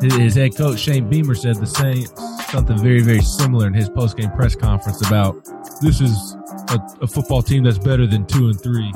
His 0.00 0.34
head 0.34 0.56
coach 0.56 0.80
Shane 0.80 1.08
Beamer 1.08 1.34
said 1.34 1.56
the 1.56 1.66
same 1.66 2.06
something 2.50 2.78
very 2.78 3.00
very 3.00 3.20
similar 3.20 3.66
in 3.66 3.74
his 3.74 3.88
post 3.88 4.16
game 4.16 4.30
press 4.32 4.54
conference 4.54 5.06
about 5.06 5.44
this 5.80 6.00
is 6.00 6.36
a, 6.68 6.78
a, 7.02 7.06
football 7.06 7.42
team 7.42 7.64
that's 7.64 7.78
better 7.78 8.06
than 8.06 8.26
two 8.26 8.48
and 8.48 8.60
three. 8.60 8.92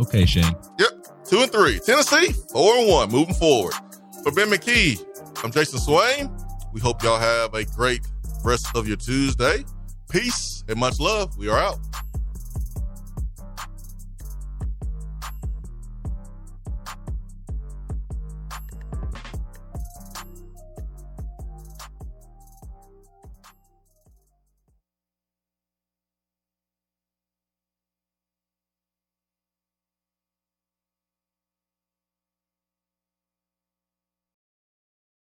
Okay, 0.00 0.24
Shane. 0.24 0.54
Yep, 0.78 0.90
two 1.24 1.38
and 1.38 1.52
three. 1.52 1.78
Tennessee 1.80 2.32
four 2.50 2.76
and 2.76 2.88
one, 2.88 3.10
moving 3.10 3.34
forward. 3.34 3.74
For 4.22 4.32
Ben 4.32 4.48
McKee, 4.50 5.00
I'm 5.44 5.50
Jason 5.50 5.78
Swain. 5.78 6.30
We 6.72 6.80
hope 6.80 7.02
y'all 7.02 7.18
have 7.18 7.54
a 7.54 7.64
great 7.64 8.06
rest 8.44 8.66
of 8.74 8.86
your 8.86 8.96
Tuesday. 8.96 9.64
Peace 10.10 10.64
and 10.68 10.78
much 10.78 11.00
love. 11.00 11.36
We 11.36 11.48
are 11.48 11.58
out. 11.58 11.78